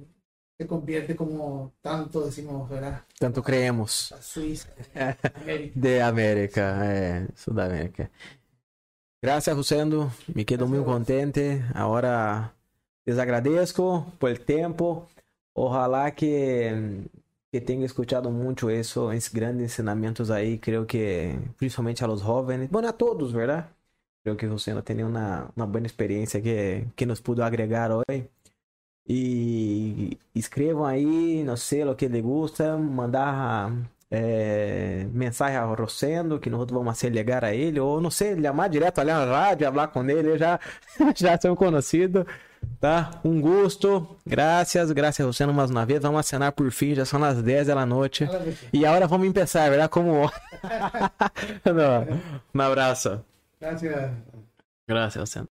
[0.57, 3.03] se convierte como tanto decimos, ¿verdad?
[3.19, 4.11] Tanto creemos.
[4.11, 4.69] A Suiza,
[5.35, 5.71] América.
[5.75, 8.09] de América, eh, Sudamérica.
[9.21, 10.11] Gracias, Rosendo.
[10.33, 11.63] Me quedo muy contente.
[11.75, 12.53] Ahora
[13.05, 15.07] les agradezco por el tiempo.
[15.53, 17.03] Ojalá que,
[17.51, 20.59] que tenha escuchado mucho eso, esos grandes ensinamentos ahí.
[20.59, 23.69] Creo que principalmente a los jóvenes, bueno, a todos, ¿verdad?
[24.23, 28.29] Creo que Rosendo tiene una, una buena experiencia que, que nos pudo agregar hoy.
[29.09, 33.71] E escrevam aí, não sei o que lhe gusta, mandar
[34.11, 38.67] é, mensagem a Rosendo, que nós vamos se ligar a ele, ou não sei, chamar
[38.69, 40.59] direto ali na rádio, falar com ele, já,
[41.15, 42.25] já sou conhecido,
[42.81, 43.11] tá?
[43.23, 47.23] Um gosto, graças, graças a Rosendo mais uma vez, vamos acenar por fim, já são
[47.23, 48.27] as 10 da noite,
[48.73, 49.89] e agora vamos começar, verdade?
[49.89, 50.29] Como...
[51.65, 52.19] não,
[52.53, 53.21] um abraço.
[53.59, 54.11] Graças.
[54.87, 55.45] Graças, Rosendo.